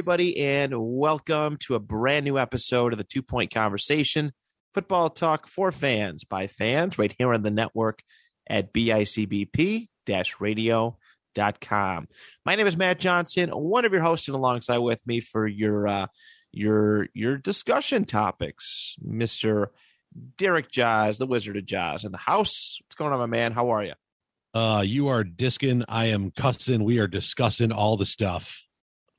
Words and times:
Everybody, 0.00 0.38
and 0.38 0.72
welcome 0.74 1.58
to 1.58 1.74
a 1.74 1.78
brand 1.78 2.24
new 2.24 2.38
episode 2.38 2.94
of 2.94 2.96
the 2.96 3.04
Two 3.04 3.20
Point 3.22 3.52
Conversation 3.52 4.32
Football 4.72 5.10
Talk 5.10 5.46
for 5.46 5.70
Fans 5.72 6.24
by 6.24 6.46
fans 6.46 6.98
right 6.98 7.14
here 7.18 7.34
on 7.34 7.42
the 7.42 7.50
network 7.50 8.00
at 8.48 8.72
bicbp 8.72 9.88
radio.com. 10.40 12.08
My 12.46 12.54
name 12.54 12.66
is 12.66 12.78
Matt 12.78 12.98
Johnson, 12.98 13.50
one 13.50 13.84
of 13.84 13.92
your 13.92 14.00
hosts, 14.00 14.26
and 14.26 14.34
alongside 14.34 14.78
with 14.78 15.06
me 15.06 15.20
for 15.20 15.46
your 15.46 15.86
uh, 15.86 16.06
your 16.50 17.08
your 17.12 17.36
discussion 17.36 18.06
topics, 18.06 18.96
Mr. 19.06 19.66
Derek 20.38 20.70
Joz, 20.70 21.18
the 21.18 21.26
Wizard 21.26 21.58
of 21.58 21.66
Joz 21.66 22.06
in 22.06 22.12
the 22.12 22.16
house. 22.16 22.78
What's 22.86 22.96
going 22.96 23.12
on, 23.12 23.18
my 23.18 23.26
man? 23.26 23.52
How 23.52 23.68
are 23.68 23.84
you? 23.84 23.92
Uh, 24.54 24.82
you 24.82 25.08
are 25.08 25.24
disking. 25.24 25.84
I 25.90 26.06
am 26.06 26.30
cussing. 26.30 26.84
We 26.84 27.00
are 27.00 27.06
discussing 27.06 27.70
all 27.70 27.98
the 27.98 28.06
stuff. 28.06 28.62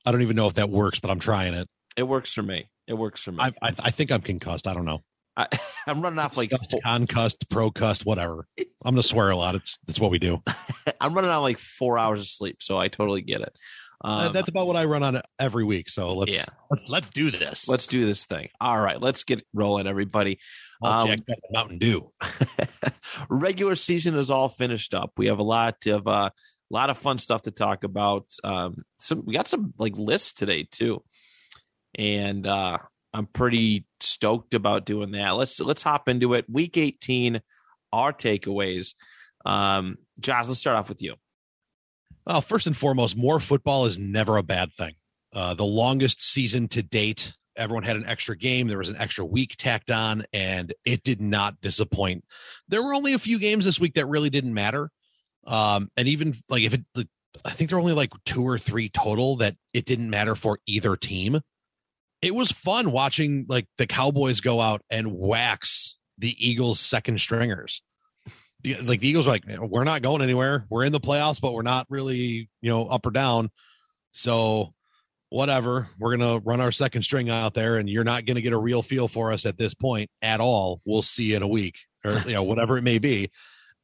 I 0.04 0.12
don't 0.12 0.22
even 0.22 0.36
know 0.36 0.46
if 0.46 0.54
that 0.54 0.70
works, 0.70 1.00
but 1.00 1.10
I'm 1.10 1.20
trying 1.20 1.54
it. 1.54 1.68
It 1.96 2.04
works 2.04 2.32
for 2.32 2.42
me. 2.42 2.68
It 2.86 2.94
works 2.94 3.22
for 3.22 3.32
me. 3.32 3.38
I, 3.40 3.52
I, 3.62 3.74
I 3.78 3.90
think 3.90 4.10
I'm 4.10 4.22
concussed. 4.22 4.66
I 4.66 4.74
don't 4.74 4.84
know. 4.84 5.00
I, 5.36 5.46
I'm 5.86 6.00
running 6.02 6.18
off 6.18 6.36
like 6.36 6.50
Concussed, 6.84 7.48
procussed, 7.48 8.04
whatever. 8.04 8.46
I'm 8.58 8.94
gonna 8.94 9.02
swear 9.02 9.30
a 9.30 9.36
lot. 9.36 9.54
It's 9.54 9.78
that's 9.86 10.00
what 10.00 10.10
we 10.10 10.18
do. 10.18 10.42
I'm 11.00 11.14
running 11.14 11.30
on 11.30 11.42
like 11.42 11.58
four 11.58 11.98
hours 11.98 12.20
of 12.20 12.26
sleep, 12.26 12.62
so 12.62 12.78
I 12.78 12.88
totally 12.88 13.22
get 13.22 13.40
it. 13.40 13.56
Uh, 14.04 14.26
Um, 14.26 14.32
that's 14.32 14.48
about 14.48 14.66
what 14.66 14.76
I 14.76 14.84
run 14.84 15.04
on 15.04 15.20
every 15.38 15.62
week. 15.64 15.88
So 15.88 16.14
let's 16.14 16.34
Yeah. 16.34 16.44
let's 16.70 16.88
let's 16.88 17.10
do 17.10 17.30
this. 17.30 17.68
let's 17.68 17.86
do 17.86 18.04
this 18.04 18.24
thing. 18.26 18.48
All 18.60 18.80
right, 18.80 19.00
let's 19.00 19.22
get 19.24 19.44
rolling, 19.54 19.86
everybody. 19.86 20.38
Um, 20.82 21.06
jack 21.08 21.20
Mountain 21.52 21.78
Dew. 21.78 22.10
Regular 23.30 23.76
season 23.76 24.16
is 24.16 24.30
all 24.30 24.48
finished 24.48 24.94
up. 24.94 25.12
We 25.16 25.26
have 25.26 25.38
a 25.38 25.44
lot 25.44 25.86
of 25.86 26.06
uh, 26.08 26.30
lot 26.74 26.90
of 26.90 26.98
fun 26.98 27.18
stuff 27.18 27.42
to 27.42 27.50
talk 27.50 27.84
about. 27.84 28.26
Um, 28.42 28.84
some 28.98 29.24
we 29.24 29.34
got 29.34 29.48
some 29.48 29.74
like 29.78 29.96
lists 29.96 30.32
today 30.32 30.66
too, 30.70 31.02
and 31.96 32.46
uh, 32.46 32.78
I'm 33.12 33.26
pretty 33.26 33.86
stoked 34.00 34.54
about 34.54 34.86
doing 34.86 35.12
that. 35.12 35.30
Let's 35.30 35.60
let's 35.60 35.82
hop 35.82 36.08
into 36.08 36.34
it. 36.34 36.46
Week 36.48 36.76
18, 36.76 37.40
our 37.92 38.12
takeaways. 38.12 38.94
Um, 39.44 39.98
Josh, 40.18 40.48
let's 40.48 40.60
start 40.60 40.76
off 40.76 40.88
with 40.88 41.02
you. 41.02 41.16
Well, 42.26 42.40
first 42.40 42.66
and 42.66 42.76
foremost, 42.76 43.16
more 43.16 43.40
football 43.40 43.86
is 43.86 43.98
never 43.98 44.36
a 44.36 44.42
bad 44.42 44.72
thing. 44.72 44.94
Uh, 45.34 45.54
the 45.54 45.64
longest 45.64 46.22
season 46.22 46.68
to 46.68 46.82
date, 46.82 47.34
everyone 47.56 47.82
had 47.82 47.96
an 47.96 48.06
extra 48.06 48.36
game. 48.36 48.68
There 48.68 48.78
was 48.78 48.90
an 48.90 48.96
extra 48.96 49.24
week 49.24 49.56
tacked 49.58 49.90
on, 49.90 50.24
and 50.32 50.72
it 50.84 51.02
did 51.02 51.20
not 51.20 51.60
disappoint. 51.60 52.24
There 52.68 52.82
were 52.82 52.94
only 52.94 53.14
a 53.14 53.18
few 53.18 53.38
games 53.38 53.64
this 53.64 53.80
week 53.80 53.94
that 53.94 54.06
really 54.06 54.30
didn't 54.30 54.54
matter. 54.54 54.90
Um, 55.46 55.90
and 55.96 56.08
even 56.08 56.36
like 56.48 56.62
if 56.62 56.74
it, 56.74 56.84
like, 56.94 57.08
I 57.44 57.50
think 57.50 57.70
there 57.70 57.78
are 57.78 57.80
only 57.80 57.94
like 57.94 58.12
two 58.24 58.46
or 58.46 58.58
three 58.58 58.88
total 58.88 59.36
that 59.36 59.56
it 59.72 59.84
didn't 59.84 60.10
matter 60.10 60.34
for 60.34 60.58
either 60.66 60.96
team. 60.96 61.40
It 62.20 62.34
was 62.34 62.52
fun 62.52 62.92
watching 62.92 63.46
like 63.48 63.66
the 63.78 63.86
Cowboys 63.86 64.40
go 64.40 64.60
out 64.60 64.82
and 64.90 65.12
wax 65.12 65.96
the 66.18 66.36
Eagles' 66.38 66.78
second 66.78 67.20
stringers 67.20 67.82
like 68.64 69.00
the 69.00 69.08
Eagles 69.08 69.26
are 69.26 69.30
like, 69.30 69.44
we're 69.46 69.84
not 69.84 70.02
going 70.02 70.22
anywhere. 70.22 70.66
We're 70.70 70.84
in 70.84 70.92
the 70.92 71.00
playoffs, 71.00 71.40
but 71.40 71.52
we're 71.52 71.62
not 71.62 71.86
really, 71.88 72.48
you 72.60 72.70
know, 72.70 72.86
up 72.86 73.06
or 73.06 73.10
down. 73.10 73.50
So 74.12 74.74
whatever, 75.30 75.88
we're 75.98 76.16
gonna 76.16 76.38
run 76.38 76.60
our 76.60 76.72
second 76.72 77.02
string 77.02 77.30
out 77.30 77.54
there, 77.54 77.76
and 77.76 77.88
you're 77.88 78.04
not 78.04 78.24
gonna 78.24 78.40
get 78.40 78.52
a 78.52 78.58
real 78.58 78.82
feel 78.82 79.08
for 79.08 79.32
us 79.32 79.46
at 79.46 79.58
this 79.58 79.74
point 79.74 80.10
at 80.20 80.40
all. 80.40 80.80
We'll 80.84 81.02
see 81.02 81.24
you 81.24 81.36
in 81.36 81.42
a 81.42 81.48
week 81.48 81.76
or 82.04 82.18
you 82.26 82.34
know, 82.34 82.42
whatever 82.42 82.78
it 82.78 82.82
may 82.82 82.98
be. 82.98 83.30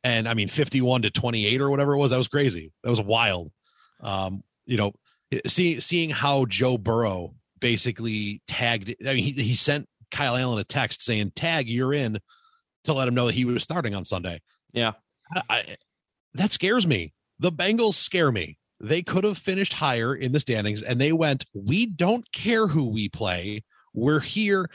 And 0.05 0.29
I 0.29 0.35
mean, 0.35 0.49
51 0.49 1.03
to 1.03 1.11
28 1.11 1.61
or 1.61 1.71
whatever 1.71 1.95
it 1.95 1.99
was, 1.99 2.11
that 2.11 2.17
was 2.17 2.29
crazy. 2.29 2.73
That 2.83 2.91
was 2.91 3.01
wild. 3.01 3.51
Um, 4.01 4.43
you 4.67 4.77
know, 4.77 4.93
see, 5.47 5.81
seeing 5.81 6.11
how 6.11 6.45
Joe 6.47 6.79
Burrow 6.79 7.35
basically 7.61 8.43
tagged, 8.47 8.95
I 9.07 9.15
mean, 9.15 9.25
he, 9.25 9.43
he 9.43 9.55
sent 9.57 9.89
Kyle 10.11 10.37
Allen 10.37 10.59
a 10.59 10.65
text 10.65 11.03
saying, 11.03 11.33
tag, 11.35 11.69
you're 11.69 11.93
in 11.93 12.19
to 12.85 12.93
let 12.93 13.09
him 13.09 13.15
know 13.15 13.27
that 13.27 13.35
he 13.35 13.45
was 13.45 13.63
starting 13.63 13.95
on 13.95 14.05
Sunday. 14.05 14.41
Yeah. 14.73 14.93
I, 15.35 15.43
I, 15.51 15.77
that 16.35 16.53
scares 16.53 16.87
me. 16.87 17.13
The 17.39 17.53
Bengals 17.53 17.95
scare 17.95 18.33
me. 18.33 18.59
They 18.81 19.03
could 19.03 19.25
have 19.25 19.39
finished 19.39 19.73
higher 19.73 20.15
in 20.15 20.33
the 20.33 20.41
standings 20.41 20.83
and 20.83 21.01
they 21.01 21.13
went, 21.13 21.45
we 21.53 21.87
don't 21.87 22.31
care 22.33 22.69
who 22.69 22.89
we 22.91 23.09
play. 23.09 23.65
We're 23.93 24.21
here. 24.21 24.71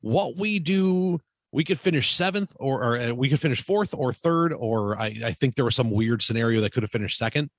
What 0.00 0.36
we 0.36 0.58
do, 0.58 1.20
we 1.52 1.64
could 1.64 1.78
finish 1.78 2.14
seventh 2.14 2.56
or, 2.58 2.82
or 2.82 2.96
uh, 2.98 3.12
we 3.12 3.28
could 3.28 3.40
finish 3.40 3.62
fourth 3.62 3.94
or 3.94 4.12
third, 4.12 4.52
or 4.52 4.98
I, 4.98 5.16
I 5.24 5.32
think 5.32 5.54
there 5.54 5.64
was 5.64 5.76
some 5.76 5.90
weird 5.90 6.22
scenario 6.22 6.62
that 6.62 6.72
could 6.72 6.82
have 6.82 6.90
finished 6.90 7.18
second. 7.18 7.50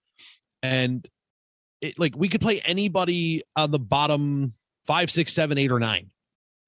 And 0.63 1.07
it 1.79 1.99
like 1.99 2.15
we 2.15 2.29
could 2.29 2.41
play 2.41 2.59
anybody 2.61 3.43
on 3.55 3.71
the 3.71 3.79
bottom 3.79 4.53
five, 4.87 5.11
six, 5.11 5.33
seven, 5.33 5.57
eight, 5.57 5.71
or 5.71 5.79
nine 5.79 6.09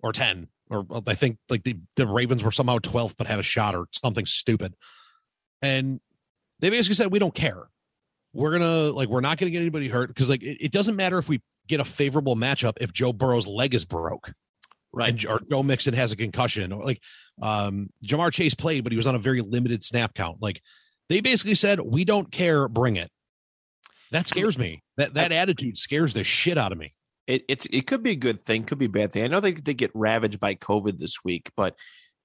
or 0.03 0.13
10. 0.13 0.47
Or 0.69 0.85
I 1.07 1.15
think 1.15 1.37
like 1.49 1.63
the, 1.63 1.77
the 1.95 2.07
Ravens 2.07 2.43
were 2.43 2.51
somehow 2.51 2.77
12th 2.77 3.15
but 3.17 3.27
had 3.27 3.39
a 3.39 3.43
shot 3.43 3.75
or 3.75 3.87
something 3.91 4.25
stupid. 4.25 4.75
And 5.61 5.99
they 6.59 6.69
basically 6.69 6.95
said, 6.95 7.11
we 7.11 7.19
don't 7.19 7.33
care. 7.33 7.63
We're 8.33 8.51
gonna 8.51 8.91
like 8.91 9.07
we're 9.07 9.21
not 9.21 9.37
gonna 9.37 9.51
get 9.51 9.61
anybody 9.61 9.87
hurt 9.87 10.09
because 10.09 10.27
like 10.27 10.43
it, 10.43 10.65
it 10.65 10.71
doesn't 10.71 10.97
matter 10.97 11.17
if 11.17 11.29
we 11.29 11.41
get 11.67 11.79
a 11.79 11.85
favorable 11.85 12.35
matchup 12.35 12.73
if 12.81 12.91
Joe 12.91 13.13
Burrow's 13.13 13.47
leg 13.47 13.73
is 13.73 13.85
broke, 13.85 14.33
Right. 14.95 15.09
and, 15.09 15.25
or 15.25 15.41
Joe 15.49 15.61
Mixon 15.61 15.93
has 15.93 16.11
a 16.11 16.15
concussion, 16.15 16.71
or 16.71 16.83
like 16.83 17.01
um 17.41 17.89
Ja'Marr 18.03 18.31
Chase 18.31 18.55
played, 18.55 18.83
but 18.83 18.93
he 18.93 18.97
was 18.97 19.07
on 19.07 19.15
a 19.15 19.19
very 19.19 19.41
limited 19.41 19.83
snap 19.83 20.13
count. 20.13 20.37
Like 20.41 20.61
they 21.09 21.19
basically 21.19 21.55
said, 21.55 21.79
we 21.79 22.05
don't 22.05 22.31
care, 22.31 22.67
bring 22.67 22.95
it. 22.95 23.11
That 24.11 24.29
scares 24.29 24.57
me. 24.57 24.81
That 24.97 25.15
that 25.15 25.31
attitude 25.31 25.77
scares 25.77 26.13
the 26.13 26.23
shit 26.23 26.57
out 26.57 26.71
of 26.71 26.77
me. 26.77 26.93
it, 27.27 27.43
it's 27.47 27.65
it 27.67 27.87
could 27.87 28.03
be 28.03 28.11
a 28.11 28.15
good 28.15 28.41
thing, 28.41 28.63
could 28.63 28.77
be 28.77 28.85
a 28.85 28.89
bad 28.89 29.11
thing. 29.11 29.23
I 29.23 29.27
know 29.27 29.39
they 29.39 29.51
did 29.51 29.77
get 29.77 29.91
ravaged 29.93 30.39
by 30.39 30.55
COVID 30.55 30.99
this 30.99 31.23
week, 31.23 31.49
but 31.57 31.75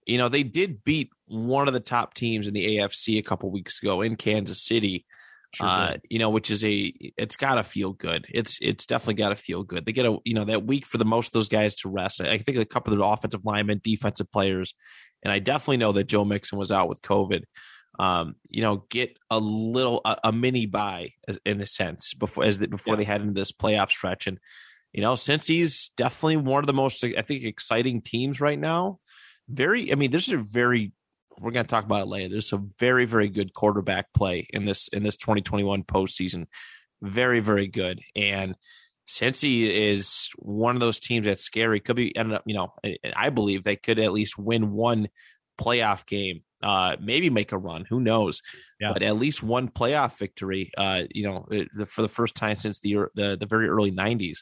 you 0.07 0.19
know 0.19 0.29
they 0.29 0.43
did 0.43 0.85
beat 0.85 1.11
one 1.27 1.69
of 1.69 1.75
the 1.75 1.81
top 1.81 2.15
teams 2.15 2.49
in 2.49 2.55
the 2.55 2.79
AFC 2.79 3.19
a 3.19 3.23
couple 3.23 3.51
weeks 3.51 3.83
ago 3.83 4.03
in 4.03 4.17
Kansas 4.17 4.63
City. 4.63 5.05
Sure 5.53 5.67
uh, 5.67 5.97
you 6.09 6.19
know, 6.21 6.31
which 6.31 6.51
is 6.51 6.65
a 6.65 6.93
it's 7.17 7.37
got 7.37 7.57
to 7.57 7.65
feel 7.65 7.93
good. 7.93 8.27
It's 8.33 8.59
it's 8.63 8.87
definitely 8.87 9.15
got 9.15 9.31
to 9.31 9.37
feel 9.37 9.65
good. 9.65 9.85
They 9.85 9.93
get 9.93 10.07
a 10.07 10.17
you 10.25 10.35
know 10.35 10.45
that 10.45 10.65
week 10.65 10.87
for 10.87 10.97
the 10.99 11.05
most 11.05 11.29
of 11.29 11.33
those 11.33 11.49
guys 11.49 11.75
to 11.77 11.89
rest. 11.89 12.21
I 12.21 12.39
think 12.39 12.57
a 12.59 12.65
couple 12.65 12.93
of 12.93 12.99
the 12.99 13.05
offensive 13.05 13.45
linemen, 13.45 13.81
defensive 13.83 14.31
players, 14.31 14.75
and 15.25 15.33
I 15.33 15.41
definitely 15.41 15.79
know 15.79 15.93
that 15.93 16.05
Joe 16.05 16.25
Mixon 16.25 16.59
was 16.59 16.71
out 16.71 16.89
with 16.89 17.03
COVID. 17.03 17.43
Um, 17.99 18.37
you 18.49 18.63
know, 18.63 18.85
get 18.91 19.19
a 19.29 19.39
little 19.39 20.01
a, 20.05 20.17
a 20.25 20.33
mini 20.33 20.67
bye 20.67 21.11
as, 21.27 21.39
in 21.45 21.61
a 21.61 21.67
sense 21.67 22.15
before 22.15 22.45
as 22.45 22.61
the, 22.61 22.69
before 22.69 22.95
Yeah. 22.95 22.99
they 22.99 23.05
head 23.05 23.21
into 23.21 23.35
this 23.35 23.51
playoff 23.53 23.91
stretch, 23.91 24.29
and 24.29 24.39
you 24.93 25.01
know, 25.03 25.15
Cincy's 25.15 25.91
definitely 25.97 26.37
one 26.37 26.63
of 26.63 26.67
the 26.69 26.73
most 26.73 27.05
I 27.05 27.23
think 27.23 27.45
exciting 27.45 28.03
teams 28.03 28.41
right 28.41 28.59
now. 28.59 29.01
Very, 29.49 29.91
I 29.91 29.97
mean, 29.97 30.13
this 30.13 30.29
is 30.29 30.35
a 30.35 30.39
very 30.39 30.93
we're 31.41 31.51
going 31.53 31.65
to 31.65 31.71
talk 31.71 31.85
about 31.85 32.03
it 32.03 32.09
later. 32.09 32.29
There's 32.29 32.49
some 32.49 32.73
very, 32.79 33.07
very 33.07 33.29
good 33.29 33.55
quarterback 33.55 34.13
play 34.13 34.47
in 34.51 34.65
this 34.65 34.89
in 34.89 35.03
this 35.03 35.17
2021 35.17 35.85
postseason. 35.85 36.47
Very, 37.03 37.41
very 37.41 37.67
good. 37.67 38.01
And 38.15 38.55
Cincy 39.09 39.69
is 39.69 40.29
one 40.37 40.77
of 40.77 40.81
those 40.81 41.01
teams 41.01 41.27
that's 41.27 41.43
scary, 41.43 41.81
could 41.81 41.97
be 41.97 42.15
ended 42.17 42.37
up. 42.37 42.43
You 42.47 42.55
know, 42.55 42.73
I- 42.85 42.99
I 43.17 43.31
believe 43.31 43.65
they 43.65 43.77
could 43.77 43.99
at 43.99 44.13
least 44.13 44.39
win 44.39 44.71
one 44.73 45.09
playoff 45.61 46.07
game. 46.07 46.43
Uh, 46.63 46.97
maybe 47.01 47.31
make 47.31 47.53
a 47.53 47.59
run. 47.59 47.87
Who 47.89 48.01
knows? 48.01 48.43
Yeah. 48.79 48.93
But 48.93 49.03
at 49.03 49.17
least 49.17 49.43
one 49.43 49.69
playoff 49.69 50.19
victory. 50.19 50.71
Uh, 50.77 51.05
you 51.11 51.23
know, 51.23 51.47
for 51.87 52.03
the 52.03 52.09
first 52.09 52.35
time 52.35 52.57
since 52.57 52.81
the 52.81 53.07
the, 53.15 53.37
the 53.41 53.47
very 53.47 53.69
early 53.69 53.91
90s. 53.91 54.39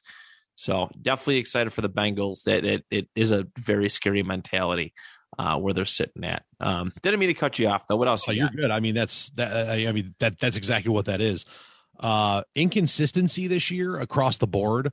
So 0.57 0.91
definitely 1.01 1.37
excited 1.37 1.73
for 1.73 1.81
the 1.83 1.89
Bengals. 1.89 2.43
That 2.43 2.65
it, 2.65 2.85
it 2.91 3.09
is 3.15 3.31
a 3.31 3.47
very 3.57 3.89
scary 3.89 4.25
mentality 4.25 4.93
uh, 5.39 5.57
where 5.57 5.73
they're 5.73 5.85
sitting 5.85 6.25
at. 6.25 6.45
Um, 6.61 6.93
didn't 7.03 7.21
mean 7.21 7.29
to 7.29 7.35
cut 7.35 7.59
you 7.59 7.69
off 7.69 7.87
though. 7.87 7.97
What 7.97 8.09
else? 8.09 8.29
Oh, 8.29 8.33
you 8.33 8.39
you're 8.41 8.49
got? 8.49 8.57
good. 8.57 8.71
I 8.71 8.81
mean, 8.81 8.95
that's 8.95 9.31
that. 9.31 9.69
I 9.69 9.87
I 9.87 9.93
mean, 9.93 10.15
that 10.19 10.39
that's 10.39 10.57
exactly 10.57 10.91
what 10.93 11.05
that 11.07 11.21
is. 11.21 11.45
Uh, 12.01 12.43
inconsistency 12.55 13.47
this 13.47 13.71
year 13.71 13.99
across 13.99 14.39
the 14.39 14.47
board. 14.47 14.93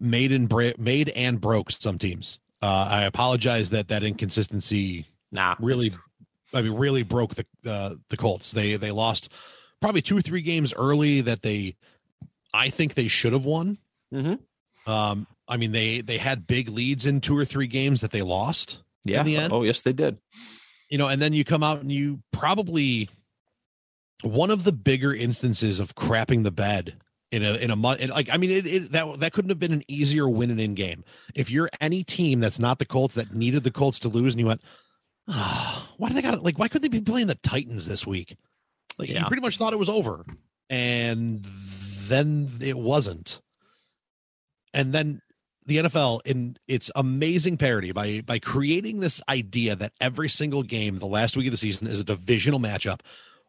made 0.00 0.32
and 0.32 0.48
bra- 0.48 0.72
made 0.78 1.08
and 1.10 1.40
broke 1.40 1.70
some 1.72 1.98
teams. 1.98 2.38
Uh, 2.60 2.86
I 2.90 3.02
apologize 3.04 3.70
that 3.70 3.88
that 3.88 4.02
inconsistency 4.02 5.06
Nah, 5.30 5.54
really, 5.60 5.92
I 6.52 6.62
mean, 6.62 6.74
really 6.74 7.02
broke 7.04 7.34
the 7.34 7.46
uh, 7.64 7.94
the 8.08 8.16
Colts. 8.16 8.52
They 8.52 8.76
they 8.76 8.90
lost 8.90 9.28
probably 9.80 10.02
two 10.02 10.16
or 10.16 10.20
three 10.22 10.42
games 10.42 10.72
early 10.74 11.20
that 11.22 11.42
they, 11.42 11.76
I 12.52 12.68
think 12.70 12.94
they 12.94 13.08
should 13.08 13.32
have 13.32 13.44
won. 13.44 13.78
Mhm. 14.12 14.38
Um, 14.86 15.26
I 15.48 15.56
mean, 15.56 15.72
they 15.72 16.00
they 16.02 16.18
had 16.18 16.46
big 16.46 16.68
leads 16.68 17.06
in 17.06 17.20
two 17.20 17.36
or 17.36 17.44
three 17.44 17.66
games 17.66 18.00
that 18.02 18.10
they 18.10 18.22
lost. 18.22 18.78
Yeah. 19.04 19.20
in 19.20 19.26
the 19.26 19.36
end. 19.36 19.52
Oh, 19.52 19.62
yes, 19.62 19.80
they 19.80 19.92
did. 19.92 20.18
you 20.88 20.98
know, 20.98 21.08
and 21.08 21.22
then 21.22 21.32
you 21.32 21.44
come 21.44 21.62
out 21.62 21.80
and 21.80 21.90
you 21.90 22.22
probably 22.32 23.08
one 24.22 24.50
of 24.50 24.64
the 24.64 24.72
bigger 24.72 25.14
instances 25.14 25.80
of 25.80 25.94
crapping 25.94 26.42
the 26.44 26.50
bed 26.50 26.94
in 27.30 27.42
a 27.44 27.54
in 27.54 27.70
a 27.70 27.76
month. 27.76 28.06
Like, 28.08 28.28
I 28.30 28.36
mean, 28.36 28.50
it, 28.50 28.66
it 28.66 28.92
that 28.92 29.20
that 29.20 29.32
couldn't 29.32 29.48
have 29.48 29.58
been 29.58 29.72
an 29.72 29.84
easier 29.88 30.28
win 30.28 30.50
and 30.50 30.60
in 30.60 30.74
game. 30.74 31.02
If 31.34 31.50
you're 31.50 31.70
any 31.80 32.04
team 32.04 32.40
that's 32.40 32.58
not 32.58 32.78
the 32.78 32.84
Colts 32.84 33.14
that 33.14 33.34
needed 33.34 33.64
the 33.64 33.70
Colts 33.70 33.98
to 34.00 34.08
lose, 34.08 34.34
and 34.34 34.40
you 34.40 34.46
went, 34.46 34.62
ah, 35.28 35.88
oh, 35.88 35.94
why 35.96 36.08
do 36.08 36.14
they 36.14 36.22
got 36.22 36.34
it? 36.34 36.42
like? 36.42 36.58
Why 36.58 36.68
couldn't 36.68 36.82
they 36.82 36.98
be 36.98 37.04
playing 37.04 37.26
the 37.26 37.34
Titans 37.36 37.86
this 37.86 38.06
week? 38.06 38.36
Like, 38.98 39.08
you 39.08 39.18
pretty 39.26 39.40
much 39.40 39.56
thought 39.56 39.72
it 39.72 39.78
was 39.78 39.88
over, 39.88 40.26
and 40.68 41.46
then 42.06 42.50
it 42.60 42.76
wasn't. 42.76 43.40
And 44.74 44.92
then 44.92 45.22
the 45.66 45.78
NFL 45.78 46.20
in 46.24 46.56
its 46.66 46.90
amazing 46.96 47.56
parody 47.56 47.92
by 47.92 48.20
by 48.20 48.38
creating 48.38 49.00
this 49.00 49.20
idea 49.28 49.76
that 49.76 49.92
every 50.00 50.28
single 50.28 50.62
game 50.62 50.98
the 50.98 51.06
last 51.06 51.36
week 51.36 51.46
of 51.46 51.52
the 51.52 51.56
season 51.56 51.86
is 51.86 52.00
a 52.00 52.04
divisional 52.04 52.60
matchup 52.60 53.00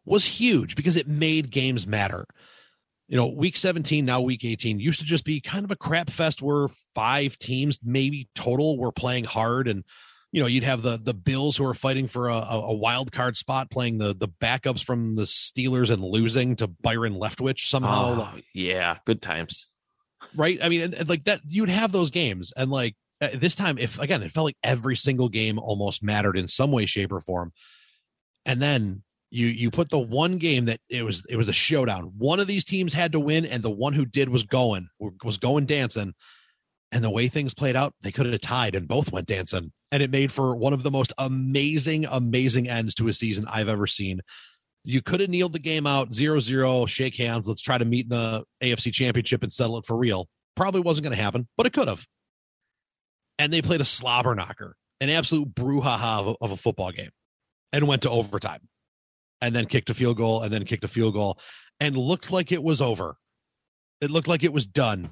was 0.04 0.24
huge 0.24 0.76
because 0.76 0.96
it 0.96 1.08
made 1.08 1.50
games 1.50 1.86
matter. 1.86 2.26
You 3.08 3.16
know, 3.16 3.26
week 3.26 3.56
17, 3.56 4.04
now 4.04 4.20
week 4.22 4.44
18 4.44 4.80
used 4.80 5.00
to 5.00 5.04
just 5.04 5.24
be 5.24 5.40
kind 5.40 5.64
of 5.64 5.70
a 5.70 5.76
crap 5.76 6.08
fest 6.08 6.40
where 6.40 6.68
five 6.94 7.36
teams, 7.38 7.78
maybe 7.82 8.28
total, 8.34 8.78
were 8.78 8.92
playing 8.92 9.24
hard. 9.24 9.68
And, 9.68 9.84
you 10.32 10.40
know, 10.40 10.46
you'd 10.46 10.64
have 10.64 10.82
the 10.82 10.96
the 10.96 11.14
Bills 11.14 11.56
who 11.56 11.66
are 11.66 11.74
fighting 11.74 12.08
for 12.08 12.28
a, 12.28 12.34
a 12.34 12.74
wild 12.74 13.12
card 13.12 13.36
spot, 13.36 13.70
playing 13.70 13.98
the 13.98 14.14
the 14.14 14.28
backups 14.28 14.82
from 14.82 15.16
the 15.16 15.24
Steelers 15.24 15.90
and 15.90 16.02
losing 16.02 16.56
to 16.56 16.66
Byron 16.66 17.14
Leftwich 17.14 17.68
somehow 17.68 18.32
Oh, 18.34 18.40
yeah, 18.54 18.98
good 19.04 19.20
times. 19.20 19.68
Right? 20.34 20.58
I 20.62 20.68
mean, 20.68 20.94
like 21.06 21.24
that, 21.24 21.40
you'd 21.46 21.68
have 21.68 21.92
those 21.92 22.10
games, 22.10 22.52
and 22.56 22.70
like 22.70 22.94
uh, 23.20 23.28
this 23.34 23.54
time, 23.54 23.78
if 23.78 23.98
again, 23.98 24.22
it 24.22 24.30
felt 24.30 24.44
like 24.44 24.56
every 24.62 24.96
single 24.96 25.28
game 25.28 25.58
almost 25.58 26.02
mattered 26.02 26.36
in 26.36 26.48
some 26.48 26.72
way, 26.72 26.86
shape, 26.86 27.12
or 27.12 27.20
form. 27.20 27.52
And 28.46 28.60
then 28.60 29.02
you 29.30 29.46
you 29.46 29.70
put 29.70 29.90
the 29.90 29.98
one 29.98 30.38
game 30.38 30.66
that 30.66 30.80
it 30.88 31.02
was 31.02 31.24
it 31.28 31.36
was 31.36 31.48
a 31.48 31.52
showdown. 31.52 32.12
One 32.16 32.40
of 32.40 32.46
these 32.46 32.64
teams 32.64 32.92
had 32.92 33.12
to 33.12 33.20
win, 33.20 33.46
and 33.46 33.62
the 33.62 33.70
one 33.70 33.92
who 33.92 34.04
did 34.04 34.28
was 34.28 34.42
going 34.42 34.88
was 35.22 35.38
going 35.38 35.66
dancing. 35.66 36.14
And 36.92 37.02
the 37.02 37.10
way 37.10 37.26
things 37.26 37.54
played 37.54 37.74
out, 37.74 37.92
they 38.02 38.12
could 38.12 38.26
have 38.26 38.40
tied, 38.40 38.76
and 38.76 38.86
both 38.86 39.10
went 39.10 39.26
dancing, 39.26 39.72
and 39.90 40.00
it 40.00 40.12
made 40.12 40.30
for 40.30 40.54
one 40.54 40.72
of 40.72 40.84
the 40.84 40.92
most 40.92 41.12
amazing, 41.18 42.04
amazing 42.08 42.68
ends 42.68 42.94
to 42.96 43.08
a 43.08 43.12
season 43.12 43.46
I've 43.50 43.68
ever 43.68 43.88
seen. 43.88 44.20
You 44.84 45.00
could 45.00 45.20
have 45.20 45.30
kneeled 45.30 45.54
the 45.54 45.58
game 45.58 45.86
out 45.86 46.12
0 46.12 46.40
0, 46.40 46.86
shake 46.86 47.16
hands. 47.16 47.48
Let's 47.48 47.62
try 47.62 47.78
to 47.78 47.84
meet 47.84 48.04
in 48.04 48.10
the 48.10 48.44
AFC 48.62 48.92
championship 48.92 49.42
and 49.42 49.52
settle 49.52 49.78
it 49.78 49.86
for 49.86 49.96
real. 49.96 50.28
Probably 50.56 50.80
wasn't 50.80 51.04
going 51.04 51.16
to 51.16 51.22
happen, 51.22 51.48
but 51.56 51.66
it 51.66 51.72
could 51.72 51.88
have. 51.88 52.04
And 53.38 53.52
they 53.52 53.62
played 53.62 53.80
a 53.80 53.84
slobber 53.84 54.34
knocker, 54.34 54.76
an 55.00 55.08
absolute 55.10 55.54
brouhaha 55.54 56.20
of, 56.20 56.36
of 56.40 56.50
a 56.52 56.56
football 56.56 56.92
game, 56.92 57.10
and 57.72 57.88
went 57.88 58.02
to 58.02 58.10
overtime 58.10 58.68
and 59.40 59.54
then 59.56 59.66
kicked 59.66 59.90
a 59.90 59.94
field 59.94 60.16
goal 60.18 60.42
and 60.42 60.52
then 60.52 60.64
kicked 60.64 60.84
a 60.84 60.88
field 60.88 61.14
goal 61.14 61.38
and 61.80 61.96
looked 61.96 62.30
like 62.30 62.52
it 62.52 62.62
was 62.62 62.80
over. 62.80 63.16
It 64.00 64.10
looked 64.10 64.28
like 64.28 64.44
it 64.44 64.52
was 64.52 64.66
done. 64.66 65.08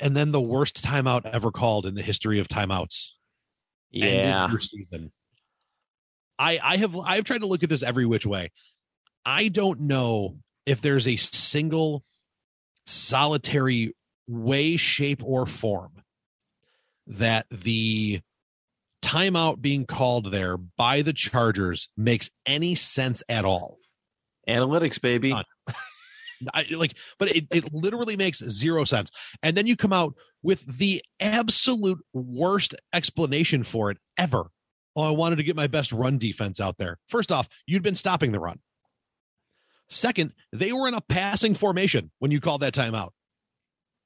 And 0.00 0.16
then 0.16 0.32
the 0.32 0.40
worst 0.40 0.82
timeout 0.84 1.24
ever 1.26 1.50
called 1.50 1.86
in 1.86 1.94
the 1.94 2.02
history 2.02 2.40
of 2.40 2.48
timeouts 2.48 3.10
Yeah. 3.90 4.48
season. 4.58 5.12
I 6.38 6.58
I 6.62 6.76
have 6.78 6.96
I've 6.96 7.24
tried 7.24 7.40
to 7.40 7.46
look 7.46 7.62
at 7.62 7.68
this 7.68 7.82
every 7.82 8.06
which 8.06 8.26
way. 8.26 8.50
I 9.24 9.48
don't 9.48 9.80
know 9.80 10.38
if 10.66 10.80
there's 10.80 11.08
a 11.08 11.16
single 11.16 12.04
solitary 12.86 13.94
way, 14.26 14.76
shape, 14.76 15.22
or 15.24 15.46
form 15.46 16.02
that 17.06 17.46
the 17.50 18.20
timeout 19.02 19.60
being 19.60 19.84
called 19.84 20.30
there 20.30 20.56
by 20.56 21.02
the 21.02 21.12
Chargers 21.12 21.88
makes 21.96 22.30
any 22.46 22.74
sense 22.74 23.22
at 23.28 23.44
all. 23.44 23.78
Analytics, 24.48 25.00
baby. 25.00 25.32
I, 26.52 26.66
like, 26.72 26.96
but 27.18 27.28
it, 27.28 27.46
it 27.52 27.72
literally 27.72 28.16
makes 28.16 28.38
zero 28.38 28.84
sense. 28.84 29.10
And 29.42 29.56
then 29.56 29.66
you 29.66 29.76
come 29.76 29.92
out 29.92 30.14
with 30.42 30.78
the 30.78 31.02
absolute 31.20 31.98
worst 32.12 32.74
explanation 32.92 33.62
for 33.62 33.90
it 33.90 33.98
ever. 34.18 34.46
Oh, 34.96 35.02
I 35.02 35.10
wanted 35.10 35.36
to 35.36 35.42
get 35.42 35.56
my 35.56 35.66
best 35.66 35.92
run 35.92 36.18
defense 36.18 36.60
out 36.60 36.76
there. 36.78 36.98
First 37.08 37.32
off, 37.32 37.48
you'd 37.66 37.82
been 37.82 37.96
stopping 37.96 38.32
the 38.32 38.38
run. 38.40 38.60
Second, 39.88 40.32
they 40.52 40.72
were 40.72 40.88
in 40.88 40.94
a 40.94 41.00
passing 41.00 41.54
formation 41.54 42.10
when 42.18 42.30
you 42.30 42.40
called 42.40 42.62
that 42.62 42.74
timeout. 42.74 43.10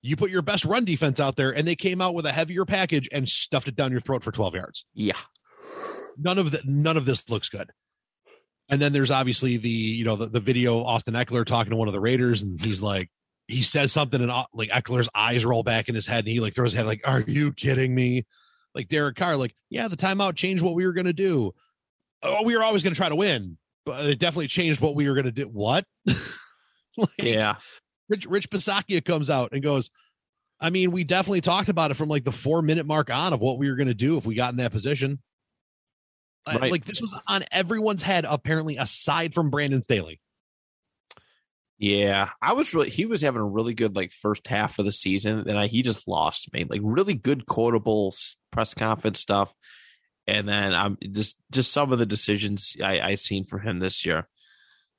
You 0.02 0.17
put 0.17 0.31
your 0.31 0.43
best 0.43 0.64
run 0.64 0.85
defense 0.85 1.20
out 1.20 1.37
there, 1.37 1.50
and 1.50 1.67
they 1.67 1.76
came 1.76 2.00
out 2.00 2.14
with 2.14 2.26
a 2.26 2.32
heavier 2.32 2.64
package 2.64 3.08
and 3.12 3.29
stuffed 3.29 3.69
it 3.69 3.76
down 3.76 3.90
your 3.93 4.00
throat 4.00 4.23
for 4.23 4.32
12 4.32 4.55
yards 4.55 4.85
Yeah. 4.94 5.17
none 6.17 6.38
of 6.38 6.50
the 6.50 6.61
none 6.64 6.96
of 6.96 7.05
this 7.05 7.29
looks 7.29 7.49
good. 7.49 7.70
And 8.69 8.82
then 8.82 8.93
there's 8.93 9.11
obviously 9.11 9.56
the 9.56 9.70
you 9.70 10.05
know 10.05 10.17
the, 10.17 10.26
the 10.26 10.40
video 10.40 10.82
Austin 10.85 11.14
Ekeler 11.14 11.44
talking 11.44 11.70
to 11.70 11.76
one 11.76 11.88
of 11.88 11.94
the 11.94 12.00
Raiders, 12.00 12.43
and 12.43 12.62
he's 12.64 12.82
like 12.82 13.11
he 13.46 13.62
says 13.62 13.93
something, 13.93 14.20
and 14.20 14.31
uh, 14.31 14.44
like 14.52 14.69
Ekeler's 14.70 15.08
eyes 15.14 15.44
roll 15.44 15.62
back 15.62 15.88
in 15.88 15.94
his 15.94 16.06
head, 16.06 16.20
and 16.20 16.29
he 16.29 16.40
like 16.40 16.55
throws 16.55 16.73
his 16.73 16.76
head 16.79 16.87
like, 16.87 17.00
"Are 17.05 17.20
you 17.26 17.52
kidding 17.52 17.94
me?" 17.94 18.26
Like 18.75 18.88
Derek 18.88 19.17
Carr, 19.17 19.37
like, 19.37 19.55
yeah, 19.70 19.88
the 19.88 19.97
timeout 19.97 20.37
changed 20.37 20.62
what 20.62 20.75
we 20.75 20.87
were 20.87 20.93
gonna 20.93 21.12
do. 21.12 21.55
Oh, 22.23 22.43
we 22.43 22.56
were 22.56 22.62
always 22.62 22.82
gonna 22.82 22.94
try 22.94 23.09
to 23.09 23.17
win, 23.17 23.59
but 23.85 24.05
it 24.06 24.19
definitely 24.19 24.49
changed 24.49 24.81
what 24.81 24.94
we 24.94 25.09
were 25.09 25.15
gonna 25.15 25.32
do. 25.32 25.44
What? 25.44 25.85
like, 26.06 27.09
Yeah. 27.19 27.56
Rich 28.09 28.26
Rich 28.26 28.50
Bisaccia 28.50 29.05
comes 29.05 29.31
out 29.31 29.53
and 29.53 29.62
goes, 29.62 29.91
I 30.61 30.70
mean, 30.70 30.91
we 30.91 31.05
definitely 31.05 31.41
talked 31.41 31.69
about 31.69 31.91
it 31.91 31.94
from 31.94 32.09
like 32.09 32.25
the 32.25 32.32
four 32.32 32.62
minute 32.62 32.87
mark 32.87 33.11
on 33.11 33.32
of 33.32 33.41
what 33.41 33.59
we 33.59 33.69
were 33.70 33.76
going 33.76 33.88
to 33.88 33.94
do 33.94 34.17
if 34.17 34.26
we 34.26 34.35
got 34.35 34.53
in 34.53 34.56
that 34.59 34.73
position. 34.73 35.21
Right. 36.47 36.71
Like 36.73 36.85
this 36.85 37.00
was 37.00 37.14
on 37.26 37.44
everyone's 37.53 38.03
head, 38.03 38.25
apparently, 38.26 38.79
aside 38.79 39.35
from 39.35 39.50
Brandon 39.50 39.82
Staley. 39.82 40.21
Yeah, 41.78 42.30
I 42.42 42.54
was 42.54 42.75
really. 42.75 42.90
He 42.90 43.06
was 43.06 43.22
having 43.22 43.40
a 43.40 43.46
really 43.46 43.72
good 43.72 43.94
like 43.94 44.12
first 44.12 44.46
half 44.48 44.80
of 44.80 44.84
the 44.84 44.92
season, 44.92 45.48
and 45.48 45.56
I, 45.56 45.69
he 45.69 45.82
just 45.82 46.08
lost 46.08 46.52
me. 46.52 46.64
Like 46.69 46.80
really 46.82 47.14
good 47.14 47.47
quotable 47.47 48.12
press 48.50 48.75
conference 48.75 49.20
stuff, 49.20 49.52
and 50.26 50.49
then 50.49 50.75
I'm 50.75 50.99
just 51.12 51.37
just 51.52 51.73
some 51.73 51.92
of 51.92 52.00
the 52.00 52.06
decisions 52.06 52.75
I 52.82 53.00
I 53.00 53.14
seen 53.14 53.44
for 53.44 53.61
him 53.61 53.78
this 53.78 54.04
year. 54.04 54.28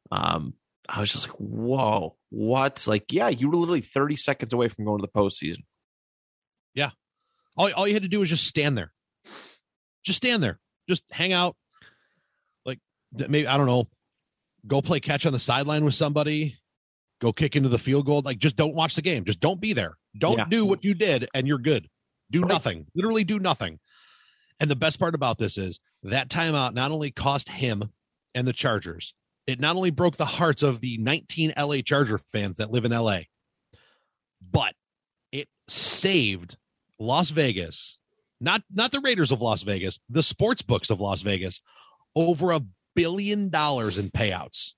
Um, 0.09 0.53
I 0.87 1.01
was 1.01 1.11
just 1.11 1.27
like, 1.27 1.35
whoa, 1.37 2.15
what? 2.29 2.87
Like, 2.87 3.11
yeah, 3.11 3.27
you 3.27 3.49
were 3.49 3.55
literally 3.55 3.81
30 3.81 4.15
seconds 4.15 4.53
away 4.53 4.69
from 4.69 4.85
going 4.85 4.99
to 4.99 5.07
the 5.07 5.19
postseason. 5.19 5.63
Yeah, 6.73 6.91
all, 7.57 7.71
all 7.73 7.87
you 7.87 7.93
had 7.93 8.03
to 8.03 8.09
do 8.09 8.21
was 8.21 8.29
just 8.29 8.47
stand 8.47 8.77
there, 8.77 8.93
just 10.05 10.17
stand 10.17 10.41
there, 10.41 10.59
just 10.87 11.03
hang 11.11 11.33
out. 11.33 11.57
Like 12.65 12.79
maybe 13.11 13.47
I 13.47 13.57
don't 13.57 13.65
know, 13.65 13.89
go 14.65 14.81
play 14.81 15.01
catch 15.01 15.25
on 15.25 15.33
the 15.33 15.39
sideline 15.39 15.83
with 15.83 15.95
somebody, 15.95 16.55
go 17.19 17.31
kick 17.33 17.55
into 17.55 17.69
the 17.69 17.79
field 17.79 18.05
goal. 18.05 18.21
Like 18.23 18.39
just 18.39 18.55
don't 18.55 18.75
watch 18.75 18.95
the 18.95 19.01
game, 19.01 19.25
just 19.25 19.39
don't 19.39 19.59
be 19.61 19.73
there. 19.73 19.97
Don't 20.17 20.37
Yeah. 20.37 20.45
do 20.45 20.65
what 20.65 20.83
you 20.83 20.93
did, 20.93 21.27
and 21.33 21.47
you're 21.47 21.57
good. 21.59 21.89
Do 22.31 22.41
Right. 22.41 22.49
nothing, 22.49 22.87
literally 22.95 23.23
do 23.23 23.39
nothing. 23.39 23.79
And 24.59 24.69
the 24.69 24.75
best 24.75 24.99
part 24.99 25.15
about 25.15 25.37
this 25.37 25.57
is 25.57 25.79
that 26.03 26.29
timeout 26.29 26.73
not 26.73 26.91
only 26.91 27.11
cost 27.11 27.49
him 27.49 27.91
and 28.35 28.47
the 28.47 28.53
Chargers, 28.53 29.13
it 29.47 29.59
not 29.59 29.75
only 29.75 29.89
broke 29.89 30.17
the 30.17 30.25
hearts 30.25 30.61
of 30.63 30.81
the 30.81 30.97
19 30.97 31.53
LA 31.57 31.81
Charger 31.81 32.17
fans 32.17 32.57
that 32.57 32.69
live 32.71 32.85
in 32.85 32.91
LA, 32.91 33.21
but 34.41 34.75
it 35.31 35.47
saved 35.67 36.57
Las 36.99 37.29
Vegas, 37.29 37.97
not 38.39 38.63
not 38.69 38.91
the 38.91 38.99
Raiders 38.99 39.31
of 39.31 39.41
Las 39.41 39.63
Vegas, 39.63 39.99
the 40.09 40.23
sports 40.23 40.61
books 40.61 40.89
of 40.89 40.99
Las 40.99 41.21
Vegas, 41.21 41.61
over 42.15 42.51
a 42.51 42.61
billion 42.95 43.49
dollars 43.49 43.97
in 43.97 44.09
payouts 44.11 44.73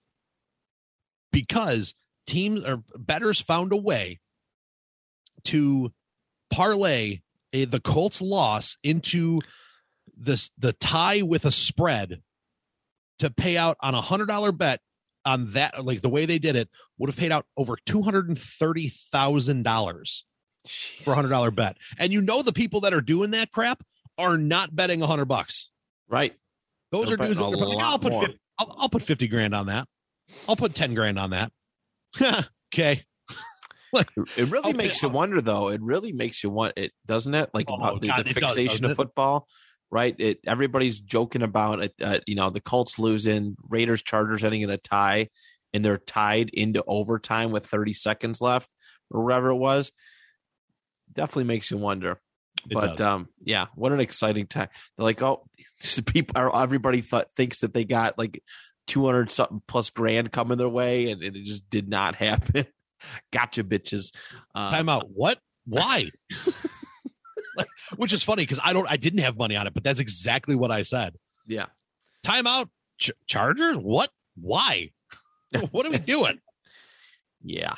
because 1.31 1.93
teams 2.27 2.63
or 2.65 2.83
bettors 2.97 3.41
found 3.41 3.73
a 3.73 3.77
way 3.77 4.19
to 5.45 5.91
parlay 6.51 7.21
a, 7.53 7.65
the 7.65 7.79
Colts 7.79 8.21
loss 8.21 8.77
into 8.83 9.39
this 10.17 10.51
the 10.57 10.73
tie 10.73 11.21
with 11.21 11.45
a 11.45 11.51
spread 11.51 12.21
to 13.19 13.29
pay 13.29 13.57
out 13.57 13.77
on 13.81 13.95
a 13.95 14.01
hundred 14.01 14.27
dollar 14.27 14.51
bet 14.51 14.79
on 15.25 15.51
that 15.51 15.83
like 15.85 16.01
the 16.01 16.09
way 16.09 16.25
they 16.25 16.39
did 16.39 16.55
it 16.55 16.69
would 16.97 17.09
have 17.09 17.17
paid 17.17 17.31
out 17.31 17.45
over 17.57 17.77
two 17.85 18.01
hundred 18.01 18.27
and 18.27 18.39
thirty 18.39 18.89
thousand 19.11 19.63
dollars 19.63 20.25
for 21.03 21.11
a 21.11 21.15
hundred 21.15 21.29
dollar 21.29 21.51
bet. 21.51 21.77
And 21.97 22.11
you 22.11 22.21
know 22.21 22.41
the 22.41 22.53
people 22.53 22.81
that 22.81 22.93
are 22.93 23.01
doing 23.01 23.31
that 23.31 23.51
crap 23.51 23.83
are 24.17 24.37
not 24.37 24.75
betting 24.75 25.01
a 25.01 25.07
hundred 25.07 25.25
bucks. 25.25 25.69
Right. 26.09 26.33
Those 26.91 27.07
They're 27.07 27.21
are 27.21 27.27
dudes 27.27 27.39
that 27.39 27.45
are 27.45 27.53
a 27.53 27.57
like, 27.57 27.77
lot 27.77 27.91
I'll 27.91 27.99
put 27.99 28.13
50, 28.13 28.39
I'll, 28.59 28.75
I'll 28.79 28.89
put 28.89 29.01
fifty 29.01 29.27
grand 29.27 29.55
on 29.55 29.67
that. 29.67 29.87
I'll 30.47 30.55
put 30.55 30.75
ten 30.75 30.93
grand 30.93 31.17
on 31.17 31.31
that. 31.31 31.51
okay. 32.73 33.03
Like, 33.93 34.07
it 34.37 34.49
really 34.49 34.69
okay, 34.69 34.77
makes 34.77 35.01
you 35.01 35.09
uh, 35.09 35.11
wonder, 35.11 35.41
though. 35.41 35.67
It 35.67 35.81
really 35.81 36.13
makes 36.13 36.45
you 36.45 36.49
want 36.49 36.75
it, 36.77 36.93
doesn't 37.05 37.35
it? 37.35 37.49
Like 37.53 37.65
Oh, 37.69 37.99
the, 37.99 38.07
God, 38.07 38.23
the 38.23 38.29
it 38.29 38.33
fixation 38.35 38.83
doesn't 38.83 38.91
of 38.91 38.95
football, 38.95 39.49
right? 39.91 40.15
It 40.17 40.39
everybody's 40.47 41.01
joking 41.01 41.41
about 41.41 41.83
it. 41.83 41.93
Uh, 42.01 42.19
you 42.25 42.35
know, 42.35 42.49
the 42.49 42.61
Colts 42.61 42.97
losing, 42.97 43.57
Raiders, 43.67 44.01
Chargers 44.01 44.45
ending 44.45 44.61
in 44.61 44.69
a 44.69 44.77
tie, 44.77 45.27
and 45.73 45.83
they're 45.83 45.97
tied 45.97 46.51
into 46.53 46.81
overtime 46.87 47.51
with 47.51 47.65
30 47.65 47.91
seconds 47.91 48.39
left, 48.39 48.69
or 49.09 49.25
whatever 49.25 49.49
it 49.49 49.57
was. 49.57 49.91
Definitely 51.11 51.43
makes 51.43 51.69
you 51.69 51.77
wonder. 51.77 52.21
It 52.69 52.73
but 52.73 52.97
does. 52.97 53.01
um, 53.01 53.27
yeah, 53.43 53.65
what 53.75 53.91
an 53.91 53.99
exciting 53.99 54.47
time! 54.47 54.69
They're 54.95 55.03
like, 55.03 55.21
oh, 55.21 55.43
people 56.05 56.41
are 56.41 56.55
everybody 56.63 57.01
thought 57.01 57.33
thinks 57.35 57.59
that 57.59 57.73
they 57.73 57.83
got 57.83 58.17
like 58.17 58.41
two 58.91 59.05
hundred 59.05 59.31
something 59.31 59.61
plus 59.67 59.89
grand 59.89 60.31
coming 60.33 60.57
their 60.57 60.67
way, 60.69 61.11
and, 61.11 61.23
and 61.23 61.37
it 61.37 61.45
just 61.45 61.69
did 61.69 61.87
not 61.87 62.15
happen. 62.15 62.65
gotcha, 63.31 63.63
bitches. 63.63 64.13
Uh, 64.53 64.69
Time 64.69 64.89
out. 64.89 65.07
What? 65.13 65.39
Why? 65.65 66.09
Like, 67.55 67.67
Which 67.95 68.11
is 68.13 68.23
funny 68.23 68.43
because 68.43 68.59
I 68.63 68.73
don't. 68.73 68.87
I 68.89 68.97
didn't 68.97 69.19
have 69.19 69.37
money 69.37 69.55
on 69.55 69.65
it, 69.67 69.73
but 69.73 69.83
that's 69.83 69.99
exactly 70.01 70.55
what 70.55 70.71
I 70.71 70.83
said. 70.83 71.15
Yeah, 71.47 71.67
Time 72.23 72.47
out. 72.47 72.69
Ch- 72.99 73.11
Chargers. 73.27 73.77
What? 73.77 74.09
Why? 74.35 74.91
what 75.71 75.85
are 75.85 75.91
we 75.91 75.97
doing? 75.99 76.39
yeah, 77.43 77.75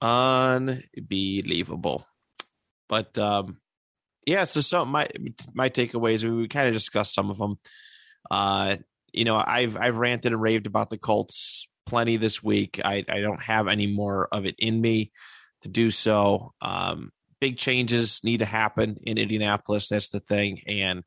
unbelievable. 0.00 2.06
But 2.88 3.16
um, 3.18 3.58
yeah, 4.26 4.44
so 4.44 4.60
some 4.60 4.90
my 4.90 5.08
my 5.54 5.70
takeaways. 5.70 6.22
We, 6.24 6.30
we 6.30 6.48
kind 6.48 6.68
of 6.68 6.74
discussed 6.74 7.14
some 7.14 7.30
of 7.30 7.38
them. 7.38 7.58
Uh, 8.30 8.76
you 9.12 9.24
know, 9.24 9.42
I've 9.44 9.76
I've 9.76 9.98
ranted 9.98 10.32
and 10.32 10.40
raved 10.40 10.66
about 10.66 10.90
the 10.90 10.98
Colts 10.98 11.68
plenty 11.86 12.16
this 12.16 12.42
week. 12.42 12.80
I 12.84 13.04
I 13.08 13.20
don't 13.20 13.42
have 13.42 13.68
any 13.68 13.86
more 13.86 14.28
of 14.32 14.46
it 14.46 14.54
in 14.58 14.80
me 14.80 15.12
to 15.62 15.68
do 15.68 15.90
so. 15.90 16.52
Um, 16.60 17.10
big 17.40 17.56
changes 17.56 18.20
need 18.22 18.38
to 18.38 18.44
happen 18.46 18.98
in 19.02 19.18
Indianapolis. 19.18 19.88
That's 19.88 20.10
the 20.10 20.20
thing. 20.20 20.62
And 20.66 21.02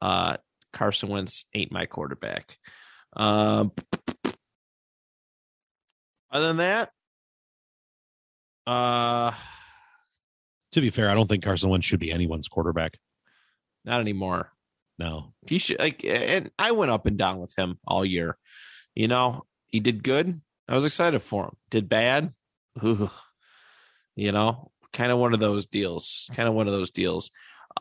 uh, 0.00 0.36
Carson 0.72 1.08
Wentz 1.08 1.44
ain't 1.54 1.72
my 1.72 1.86
quarterback. 1.86 2.56
Um, 3.14 3.72
other 6.30 6.46
than 6.48 6.56
that, 6.58 6.90
uh, 8.66 9.32
To 10.72 10.80
be 10.80 10.90
fair, 10.90 11.10
I 11.10 11.14
don't 11.14 11.28
think 11.28 11.44
Carson 11.44 11.68
Wentz 11.68 11.86
should 11.86 12.00
be 12.00 12.12
anyone's 12.12 12.48
quarterback. 12.48 12.94
not 13.84 14.00
anymore. 14.00 14.51
No. 15.02 15.32
He 15.48 15.58
should 15.58 15.80
like, 15.80 16.04
and 16.04 16.50
I 16.58 16.70
went 16.70 16.92
up 16.92 17.06
and 17.06 17.18
down 17.18 17.40
with 17.40 17.54
him 17.58 17.78
all 17.86 18.04
year. 18.04 18.38
You 18.94 19.08
know, 19.08 19.46
he 19.66 19.80
did 19.80 20.04
good. 20.04 20.40
I 20.68 20.76
was 20.76 20.84
excited 20.84 21.20
for 21.22 21.44
him. 21.46 21.56
Did 21.70 21.88
bad. 21.88 22.32
Ooh. 22.84 23.10
You 24.14 24.30
know, 24.30 24.70
kind 24.92 25.10
of 25.10 25.18
one 25.18 25.34
of 25.34 25.40
those 25.40 25.66
deals. 25.66 26.30
Kind 26.34 26.48
of 26.48 26.54
one 26.54 26.68
of 26.68 26.72
those 26.72 26.90
deals. 26.92 27.30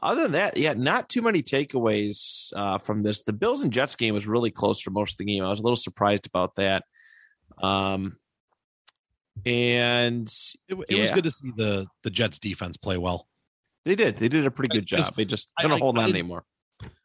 Other 0.01 0.23
than 0.23 0.31
that, 0.31 0.57
yeah, 0.57 0.73
not 0.73 1.09
too 1.09 1.21
many 1.21 1.43
takeaways 1.43 2.51
uh, 2.55 2.77
from 2.79 3.03
this. 3.03 3.21
The 3.23 3.33
Bills 3.33 3.61
and 3.63 3.71
Jets 3.73 3.95
game 3.95 4.13
was 4.15 4.25
really 4.25 4.49
close 4.49 4.81
for 4.81 4.89
most 4.89 5.13
of 5.13 5.17
the 5.17 5.25
game. 5.25 5.43
I 5.43 5.49
was 5.49 5.59
a 5.59 5.63
little 5.63 5.75
surprised 5.75 6.25
about 6.25 6.55
that. 6.55 6.83
Um, 7.61 8.15
and 9.45 10.27
It, 10.67 10.77
it 10.89 10.99
was 10.99 11.11
good 11.11 11.25
to 11.25 11.31
see 11.31 11.51
the 11.55 11.87
the 12.03 12.09
Jets 12.09 12.39
defense 12.39 12.77
play 12.77 12.97
well. 12.97 13.27
they 13.85 13.95
did. 13.95 14.17
They 14.17 14.29
did 14.29 14.45
a 14.45 14.51
pretty 14.51 14.73
good 14.73 14.85
job. 14.85 15.15
They 15.15 15.25
just 15.25 15.49
I- 15.57 15.63
couldn't 15.63 15.77
I- 15.77 15.79
hold 15.81 15.97
I 15.99 16.03
on 16.03 16.09
anymore. 16.09 16.45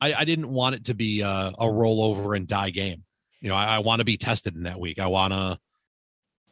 I, 0.00 0.14
I 0.14 0.24
didn't 0.24 0.48
want 0.48 0.74
it 0.74 0.84
to 0.86 0.94
be 0.94 1.20
a, 1.20 1.28
a 1.28 1.64
rollover 1.64 2.36
and 2.36 2.46
die 2.46 2.70
game. 2.70 3.04
You 3.40 3.50
know, 3.50 3.54
I, 3.54 3.76
I 3.76 3.78
want 3.80 4.00
to 4.00 4.04
be 4.04 4.16
tested 4.16 4.54
in 4.54 4.64
that 4.64 4.80
week. 4.80 4.98
I 4.98 5.06
want 5.06 5.32
to, 5.32 5.58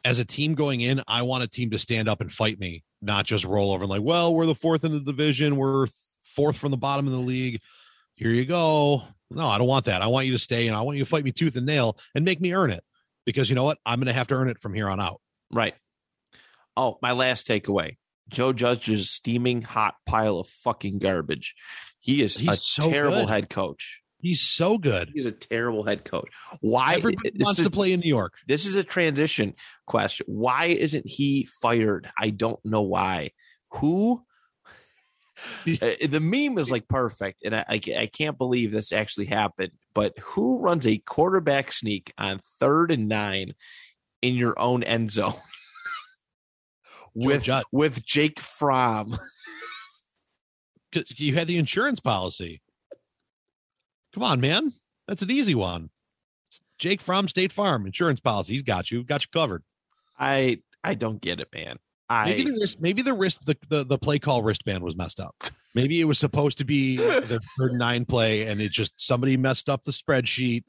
as 0.03 0.19
a 0.19 0.25
team 0.25 0.55
going 0.55 0.81
in, 0.81 1.01
I 1.07 1.23
want 1.23 1.43
a 1.43 1.47
team 1.47 1.71
to 1.71 1.79
stand 1.79 2.07
up 2.07 2.21
and 2.21 2.31
fight 2.31 2.59
me, 2.59 2.83
not 3.01 3.25
just 3.25 3.45
roll 3.45 3.73
over 3.73 3.83
and 3.83 3.89
like, 3.89 4.03
well, 4.03 4.33
we're 4.33 4.45
the 4.45 4.55
fourth 4.55 4.83
in 4.83 4.91
the 4.91 4.99
division, 4.99 5.55
we're 5.55 5.87
fourth 6.35 6.57
from 6.57 6.71
the 6.71 6.77
bottom 6.77 7.07
of 7.07 7.13
the 7.13 7.19
league. 7.19 7.61
Here 8.15 8.29
you 8.29 8.45
go. 8.45 9.03
No, 9.31 9.47
I 9.47 9.57
don't 9.57 9.67
want 9.67 9.85
that. 9.85 10.01
I 10.01 10.07
want 10.07 10.27
you 10.27 10.33
to 10.33 10.39
stay 10.39 10.67
and 10.67 10.77
I 10.77 10.81
want 10.81 10.97
you 10.97 11.03
to 11.03 11.09
fight 11.09 11.23
me 11.23 11.31
tooth 11.31 11.55
and 11.55 11.65
nail 11.65 11.97
and 12.13 12.23
make 12.23 12.39
me 12.39 12.53
earn 12.53 12.71
it. 12.71 12.83
Because 13.25 13.49
you 13.49 13.55
know 13.55 13.63
what? 13.63 13.79
I'm 13.85 13.99
going 13.99 14.07
to 14.07 14.13
have 14.13 14.27
to 14.27 14.35
earn 14.35 14.47
it 14.47 14.59
from 14.59 14.73
here 14.75 14.87
on 14.87 14.99
out. 14.99 15.19
Right. 15.51 15.73
Oh, 16.77 16.99
my 17.01 17.13
last 17.13 17.47
takeaway. 17.47 17.97
Joe 18.29 18.53
Judge 18.53 18.89
is 18.89 19.01
a 19.01 19.05
steaming 19.05 19.61
hot 19.61 19.95
pile 20.05 20.39
of 20.39 20.47
fucking 20.47 20.99
garbage. 20.99 21.55
He 22.05 22.21
is 22.21 22.37
He's 22.37 22.49
a 22.49 22.55
so 22.57 22.91
terrible 22.91 23.21
good. 23.21 23.29
head 23.29 23.49
coach. 23.49 24.03
He's 24.21 24.41
so 24.41 24.77
good. 24.77 25.09
He's 25.11 25.25
a 25.25 25.31
terrible 25.31 25.83
head 25.83 26.05
coach. 26.05 26.29
Why? 26.61 26.93
Everybody 26.93 27.31
wants 27.39 27.57
is, 27.59 27.65
to 27.65 27.71
play 27.71 27.93
in 27.93 27.99
New 27.99 28.07
York. 28.07 28.35
this 28.47 28.67
is 28.67 28.75
a 28.75 28.83
transition 28.83 29.55
question. 29.87 30.27
Why 30.29 30.65
isn't 30.65 31.07
he 31.07 31.49
fired? 31.63 32.07
I 32.15 32.29
don't 32.29 32.63
know 32.63 32.83
why. 32.83 33.31
Who? 33.71 34.23
The 35.65 36.19
meme 36.21 36.57
is 36.59 36.71
like 36.71 36.87
perfect, 36.87 37.41
and 37.43 37.53
I, 37.53 37.65
I 37.67 37.81
I 37.97 38.05
can't 38.05 38.37
believe 38.37 38.71
this 38.71 38.93
actually 38.93 39.25
happened. 39.25 39.71
But 39.93 40.17
who 40.19 40.61
runs 40.61 40.87
a 40.87 40.99
quarterback 40.99 41.73
sneak 41.73 42.13
on 42.17 42.39
third 42.59 42.89
and 42.89 43.09
nine 43.09 43.53
in 44.21 44.35
your 44.35 44.57
own 44.57 44.81
end 44.81 45.11
zone 45.11 45.33
with 47.15 47.49
with 47.73 48.05
Jake 48.05 48.39
Fromm? 48.39 49.17
'Cause 50.95 51.19
You 51.19 51.33
had 51.33 51.47
the 51.47 51.57
insurance 51.57 51.99
policy. 51.99 52.61
Come 54.13 54.23
on, 54.23 54.39
man. 54.39 54.73
That's 55.07 55.21
an 55.21 55.29
easy 55.31 55.55
one. 55.55 55.89
Jake 56.77 57.01
from 57.01 57.27
State 57.27 57.51
Farm 57.53 57.85
Insurance 57.85 58.19
Policy. 58.19 58.53
He's 58.53 58.61
got 58.61 58.91
you. 58.91 59.03
Got 59.03 59.23
you 59.23 59.27
covered. 59.31 59.63
I 60.17 60.59
I 60.83 60.93
don't 60.93 61.21
get 61.21 61.39
it, 61.39 61.49
man. 61.53 61.77
Maybe 62.09 62.43
the 62.43 62.51
wrist, 62.53 62.79
maybe 62.79 63.01
the 63.01 63.13
wrist, 63.13 63.39
the, 63.45 63.57
the 63.67 63.83
the 63.83 63.97
play 63.97 64.19
call 64.19 64.43
wristband 64.43 64.83
was 64.83 64.95
messed 64.95 65.19
up. 65.19 65.35
Maybe 65.73 65.99
it 65.99 66.05
was 66.05 66.19
supposed 66.19 66.57
to 66.59 66.65
be 66.65 66.97
the 66.97 67.41
third 67.57 67.73
nine 67.73 68.05
play, 68.05 68.43
and 68.43 68.61
it 68.61 68.71
just 68.71 68.93
somebody 68.97 69.35
messed 69.37 69.67
up 69.69 69.83
the 69.83 69.91
spreadsheet, 69.91 70.63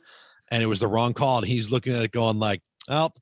and 0.50 0.62
it 0.62 0.66
was 0.66 0.80
the 0.80 0.88
wrong 0.88 1.12
call. 1.14 1.38
And 1.38 1.46
he's 1.46 1.70
looking 1.70 1.94
at 1.94 2.02
it, 2.02 2.10
going 2.10 2.38
like, 2.38 2.62
"Well, 2.88 3.14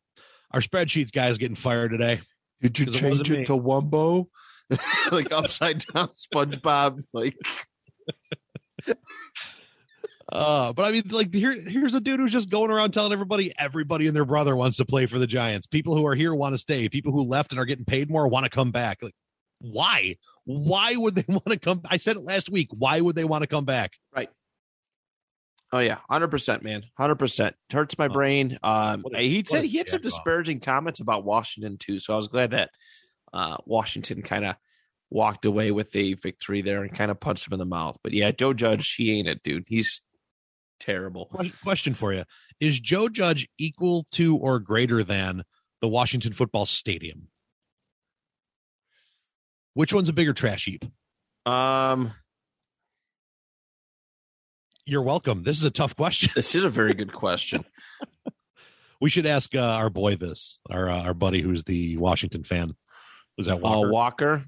our 0.53 0.61
spreadsheets 0.61 1.13
guy's 1.13 1.39
getting 1.39 1.57
fired 1.57 1.91
today." 1.91 2.21
did 2.63 2.79
you 2.79 2.87
change 2.87 3.31
it 3.31 3.39
me. 3.41 3.45
to 3.45 3.53
Wumbo? 3.53 4.29
like 5.13 5.33
upside 5.33 5.85
down 5.93 6.09
SpongeBob. 6.11 7.03
Like 7.13 7.37
Uh, 10.33 10.73
but 10.73 10.85
I 10.85 10.91
mean, 10.91 11.03
like 11.11 11.33
here, 11.33 11.53
here's 11.53 11.95
a 11.95 12.01
dude 12.01 12.19
who's 12.19 12.33
just 12.33 12.49
going 12.49 12.71
around 12.71 12.93
telling 12.93 13.13
everybody, 13.13 13.53
everybody 13.59 14.07
and 14.07 14.17
their 14.17 14.25
brother 14.25 14.57
wants 14.57 14.79
to 14.79 14.85
play 14.85 15.07
for 15.07 15.19
the 15.19 15.27
Giants. 15.27 15.67
People 15.67 15.95
who 15.95 16.05
are 16.07 16.15
here 16.15 16.35
want 16.35 16.55
to 16.55 16.59
stay. 16.59 16.89
People 16.89 17.13
who 17.13 17.23
left 17.23 17.53
and 17.53 17.61
are 17.61 17.67
getting 17.67 17.85
paid 17.85 18.11
more 18.11 18.27
want 18.27 18.45
to 18.45 18.51
come 18.51 18.73
back. 18.73 18.99
Like, 19.03 19.15
why? 19.61 20.17
Why 20.45 20.97
would 20.97 21.15
they 21.15 21.25
want 21.29 21.47
to 21.49 21.59
come? 21.59 21.83
I 21.89 21.99
said 21.99 22.17
it 22.17 22.25
last 22.25 22.51
week. 22.51 22.69
Why 22.73 23.01
would 23.01 23.15
they 23.17 23.25
want 23.25 23.43
to 23.43 23.47
come 23.47 23.65
back? 23.65 23.93
Right. 24.17 24.31
Oh 25.73 25.79
yeah, 25.81 25.99
hundred 26.09 26.29
percent, 26.29 26.63
man, 26.63 26.85
hundred 26.97 27.17
percent. 27.17 27.55
Hurts 27.71 27.99
my 27.99 28.07
Oh, 28.07 28.09
brain. 28.11 28.59
Um, 28.63 29.05
a- 29.15 29.29
he 29.29 29.45
said 29.45 29.65
he 29.65 29.79
had 29.79 29.89
some 29.89 30.01
disparaging 30.01 30.61
comments 30.61 31.01
about 31.01 31.25
Washington 31.25 31.77
too, 31.79 31.99
so 31.99 32.13
I 32.15 32.17
was 32.17 32.29
glad 32.29 32.53
that 32.53 32.71
uh, 33.35 33.57
Washington 33.67 34.23
kind 34.23 34.45
of 34.45 34.55
walked 35.11 35.45
away 35.45 35.73
with 35.73 35.95
a 35.95 36.15
victory 36.15 36.63
there 36.63 36.83
and 36.83 36.95
kind 36.95 37.11
of 37.11 37.21
punched 37.21 37.47
him 37.47 37.53
in 37.53 37.59
the 37.59 37.67
mouth. 37.67 37.99
But 38.03 38.13
yeah, 38.13 38.31
Joe 38.31 38.55
Judge, 38.55 38.95
he 38.95 39.19
ain't 39.19 39.29
it, 39.29 39.43
dude. 39.43 39.65
He's 39.69 40.01
terrible. 40.81 41.31
Question 41.63 41.95
for 41.95 42.13
you: 42.15 42.25
Is 42.61 42.81
Joe 42.81 43.09
Judge 43.09 43.49
equal 43.59 44.07
to 44.13 44.37
or 44.37 44.61
greater 44.61 45.03
than 45.03 45.43
the 45.81 45.89
Washington 45.89 46.33
Football 46.33 46.65
Stadium? 46.65 47.29
Which 49.75 49.93
one's 49.93 50.09
a 50.09 50.13
bigger 50.13 50.33
trash 50.33 50.67
heap? 50.67 50.85
Um, 51.45 52.13
You're 54.87 55.03
welcome. 55.03 55.43
This 55.43 55.59
is 55.59 55.65
a 55.65 55.71
tough 55.71 55.97
question. 55.97 56.31
this 56.37 56.55
is 56.55 56.65
a 56.65 56.71
very 56.71 56.95
good 56.95 57.13
question. 57.13 57.65
We 59.01 59.11
should 59.11 59.27
ask 59.27 59.55
uh, 59.55 59.61
our 59.61 59.91
boy 59.91 60.15
this, 60.15 60.61
our 60.71 60.89
uh, 60.89 61.03
our 61.03 61.15
buddy 61.15 61.43
who's 61.43 61.65
the 61.65 61.97
Washington 61.97 62.45
fan. 62.45 62.77
Was 63.39 63.47
that 63.49 63.57
Uh, 63.57 63.59
Walker? 63.59 63.89
Walker, 63.91 64.45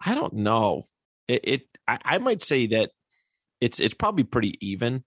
I 0.00 0.14
don't 0.14 0.34
know. 0.34 0.84
It, 1.26 1.40
it 1.44 1.62
I, 1.86 1.98
I 2.04 2.18
might 2.18 2.42
say 2.42 2.66
that 2.68 2.90
it's 3.60 3.80
it's 3.80 3.94
probably 3.94 4.24
pretty 4.24 4.56
even. 4.66 5.04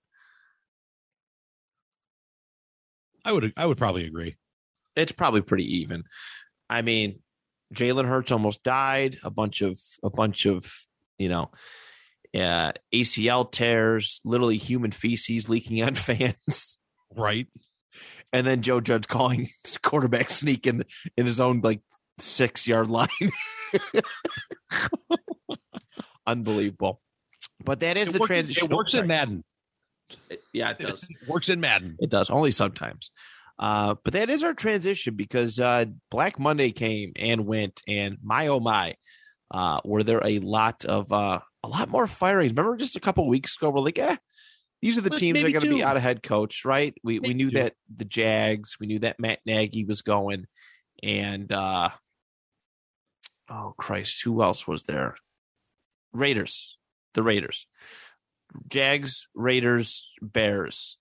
I 3.23 3.31
would 3.31 3.53
I 3.55 3.65
would 3.65 3.77
probably 3.77 4.05
agree. 4.05 4.37
it's 4.95 5.11
probably 5.11 5.41
pretty 5.41 5.77
even. 5.79 6.03
I 6.69 6.81
mean, 6.81 7.19
Jalen 7.73 8.05
Hurts 8.07 8.31
almost 8.31 8.63
died. 8.63 9.19
A 9.23 9.29
bunch 9.29 9.61
of 9.61 9.79
a 10.03 10.09
bunch 10.09 10.45
of 10.45 10.71
you 11.17 11.29
know, 11.29 11.51
uh, 12.33 12.71
ACL 12.93 13.51
tears, 13.51 14.21
literally 14.25 14.57
human 14.57 14.91
feces 14.91 15.49
leaking 15.49 15.83
on 15.83 15.93
fans, 15.95 16.79
Right. 17.15 17.47
and 18.33 18.45
then 18.47 18.61
Joe 18.63 18.81
Judge 18.81 19.07
calling 19.07 19.47
quarterback 19.83 20.29
sneak 20.31 20.65
in 20.67 20.83
in 21.15 21.25
his 21.25 21.39
own 21.39 21.61
like 21.61 21.81
six 22.21 22.67
yard 22.67 22.87
line. 22.89 23.07
Unbelievable. 26.25 27.01
But 27.63 27.79
that 27.81 27.97
is 27.97 28.09
It 28.09 28.13
the 28.13 28.19
works- 28.19 28.27
transition. 28.27 28.71
It 28.71 28.75
works 28.75 28.93
in 28.93 29.07
Madden. 29.07 29.43
Yeah, 30.53 30.71
it 30.71 30.79
does. 30.79 31.03
It 31.03 31.27
works 31.27 31.49
in 31.49 31.59
Madden. 31.59 31.95
It 31.99 32.09
does 32.09 32.29
only 32.29 32.51
sometimes. 32.51 33.11
Uh, 33.57 33.95
but 34.03 34.13
that 34.13 34.29
is 34.29 34.43
our 34.43 34.53
transition 34.53 35.15
because 35.15 35.59
uh, 35.59 35.85
Black 36.09 36.39
Monday 36.39 36.71
came 36.71 37.13
and 37.15 37.45
went, 37.45 37.81
and 37.87 38.17
my 38.23 38.47
oh 38.47 38.59
my, 38.59 38.95
uh, 39.51 39.79
were 39.85 40.03
there 40.03 40.21
a 40.25 40.39
lot 40.39 40.83
of 40.85 41.11
uh, 41.13 41.39
a 41.63 41.67
lot 41.67 41.89
more 41.89 42.07
firings? 42.07 42.51
Remember, 42.51 42.75
just 42.75 42.95
a 42.95 42.99
couple 42.99 43.27
weeks 43.27 43.55
ago, 43.55 43.69
we're 43.69 43.81
like, 43.81 43.99
eh, 43.99 44.17
these 44.81 44.97
are 44.97 45.01
the 45.01 45.11
But 45.11 45.19
teams 45.19 45.41
that 45.41 45.47
are 45.47 45.51
going 45.51 45.65
to 45.65 45.75
be 45.75 45.83
out 45.83 45.95
of 45.95 46.01
head 46.03 46.23
coach, 46.23 46.65
right? 46.65 46.93
We 47.03 47.19
we 47.19 47.33
knew 47.33 47.51
two. 47.51 47.57
that 47.57 47.73
the 47.95 48.05
Jags, 48.05 48.77
we 48.79 48.87
knew 48.87 48.99
that 48.99 49.19
Matt 49.19 49.39
Nagy 49.45 49.85
was 49.85 50.01
going, 50.01 50.47
and 51.03 51.49
uh, 51.51 51.89
oh 53.51 53.73
Christ, 53.77 54.23
who 54.23 54.41
else 54.41 54.67
was 54.67 54.83
there? 54.83 55.15
Raiders, 56.13 56.77
the 57.13 57.23
Raiders, 57.23 57.67
Jags, 58.67 59.27
Raiders, 59.35 60.09
Bears. 60.21 60.97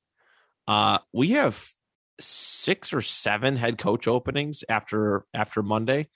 Uh, 0.66 0.98
we 1.12 1.30
have 1.30 1.64
six 2.20 2.92
or 2.92 3.00
seven 3.00 3.56
head 3.56 3.78
coach 3.78 4.06
openings 4.06 4.62
after 4.68 5.24
after 5.32 5.62
Monday. 5.62 6.08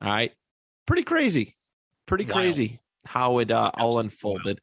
All 0.00 0.08
right, 0.08 0.32
pretty 0.86 1.02
crazy, 1.02 1.56
pretty 2.06 2.24
Wild. 2.24 2.34
crazy 2.34 2.80
how 3.04 3.38
it 3.38 3.50
uh, 3.50 3.70
all 3.74 3.98
unfolded. 3.98 4.60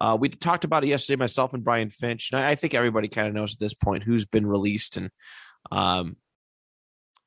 Uh, 0.00 0.16
we 0.18 0.28
talked 0.28 0.64
about 0.64 0.84
it 0.84 0.88
yesterday, 0.88 1.18
myself 1.18 1.54
and 1.54 1.64
Brian 1.64 1.90
Finch, 1.90 2.30
and 2.32 2.40
I, 2.40 2.50
I 2.50 2.54
think 2.56 2.74
everybody 2.74 3.08
kind 3.08 3.28
of 3.28 3.34
knows 3.34 3.54
at 3.54 3.60
this 3.60 3.74
point 3.74 4.02
who's 4.02 4.26
been 4.26 4.46
released 4.46 4.96
and 4.96 5.10
um 5.70 6.16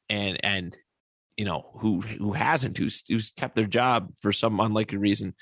and 0.10 0.40
and 0.44 0.78
you 1.38 1.46
know 1.46 1.70
who 1.76 2.02
who 2.02 2.34
hasn't, 2.34 2.78
who's 2.78 3.04
who's 3.08 3.32
kept 3.32 3.56
their 3.56 3.66
job 3.66 4.12
for 4.20 4.34
some 4.34 4.60
unlikely 4.60 4.98
reason. 4.98 5.36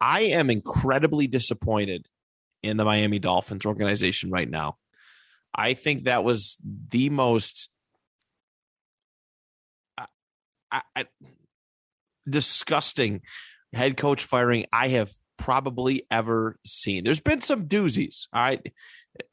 I 0.00 0.22
am 0.22 0.50
incredibly 0.50 1.26
disappointed 1.26 2.06
in 2.62 2.76
the 2.76 2.84
Miami 2.84 3.18
Dolphins 3.18 3.66
organization 3.66 4.30
right 4.30 4.48
now. 4.48 4.78
I 5.54 5.74
think 5.74 6.04
that 6.04 6.24
was 6.24 6.56
the 6.62 7.10
most 7.10 7.68
I, 10.70 10.82
I, 10.94 11.06
disgusting 12.28 13.22
head 13.72 13.96
coach 13.96 14.24
firing 14.24 14.66
I 14.72 14.88
have 14.88 15.12
probably 15.38 16.04
ever 16.10 16.58
seen. 16.64 17.04
There's 17.04 17.20
been 17.20 17.40
some 17.40 17.66
doozies. 17.66 18.28
All 18.32 18.42
right. 18.42 18.72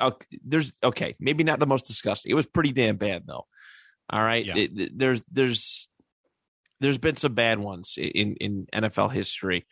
Okay, 0.02 0.40
there's 0.44 0.74
okay, 0.84 1.16
maybe 1.20 1.44
not 1.44 1.60
the 1.60 1.68
most 1.68 1.86
disgusting. 1.86 2.32
It 2.32 2.36
was 2.36 2.48
pretty 2.48 2.72
damn 2.72 2.98
bad 2.98 3.24
though. 3.28 3.46
All 4.10 4.24
right. 4.24 4.46
Yeah. 4.46 4.56
It- 4.58 4.98
there's 4.98 5.22
there's 5.32 5.90
there's 6.82 6.98
been 6.98 7.18
some 7.18 7.34
bad 7.34 7.60
ones 7.60 7.96
in 7.98 8.36
in 8.36 8.68
NFL 8.74 9.12
history, 9.14 9.66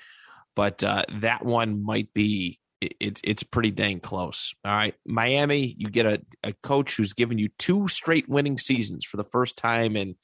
but 0.56 0.84
uh, 0.84 1.04
that 1.20 1.44
one 1.46 1.84
might 1.84 2.14
be 2.14 2.60
it, 2.82 2.94
it, 3.00 3.22
it's 3.24 3.44
pretty 3.44 3.72
dang 3.72 4.00
close. 4.00 4.54
All 4.66 4.72
right, 4.76 4.96
Miami, 5.06 5.76
you 5.78 5.90
get 5.90 6.06
a, 6.06 6.22
a 6.44 6.54
coach 6.64 6.96
who's 6.98 7.14
given 7.14 7.38
you 7.38 7.50
two 7.60 7.88
straight 7.88 8.28
winning 8.28 8.58
seasons 8.58 9.06
for 9.06 9.18
the 9.18 9.24
first 9.24 9.58
time 9.58 9.96
in 9.96 10.16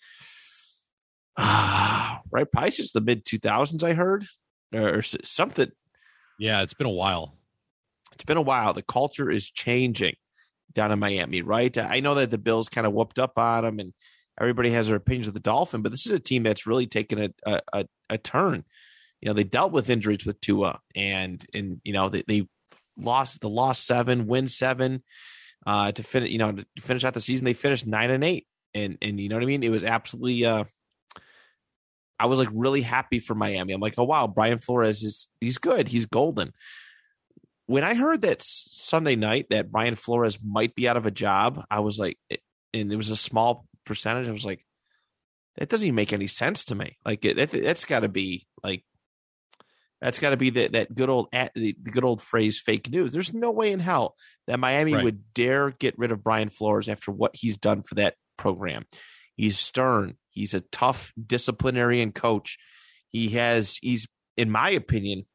ah 1.37 2.21
right 2.31 2.51
probably 2.51 2.71
since 2.71 2.91
the 2.91 3.01
mid 3.01 3.25
two 3.25 3.37
thousands. 3.37 3.83
I 3.83 3.93
heard 3.93 4.25
or 4.73 5.01
something. 5.01 5.71
Yeah, 6.37 6.61
it's 6.61 6.73
been 6.73 6.87
a 6.87 6.91
while. 6.91 7.35
It's 8.13 8.23
been 8.23 8.37
a 8.37 8.41
while. 8.41 8.73
The 8.73 8.81
culture 8.81 9.29
is 9.29 9.49
changing 9.49 10.15
down 10.73 10.91
in 10.91 10.99
Miami, 10.99 11.41
right? 11.41 11.75
I 11.77 11.99
know 11.99 12.15
that 12.15 12.31
the 12.31 12.37
Bills 12.37 12.69
kind 12.69 12.85
of 12.85 12.93
whooped 12.93 13.19
up 13.19 13.37
on 13.37 13.63
them, 13.63 13.79
and 13.79 13.93
everybody 14.39 14.71
has 14.71 14.87
their 14.87 14.95
opinions 14.95 15.27
of 15.27 15.33
the 15.33 15.39
Dolphin, 15.39 15.81
but 15.81 15.91
this 15.91 16.05
is 16.05 16.11
a 16.11 16.19
team 16.19 16.43
that's 16.43 16.67
really 16.67 16.87
taken 16.87 17.33
a 17.45 17.61
a, 17.73 17.85
a, 18.09 18.17
turn. 18.17 18.63
You 19.21 19.27
know, 19.27 19.33
they 19.33 19.43
dealt 19.43 19.71
with 19.71 19.89
injuries 19.89 20.25
with 20.25 20.39
Tua, 20.41 20.79
and 20.95 21.45
and 21.53 21.81
you 21.83 21.93
know 21.93 22.09
they, 22.09 22.23
they 22.27 22.47
lost 22.97 23.41
the 23.41 23.49
lost 23.49 23.85
seven, 23.85 24.27
win 24.27 24.47
seven, 24.47 25.03
uh, 25.65 25.91
to 25.91 26.03
finish. 26.03 26.31
You 26.31 26.37
know, 26.37 26.51
to 26.53 26.65
finish 26.79 27.03
out 27.03 27.13
the 27.13 27.21
season, 27.21 27.45
they 27.45 27.53
finished 27.53 27.87
nine 27.87 28.11
and 28.11 28.23
eight, 28.23 28.47
and 28.73 28.97
and 29.01 29.19
you 29.19 29.29
know 29.29 29.35
what 29.35 29.43
I 29.43 29.47
mean. 29.47 29.63
It 29.63 29.71
was 29.71 29.83
absolutely. 29.83 30.45
uh 30.45 30.65
I 32.21 32.25
was 32.25 32.37
like 32.37 32.49
really 32.51 32.81
happy 32.81 33.19
for 33.19 33.33
Miami. 33.33 33.71
I'm 33.71 33.79
like, 33.79 33.95
oh 33.97 34.03
wow, 34.03 34.27
Brian 34.27 34.59
Flores 34.59 35.03
is 35.03 35.29
he's 35.39 35.57
good, 35.57 35.87
he's 35.87 36.05
golden 36.05 36.51
when 37.69 37.83
I 37.83 37.93
heard 37.93 38.21
that 38.23 38.41
Sunday 38.41 39.15
night 39.15 39.45
that 39.51 39.71
Brian 39.71 39.93
Flores 39.93 40.39
might 40.43 40.73
be 40.73 40.87
out 40.87 40.97
of 40.97 41.05
a 41.05 41.11
job, 41.11 41.63
I 41.69 41.81
was 41.81 41.99
like, 41.99 42.17
eh, 42.31 42.37
and 42.73 42.91
it 42.91 42.95
was 42.95 43.11
a 43.11 43.15
small 43.15 43.67
percentage. 43.85 44.27
I 44.27 44.31
was 44.31 44.43
like, 44.45 44.65
that 45.57 45.69
doesn't 45.69 45.85
even 45.85 45.93
make 45.95 46.11
any 46.11 46.25
sense 46.25 46.65
to 46.65 46.75
me. 46.75 46.97
Like 47.05 47.23
it, 47.25 47.37
that, 47.37 47.51
that's 47.51 47.85
got 47.85 47.99
to 47.99 48.07
be 48.09 48.47
like, 48.63 48.83
that's 50.01 50.17
got 50.17 50.31
to 50.31 50.37
be 50.37 50.49
that 50.49 50.71
that 50.71 50.95
good 50.95 51.09
old 51.11 51.27
at- 51.31 51.53
the, 51.53 51.75
the 51.79 51.91
good 51.91 52.03
old 52.03 52.23
phrase 52.23 52.59
fake 52.59 52.89
news. 52.89 53.13
There's 53.13 53.35
no 53.35 53.51
way 53.51 53.71
in 53.71 53.79
hell 53.79 54.15
that 54.47 54.59
Miami 54.59 54.95
Right. 54.95 55.03
would 55.03 55.31
dare 55.35 55.69
get 55.69 55.95
rid 55.99 56.11
of 56.11 56.23
Brian 56.23 56.49
Flores 56.49 56.89
after 56.89 57.11
what 57.11 57.35
he's 57.35 57.57
done 57.57 57.83
for 57.83 57.93
that 57.95 58.15
program. 58.35 58.85
He's 59.35 59.59
stern. 59.59 60.15
He's 60.31 60.55
a 60.55 60.61
tough 60.71 61.13
disciplinarian 61.23 62.13
coach. 62.13 62.57
He 63.09 63.29
has 63.29 63.77
he's 63.79 64.07
in 64.37 64.49
my 64.49 64.71
opinion 64.71 65.25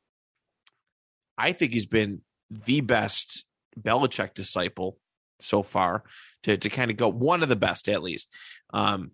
I 1.37 1.53
think 1.53 1.73
he's 1.73 1.87
been 1.87 2.23
the 2.51 2.81
best 2.81 3.45
Belichick 3.81 4.35
disciple 4.35 4.99
so 5.41 5.63
far 5.63 6.05
to 6.45 6.57
to 6.57 6.69
kind 6.71 6.91
of 6.91 6.97
go 6.97 7.09
one 7.09 7.43
of 7.43 7.49
the 7.49 7.57
best 7.57 7.89
at 7.89 8.03
least. 8.03 8.33
Um 8.73 9.13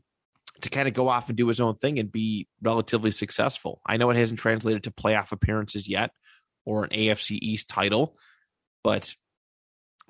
to 0.63 0.69
kind 0.69 0.89
of 0.89 0.95
go 0.95 1.09
off 1.09 1.29
and 1.29 1.39
do 1.39 1.49
his 1.49 1.61
own 1.61 1.75
thing 1.77 1.99
and 1.99 2.13
be 2.13 2.47
relatively 2.61 3.11
successful. 3.11 3.81
I 3.87 3.97
know 3.97 4.11
it 4.11 4.17
hasn't 4.17 4.41
translated 4.41 4.85
to 4.85 4.91
playoff 4.91 5.33
appearances 5.33 5.89
yet 5.89 6.11
or 6.67 6.85
an 6.85 6.91
AFC 6.91 7.39
East 7.41 7.69
title, 7.69 8.19
but 8.85 9.15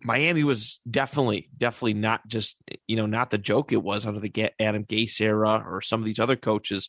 Miami 0.02 0.44
was 0.44 0.80
definitely, 0.90 1.48
definitely 1.56 1.94
not 1.94 2.26
just 2.26 2.56
you 2.86 2.96
know 2.96 3.06
not 3.06 3.30
the 3.30 3.38
joke 3.38 3.72
it 3.72 3.82
was 3.82 4.06
under 4.06 4.20
the 4.20 4.50
Adam 4.58 4.84
Gase 4.84 5.20
era 5.20 5.64
or 5.66 5.80
some 5.80 6.00
of 6.00 6.06
these 6.06 6.18
other 6.18 6.36
coaches 6.36 6.88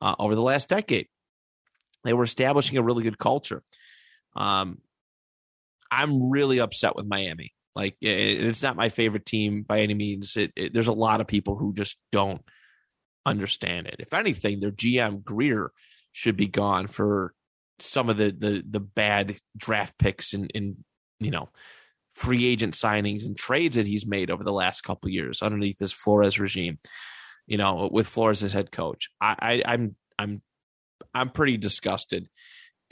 uh, 0.00 0.14
over 0.18 0.34
the 0.34 0.42
last 0.42 0.68
decade. 0.68 1.08
They 2.04 2.12
were 2.12 2.24
establishing 2.24 2.78
a 2.78 2.82
really 2.82 3.02
good 3.02 3.18
culture. 3.18 3.62
Um, 4.36 4.78
I'm 5.90 6.30
really 6.30 6.58
upset 6.58 6.96
with 6.96 7.06
Miami. 7.06 7.52
Like 7.74 7.96
it, 8.00 8.08
it's 8.08 8.62
not 8.62 8.76
my 8.76 8.88
favorite 8.88 9.26
team 9.26 9.62
by 9.62 9.80
any 9.80 9.94
means. 9.94 10.36
It, 10.36 10.52
it, 10.56 10.72
there's 10.72 10.88
a 10.88 10.92
lot 10.92 11.20
of 11.20 11.26
people 11.26 11.56
who 11.56 11.74
just 11.74 11.98
don't 12.10 12.42
understand 13.24 13.86
it. 13.86 13.96
If 13.98 14.14
anything, 14.14 14.60
their 14.60 14.70
GM 14.70 15.22
Grier 15.24 15.72
should 16.12 16.36
be 16.36 16.46
gone 16.46 16.86
for 16.86 17.34
some 17.78 18.08
of 18.08 18.16
the 18.16 18.30
the 18.30 18.64
the 18.68 18.80
bad 18.80 19.36
draft 19.56 19.98
picks 19.98 20.32
and 20.32 20.50
in 20.54 20.76
you 21.20 21.30
know 21.30 21.50
free 22.14 22.46
agent 22.46 22.72
signings 22.72 23.26
and 23.26 23.36
trades 23.36 23.76
that 23.76 23.86
he's 23.86 24.06
made 24.06 24.30
over 24.30 24.42
the 24.42 24.52
last 24.52 24.80
couple 24.80 25.10
years 25.10 25.42
underneath 25.42 25.76
this 25.76 25.92
Flores 25.92 26.40
regime. 26.40 26.78
You 27.46 27.58
know, 27.58 27.90
with 27.92 28.08
Flores 28.08 28.42
as 28.42 28.54
head 28.54 28.72
coach, 28.72 29.10
I, 29.20 29.36
I 29.38 29.72
I'm 29.72 29.96
I'm 30.18 30.42
I'm 31.14 31.30
pretty 31.30 31.58
disgusted. 31.58 32.28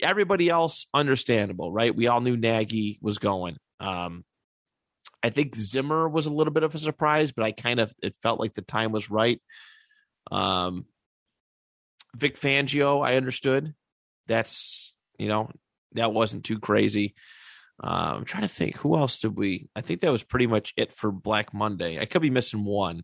Everybody 0.01 0.49
else, 0.49 0.87
understandable, 0.93 1.71
right? 1.71 1.95
We 1.95 2.07
all 2.07 2.21
knew 2.21 2.35
Nagy 2.35 2.97
was 3.01 3.17
going. 3.17 3.57
Um, 3.79 4.25
I 5.23 5.29
think 5.29 5.55
Zimmer 5.55 6.07
was 6.07 6.27
a 6.27 6.33
little 6.33 6.53
bit 6.53 6.63
of 6.63 6.75
a 6.75 6.77
surprise, 6.77 7.31
but 7.31 7.45
I 7.45 7.51
kind 7.51 7.79
of 7.79 7.93
it 8.01 8.15
felt 8.21 8.39
like 8.39 8.53
the 8.53 8.61
time 8.61 8.91
was 8.91 9.09
right. 9.09 9.41
Um, 10.31 10.85
Vic 12.15 12.39
Fangio, 12.39 13.05
I 13.05 13.15
understood. 13.15 13.73
That's 14.27 14.93
you 15.17 15.27
know 15.27 15.49
that 15.93 16.13
wasn't 16.13 16.43
too 16.43 16.59
crazy. 16.59 17.15
Um, 17.79 18.17
I'm 18.17 18.25
trying 18.25 18.43
to 18.43 18.49
think 18.49 18.77
who 18.77 18.95
else 18.95 19.19
did 19.19 19.35
we? 19.37 19.67
I 19.75 19.81
think 19.81 20.01
that 20.01 20.11
was 20.11 20.23
pretty 20.23 20.47
much 20.47 20.73
it 20.77 20.93
for 20.93 21.11
Black 21.11 21.53
Monday. 21.53 21.99
I 21.99 22.05
could 22.05 22.21
be 22.21 22.29
missing 22.29 22.63
one. 22.63 23.03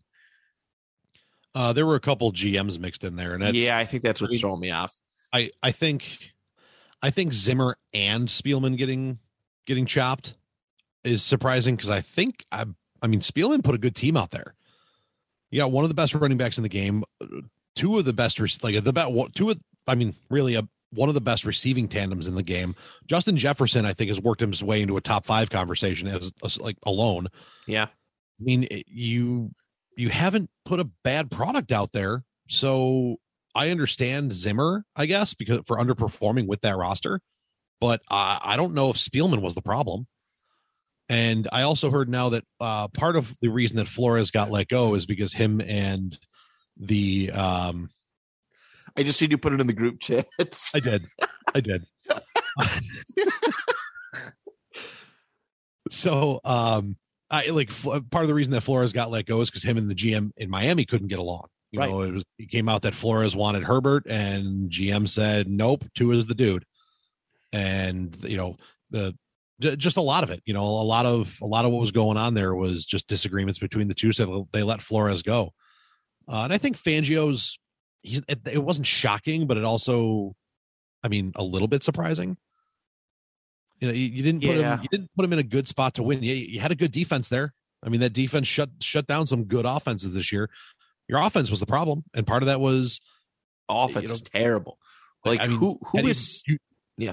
Uh, 1.54 1.72
there 1.72 1.84
were 1.84 1.96
a 1.96 2.00
couple 2.00 2.32
GMs 2.32 2.78
mixed 2.78 3.04
in 3.04 3.16
there, 3.16 3.34
and 3.34 3.42
that's, 3.42 3.54
yeah, 3.54 3.76
I 3.76 3.84
think 3.84 4.02
that's 4.02 4.22
mean- 4.22 4.38
throwing 4.38 4.60
me 4.60 4.70
off. 4.70 4.94
I 5.32 5.50
I 5.62 5.72
think 5.72 6.32
I 7.02 7.10
think 7.10 7.32
Zimmer 7.32 7.76
and 7.92 8.28
Spielman 8.28 8.76
getting 8.76 9.18
getting 9.66 9.86
chopped 9.86 10.34
is 11.04 11.22
surprising 11.22 11.76
because 11.76 11.90
I 11.90 12.00
think 12.00 12.44
I 12.52 12.64
I 13.02 13.06
mean 13.06 13.20
Spielman 13.20 13.64
put 13.64 13.74
a 13.74 13.78
good 13.78 13.96
team 13.96 14.16
out 14.16 14.30
there. 14.30 14.54
You 15.50 15.58
got 15.60 15.70
one 15.72 15.84
of 15.84 15.88
the 15.90 15.94
best 15.94 16.14
running 16.14 16.38
backs 16.38 16.56
in 16.58 16.62
the 16.62 16.68
game, 16.68 17.04
two 17.76 17.98
of 17.98 18.04
the 18.04 18.12
best 18.12 18.38
like 18.62 18.82
the 18.82 18.92
best 18.92 19.10
two 19.34 19.50
of 19.50 19.60
I 19.86 19.94
mean 19.94 20.14
really 20.30 20.54
a 20.54 20.66
one 20.94 21.08
of 21.08 21.14
the 21.14 21.20
best 21.22 21.46
receiving 21.46 21.88
tandems 21.88 22.26
in 22.26 22.34
the 22.34 22.42
game. 22.42 22.74
Justin 23.06 23.36
Jefferson 23.36 23.84
I 23.86 23.94
think 23.94 24.08
has 24.08 24.20
worked 24.20 24.42
his 24.42 24.62
way 24.62 24.82
into 24.82 24.96
a 24.96 25.00
top 25.00 25.24
5 25.24 25.48
conversation 25.48 26.06
as, 26.06 26.30
as 26.44 26.60
like 26.60 26.76
alone. 26.84 27.28
Yeah, 27.66 27.84
I 27.84 28.42
mean, 28.42 28.64
it- 28.70 28.86
you 28.88 29.50
you 29.96 30.08
haven't 30.08 30.50
put 30.64 30.80
a 30.80 30.84
bad 30.84 31.30
product 31.30 31.72
out 31.72 31.92
there, 31.92 32.24
so 32.48 33.16
I 33.54 33.70
understand 33.70 34.32
Zimmer, 34.32 34.84
I 34.96 35.06
guess, 35.06 35.34
because 35.34 35.60
for 35.66 35.76
underperforming 35.78 36.46
with 36.46 36.62
that 36.62 36.76
roster, 36.76 37.20
but 37.80 38.00
I 38.10 38.40
I 38.42 38.56
don't 38.56 38.74
know 38.74 38.90
if 38.90 38.96
Spielman 38.96 39.40
was 39.40 39.54
the 39.54 39.62
problem. 39.62 40.06
And 41.08 41.48
I 41.52 41.62
also 41.62 41.90
heard 41.90 42.08
now 42.08 42.30
that 42.30 42.44
uh, 42.60 42.88
part 42.88 43.16
of 43.16 43.34
the 43.40 43.48
reason 43.48 43.76
that 43.76 43.88
Flores 43.88 44.30
got 44.30 44.50
let 44.50 44.68
go 44.68 44.94
is 44.94 45.04
because 45.04 45.32
him 45.34 45.60
and 45.60 46.18
the 46.78 47.30
um, 47.32 47.90
I 48.96 49.02
just 49.02 49.18
seen 49.18 49.30
you 49.30 49.38
put 49.38 49.52
it 49.52 49.60
in 49.60 49.66
the 49.66 49.72
group 49.72 50.00
chats. 50.00 50.74
I 50.74 50.80
did. 50.80 51.04
I 51.54 51.60
did. 51.60 51.84
so 55.90 56.40
um 56.44 56.96
I 57.30 57.46
like 57.46 57.70
part 57.82 58.24
of 58.24 58.28
the 58.28 58.34
reason 58.34 58.52
that 58.52 58.60
Flores 58.60 58.92
got 58.92 59.10
let 59.10 59.24
go 59.24 59.40
is 59.40 59.50
because 59.50 59.62
him 59.62 59.78
and 59.78 59.90
the 59.90 59.94
GM 59.94 60.32
in 60.36 60.50
Miami 60.50 60.84
couldn't 60.84 61.08
get 61.08 61.18
along. 61.18 61.46
You 61.72 61.80
Right. 61.80 61.90
know, 61.90 62.02
it 62.02 62.12
was 62.12 62.24
it 62.38 62.50
came 62.50 62.68
out 62.68 62.82
that 62.82 62.94
Flores 62.94 63.34
wanted 63.34 63.64
Herbert, 63.64 64.06
and 64.06 64.70
GM 64.70 65.08
said 65.08 65.48
nope. 65.48 65.84
Tua 65.94 66.14
is 66.16 66.26
the 66.26 66.34
dude, 66.34 66.64
and 67.52 68.14
you 68.22 68.36
know 68.36 68.56
the 68.90 69.14
just 69.58 69.96
a 69.96 70.00
lot 70.02 70.22
of 70.24 70.30
it. 70.30 70.42
You 70.44 70.54
know, 70.54 70.64
a 70.64 70.84
lot 70.84 71.06
of 71.06 71.36
a 71.40 71.46
lot 71.46 71.64
of 71.64 71.70
what 71.72 71.80
was 71.80 71.90
going 71.92 72.16
on 72.18 72.34
there 72.34 72.54
was 72.54 72.84
just 72.84 73.08
disagreements 73.08 73.58
between 73.58 73.88
the 73.88 73.94
two. 73.94 74.12
So 74.12 74.48
they 74.52 74.62
let 74.62 74.82
Flores 74.82 75.22
go, 75.22 75.52
uh, 76.28 76.42
and 76.42 76.52
I 76.52 76.58
think 76.58 76.76
Fangio's 76.78 77.58
he's 78.02 78.20
it, 78.28 78.40
it 78.50 78.58
wasn't 78.62 78.86
shocking, 78.86 79.46
but 79.46 79.56
it 79.56 79.64
also, 79.64 80.34
I 81.02 81.08
mean, 81.08 81.32
a 81.36 81.42
little 81.44 81.68
bit 81.68 81.82
surprising. 81.82 82.36
You 83.80 83.88
know, 83.88 83.94
you, 83.94 84.06
you 84.08 84.22
didn't 84.22 84.42
put 84.42 84.56
Yeah. 84.58 84.74
him. 84.76 84.82
You 84.82 84.88
didn't 84.90 85.10
put 85.16 85.24
him 85.24 85.32
in 85.32 85.38
a 85.38 85.44
good 85.44 85.66
spot 85.66 85.94
to 85.94 86.02
win. 86.02 86.22
You, 86.22 86.34
you 86.34 86.60
had 86.60 86.70
a 86.70 86.76
good 86.76 86.92
defense 86.92 87.28
there. 87.28 87.52
I 87.84 87.88
mean, 87.88 88.00
that 88.00 88.12
defense 88.12 88.46
shut 88.46 88.70
shut 88.80 89.06
down 89.08 89.26
some 89.26 89.44
good 89.44 89.64
offenses 89.66 90.14
this 90.14 90.30
year. 90.32 90.50
Your 91.12 91.20
offense 91.20 91.50
was 91.50 91.60
the 91.60 91.66
problem, 91.66 92.04
and 92.14 92.26
part 92.26 92.42
of 92.42 92.46
that 92.46 92.58
was 92.58 93.02
Offense 93.68 94.04
You 94.04 94.08
know, 94.08 94.14
is 94.14 94.22
terrible. 94.22 94.78
Like 95.26 95.40
I 95.42 95.46
mean, 95.46 95.58
who 95.58 95.78
who 95.92 96.06
is 96.06 96.42
you- 96.46 97.12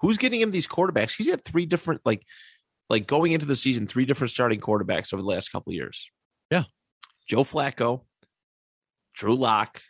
who's 0.00 0.18
getting 0.18 0.40
him 0.40 0.52
these 0.52 0.68
quarterbacks? 0.68 1.16
He's 1.16 1.28
had 1.28 1.44
three 1.44 1.66
different 1.66 2.02
like 2.04 2.24
like 2.88 3.08
going 3.08 3.32
into 3.32 3.46
the 3.46 3.56
season, 3.56 3.88
three 3.88 4.04
different 4.04 4.30
starting 4.30 4.60
quarterbacks 4.60 5.12
over 5.12 5.20
the 5.20 5.28
last 5.28 5.50
couple 5.50 5.72
of 5.72 5.74
years. 5.74 6.12
Yeah. 6.48 6.64
Joe 7.28 7.42
Flacco, 7.42 8.02
Drew 9.14 9.34
Lock, 9.34 9.82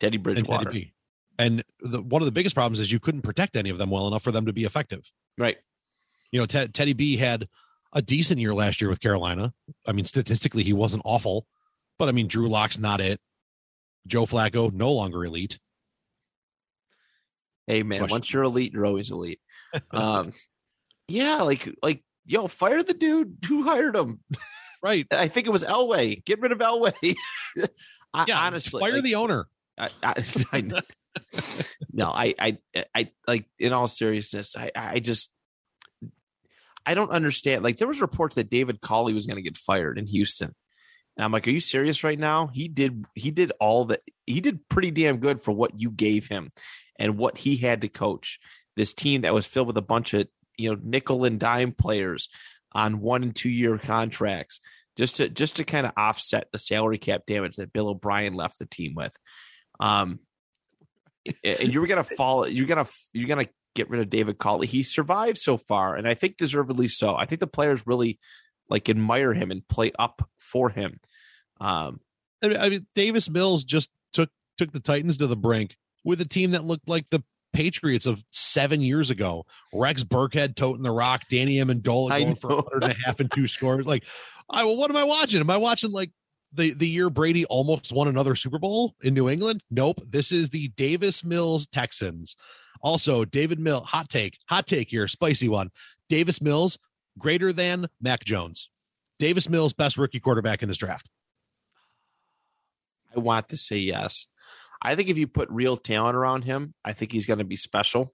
Teddy 0.00 0.16
and 0.16 0.24
Bridgewater. 0.24 0.64
Teddy 0.64 0.94
And 1.38 1.62
the, 1.80 2.02
one 2.02 2.22
of 2.22 2.26
the 2.26 2.32
biggest 2.32 2.56
problems 2.56 2.80
is 2.80 2.90
you 2.90 2.98
couldn't 2.98 3.22
protect 3.22 3.56
any 3.56 3.70
of 3.70 3.78
them 3.78 3.90
well 3.90 4.08
enough 4.08 4.24
for 4.24 4.32
them 4.32 4.46
to 4.46 4.52
be 4.52 4.64
effective. 4.64 5.08
Right. 5.38 5.58
You 6.32 6.40
know, 6.40 6.46
Ted, 6.46 6.74
Teddy 6.74 6.92
B 6.92 7.18
had 7.18 7.48
a 7.92 8.02
decent 8.02 8.40
year 8.40 8.52
last 8.52 8.80
year 8.80 8.90
with 8.90 9.00
Carolina. 9.00 9.54
I 9.86 9.92
mean, 9.92 10.06
statistically, 10.06 10.64
he 10.64 10.72
wasn't 10.72 11.02
awful, 11.04 11.46
but 11.98 12.08
I 12.08 12.12
mean, 12.12 12.28
Drew 12.28 12.48
Lock's 12.48 12.78
not 12.78 13.00
it. 13.00 13.20
Joe 14.06 14.26
Flacco, 14.26 14.72
no 14.72 14.92
longer 14.92 15.24
elite. 15.24 15.58
Hey 17.66 17.82
man, 17.82 18.00
Question. 18.00 18.14
once 18.14 18.32
you're 18.32 18.42
elite, 18.42 18.72
you're 18.72 18.86
always 18.86 19.10
elite. 19.10 19.40
um 19.90 20.32
yeah, 21.08 21.42
like 21.42 21.68
like 21.82 22.02
yo, 22.26 22.46
fire 22.46 22.82
the 22.82 22.94
dude 22.94 23.38
who 23.46 23.64
hired 23.64 23.96
him. 23.96 24.20
Right. 24.82 25.06
I 25.10 25.28
think 25.28 25.46
it 25.46 25.50
was 25.50 25.64
Elway. 25.64 26.22
Get 26.26 26.40
rid 26.40 26.52
of 26.52 26.58
Elway. 26.58 27.14
I, 28.14 28.24
Yeah. 28.28 28.38
honestly, 28.38 28.80
fire 28.80 28.92
like, 28.92 29.02
the 29.02 29.14
owner. 29.14 29.46
I, 29.78 29.88
I, 30.02 30.14
I 30.52 30.80
no, 31.90 32.10
I, 32.10 32.34
I, 32.38 32.58
I, 32.94 33.10
like 33.26 33.46
in 33.58 33.72
all 33.72 33.88
seriousness, 33.88 34.54
I, 34.56 34.70
I 34.76 35.00
just, 35.00 35.30
I 36.84 36.92
don't 36.94 37.10
understand. 37.10 37.64
Like 37.64 37.78
there 37.78 37.88
was 37.88 38.02
reports 38.02 38.34
that 38.34 38.50
David 38.50 38.82
Culley 38.82 39.14
was 39.14 39.24
going 39.26 39.36
to 39.36 39.42
get 39.42 39.56
fired 39.56 39.98
in 39.98 40.06
Houston, 40.06 40.54
and 41.16 41.24
I'm 41.24 41.32
like, 41.32 41.46
are 41.46 41.52
you 41.52 41.60
serious 41.60 42.04
right 42.04 42.18
now? 42.18 42.48
He 42.52 42.68
did, 42.68 43.04
he 43.14 43.30
did 43.30 43.52
all 43.60 43.86
that. 43.86 44.00
He 44.26 44.40
did 44.40 44.68
pretty 44.68 44.90
damn 44.90 45.18
good 45.18 45.42
for 45.42 45.52
what 45.52 45.78
you 45.78 45.90
gave 45.90 46.26
him, 46.26 46.50
and 46.98 47.18
what 47.18 47.38
he 47.38 47.56
had 47.56 47.82
to 47.82 47.88
coach 47.88 48.40
this 48.76 48.92
team 48.92 49.22
that 49.22 49.34
was 49.34 49.46
filled 49.46 49.68
with 49.68 49.76
a 49.76 49.82
bunch 49.82 50.14
of 50.14 50.28
you 50.56 50.70
know 50.70 50.80
nickel 50.82 51.24
and 51.24 51.38
dime 51.38 51.72
players 51.72 52.28
on 52.72 53.00
one 53.00 53.22
and 53.22 53.34
two 53.34 53.48
year 53.48 53.78
contracts 53.78 54.60
just 54.96 55.16
to 55.16 55.28
just 55.28 55.56
to 55.56 55.64
kind 55.64 55.86
of 55.86 55.92
offset 55.96 56.48
the 56.52 56.58
salary 56.58 56.98
cap 56.98 57.22
damage 57.26 57.56
that 57.56 57.72
Bill 57.72 57.88
O'Brien 57.88 58.34
left 58.34 58.58
the 58.58 58.66
team 58.66 58.94
with. 58.94 59.14
Um, 59.80 60.20
and 61.42 61.72
you're 61.72 61.86
gonna 61.86 62.04
fall. 62.04 62.48
You're 62.48 62.66
gonna 62.66 62.86
you're 63.12 63.28
gonna 63.28 63.48
get 63.74 63.90
rid 63.90 64.00
of 64.00 64.10
David 64.10 64.38
Culley. 64.38 64.66
He 64.66 64.82
survived 64.82 65.38
so 65.38 65.56
far, 65.56 65.96
and 65.96 66.06
I 66.06 66.14
think 66.14 66.36
deservedly 66.36 66.88
so. 66.88 67.16
I 67.16 67.26
think 67.26 67.40
the 67.40 67.46
players 67.46 67.86
really 67.86 68.18
like 68.68 68.88
admire 68.88 69.34
him 69.34 69.50
and 69.50 69.66
play 69.68 69.92
up 69.98 70.28
for 70.38 70.70
him. 70.70 71.00
Um, 71.60 72.00
I 72.42 72.48
mean, 72.48 72.56
I 72.58 72.68
mean, 72.68 72.86
Davis 72.94 73.30
Mills 73.30 73.64
just 73.64 73.90
took 74.12 74.30
took 74.58 74.72
the 74.72 74.80
Titans 74.80 75.18
to 75.18 75.26
the 75.26 75.36
brink 75.36 75.76
with 76.04 76.20
a 76.20 76.26
team 76.26 76.52
that 76.52 76.64
looked 76.64 76.88
like 76.88 77.06
the 77.10 77.22
Patriots 77.52 78.04
of 78.04 78.24
seven 78.30 78.80
years 78.80 79.10
ago. 79.10 79.46
Rex 79.72 80.02
Burkhead 80.02 80.56
toting 80.56 80.82
the 80.82 80.90
rock, 80.90 81.22
Danny 81.30 81.56
Amendola 81.56 82.08
going 82.08 82.34
for 82.34 82.50
a 82.50 82.54
hundred 82.56 82.82
and 82.82 82.92
a 82.92 82.96
half 83.06 83.20
and 83.20 83.30
two 83.30 83.46
scores. 83.46 83.86
Like, 83.86 84.02
I 84.50 84.64
well, 84.64 84.76
what 84.76 84.90
am 84.90 84.96
I 84.96 85.04
watching? 85.04 85.40
Am 85.40 85.50
I 85.50 85.56
watching 85.56 85.92
like 85.92 86.10
the 86.52 86.74
the 86.74 86.88
year 86.88 87.10
Brady 87.10 87.44
almost 87.46 87.92
won 87.92 88.08
another 88.08 88.34
Super 88.34 88.58
Bowl 88.58 88.94
in 89.02 89.14
New 89.14 89.28
England? 89.28 89.62
Nope. 89.70 90.00
This 90.08 90.32
is 90.32 90.50
the 90.50 90.68
Davis 90.76 91.24
Mills 91.24 91.66
Texans. 91.68 92.36
Also, 92.82 93.24
David 93.24 93.58
Mill, 93.58 93.80
hot 93.80 94.10
take, 94.10 94.36
hot 94.48 94.66
take 94.66 94.90
here, 94.90 95.08
spicy 95.08 95.48
one. 95.48 95.70
Davis 96.10 96.42
Mills 96.42 96.78
greater 97.18 97.52
than 97.52 97.88
Mac 98.00 98.24
Jones. 98.24 98.70
Davis 99.18 99.48
Mills 99.48 99.72
best 99.72 99.96
rookie 99.96 100.20
quarterback 100.20 100.62
in 100.62 100.68
this 100.68 100.78
draft. 100.78 101.08
I 103.14 103.20
want 103.20 103.48
to 103.50 103.56
say 103.56 103.76
yes. 103.76 104.26
I 104.82 104.96
think 104.96 105.08
if 105.08 105.16
you 105.16 105.26
put 105.26 105.48
real 105.50 105.76
talent 105.76 106.16
around 106.16 106.42
him, 106.42 106.74
I 106.84 106.92
think 106.92 107.12
he's 107.12 107.26
going 107.26 107.38
to 107.38 107.44
be 107.44 107.56
special. 107.56 108.12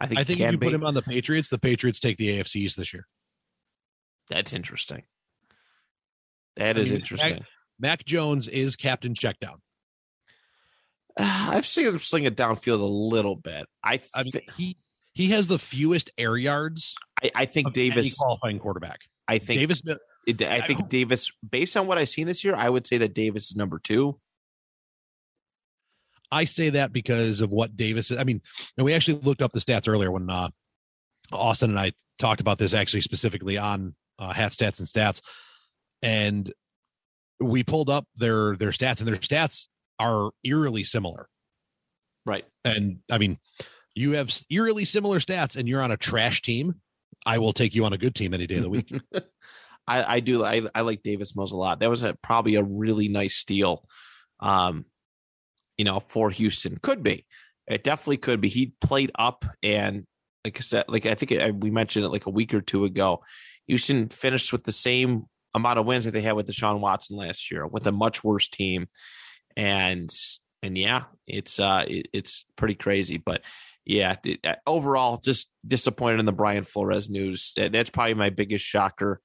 I 0.00 0.06
think, 0.06 0.20
I 0.20 0.24
think 0.24 0.38
he 0.38 0.44
if 0.44 0.46
can 0.48 0.52
you 0.54 0.58
be. 0.58 0.66
put 0.66 0.74
him 0.74 0.84
on 0.84 0.94
the 0.94 1.02
Patriots, 1.02 1.48
the 1.48 1.58
Patriots 1.58 2.00
take 2.00 2.16
the 2.16 2.38
AFC 2.38 2.56
East 2.56 2.76
this 2.76 2.92
year. 2.92 3.06
That's 4.28 4.52
interesting. 4.52 5.02
That 6.56 6.76
I 6.76 6.80
is 6.80 6.90
mean, 6.90 7.00
interesting. 7.00 7.44
Mac 7.80 8.04
Jones 8.04 8.48
is 8.48 8.76
captain 8.76 9.14
checkdown. 9.14 9.56
I've 11.18 11.66
seen 11.66 11.86
him 11.86 11.98
sling 11.98 12.24
it 12.24 12.36
downfield 12.36 12.80
a 12.80 12.84
little 12.84 13.36
bit. 13.36 13.66
I 13.82 13.96
th- 13.96 14.10
I 14.14 14.22
mean, 14.22 14.32
he 14.56 14.76
he 15.12 15.28
has 15.28 15.46
the 15.46 15.58
fewest 15.58 16.10
air 16.16 16.36
yards 16.36 16.94
I, 17.22 17.30
I 17.34 17.44
think 17.46 17.72
Davis. 17.72 18.16
qualifying 18.16 18.58
quarterback. 18.58 19.00
I 19.28 19.38
think 19.38 19.60
Davis, 19.60 19.82
it- 19.84 20.42
I 20.42 20.56
I 20.56 20.60
think 20.62 20.88
Davis. 20.88 21.30
Based 21.48 21.76
on 21.76 21.86
what 21.86 21.98
I've 21.98 22.08
seen 22.08 22.26
this 22.26 22.44
year, 22.44 22.54
I 22.54 22.68
would 22.68 22.86
say 22.86 22.98
that 22.98 23.14
Davis 23.14 23.50
is 23.50 23.56
number 23.56 23.78
two. 23.78 24.20
I 26.30 26.46
say 26.46 26.70
that 26.70 26.92
because 26.92 27.40
of 27.40 27.52
what 27.52 27.76
Davis. 27.76 28.10
I 28.10 28.24
mean, 28.24 28.40
and 28.76 28.84
we 28.84 28.94
actually 28.94 29.20
looked 29.20 29.42
up 29.42 29.52
the 29.52 29.60
stats 29.60 29.88
earlier 29.88 30.10
when 30.10 30.30
uh, 30.30 30.48
Austin 31.32 31.70
and 31.70 31.78
I 31.78 31.92
talked 32.18 32.40
about 32.40 32.58
this 32.58 32.72
actually 32.72 33.02
specifically 33.02 33.58
on 33.58 33.94
uh, 34.18 34.32
Hat 34.32 34.52
Stats 34.52 34.78
and 34.78 34.88
Stats, 34.88 35.20
and 36.02 36.52
we 37.40 37.62
pulled 37.62 37.90
up 37.90 38.06
their 38.16 38.56
their 38.56 38.70
stats, 38.70 39.00
and 39.00 39.08
their 39.08 39.16
stats 39.16 39.66
are 39.98 40.30
eerily 40.44 40.84
similar. 40.84 41.28
Right. 42.24 42.44
And 42.64 43.00
I 43.10 43.18
mean, 43.18 43.38
you 43.94 44.12
have 44.12 44.32
eerily 44.50 44.84
similar 44.84 45.18
stats, 45.18 45.56
and 45.56 45.68
you're 45.68 45.82
on 45.82 45.90
a 45.90 45.96
trash 45.96 46.42
team. 46.42 46.80
I 47.24 47.38
will 47.38 47.52
take 47.52 47.74
you 47.74 47.84
on 47.84 47.92
a 47.92 47.98
good 47.98 48.14
team 48.14 48.34
any 48.34 48.46
day 48.46 48.56
of 48.56 48.62
the 48.62 48.70
week. 48.70 48.92
I, 49.86 50.16
I 50.16 50.20
do. 50.20 50.44
I, 50.44 50.62
I 50.74 50.82
like 50.82 51.02
Davis 51.02 51.34
Mills 51.36 51.52
a 51.52 51.56
lot. 51.56 51.80
That 51.80 51.90
was 51.90 52.02
a, 52.02 52.14
probably 52.14 52.54
a 52.54 52.62
really 52.62 53.08
nice 53.08 53.36
steal. 53.36 53.84
Um, 54.40 54.86
you 55.76 55.84
know, 55.84 56.00
for 56.00 56.30
Houston 56.30 56.78
could 56.78 57.02
be. 57.02 57.26
It 57.66 57.84
definitely 57.84 58.18
could 58.18 58.40
be. 58.40 58.48
He 58.48 58.74
played 58.80 59.12
up 59.16 59.44
and 59.62 60.06
like 60.44 60.58
I 60.58 60.60
said, 60.60 60.84
like 60.88 61.06
I 61.06 61.14
think 61.14 61.32
it, 61.32 61.54
we 61.54 61.70
mentioned 61.70 62.04
it 62.04 62.10
like 62.10 62.26
a 62.26 62.30
week 62.30 62.54
or 62.54 62.60
two 62.60 62.84
ago. 62.84 63.22
Houston 63.66 64.08
finished 64.08 64.52
with 64.52 64.64
the 64.64 64.72
same 64.72 65.26
amount 65.54 65.78
of 65.78 65.86
wins 65.86 66.04
that 66.04 66.12
they 66.12 66.20
had 66.20 66.32
with 66.32 66.46
the 66.46 66.52
Deshaun 66.52 66.80
Watson 66.80 67.16
last 67.16 67.50
year, 67.50 67.66
with 67.66 67.86
a 67.86 67.92
much 67.92 68.24
worse 68.24 68.48
team, 68.48 68.88
and 69.56 70.10
and 70.62 70.76
yeah, 70.76 71.04
it's 71.26 71.60
uh 71.60 71.84
it, 71.86 72.08
it's 72.12 72.44
pretty 72.56 72.74
crazy, 72.74 73.18
but 73.18 73.42
yeah, 73.84 74.16
overall, 74.66 75.16
just 75.16 75.48
disappointed 75.66 76.20
in 76.20 76.26
the 76.26 76.32
Brian 76.32 76.64
Flores 76.64 77.10
news. 77.10 77.52
That's 77.56 77.90
probably 77.90 78.14
my 78.14 78.30
biggest 78.30 78.64
shocker, 78.64 79.20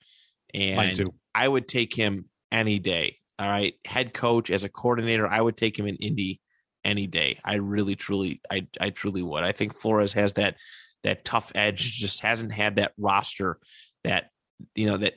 and 0.54 0.96
too. 0.96 1.14
I 1.36 1.48
would 1.48 1.68
take 1.68 1.96
him 1.96 2.26
any 2.52 2.80
day. 2.80 3.18
All 3.40 3.48
right, 3.48 3.76
head 3.86 4.14
coach 4.14 4.50
as 4.50 4.64
a 4.64 4.70
coordinator, 4.70 5.28
I 5.28 5.40
would 5.40 5.58
take 5.58 5.78
him 5.78 5.86
in 5.86 5.96
Indy 5.98 6.42
any 6.84 7.06
day. 7.06 7.40
I 7.46 7.56
really, 7.56 7.96
truly, 7.96 8.42
I, 8.50 8.68
I 8.82 8.90
truly 8.90 9.22
would. 9.22 9.44
I 9.44 9.52
think 9.52 9.76
Flores 9.76 10.14
has 10.14 10.34
that 10.34 10.56
that 11.04 11.24
tough 11.24 11.52
edge. 11.54 12.00
Just 12.00 12.22
hasn't 12.22 12.52
had 12.52 12.78
that 12.78 12.94
roster 12.98 13.60
that 14.04 14.30
you 14.74 14.88
know 14.88 14.98
that 14.98 15.14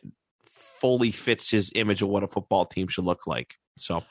fully 0.81 1.13
fits 1.13 1.51
his 1.51 1.73
image 1.75 2.03
of 2.03 2.09
what 2.09 2.25
a 2.25 2.29
football 2.29 2.67
team 2.67 2.89
should 2.89 3.05
look 3.05 3.27
like. 3.27 3.55
So 3.81 4.05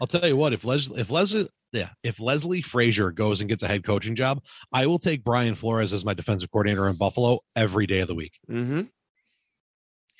I'll 0.00 0.06
tell 0.06 0.26
you 0.26 0.36
what, 0.36 0.52
if 0.52 0.64
Leslie, 0.64 1.00
if 1.00 1.10
Leslie, 1.10 1.48
yeah, 1.72 1.90
if 2.02 2.20
Leslie 2.20 2.62
Frazier 2.62 3.10
goes 3.10 3.40
and 3.40 3.48
gets 3.48 3.62
a 3.62 3.68
head 3.68 3.84
coaching 3.84 4.14
job, 4.14 4.42
I 4.72 4.86
will 4.86 4.98
take 4.98 5.24
Brian 5.24 5.54
Flores 5.54 5.92
as 5.92 6.04
my 6.04 6.14
defensive 6.14 6.50
coordinator 6.50 6.88
in 6.88 6.96
Buffalo 6.96 7.40
every 7.56 7.86
day 7.86 8.00
of 8.00 8.08
the 8.08 8.14
week. 8.14 8.38
mm-hmm. 8.48 8.82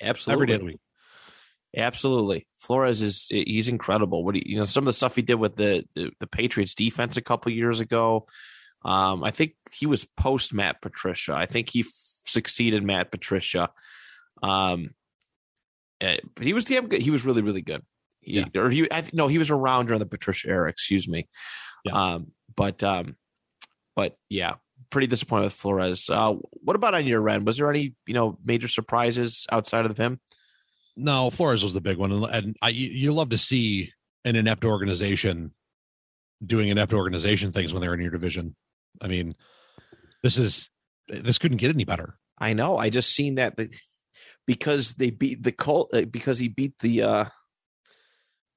absolutely 0.01 0.33
Every 0.33 0.47
day 0.47 0.53
of 0.53 0.59
the 0.59 0.65
week. 0.65 0.79
Absolutely. 1.77 2.47
Flores 2.57 3.01
is 3.01 3.27
he's 3.29 3.67
incredible. 3.67 4.23
What 4.23 4.35
he, 4.35 4.43
you 4.45 4.57
know, 4.57 4.65
some 4.65 4.83
of 4.83 4.85
the 4.85 4.93
stuff 4.93 5.15
he 5.15 5.21
did 5.21 5.35
with 5.35 5.57
the 5.57 5.85
the, 5.95 6.11
the 6.19 6.27
Patriots 6.27 6.73
defense 6.73 7.17
a 7.17 7.21
couple 7.21 7.51
years 7.51 7.79
ago. 7.79 8.27
Um, 8.83 9.23
I 9.23 9.31
think 9.31 9.55
he 9.71 9.85
was 9.85 10.05
post 10.15 10.53
Matt 10.53 10.81
Patricia. 10.81 11.33
I 11.33 11.47
think 11.47 11.69
he 11.71 11.81
f- 11.81 11.87
succeeded 12.25 12.83
Matt 12.83 13.11
Patricia. 13.11 13.71
Um, 14.41 14.91
eh, 15.99 16.17
but 16.35 16.45
he 16.45 16.53
was 16.53 16.65
damn 16.65 16.87
good. 16.87 17.01
He 17.01 17.09
was 17.11 17.25
really 17.25 17.41
really 17.41 17.61
good. 17.61 17.83
He, 18.25 18.39
Yeah. 18.39 18.45
Or 18.55 18.69
he, 18.69 18.87
I 18.91 19.01
th- 19.01 19.13
no, 19.13 19.27
he 19.27 19.37
was 19.37 19.49
around 19.49 19.85
during 19.87 19.99
the 19.99 20.05
Patricia 20.05 20.49
era. 20.49 20.69
Excuse 20.69 21.07
me. 21.07 21.27
Yeah. 21.85 21.93
Um, 21.93 22.31
but 22.55 22.83
um, 22.83 23.15
but 23.95 24.17
yeah, 24.29 24.55
pretty 24.89 25.07
disappointed 25.07 25.45
with 25.45 25.53
Flores. 25.53 26.09
Uh, 26.09 26.33
what 26.51 26.75
about 26.75 26.95
on 26.95 27.05
your 27.05 27.27
end? 27.29 27.45
Was 27.45 27.57
there 27.57 27.69
any 27.69 27.95
you 28.07 28.13
know 28.13 28.37
major 28.43 28.67
surprises 28.67 29.45
outside 29.51 29.85
of 29.85 29.97
him? 29.97 30.19
No, 30.97 31.29
Flores 31.29 31.63
was 31.63 31.73
the 31.73 31.81
big 31.81 31.97
one, 31.97 32.11
and, 32.11 32.55
I 32.61 32.69
you, 32.69 33.11
love 33.11 33.29
to 33.29 33.37
see 33.37 33.91
an 34.23 34.37
inept 34.37 34.63
organization 34.63 35.51
doing 36.45 36.69
inept 36.69 36.93
organization 36.93 37.51
things 37.51 37.73
when 37.73 37.81
they're 37.81 37.93
in 37.93 37.99
your 37.99 38.11
division. 38.11 38.55
I 39.01 39.07
mean, 39.07 39.35
this 40.23 40.37
is 40.37 40.69
this 41.07 41.37
couldn't 41.37 41.57
get 41.57 41.73
any 41.73 41.83
better. 41.83 42.17
I 42.37 42.53
know. 42.53 42.77
I 42.77 42.89
just 42.89 43.13
seen 43.13 43.35
that 43.35 43.59
because 44.47 44.93
they 44.93 45.09
beat 45.09 45.43
the 45.43 45.51
Colt 45.51 45.91
uh, 45.93 46.05
because 46.05 46.39
he 46.39 46.47
beat 46.47 46.79
the 46.79 47.03
uh 47.03 47.25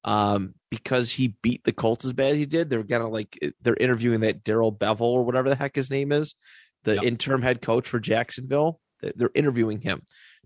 um 0.05 0.55
because 0.71 1.13
he 1.13 1.35
beat 1.43 1.65
the 1.65 1.73
Colts 1.73 2.05
as 2.05 2.13
bad 2.13 2.33
as 2.33 2.39
he 2.39 2.47
did. 2.47 2.71
They're 2.71 2.83
gonna 2.83 3.09
like 3.09 3.39
uh, 3.43 3.49
they're 3.63 3.77
interviewing 3.77 4.21
that 4.21 4.45
Darrell 4.45 4.73
Bevell 4.73 5.01
or 5.01 5.25
whatever 5.25 5.49
the 5.49 5.55
heck 5.57 5.75
his 5.75 5.91
name 5.91 6.13
is, 6.13 6.35
the 6.85 6.95
Yep. 6.97 7.05
interim 7.05 7.43
head 7.43 7.61
coach 7.63 7.89
for 7.89 7.99
Jacksonville. 7.99 8.81
They- 9.01 9.13
They're 9.17 9.31
interviewing 9.35 9.81
him 9.81 10.03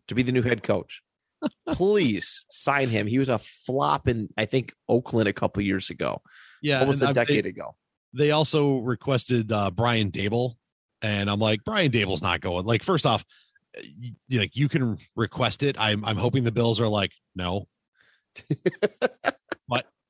to 0.09 0.15
be 0.15 0.23
the 0.23 0.33
new 0.33 0.43
head 0.43 0.63
coach. 0.63 1.03
Please 1.73 2.45
sign 2.51 2.89
him. 2.89 3.07
He 3.07 3.19
was 3.19 3.29
a 3.29 3.39
flop 3.39 4.07
in 4.09 4.29
I 4.37 4.45
think 4.47 4.73
Oakland 4.89 5.29
a 5.29 5.33
couple 5.33 5.63
years 5.63 5.91
ago, 5.91 6.23
Yeah, 6.63 6.81
almost 6.81 7.03
a 7.03 7.13
decade 7.13 7.45
They, 7.45 7.49
ago. 7.51 7.75
they 8.15 8.31
also 8.31 8.79
requested 8.79 9.51
uh, 9.51 9.71
Brian 9.73 10.11
Daboll, 10.13 10.55
and 11.03 11.29
I'm 11.29 11.41
like, 11.41 11.61
Brian 11.65 11.91
Daboll's 11.91 12.23
not 12.23 12.41
going. 12.41 12.65
Like, 12.65 12.85
first 12.85 13.07
off, 13.07 13.25
you, 13.83 14.13
like 14.39 14.55
you 14.55 14.69
can 14.69 14.99
request 15.17 15.63
it. 15.65 15.75
I'm 15.79 16.05
I'm 16.05 16.17
hoping 16.17 16.45
the 16.45 16.53
Bills 16.53 16.81
are 16.81 16.87
like, 16.89 17.11
no, 17.35 17.67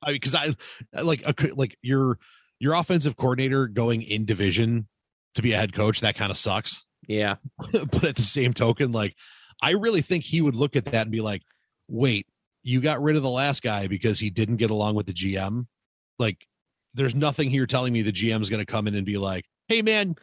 I 0.05 0.13
because 0.13 0.35
I 0.35 0.53
like 1.01 1.23
a, 1.25 1.33
like 1.55 1.77
your 1.81 2.17
your 2.59 2.73
offensive 2.73 3.15
coordinator 3.15 3.67
going 3.67 4.01
in 4.01 4.25
division 4.25 4.87
to 5.35 5.41
be 5.41 5.53
a 5.53 5.57
head 5.57 5.73
coach 5.73 6.01
that 6.01 6.15
kind 6.15 6.31
of 6.31 6.37
sucks. 6.37 6.83
Yeah, 7.05 7.35
but 7.57 8.05
at 8.05 8.15
the 8.15 8.21
same 8.21 8.53
token, 8.53 8.93
like 8.93 9.13
I 9.61 9.71
really 9.71 10.01
think 10.01 10.23
he 10.23 10.39
would 10.39 10.55
look 10.55 10.77
at 10.77 10.85
that 10.85 11.01
and 11.01 11.11
be 11.11 11.19
like, 11.19 11.41
wait, 11.89 12.27
you 12.63 12.79
got 12.79 13.01
rid 13.01 13.17
of 13.17 13.23
the 13.23 13.29
last 13.29 13.61
guy 13.61 13.87
because 13.87 14.19
he 14.19 14.29
didn't 14.29 14.55
get 14.55 14.71
along 14.71 14.95
with 14.95 15.07
the 15.07 15.13
GM. 15.13 15.67
Like, 16.17 16.47
there's 16.93 17.13
nothing 17.13 17.49
here 17.49 17.65
telling 17.65 17.91
me 17.91 18.01
the 18.01 18.13
GM 18.13 18.41
is 18.41 18.49
going 18.49 18.65
to 18.65 18.71
come 18.71 18.87
in 18.87 18.95
and 18.95 19.05
be 19.05 19.17
like, 19.17 19.43
hey, 19.67 19.81
man, 19.81 20.15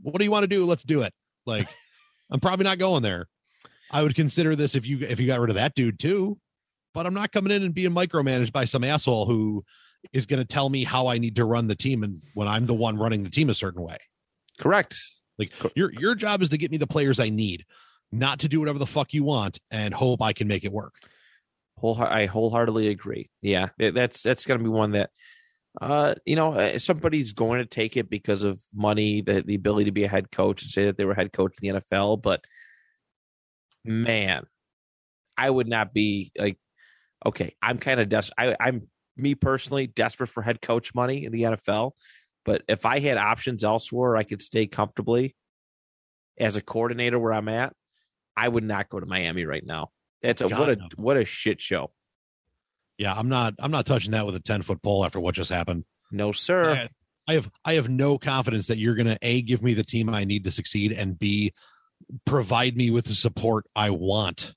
what 0.00 0.18
do 0.18 0.24
you 0.24 0.30
want 0.30 0.44
to 0.44 0.48
do? 0.48 0.64
Let's 0.64 0.82
do 0.82 1.02
it. 1.02 1.12
Like, 1.44 1.68
I'm 2.30 2.40
probably 2.40 2.64
not 2.64 2.78
going 2.78 3.02
there. 3.02 3.26
I 3.90 4.02
would 4.02 4.14
consider 4.14 4.56
this 4.56 4.74
if 4.74 4.86
you 4.86 5.00
if 5.02 5.20
you 5.20 5.26
got 5.26 5.40
rid 5.40 5.50
of 5.50 5.56
that 5.56 5.74
dude 5.74 5.98
too, 5.98 6.38
but 6.94 7.06
I'm 7.06 7.14
not 7.14 7.32
coming 7.32 7.52
in 7.52 7.62
and 7.62 7.74
being 7.74 7.90
micromanaged 7.90 8.52
by 8.52 8.64
some 8.64 8.84
asshole 8.84 9.26
who 9.26 9.64
is 10.12 10.26
going 10.26 10.38
to 10.38 10.46
tell 10.46 10.68
me 10.68 10.84
how 10.84 11.08
I 11.08 11.18
need 11.18 11.36
to 11.36 11.44
run 11.44 11.66
the 11.66 11.74
team 11.74 12.02
and 12.02 12.22
when 12.34 12.48
I'm 12.48 12.66
the 12.66 12.74
one 12.74 12.96
running 12.96 13.22
the 13.22 13.30
team 13.30 13.50
a 13.50 13.54
certain 13.54 13.82
way. 13.82 13.98
correct. 14.58 14.98
Like 15.38 15.50
your 15.74 15.92
your 15.92 16.14
job 16.14 16.42
is 16.42 16.50
to 16.50 16.58
get 16.58 16.70
me 16.70 16.76
the 16.76 16.86
players 16.86 17.18
I 17.18 17.28
need, 17.28 17.64
not 18.12 18.38
to 18.40 18.48
do 18.48 18.60
whatever 18.60 18.78
the 18.78 18.86
fuck 18.86 19.12
you 19.12 19.24
want 19.24 19.58
and 19.70 19.92
hope 19.92 20.22
I 20.22 20.32
can 20.32 20.46
make 20.46 20.64
it 20.64 20.72
work. 20.72 20.94
Whole, 21.76 22.00
I 22.00 22.26
wholeheartedly 22.26 22.88
agree. 22.88 23.30
Yeah, 23.42 23.70
that's 23.78 24.22
that's 24.22 24.46
going 24.46 24.58
to 24.58 24.64
be 24.64 24.70
one 24.70 24.92
that, 24.92 25.10
uh, 25.82 26.14
you 26.24 26.36
know, 26.36 26.52
uh, 26.52 26.78
somebody's 26.78 27.32
going 27.32 27.58
to 27.58 27.66
take 27.66 27.96
it 27.96 28.08
because 28.08 28.44
of 28.44 28.62
money, 28.72 29.22
the 29.22 29.42
the 29.42 29.56
ability 29.56 29.86
to 29.86 29.92
be 29.92 30.04
a 30.04 30.08
head 30.08 30.30
coach, 30.30 30.62
and 30.62 30.70
say 30.70 30.84
that 30.84 30.96
they 30.96 31.04
were 31.04 31.14
head 31.14 31.32
coach 31.32 31.54
in 31.60 31.74
the 31.74 31.80
NFL. 31.80 32.22
But 32.22 32.44
man, 33.84 34.44
I 35.36 35.50
would 35.50 35.68
not 35.68 35.92
be 35.92 36.30
like, 36.38 36.58
okay, 37.24 37.54
I'm 37.62 37.78
kind 37.78 38.00
of 38.00 38.08
des- 38.08 38.32
I, 38.36 38.56
I'm 38.60 38.88
me 39.16 39.34
personally 39.34 39.86
desperate 39.86 40.28
for 40.28 40.42
head 40.42 40.60
coach 40.60 40.94
money 40.94 41.24
in 41.24 41.32
the 41.32 41.42
NFL. 41.42 41.92
But 42.44 42.62
if 42.68 42.84
I 42.84 42.98
had 42.98 43.16
options 43.16 43.64
elsewhere, 43.64 44.16
I 44.16 44.22
could 44.24 44.42
stay 44.42 44.66
comfortably 44.66 45.34
as 46.38 46.56
a 46.56 46.62
coordinator 46.62 47.18
where 47.18 47.32
I'm 47.32 47.48
at. 47.48 47.72
I 48.36 48.48
would 48.48 48.64
not 48.64 48.88
go 48.88 49.00
to 49.00 49.06
Miami 49.06 49.44
right 49.44 49.64
now. 49.64 49.90
That's 50.22 50.42
a 50.42 50.48
God, 50.48 50.58
what 50.58 50.68
a 50.68 50.76
no. 50.76 50.88
what 50.96 51.16
a 51.16 51.24
shit 51.24 51.60
show. 51.60 51.92
Yeah, 52.98 53.14
I'm 53.14 53.28
not 53.28 53.54
I'm 53.58 53.70
not 53.70 53.86
touching 53.86 54.12
that 54.12 54.26
with 54.26 54.34
a 54.34 54.40
10 54.40 54.62
foot 54.62 54.82
pole 54.82 55.04
after 55.04 55.20
what 55.20 55.34
just 55.34 55.50
happened. 55.50 55.84
No, 56.10 56.32
sir. 56.32 56.74
Yeah. 56.74 56.88
I 57.26 57.34
have 57.34 57.50
I 57.64 57.74
have 57.74 57.88
no 57.88 58.18
confidence 58.18 58.66
that 58.66 58.78
you're 58.78 58.94
gonna 58.94 59.18
A 59.22 59.42
give 59.42 59.62
me 59.62 59.74
the 59.74 59.84
team 59.84 60.08
I 60.08 60.24
need 60.24 60.44
to 60.44 60.50
succeed 60.50 60.92
and 60.92 61.18
B 61.18 61.54
provide 62.26 62.76
me 62.76 62.90
with 62.90 63.06
the 63.06 63.14
support 63.14 63.66
I 63.74 63.90
want 63.90 64.54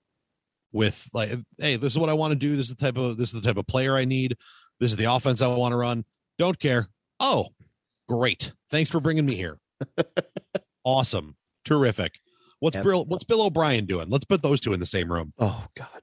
with 0.77 1.09
like 1.11 1.31
hey, 1.57 1.75
this 1.75 1.93
is 1.93 1.99
what 1.99 2.09
I 2.09 2.13
want 2.13 2.31
to 2.31 2.35
do. 2.35 2.55
This 2.55 2.69
is 2.69 2.75
the 2.75 2.85
type 2.85 2.97
of 2.97 3.17
this 3.17 3.33
is 3.33 3.41
the 3.41 3.45
type 3.45 3.57
of 3.57 3.67
player 3.67 3.97
I 3.97 4.05
need. 4.05 4.37
This 4.79 4.91
is 4.91 4.97
the 4.97 5.11
offense 5.11 5.41
I 5.41 5.47
want 5.47 5.73
to 5.73 5.77
run. 5.77 6.05
Don't 6.37 6.57
care. 6.57 6.87
Oh, 7.19 7.47
great. 8.07 8.53
Thanks 8.69 8.91
for 8.91 8.99
bringing 8.99 9.25
me 9.25 9.35
here. 9.35 9.57
awesome. 10.85 11.35
Terrific. 11.65 12.13
What's 12.59 12.75
Yeah. 12.75 12.83
Bill 12.83 13.05
what's 13.05 13.23
Bill 13.23 13.41
O'Brien 13.41 13.85
doing? 13.85 14.09
Let's 14.09 14.25
put 14.25 14.41
those 14.41 14.61
two 14.61 14.73
in 14.73 14.79
the 14.79 14.85
same 14.85 15.11
room. 15.11 15.33
Oh 15.39 15.65
God. 15.75 16.01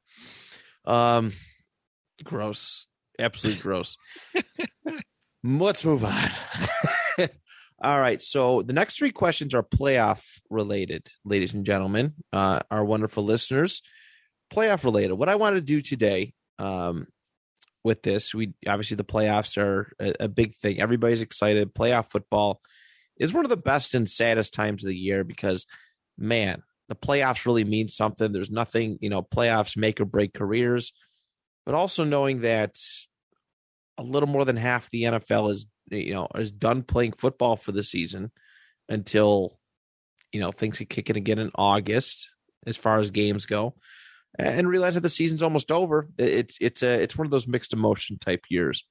Um, 0.84 1.32
gross. 2.22 2.88
Absolutely 3.18 3.62
gross. 3.62 3.96
Let's 5.44 5.84
move 5.84 6.04
on. 6.04 6.30
All 7.80 8.00
right. 8.00 8.20
So 8.20 8.62
the 8.62 8.72
next 8.72 8.98
three 8.98 9.12
questions 9.12 9.54
are 9.54 9.62
playoff 9.62 10.24
related, 10.50 11.06
ladies 11.24 11.54
and 11.54 11.64
gentlemen, 11.64 12.14
uh, 12.32 12.60
our 12.70 12.84
wonderful 12.84 13.24
listeners. 13.24 13.82
Playoff 14.52 14.84
related. 14.84 15.14
What 15.14 15.28
I 15.28 15.36
want 15.36 15.56
to 15.56 15.60
do 15.60 15.80
today, 15.80 16.34
um, 16.58 17.06
with 17.84 18.02
this, 18.02 18.34
we 18.34 18.54
obviously 18.66 18.96
the 18.96 19.04
playoffs 19.04 19.58
are 19.58 19.92
a, 20.00 20.24
a 20.24 20.28
big 20.28 20.54
thing. 20.54 20.80
Everybody's 20.80 21.20
excited. 21.20 21.74
Playoff 21.74 22.10
football 22.10 22.60
is 23.18 23.32
one 23.32 23.44
of 23.44 23.50
the 23.50 23.56
best 23.56 23.94
and 23.94 24.08
saddest 24.08 24.54
times 24.54 24.82
of 24.82 24.88
the 24.88 24.96
year 24.96 25.22
because, 25.22 25.66
man, 26.18 26.62
the 26.88 26.96
playoffs 26.96 27.46
really 27.46 27.64
mean 27.64 27.88
something. 27.88 28.32
There's 28.32 28.50
nothing, 28.50 28.98
you 29.00 29.10
know, 29.10 29.22
playoffs 29.22 29.76
make 29.76 30.00
or 30.00 30.06
break 30.06 30.32
careers, 30.32 30.92
but 31.66 31.74
also 31.74 32.04
knowing 32.04 32.40
that 32.40 32.76
a 33.98 34.02
little 34.02 34.28
more 34.28 34.44
than 34.44 34.56
half 34.56 34.90
the 34.90 35.04
NFL 35.04 35.50
is, 35.50 35.66
you 35.90 36.14
know, 36.14 36.28
is 36.34 36.50
done 36.50 36.82
playing 36.82 37.12
football 37.12 37.56
for 37.56 37.72
the 37.72 37.82
season 37.82 38.32
until, 38.88 39.58
you 40.32 40.40
know, 40.40 40.50
things 40.50 40.78
can 40.78 40.86
kick 40.86 41.10
in 41.10 41.16
again 41.16 41.38
in 41.38 41.50
August 41.54 42.28
as 42.66 42.76
far 42.76 42.98
as 42.98 43.10
games 43.10 43.46
go, 43.46 43.74
and 44.38 44.68
realize 44.68 44.94
that 44.94 45.00
the 45.00 45.08
season's 45.08 45.42
almost 45.42 45.70
over. 45.70 46.08
It's 46.18 46.56
it's 46.60 46.82
a 46.82 47.00
it's 47.02 47.16
one 47.16 47.26
of 47.26 47.30
those 47.30 47.46
mixed 47.48 47.72
emotion 47.72 48.18
type 48.18 48.44
years, 48.48 48.84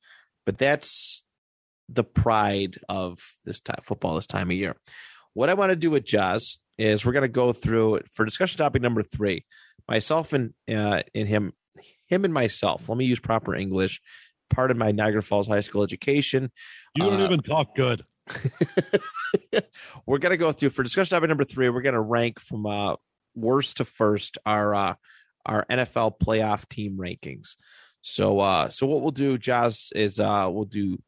but 0.46 0.58
that's 0.58 1.24
the 1.90 2.04
pride 2.04 2.80
of 2.88 3.20
this 3.46 3.60
time 3.60 3.82
football 3.84 4.16
this 4.16 4.28
time 4.28 4.50
of 4.50 4.58
year. 4.58 4.76
What 5.34 5.50
I 5.50 5.54
want 5.56 5.72
to 5.72 5.76
do 5.76 5.92
with 5.92 6.06
Jazz 6.06 6.60
is 6.78 7.06
we're 7.06 7.12
going 7.12 7.24
to 7.24 7.28
go 7.28 7.52
through 7.54 8.02
for 8.14 8.26
discussion 8.26 8.58
topic 8.58 8.82
number 8.82 9.04
three. 9.04 9.46
Myself 9.88 10.32
and 10.34 10.54
uh, 10.72 11.02
and 11.14 11.28
him, 11.28 11.54
him 12.08 12.24
and 12.26 12.34
myself. 12.34 12.88
Let 12.88 12.98
me 12.98 13.06
use 13.06 13.20
proper 13.20 13.54
English. 13.54 14.02
Pardon 14.50 14.78
my 14.78 14.92
Niagara 14.92 15.22
Falls 15.24 15.48
High 15.48 15.60
School 15.62 15.84
education. 15.84 16.52
You 16.96 17.04
don't 17.06 17.22
Uh, 17.22 17.26
even 17.26 17.40
talk 17.42 17.76
good. 17.76 18.04
we're 20.06 20.20
gonna 20.20 20.38
go 20.38 20.52
through 20.52 20.70
for 20.70 20.84
discussion 20.84 21.16
topic 21.16 21.28
number 21.28 21.44
three. 21.44 21.70
We're 21.70 21.82
gonna 21.82 22.02
rank 22.02 22.40
from 22.40 22.66
uh, 22.66 22.96
worst 23.36 23.78
to 23.78 23.86
first 23.86 24.38
our 24.46 24.74
uh, 24.76 24.94
our 25.46 25.66
NFL 25.70 26.20
playoff 26.20 26.68
team 26.70 26.98
rankings. 26.98 27.56
So 28.02 28.40
uh, 28.40 28.70
so 28.70 28.86
what 28.86 29.02
we'll 29.02 29.12
do, 29.12 29.38
Jazz, 29.38 29.90
is 29.96 30.20
uh, 30.20 30.48
we'll 30.52 30.66
do 30.66 31.02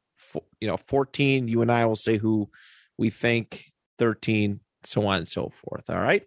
you 0.60 0.68
know 0.68 0.78
fourteen. 0.78 1.48
You 1.48 1.62
and 1.62 1.72
I 1.72 1.86
will 1.86 1.96
say 1.96 2.18
who 2.18 2.50
we 2.98 3.10
think. 3.10 3.72
Thirteen, 3.98 4.60
so 4.84 5.08
on 5.08 5.20
and 5.20 5.28
so 5.28 5.50
forth. 5.50 5.90
All 5.90 6.00
right. 6.00 6.24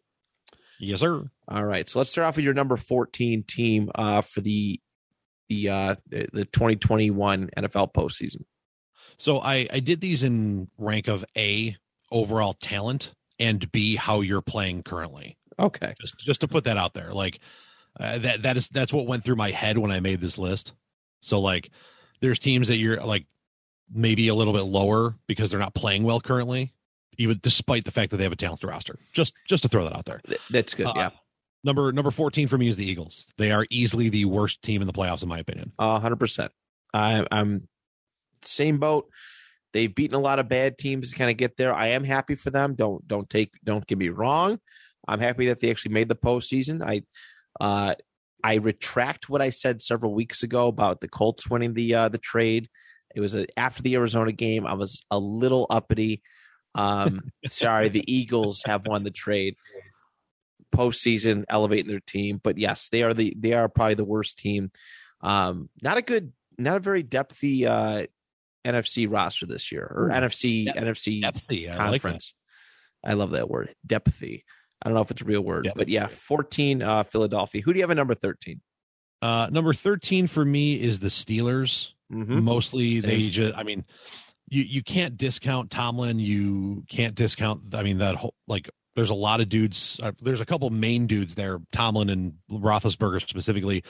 Yes, 0.81 1.01
sir. 1.01 1.29
All 1.49 1.65
right. 1.65 1.89
So 1.89 1.99
let's 1.99 2.11
start 2.11 2.29
off 2.29 2.37
with 2.37 2.45
your 2.45 2.55
number 2.55 2.77
14 2.77 3.43
team 3.43 3.91
uh, 3.95 4.21
for 4.23 4.41
the 4.41 4.81
the 5.49 5.69
uh, 5.71 5.95
the 6.09 6.45
2021 6.53 7.51
NFL 7.57 7.93
postseason. 7.93 8.45
So 9.19 9.41
I 9.41 9.67
I 9.73 9.81
did 9.81 10.01
these 10.01 10.23
in 10.23 10.69
rank 10.79 11.09
of 11.09 11.25
A 11.37 11.77
overall 12.11 12.55
talent 12.55 13.13
and 13.39 13.71
B 13.73 13.97
how 13.97 14.21
you're 14.21 14.43
playing 14.43 14.83
currently. 14.83 15.39
Okay. 15.59 15.95
Just 16.01 16.19
just 16.19 16.41
to 16.43 16.49
put 16.49 16.65
that 16.65 16.77
out 16.77 16.95
there, 16.95 17.13
like 17.13 17.41
uh, 17.99 18.19
that 18.19 18.43
that 18.43 18.57
is 18.57 18.69
that's 18.69 18.93
what 18.93 19.07
went 19.07 19.25
through 19.25 19.37
my 19.37 19.51
head 19.51 19.79
when 19.79 19.91
I 19.91 20.01
made 20.01 20.21
this 20.21 20.39
list. 20.39 20.73
So 21.21 21.41
like, 21.41 21.71
there's 22.21 22.39
teams 22.39 22.69
that 22.69 22.77
you're 22.77 23.01
like 23.01 23.27
maybe 23.93 24.29
a 24.29 24.35
little 24.35 24.53
bit 24.53 24.65
lower 24.65 25.17
because 25.27 25.51
they're 25.51 25.61
not 25.61 25.75
playing 25.75 26.05
well 26.05 26.21
currently, 26.21 26.73
even 27.17 27.41
despite 27.43 27.85
the 27.85 27.91
fact 27.91 28.11
that 28.11 28.19
they 28.19 28.25
have 28.25 28.33
a 28.33 28.37
talented 28.37 28.69
roster. 28.69 28.99
Just 29.13 29.35
just 29.49 29.63
to 29.63 29.69
throw 29.69 29.85
that 29.85 29.97
out 29.97 30.05
there. 30.05 30.21
That's 30.51 30.75
good. 30.75 30.87
Uh, 30.87 30.93
yeah. 30.97 31.11
Number 31.65 31.91
number 31.93 32.11
14 32.11 32.49
for 32.49 32.57
me 32.57 32.69
is 32.69 32.77
the 32.77 32.89
Eagles. 32.89 33.33
They 33.37 33.51
are 33.51 33.67
easily 33.71 34.09
the 34.09 34.25
worst 34.27 34.63
team 34.63 34.81
in 34.81 34.87
the 34.87 34.93
playoffs 34.93 35.23
in 35.23 35.29
my 35.29 35.39
opinion. 35.39 35.73
Uh, 35.79 35.99
100%. 36.01 36.51
I, 36.95 37.27
I'm 37.31 37.69
same 38.43 38.79
boat. 38.79 39.11
They've 39.73 39.95
beaten 39.95 40.15
a 40.15 40.21
lot 40.21 40.39
of 40.39 40.49
bad 40.49 40.79
teams 40.79 41.11
to 41.11 41.17
kind 41.17 41.31
of 41.31 41.37
get 41.37 41.57
there. 41.57 41.75
I 41.75 41.89
am 41.89 42.05
happy 42.05 42.37
for 42.37 42.51
them. 42.51 42.75
Don't 42.75 43.07
don't 43.07 43.29
take 43.29 43.53
don't 43.65 43.87
get 43.87 43.99
me 43.99 44.09
wrong. 44.09 44.59
I'm 45.07 45.21
happy 45.21 45.47
that 45.47 45.61
they 45.61 45.71
actually 45.71 45.93
made 45.95 46.09
the 46.09 46.17
postseason. 46.17 46.83
I 46.83 47.03
uh 47.61 47.95
I 48.45 48.55
retract 48.55 49.29
what 49.29 49.43
I 49.43 49.51
said 49.51 49.83
several 49.83 50.15
weeks 50.15 50.43
ago 50.43 50.69
about 50.69 51.01
the 51.01 51.09
Colts 51.09 51.49
winning 51.51 51.75
the 51.75 51.95
uh 51.95 52.09
the 52.09 52.19
trade. 52.19 52.69
It 53.15 53.21
was 53.21 53.35
a, 53.35 53.47
after 53.57 53.83
the 53.83 53.97
Arizona 53.97 54.33
game. 54.33 54.67
I 54.67 54.75
was 54.75 55.01
a 55.11 55.19
little 55.19 55.67
uppity. 55.71 56.23
Um 56.75 57.21
sorry, 57.47 57.89
the 57.89 58.05
Eagles 58.07 58.63
have 58.67 58.87
won 58.87 59.03
the 59.05 59.11
trade. 59.11 59.57
postseason, 60.75 61.45
elevating 61.49 61.89
their 61.91 62.01
team. 62.01 62.41
But 62.43 62.59
yes, 62.59 62.89
they 62.91 63.03
are 63.03 63.15
the 63.15 63.35
they 63.39 63.53
are 63.55 63.69
probably 63.69 63.95
the 63.95 64.05
worst 64.05 64.39
team. 64.39 64.71
Um, 65.21 65.69
not 65.83 65.97
a 65.97 66.03
good, 66.03 66.33
not 66.59 66.77
a 66.77 66.81
very 66.81 67.03
depthy 67.03 67.67
uh, 67.67 68.07
NFC 68.65 69.11
roster 69.11 69.47
this 69.47 69.73
year 69.73 69.91
or 69.93 70.09
Ooh, 70.09 70.13
NFC 70.13 70.67
depth- 70.67 70.79
NFC 70.79 71.23
Depthy, 71.23 71.69
I 71.69 71.91
like 71.91 72.03
conference. 72.03 72.35
I 73.05 73.15
love 73.15 73.31
that 73.33 73.49
word, 73.49 73.75
depthy. 73.87 74.43
I 74.83 74.89
don't 74.89 74.95
know 74.95 75.03
if 75.03 75.11
it's 75.11 75.23
a 75.23 75.25
real 75.25 75.43
word, 75.43 75.67
Yep. 75.67 75.75
but 75.77 75.89
yeah, 75.89 76.07
14 76.07 76.83
uh, 76.83 77.03
Philadelphia. 77.03 77.63
Who 77.63 77.73
do 77.73 77.79
you 77.79 77.83
have 77.83 77.91
at 77.91 77.97
number 77.97 78.15
13? 78.15 78.61
Uh, 79.21 79.49
number 79.51 79.75
13 79.75 80.27
for 80.29 80.45
me 80.45 80.81
is 80.81 81.01
the 81.01 81.09
Steelers. 81.09 81.93
Mm-hmm. 82.13 82.43
Mostly 82.43 83.01
Same. 83.01 83.11
they 83.11 83.29
just, 83.29 83.57
I 83.57 83.65
mean, 83.65 83.85
you, 84.49 84.63
you 84.63 84.83
can't 84.83 85.17
discount 85.17 85.71
Tomlin. 85.71 86.19
You 86.19 86.85
can't 86.89 87.15
discount, 87.15 87.75
I 87.75 87.83
mean, 87.83 87.99
that 87.99 88.15
whole, 88.17 88.35
like, 88.47 88.71
there's 88.97 89.11
a 89.11 89.15
lot 89.15 89.41
of 89.41 89.49
dudes. 89.49 89.99
Uh, 90.03 90.13
there's 90.21 90.41
a 90.41 90.47
couple 90.47 90.71
main 90.71 91.07
dudes 91.07 91.35
there, 91.35 91.59
Tomlin 91.73 92.09
and 92.11 92.35
Roethlisberger 92.51 93.29
specifically, 93.29 93.85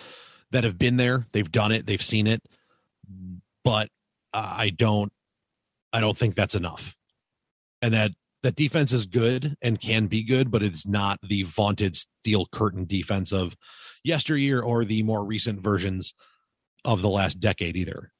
that 0.51 0.65
have 0.65 0.79
been 0.79 0.97
there. 0.97 1.27
They've 1.33 1.51
done 1.51 1.73
it. 1.73 1.87
They've 1.87 2.03
seen 2.03 2.27
it. 2.27 2.43
But 3.65 3.89
uh, 4.35 4.53
I 4.57 4.71
don't, 4.71 5.13
I 5.93 6.01
don't 6.01 6.17
think 6.17 6.35
that's 6.35 6.55
enough. 6.55 6.95
And 7.81 7.95
that 7.95 8.13
that 8.43 8.57
defense 8.57 8.93
is 8.93 9.05
good 9.05 9.57
and 9.61 9.81
can 9.81 10.07
be 10.07 10.23
good, 10.23 10.51
but 10.51 10.63
it's 10.63 10.87
not 10.87 11.19
the 11.23 11.43
vaunted 11.43 11.97
steel 11.97 12.47
curtain 12.53 12.85
defense 12.85 13.33
of 13.33 13.57
yesteryear 14.05 14.61
or 14.61 14.85
the 14.85 15.03
more 15.03 15.25
recent 15.25 15.61
versions 15.61 16.15
of 16.85 17.03
the 17.03 17.09
last 17.09 17.41
decade 17.41 17.77
either. 17.77 18.13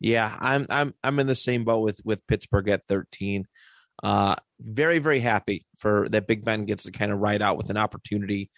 Yeah, 0.00 0.36
I'm 0.38 0.66
I'm 0.68 0.94
I'm 1.02 1.18
in 1.18 1.26
the 1.26 1.34
same 1.34 1.64
boat 1.64 1.80
with 1.80 2.00
with 2.04 2.26
Pittsburgh 2.26 2.68
at 2.68 2.86
13. 2.88 3.46
Uh 4.02 4.34
very 4.60 4.98
very 4.98 5.20
happy 5.20 5.66
for 5.78 6.08
that 6.10 6.26
Big 6.26 6.44
Ben 6.44 6.64
gets 6.64 6.84
to 6.84 6.92
kind 6.92 7.10
of 7.10 7.20
ride 7.20 7.42
out 7.42 7.56
with 7.56 7.70
an 7.70 7.76
opportunity 7.76 8.50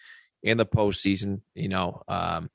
in 0.43 0.57
the 0.57 0.65
postseason, 0.65 1.41
you 1.55 1.69
know. 1.69 2.01
Um 2.07 2.49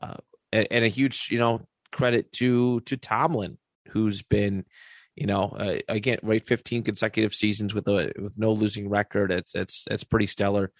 uh 0.00 0.16
and, 0.52 0.68
and 0.70 0.84
a 0.84 0.88
huge, 0.88 1.28
you 1.30 1.38
know, 1.38 1.66
credit 1.90 2.32
to 2.32 2.80
to 2.80 2.96
Tomlin 2.96 3.58
who's 3.88 4.22
been 4.22 4.64
you 5.14 5.26
know, 5.26 5.54
uh, 5.58 5.78
again, 5.88 6.18
right 6.22 6.44
15 6.46 6.82
consecutive 6.82 7.34
seasons 7.34 7.74
with 7.74 7.86
a 7.88 8.12
with 8.18 8.38
no 8.38 8.52
losing 8.52 8.88
record. 8.88 9.30
It's 9.30 9.54
it's 9.54 9.86
it's 9.90 10.04
pretty 10.04 10.26
stellar. 10.26 10.72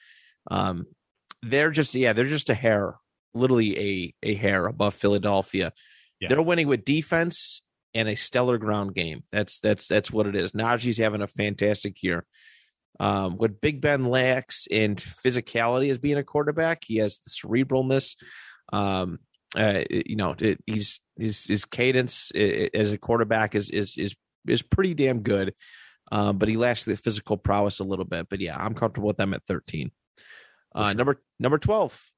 Um 0.51 0.87
they're 1.42 1.71
just 1.71 1.95
yeah, 1.95 2.12
they're 2.12 2.25
just 2.25 2.51
a 2.51 2.55
hair, 2.55 2.97
literally 3.35 3.79
a 3.79 4.14
a 4.23 4.35
hair 4.35 4.66
above 4.66 4.95
Philadelphia. 4.95 5.73
Yeah. 6.21 6.29
They're 6.29 6.42
winning 6.42 6.68
with 6.68 6.85
defense 6.85 7.62
and 7.95 8.09
a 8.09 8.16
stellar 8.16 8.59
ground 8.59 8.95
game. 8.95 9.25
That's 9.33 9.61
that's 9.61 9.88
that's 9.88 10.11
what 10.11 10.27
it 10.27 10.37
is. 10.37 10.53
Najee's 10.53 10.99
having 10.99 11.23
a 11.23 11.27
fantastic 11.27 12.03
year. 12.03 12.25
Um, 13.01 13.37
what 13.37 13.61
Big 13.61 13.81
Ben 13.81 14.05
lacks 14.05 14.66
in 14.71 14.97
physicality 14.97 15.90
as 15.90 15.99
being 15.99 16.18
a 16.18 16.25
quarterback, 16.25 16.85
he 16.85 16.97
has 16.97 17.18
the 17.18 17.31
cerebralness. 17.31 18.16
Um, 18.73 19.18
uh, 19.57 19.83
you 19.90 20.16
know, 20.16 20.35
it, 20.38 20.61
he's 20.66 21.01
his 21.23 21.47
his 21.47 21.65
cadence 21.65 22.31
as 22.33 22.93
a 22.93 22.99
quarterback 22.99 23.55
is 23.55 23.71
is 23.71 23.97
is 23.97 24.15
is 24.47 24.63
pretty 24.63 24.95
damn 24.95 25.21
good. 25.21 25.55
Um, 26.11 26.37
but 26.37 26.49
he 26.49 26.57
lacks 26.59 26.85
the 26.85 26.97
physical 26.97 27.39
prowess 27.39 27.79
a 27.79 27.85
little 27.85 28.05
bit. 28.05 28.29
But 28.29 28.41
yeah, 28.41 28.57
I'm 28.57 28.75
comfortable 28.75 29.07
with 29.07 29.17
them 29.17 29.33
at 29.33 29.47
13. 29.47 29.91
Uh, 30.75 30.89
sure. 30.89 30.95
number 30.95 31.23
number 31.39 31.59
12. 31.59 32.11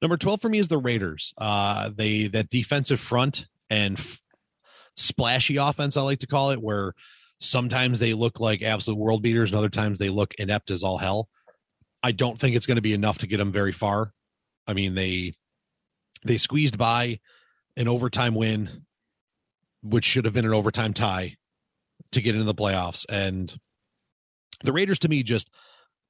Number 0.00 0.16
12 0.16 0.40
for 0.40 0.48
me 0.48 0.58
is 0.58 0.68
the 0.68 0.78
Raiders. 0.78 1.34
Uh, 1.36 1.90
they 1.94 2.28
that 2.28 2.48
defensive 2.48 3.00
front 3.00 3.46
and 3.68 3.98
f- 3.98 4.22
splashy 4.96 5.56
offense, 5.56 5.96
I 5.96 6.02
like 6.02 6.20
to 6.20 6.26
call 6.26 6.50
it, 6.52 6.62
where 6.62 6.94
sometimes 7.38 7.98
they 7.98 8.14
look 8.14 8.40
like 8.40 8.62
absolute 8.62 8.98
world 8.98 9.22
beaters 9.22 9.50
and 9.50 9.58
other 9.58 9.68
times 9.68 9.98
they 9.98 10.08
look 10.08 10.34
inept 10.38 10.70
as 10.70 10.82
all 10.82 10.98
hell. 10.98 11.28
I 12.02 12.12
don't 12.12 12.38
think 12.38 12.56
it's 12.56 12.66
going 12.66 12.76
to 12.76 12.82
be 12.82 12.94
enough 12.94 13.18
to 13.18 13.26
get 13.26 13.38
them 13.38 13.52
very 13.52 13.72
far. 13.72 14.12
I 14.66 14.72
mean, 14.72 14.94
they 14.94 15.34
they 16.24 16.38
squeezed 16.38 16.78
by 16.78 17.20
an 17.76 17.88
overtime 17.88 18.34
win, 18.34 18.84
which 19.82 20.04
should 20.04 20.24
have 20.24 20.34
been 20.34 20.46
an 20.46 20.54
overtime 20.54 20.94
tie 20.94 21.36
to 22.12 22.20
get 22.20 22.34
into 22.34 22.44
the 22.44 22.54
playoffs. 22.54 23.04
And 23.08 23.54
the 24.62 24.72
Raiders 24.72 24.98
to 25.00 25.08
me 25.08 25.22
just 25.22 25.50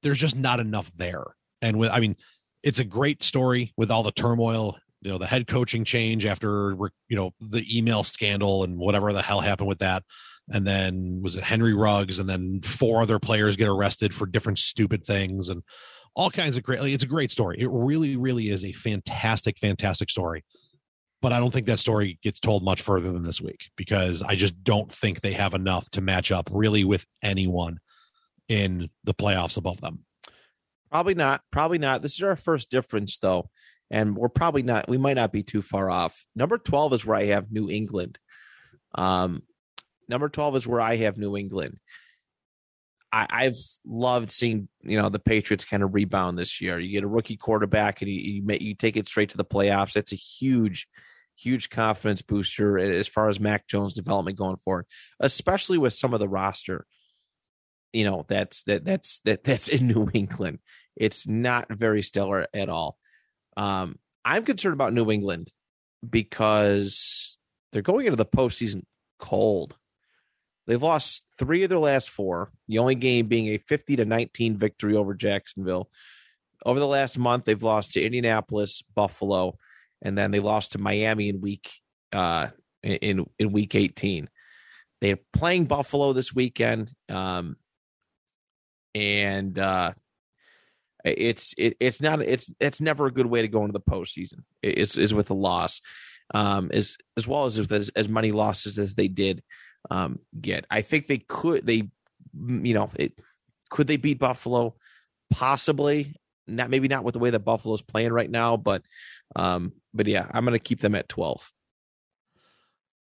there's 0.02 0.20
just 0.20 0.36
not 0.36 0.60
enough 0.60 0.92
there. 0.96 1.24
And 1.62 1.78
with 1.78 1.90
I 1.90 2.00
mean, 2.00 2.16
it's 2.62 2.78
a 2.78 2.84
great 2.84 3.22
story 3.22 3.72
with 3.76 3.90
all 3.90 4.02
the 4.02 4.12
turmoil, 4.12 4.76
you 5.00 5.10
know, 5.10 5.18
the 5.18 5.26
head 5.26 5.46
coaching 5.46 5.84
change 5.84 6.26
after 6.26 6.76
you 7.08 7.16
know 7.16 7.32
the 7.40 7.64
email 7.76 8.02
scandal 8.02 8.64
and 8.64 8.78
whatever 8.78 9.12
the 9.12 9.22
hell 9.22 9.40
happened 9.40 9.68
with 9.68 9.78
that. 9.78 10.02
And 10.50 10.66
then 10.66 11.20
was 11.22 11.36
it 11.36 11.44
Henry 11.44 11.74
Ruggs 11.74 12.18
and 12.18 12.28
then 12.28 12.60
four 12.62 13.00
other 13.00 13.18
players 13.18 13.56
get 13.56 13.68
arrested 13.68 14.14
for 14.14 14.26
different 14.26 14.58
stupid 14.58 15.04
things 15.04 15.48
and 15.48 15.62
all 16.14 16.30
kinds 16.30 16.56
of 16.56 16.62
great 16.62 16.80
like, 16.80 16.92
it's 16.92 17.04
a 17.04 17.08
great 17.08 17.32
story. 17.32 17.56
It 17.58 17.68
really 17.70 18.16
really 18.16 18.50
is 18.50 18.64
a 18.64 18.72
fantastic 18.72 19.58
fantastic 19.58 20.10
story. 20.10 20.44
But 21.24 21.32
I 21.32 21.40
don't 21.40 21.50
think 21.50 21.64
that 21.68 21.78
story 21.78 22.18
gets 22.22 22.38
told 22.38 22.62
much 22.62 22.82
further 22.82 23.10
than 23.10 23.22
this 23.22 23.40
week 23.40 23.70
because 23.78 24.22
I 24.22 24.34
just 24.34 24.62
don't 24.62 24.92
think 24.92 25.22
they 25.22 25.32
have 25.32 25.54
enough 25.54 25.88
to 25.92 26.02
match 26.02 26.30
up 26.30 26.50
really 26.52 26.84
with 26.84 27.06
anyone 27.22 27.80
in 28.50 28.90
the 29.04 29.14
playoffs 29.14 29.56
above 29.56 29.80
them. 29.80 30.04
Probably 30.90 31.14
not. 31.14 31.40
Probably 31.50 31.78
not. 31.78 32.02
This 32.02 32.12
is 32.12 32.22
our 32.22 32.36
first 32.36 32.70
difference, 32.70 33.16
though, 33.16 33.48
and 33.90 34.14
we're 34.14 34.28
probably 34.28 34.62
not. 34.62 34.86
We 34.86 34.98
might 34.98 35.16
not 35.16 35.32
be 35.32 35.42
too 35.42 35.62
far 35.62 35.88
off. 35.88 36.26
Number 36.36 36.58
twelve 36.58 36.92
is 36.92 37.06
where 37.06 37.16
I 37.16 37.24
have 37.24 37.50
New 37.50 37.70
England. 37.70 38.18
Um, 38.94 39.44
number 40.10 40.28
twelve 40.28 40.56
is 40.56 40.66
where 40.66 40.82
I 40.82 40.96
have 40.96 41.16
New 41.16 41.38
England. 41.38 41.78
I, 43.10 43.26
I've 43.30 43.56
loved 43.86 44.30
seeing 44.30 44.68
you 44.82 45.00
know 45.00 45.08
the 45.08 45.18
Patriots 45.18 45.64
kind 45.64 45.82
of 45.82 45.94
rebound 45.94 46.38
this 46.38 46.60
year. 46.60 46.78
You 46.78 46.92
get 46.92 47.02
a 47.02 47.08
rookie 47.08 47.38
quarterback, 47.38 48.02
and 48.02 48.10
you 48.10 48.42
you, 48.46 48.58
you 48.60 48.74
take 48.74 48.98
it 48.98 49.08
straight 49.08 49.30
to 49.30 49.38
the 49.38 49.44
playoffs. 49.44 49.94
That's 49.94 50.12
a 50.12 50.16
huge, 50.16 50.86
huge 51.36 51.70
confidence 51.70 52.22
booster 52.22 52.78
as 52.78 53.08
far 53.08 53.28
as 53.28 53.40
Mac 53.40 53.66
Jones' 53.66 53.94
development 53.94 54.38
going 54.38 54.56
forward, 54.56 54.86
especially 55.20 55.78
with 55.78 55.92
some 55.92 56.14
of 56.14 56.20
the 56.20 56.28
roster. 56.28 56.86
You 57.92 58.04
know 58.04 58.24
that's 58.28 58.64
that 58.64 58.84
that's 58.84 59.20
that 59.24 59.44
that's 59.44 59.68
in 59.68 59.86
New 59.86 60.08
England. 60.12 60.58
It's 60.96 61.26
not 61.26 61.66
very 61.70 62.02
stellar 62.02 62.46
at 62.54 62.68
all. 62.68 62.98
Um, 63.56 63.98
I'm 64.24 64.44
concerned 64.44 64.74
about 64.74 64.92
New 64.92 65.10
England 65.10 65.50
because 66.08 67.38
they're 67.72 67.82
going 67.82 68.06
into 68.06 68.16
the 68.16 68.24
postseason 68.24 68.82
cold. 69.18 69.76
They've 70.66 70.82
lost 70.82 71.24
three 71.38 71.62
of 71.62 71.68
their 71.68 71.78
last 71.78 72.08
four, 72.08 72.50
the 72.68 72.78
only 72.78 72.94
game 72.94 73.26
being 73.26 73.48
a 73.48 73.58
50 73.58 73.96
to 73.96 74.04
19 74.04 74.56
victory 74.56 74.96
over 74.96 75.14
Jacksonville. 75.14 75.90
Over 76.64 76.80
the 76.80 76.86
last 76.86 77.18
month, 77.18 77.44
they've 77.44 77.62
lost 77.62 77.92
to 77.92 78.02
Indianapolis, 78.02 78.82
Buffalo, 78.94 79.58
and 80.04 80.16
then 80.16 80.30
they 80.30 80.40
lost 80.40 80.72
to 80.72 80.78
Miami 80.78 81.28
in 81.28 81.40
week 81.40 81.70
uh, 82.12 82.48
in 82.82 83.26
in 83.38 83.52
week 83.52 83.74
18. 83.74 84.28
They're 85.00 85.18
playing 85.32 85.64
Buffalo 85.64 86.12
this 86.12 86.32
weekend. 86.32 86.92
Um, 87.08 87.56
and 88.94 89.58
uh, 89.58 89.92
it's 91.04 91.54
it, 91.58 91.76
it's 91.80 92.00
not 92.00 92.22
it's 92.22 92.50
it's 92.60 92.80
never 92.80 93.06
a 93.06 93.12
good 93.12 93.26
way 93.26 93.42
to 93.42 93.48
go 93.48 93.62
into 93.62 93.72
the 93.72 93.80
postseason. 93.80 94.44
Is 94.62 94.96
is 94.96 95.12
with 95.12 95.30
a 95.30 95.34
loss, 95.34 95.80
um, 96.32 96.70
as 96.72 96.96
as 97.16 97.26
well 97.26 97.44
as 97.44 97.58
as, 97.58 97.90
as 97.90 98.08
many 98.08 98.32
losses 98.32 98.78
as 98.78 98.94
they 98.94 99.08
did 99.08 99.42
um, 99.90 100.20
get. 100.40 100.64
I 100.70 100.82
think 100.82 101.06
they 101.06 101.18
could 101.18 101.66
they 101.66 101.88
you 102.38 102.74
know 102.74 102.90
it, 102.94 103.18
could 103.70 103.86
they 103.86 103.96
beat 103.96 104.18
Buffalo 104.18 104.76
possibly 105.30 106.14
not 106.46 106.70
maybe 106.70 106.88
not 106.88 107.04
with 107.04 107.14
the 107.14 107.18
way 107.18 107.30
that 107.30 107.40
Buffalo's 107.40 107.82
playing 107.82 108.12
right 108.12 108.30
now, 108.30 108.56
but 108.56 108.82
um, 109.36 109.72
but 109.92 110.06
yeah, 110.06 110.26
I'm 110.32 110.44
going 110.44 110.52
to 110.58 110.62
keep 110.62 110.80
them 110.80 110.94
at 110.94 111.08
twelve. 111.08 111.50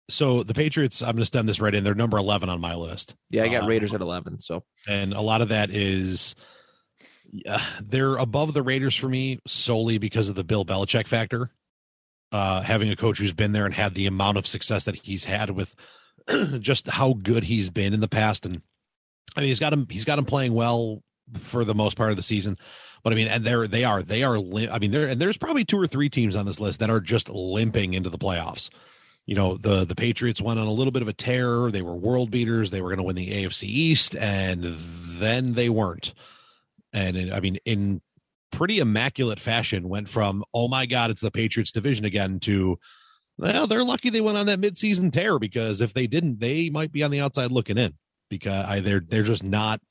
So 0.10 0.44
the 0.44 0.54
Patriots, 0.54 1.02
I'm 1.02 1.18
to 1.18 1.26
stem 1.26 1.46
this 1.46 1.62
right 1.62 1.74
in. 1.74 1.86
They're 1.86 1.96
number 1.96 2.18
11 2.18 2.50
on 2.50 2.60
my 2.60 2.76
list. 2.76 3.16
Yeah, 3.30 3.46
I 3.46 3.48
got 3.48 3.64
Uh, 3.64 3.68
Raiders 3.68 3.94
at 3.94 4.02
eleven. 4.02 4.40
So 4.40 4.64
and 4.88 5.14
a 5.14 5.22
lot 5.22 5.42
of 5.42 5.50
that 5.50 5.70
is 5.70 6.36
yeah, 7.32 7.64
they're 7.82 8.18
above 8.18 8.54
the 8.54 8.62
Raiders 8.62 8.96
for 8.96 9.08
me 9.08 9.40
solely 9.48 9.98
because 9.98 10.30
of 10.30 10.36
the 10.36 10.44
Bill 10.44 10.66
Belichick 10.66 11.08
factor. 11.08 11.52
Uh, 12.32 12.62
having 12.62 12.90
a 12.90 12.96
coach 12.96 13.20
who's 13.20 13.34
been 13.34 13.52
there 13.54 13.66
and 13.66 13.74
had 13.76 13.94
the 13.94 14.08
amount 14.08 14.38
of 14.38 14.48
success 14.48 14.86
that 14.86 14.96
he's 14.96 15.24
had 15.24 15.52
with 15.52 15.76
just 16.60 16.90
how 16.90 17.14
good 17.14 17.44
he's 17.44 17.70
been 17.70 17.94
in 17.94 18.00
the 18.00 18.08
past, 18.08 18.46
and 18.46 18.62
I 19.36 19.42
mean 19.42 19.50
he's 19.50 19.60
got 19.60 19.72
him 19.72 19.88
he's 19.90 20.06
got 20.06 20.20
him 20.20 20.26
playing 20.26 20.54
well 20.54 21.02
for 21.42 21.64
the 21.64 21.76
most 21.76 21.96
part 21.96 22.12
of 22.12 22.18
the 22.18 22.24
season. 22.24 22.58
But 23.04 23.14
I 23.14 23.16
mean, 23.16 23.28
and 23.28 23.44
they're 23.44 23.68
they 23.68 23.84
are 23.84 24.02
they 24.02 24.24
are 24.24 24.38
I 24.38 24.80
mean 24.80 24.92
there 24.92 25.08
and 25.08 25.20
there's 25.20 25.38
probably 25.38 25.66
two 25.66 25.80
or 25.80 25.88
three 25.88 26.10
teams 26.10 26.36
on 26.36 26.46
this 26.46 26.60
list 26.60 26.80
that 26.80 26.90
are 26.90 27.02
just 27.02 27.30
limping 27.30 27.94
into 27.94 28.10
the 28.10 28.18
playoffs. 28.18 28.70
You 29.26 29.36
know, 29.36 29.58
the 29.58 29.86
the 29.86 29.96
Patriots 29.96 30.42
went 30.42 30.60
on 30.60 30.68
a 30.68 30.72
little 30.72 30.92
bit 30.92 31.02
of 31.02 31.08
a 31.08 31.14
tear. 31.14 31.70
They 31.72 31.82
were 31.82 31.96
world 31.96 32.32
beaters. 32.32 32.72
They 32.72 32.82
were 32.82 32.90
going 32.90 32.98
to 32.98 33.04
win 33.04 33.16
the 33.16 33.44
AFC 33.44 33.64
East, 33.64 34.16
and 34.16 34.64
then 34.64 35.54
they 35.54 35.70
weren't. 35.70 36.14
And 36.94 37.18
in, 37.18 37.34
I 37.34 37.40
mean, 37.40 37.58
in 37.66 38.02
pretty 38.52 38.80
immaculate 38.80 39.40
fashion, 39.40 39.90
went 39.90 40.08
from 40.08 40.44
"Oh 40.54 40.68
my 40.68 40.86
God, 40.86 41.10
it's 41.10 41.22
the 41.22 41.32
Patriots 41.32 41.72
division 41.72 42.06
again" 42.06 42.40
to 42.42 42.80
well, 43.38 43.68
they're 43.68 43.84
lucky 43.84 44.10
they 44.10 44.22
went 44.22 44.38
on 44.38 44.46
that 44.46 44.62
midseason 44.62 45.12
tear 45.12 45.40
because 45.40 45.82
if 45.82 45.94
they 45.94 46.08
didn't, 46.08 46.40
they 46.40 46.70
might 46.70 46.92
be 46.92 47.04
on 47.04 47.12
the 47.12 47.22
outside 47.22 47.52
looking 47.52 47.78
in 47.78 47.94
because 48.30 48.66
I, 48.66 48.80
they're 48.80 49.04
they're 49.06 49.24
just 49.24 49.44
not. 49.44 49.82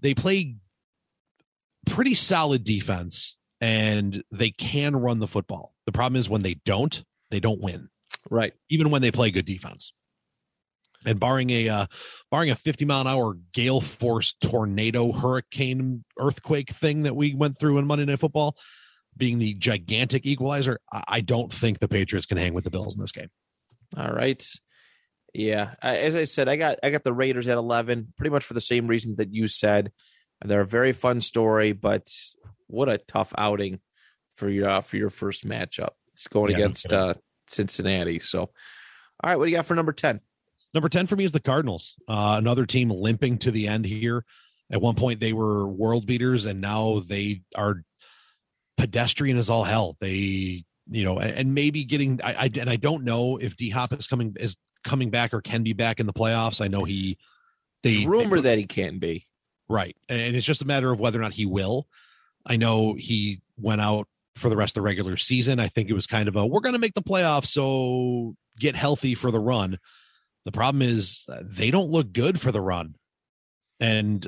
They 0.00 0.14
play 0.14 0.56
pretty 1.86 2.14
solid 2.14 2.64
defense 2.64 3.36
and 3.60 4.22
they 4.30 4.50
can 4.50 4.96
run 4.96 5.18
the 5.18 5.26
football. 5.26 5.74
The 5.86 5.92
problem 5.92 6.18
is 6.18 6.28
when 6.30 6.42
they 6.42 6.54
don't, 6.64 7.02
they 7.30 7.40
don't 7.40 7.60
win, 7.60 7.88
Right. 8.30 8.52
even 8.68 8.90
when 8.90 9.02
they 9.02 9.10
play 9.10 9.30
good 9.30 9.44
defense. 9.46 9.92
And 11.06 11.18
barring 11.18 11.48
a 11.48 11.68
uh, 11.70 11.86
barring 12.30 12.50
a 12.50 12.54
50 12.54 12.84
mile 12.84 13.00
an 13.00 13.06
hour 13.06 13.34
gale 13.54 13.80
force 13.80 14.34
tornado 14.38 15.12
hurricane 15.12 16.04
earthquake 16.18 16.70
thing 16.70 17.04
that 17.04 17.16
we 17.16 17.34
went 17.34 17.58
through 17.58 17.78
in 17.78 17.86
Monday 17.86 18.04
Night 18.04 18.18
Football, 18.18 18.54
being 19.16 19.38
the 19.38 19.54
gigantic 19.54 20.26
equalizer, 20.26 20.78
I, 20.92 21.04
I 21.08 21.20
don't 21.22 21.50
think 21.50 21.78
the 21.78 21.88
Patriots 21.88 22.26
can 22.26 22.36
hang 22.36 22.52
with 22.52 22.64
the 22.64 22.70
Bills 22.70 22.96
in 22.96 23.00
this 23.00 23.12
game. 23.12 23.30
All 23.96 24.10
right. 24.12 24.46
Yeah, 25.32 25.74
as 25.80 26.16
I 26.16 26.24
said, 26.24 26.48
I 26.48 26.56
got 26.56 26.78
I 26.82 26.90
got 26.90 27.02
the 27.02 27.14
Raiders 27.14 27.46
at 27.48 27.56
eleven, 27.56 28.12
pretty 28.18 28.30
much 28.30 28.44
for 28.44 28.52
the 28.52 28.60
same 28.60 28.86
reason 28.86 29.16
that 29.16 29.32
you 29.32 29.46
said. 29.48 29.92
They're 30.44 30.62
a 30.62 30.66
very 30.66 30.92
fun 30.92 31.20
story, 31.20 31.72
but 31.72 32.08
what 32.66 32.88
a 32.88 32.98
tough 32.98 33.32
outing 33.36 33.80
for 34.34 34.48
your 34.48 34.68
uh, 34.68 34.80
for 34.80 34.96
your 34.96 35.10
first 35.10 35.46
matchup. 35.46 35.90
It's 36.12 36.26
going 36.26 36.50
Yeah, 36.52 36.56
against 36.58 36.92
uh, 36.92 37.14
Cincinnati. 37.46 38.18
So, 38.18 38.40
all 38.40 38.50
right, 39.24 39.36
what 39.36 39.46
do 39.46 39.50
you 39.50 39.58
got 39.58 39.66
for 39.66 39.74
number 39.74 39.92
ten? 39.92 40.20
Number 40.72 40.88
10 40.88 41.06
for 41.06 41.16
me 41.16 41.24
is 41.24 41.32
the 41.32 41.40
Cardinals. 41.40 41.94
Uh, 42.06 42.36
another 42.38 42.64
team 42.64 42.90
limping 42.90 43.38
to 43.38 43.50
the 43.50 43.66
end 43.66 43.84
here. 43.84 44.24
At 44.70 44.80
one 44.80 44.94
point, 44.94 45.18
they 45.18 45.32
were 45.32 45.66
world 45.66 46.06
beaters, 46.06 46.44
and 46.44 46.60
now 46.60 47.00
they 47.00 47.42
are 47.56 47.82
pedestrian 48.76 49.36
as 49.36 49.50
all 49.50 49.64
hell. 49.64 49.96
They, 50.00 50.64
you 50.88 51.04
know, 51.04 51.18
and, 51.18 51.54
maybe 51.54 51.84
getting, 51.84 52.20
I, 52.22 52.44
I, 52.44 52.50
and 52.56 52.70
I 52.70 52.76
don't 52.76 53.02
know 53.02 53.36
if 53.36 53.56
D 53.56 53.68
Hop 53.70 53.92
is 53.92 54.06
coming, 54.06 54.36
is 54.38 54.56
coming 54.84 55.10
back 55.10 55.34
or 55.34 55.40
can 55.40 55.64
be 55.64 55.72
back 55.72 55.98
in 55.98 56.06
the 56.06 56.12
playoffs. 56.12 56.60
I 56.60 56.68
know 56.68 56.84
he, 56.84 57.18
they, 57.82 57.94
It's 57.94 58.06
rumor 58.06 58.40
that 58.40 58.58
he 58.58 58.66
can 58.66 59.00
be. 59.00 59.26
Right. 59.70 59.96
And 60.08 60.34
it's 60.34 60.44
just 60.44 60.62
a 60.62 60.66
matter 60.66 60.90
of 60.90 60.98
whether 60.98 61.16
or 61.16 61.22
not 61.22 61.32
he 61.32 61.46
will. 61.46 61.86
I 62.44 62.56
know 62.56 62.94
he 62.94 63.40
went 63.56 63.80
out 63.80 64.08
for 64.34 64.48
the 64.48 64.56
rest 64.56 64.72
of 64.72 64.82
the 64.82 64.82
regular 64.82 65.16
season. 65.16 65.60
I 65.60 65.68
think 65.68 65.88
it 65.88 65.92
was 65.92 66.08
kind 66.08 66.28
of 66.28 66.34
a 66.34 66.44
we're 66.44 66.58
going 66.58 66.72
to 66.72 66.80
make 66.80 66.94
the 66.94 67.02
playoffs, 67.02 67.46
so 67.46 68.34
get 68.58 68.74
healthy 68.74 69.14
for 69.14 69.30
the 69.30 69.38
run. 69.38 69.78
The 70.44 70.50
problem 70.50 70.82
is 70.82 71.24
uh, 71.28 71.42
they 71.42 71.70
don't 71.70 71.88
look 71.88 72.12
good 72.12 72.40
for 72.40 72.50
the 72.50 72.60
run. 72.60 72.96
And 73.78 74.26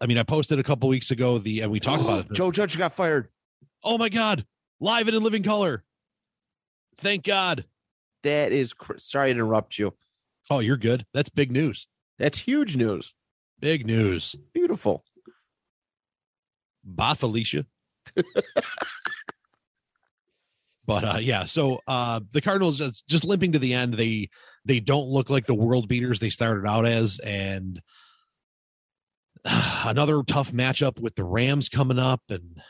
I 0.00 0.06
mean, 0.06 0.16
I 0.16 0.22
posted 0.22 0.60
a 0.60 0.62
couple 0.62 0.88
weeks 0.88 1.10
ago 1.10 1.38
the 1.38 1.62
and 1.62 1.72
we 1.72 1.80
talked 1.80 2.04
about 2.04 2.26
it. 2.26 2.32
Joe 2.34 2.52
Judge 2.52 2.78
got 2.78 2.92
fired. 2.92 3.30
Oh 3.82 3.98
my 3.98 4.10
god, 4.10 4.46
live 4.78 5.08
and 5.08 5.16
in 5.16 5.24
living 5.24 5.42
color. 5.42 5.82
Thank 6.98 7.24
God. 7.24 7.64
That 8.22 8.52
is 8.52 8.72
cr- 8.72 8.98
sorry 8.98 9.30
to 9.30 9.32
interrupt 9.32 9.76
you. 9.76 9.94
Oh, 10.48 10.60
you're 10.60 10.76
good. 10.76 11.04
That's 11.12 11.30
big 11.30 11.50
news. 11.50 11.88
That's 12.16 12.38
huge 12.38 12.76
news. 12.76 13.12
Big 13.60 13.86
news. 13.86 14.34
Beautiful. 14.52 15.04
Bye, 16.84 17.14
Felicia. 17.14 17.66
but 20.86 21.04
uh 21.04 21.18
yeah, 21.20 21.44
so 21.44 21.80
uh 21.86 22.20
the 22.32 22.42
Cardinals 22.42 22.78
just, 22.78 23.08
just 23.08 23.24
limping 23.24 23.52
to 23.52 23.58
the 23.58 23.72
end. 23.74 23.94
They 23.94 24.28
they 24.64 24.80
don't 24.80 25.08
look 25.08 25.30
like 25.30 25.46
the 25.46 25.54
world 25.54 25.88
beaters 25.88 26.18
they 26.18 26.30
started 26.30 26.66
out 26.68 26.86
as, 26.86 27.18
and 27.18 27.80
another 29.44 30.22
tough 30.22 30.52
matchup 30.52 31.00
with 31.00 31.14
the 31.14 31.24
Rams 31.24 31.68
coming 31.68 31.98
up, 31.98 32.22
and 32.28 32.60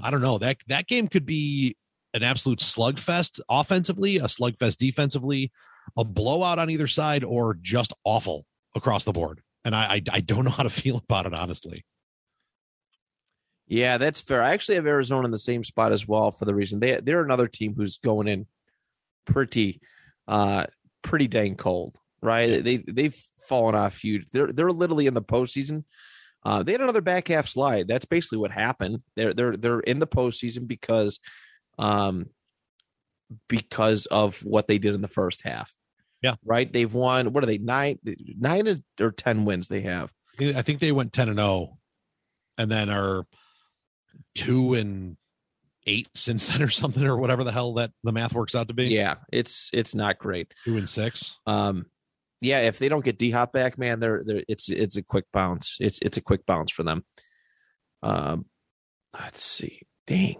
I 0.00 0.10
don't 0.10 0.22
know 0.22 0.38
that 0.38 0.58
that 0.68 0.86
game 0.86 1.08
could 1.08 1.26
be 1.26 1.76
an 2.14 2.22
absolute 2.22 2.60
slugfest 2.60 3.40
offensively, 3.48 4.16
a 4.16 4.24
slugfest 4.24 4.76
defensively, 4.76 5.52
a 5.96 6.04
blowout 6.04 6.58
on 6.58 6.70
either 6.70 6.86
side, 6.86 7.24
or 7.24 7.56
just 7.60 7.92
awful 8.04 8.46
across 8.74 9.04
the 9.04 9.12
board. 9.12 9.42
And 9.64 9.74
I 9.74 9.94
I, 9.94 10.02
I 10.12 10.20
don't 10.20 10.44
know 10.44 10.50
how 10.50 10.62
to 10.62 10.70
feel 10.70 10.96
about 10.96 11.26
it 11.26 11.34
honestly. 11.34 11.84
Yeah, 13.66 13.98
that's 13.98 14.20
fair. 14.20 14.42
I 14.42 14.50
actually 14.50 14.74
have 14.74 14.86
Arizona 14.86 15.26
in 15.26 15.30
the 15.30 15.38
same 15.38 15.62
spot 15.62 15.92
as 15.92 16.06
well 16.06 16.32
for 16.32 16.44
the 16.44 16.54
reason 16.54 16.80
they 16.80 17.00
they're 17.00 17.22
another 17.22 17.46
team 17.46 17.74
who's 17.76 17.98
going 17.98 18.26
in 18.26 18.46
pretty 19.26 19.80
uh 20.26 20.66
pretty 21.02 21.28
dang 21.28 21.54
cold, 21.54 21.96
right? 22.20 22.62
They 22.64 22.78
they've 22.78 23.16
fallen 23.48 23.76
off 23.76 23.98
huge. 23.98 24.28
They're 24.30 24.52
they're 24.52 24.72
literally 24.72 25.06
in 25.06 25.14
the 25.14 25.22
postseason. 25.22 25.84
Uh 26.44 26.64
they 26.64 26.72
had 26.72 26.80
another 26.80 27.00
back 27.00 27.28
half 27.28 27.46
slide. 27.46 27.86
That's 27.86 28.06
basically 28.06 28.38
what 28.38 28.50
happened. 28.50 29.02
They're 29.14 29.34
they're 29.34 29.56
they're 29.56 29.80
in 29.80 30.00
the 30.00 30.06
postseason 30.06 30.66
because 30.66 31.20
um 31.78 32.26
because 33.48 34.06
of 34.06 34.44
what 34.44 34.66
they 34.66 34.78
did 34.78 34.94
in 34.94 35.00
the 35.00 35.08
first 35.08 35.42
half. 35.42 35.72
Yeah. 36.22 36.34
Right? 36.44 36.70
They've 36.70 36.92
won 36.92 37.32
what 37.32 37.42
are 37.42 37.46
they 37.46 37.58
nine 37.58 37.98
nine 38.38 38.82
or 39.00 39.12
ten 39.12 39.44
wins 39.44 39.68
they 39.68 39.82
have. 39.82 40.12
I 40.40 40.62
think 40.62 40.80
they 40.80 40.92
went 40.92 41.12
10 41.12 41.28
and 41.28 41.38
0 41.38 41.76
and 42.56 42.70
then 42.70 42.88
are 42.88 43.26
2 44.36 44.74
and 44.74 45.16
8 45.86 46.08
since 46.14 46.46
then 46.46 46.62
or 46.62 46.70
something 46.70 47.04
or 47.04 47.16
whatever 47.16 47.44
the 47.44 47.52
hell 47.52 47.74
that 47.74 47.90
the 48.04 48.12
math 48.12 48.32
works 48.32 48.54
out 48.54 48.68
to 48.68 48.74
be. 48.74 48.86
Yeah, 48.86 49.16
it's 49.32 49.70
it's 49.72 49.94
not 49.94 50.18
great. 50.18 50.52
2 50.64 50.76
and 50.76 50.88
6. 50.88 51.36
Um, 51.46 51.86
yeah, 52.40 52.60
if 52.60 52.78
they 52.78 52.88
don't 52.88 53.04
get 53.04 53.18
D 53.18 53.30
Hop 53.30 53.52
back, 53.52 53.76
man, 53.76 54.00
they're 54.00 54.22
they're 54.24 54.42
it's 54.48 54.70
it's 54.70 54.96
a 54.96 55.02
quick 55.02 55.26
bounce. 55.32 55.76
It's 55.78 55.98
it's 56.00 56.16
a 56.16 56.22
quick 56.22 56.46
bounce 56.46 56.70
for 56.70 56.82
them. 56.82 57.04
Um, 58.02 58.46
let's 59.18 59.42
see. 59.42 59.82
Dang, 60.06 60.36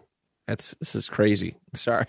that's 0.47 0.75
this 0.81 0.95
is 0.95 1.11
crazy. 1.11 1.57
Sorry, 1.75 2.07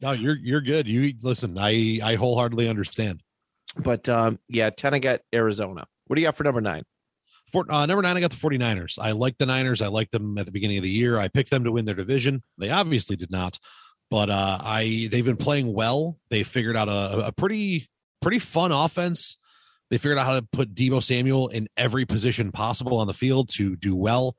No, 0.00 0.12
you're 0.12 0.36
you're 0.36 0.60
good. 0.60 0.86
You 0.86 1.14
listen, 1.22 1.56
I 1.58 2.00
I 2.02 2.14
wholeheartedly 2.16 2.68
understand. 2.68 3.22
but 3.76 4.08
um, 4.08 4.38
yeah, 4.48 4.70
ten. 4.70 4.94
I 4.94 4.98
got 4.98 5.20
Arizona. 5.34 5.86
What 6.06 6.16
do 6.16 6.22
you 6.22 6.26
got 6.26 6.36
for 6.36 6.44
number 6.44 6.60
nine? 6.60 6.84
For 7.52 7.70
uh, 7.70 7.84
number 7.84 8.00
9 8.00 8.16
I 8.16 8.20
got 8.20 8.30
the 8.30 8.36
49ers. 8.38 8.98
I 8.98 9.12
like 9.12 9.36
the 9.36 9.44
Niners. 9.44 9.82
I 9.82 9.88
liked 9.88 10.10
them 10.12 10.38
at 10.38 10.46
the 10.46 10.52
beginning 10.52 10.78
of 10.78 10.84
the 10.84 10.90
year. 10.90 11.18
I 11.18 11.28
picked 11.28 11.50
them 11.50 11.64
to 11.64 11.72
win 11.72 11.84
their 11.84 11.94
division. 11.94 12.42
They 12.56 12.70
obviously 12.70 13.14
did 13.14 13.30
not. 13.30 13.58
But 14.10 14.30
uh 14.30 14.58
I 14.60 15.08
they've 15.10 15.24
been 15.24 15.36
playing 15.36 15.72
well. 15.74 16.18
They 16.30 16.44
figured 16.44 16.76
out 16.78 16.88
a, 16.88 17.26
a 17.26 17.32
pretty 17.32 17.90
pretty 18.22 18.38
fun 18.38 18.72
offense. 18.72 19.36
They 19.90 19.98
figured 19.98 20.16
out 20.16 20.24
how 20.24 20.40
to 20.40 20.46
put 20.50 20.74
Deebo 20.74 21.02
Samuel 21.02 21.48
in 21.48 21.68
every 21.76 22.06
position 22.06 22.52
possible 22.52 22.96
on 22.98 23.06
the 23.06 23.12
field 23.14 23.50
to 23.56 23.76
do 23.76 23.94
well. 23.94 24.34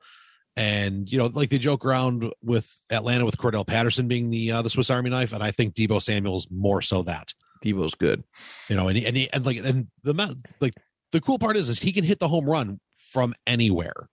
And 0.56 1.10
you 1.10 1.18
know, 1.18 1.26
like 1.26 1.50
they 1.50 1.58
joke 1.58 1.84
around 1.84 2.32
with 2.42 2.72
Atlanta 2.90 3.24
with 3.24 3.36
Cordarrelle 3.36 3.66
Patterson 3.66 4.06
being 4.06 4.30
the 4.30 4.52
uh, 4.52 4.62
the 4.62 4.70
Swiss 4.70 4.90
Army 4.90 5.10
knife, 5.10 5.32
and 5.32 5.42
I 5.42 5.50
think 5.50 5.74
Deebo 5.74 6.00
Samuel's 6.00 6.48
more 6.50 6.80
so 6.80 7.02
that. 7.02 7.32
Deebo's 7.64 7.94
good. 7.94 8.22
You 8.68 8.76
know, 8.76 8.88
and 8.88 8.96
he, 8.96 9.06
and, 9.06 9.16
he, 9.16 9.32
and 9.32 9.44
like 9.44 9.56
and 9.56 9.88
the 10.02 10.36
like 10.60 10.74
the 11.12 11.20
cool 11.20 11.38
part 11.38 11.56
is 11.56 11.68
is 11.68 11.80
he 11.80 11.92
can 11.92 12.04
hit 12.04 12.20
the 12.20 12.28
home 12.28 12.48
run 12.48 12.80
from 12.96 13.34
anywhere. 13.46 14.08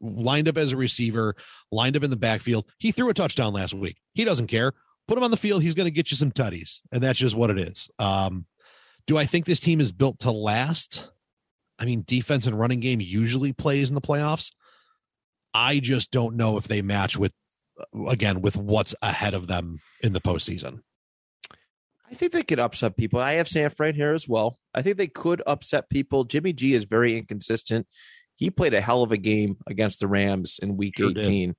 Lined 0.00 0.48
up 0.48 0.56
as 0.56 0.72
a 0.72 0.76
receiver, 0.76 1.34
lined 1.72 1.96
up 1.96 2.04
in 2.04 2.10
the 2.10 2.16
backfield. 2.16 2.66
He 2.78 2.92
threw 2.92 3.08
a 3.08 3.14
touchdown 3.14 3.52
last 3.52 3.74
week. 3.74 3.96
He 4.14 4.24
doesn't 4.24 4.46
care. 4.46 4.72
Put 5.08 5.18
him 5.18 5.24
on 5.24 5.32
the 5.32 5.36
field. 5.36 5.62
He's 5.62 5.74
going 5.74 5.86
to 5.86 5.90
get 5.90 6.12
you 6.12 6.16
some 6.16 6.30
tutties, 6.30 6.80
and 6.92 7.02
that's 7.02 7.18
just 7.18 7.34
what 7.34 7.50
it 7.50 7.58
is. 7.58 7.90
Um, 7.98 8.46
do 9.06 9.18
I 9.18 9.26
think 9.26 9.46
this 9.46 9.60
team 9.60 9.80
is 9.80 9.90
built 9.90 10.20
to 10.20 10.30
last? 10.30 11.08
I 11.78 11.84
mean, 11.84 12.04
defense 12.06 12.46
and 12.46 12.58
running 12.58 12.78
game 12.78 13.00
usually 13.00 13.52
plays 13.52 13.88
in 13.88 13.96
the 13.96 14.00
playoffs. 14.00 14.52
I 15.54 15.78
just 15.78 16.10
don't 16.10 16.36
know 16.36 16.56
if 16.56 16.68
they 16.68 16.82
match 16.82 17.16
with 17.16 17.32
again 18.08 18.40
with 18.40 18.56
what's 18.56 18.94
ahead 19.02 19.34
of 19.34 19.46
them 19.46 19.80
in 20.02 20.12
the 20.12 20.20
postseason. 20.20 20.80
I 22.10 22.14
think 22.14 22.32
they 22.32 22.42
could 22.42 22.60
upset 22.60 22.96
people. 22.96 23.20
I 23.20 23.34
have 23.34 23.48
San 23.48 23.70
Fran 23.70 23.94
here 23.94 24.12
as 24.12 24.28
well. 24.28 24.58
I 24.74 24.82
think 24.82 24.98
they 24.98 25.06
could 25.06 25.42
upset 25.46 25.88
people. 25.88 26.24
Jimmy 26.24 26.52
G 26.52 26.74
is 26.74 26.84
very 26.84 27.16
inconsistent. 27.16 27.86
He 28.36 28.50
played 28.50 28.74
a 28.74 28.82
hell 28.82 29.02
of 29.02 29.12
a 29.12 29.16
game 29.16 29.56
against 29.66 30.00
the 30.00 30.06
Rams 30.08 30.58
in 30.62 30.76
Week 30.76 30.98
Sure 30.98 31.10
18, 31.10 31.54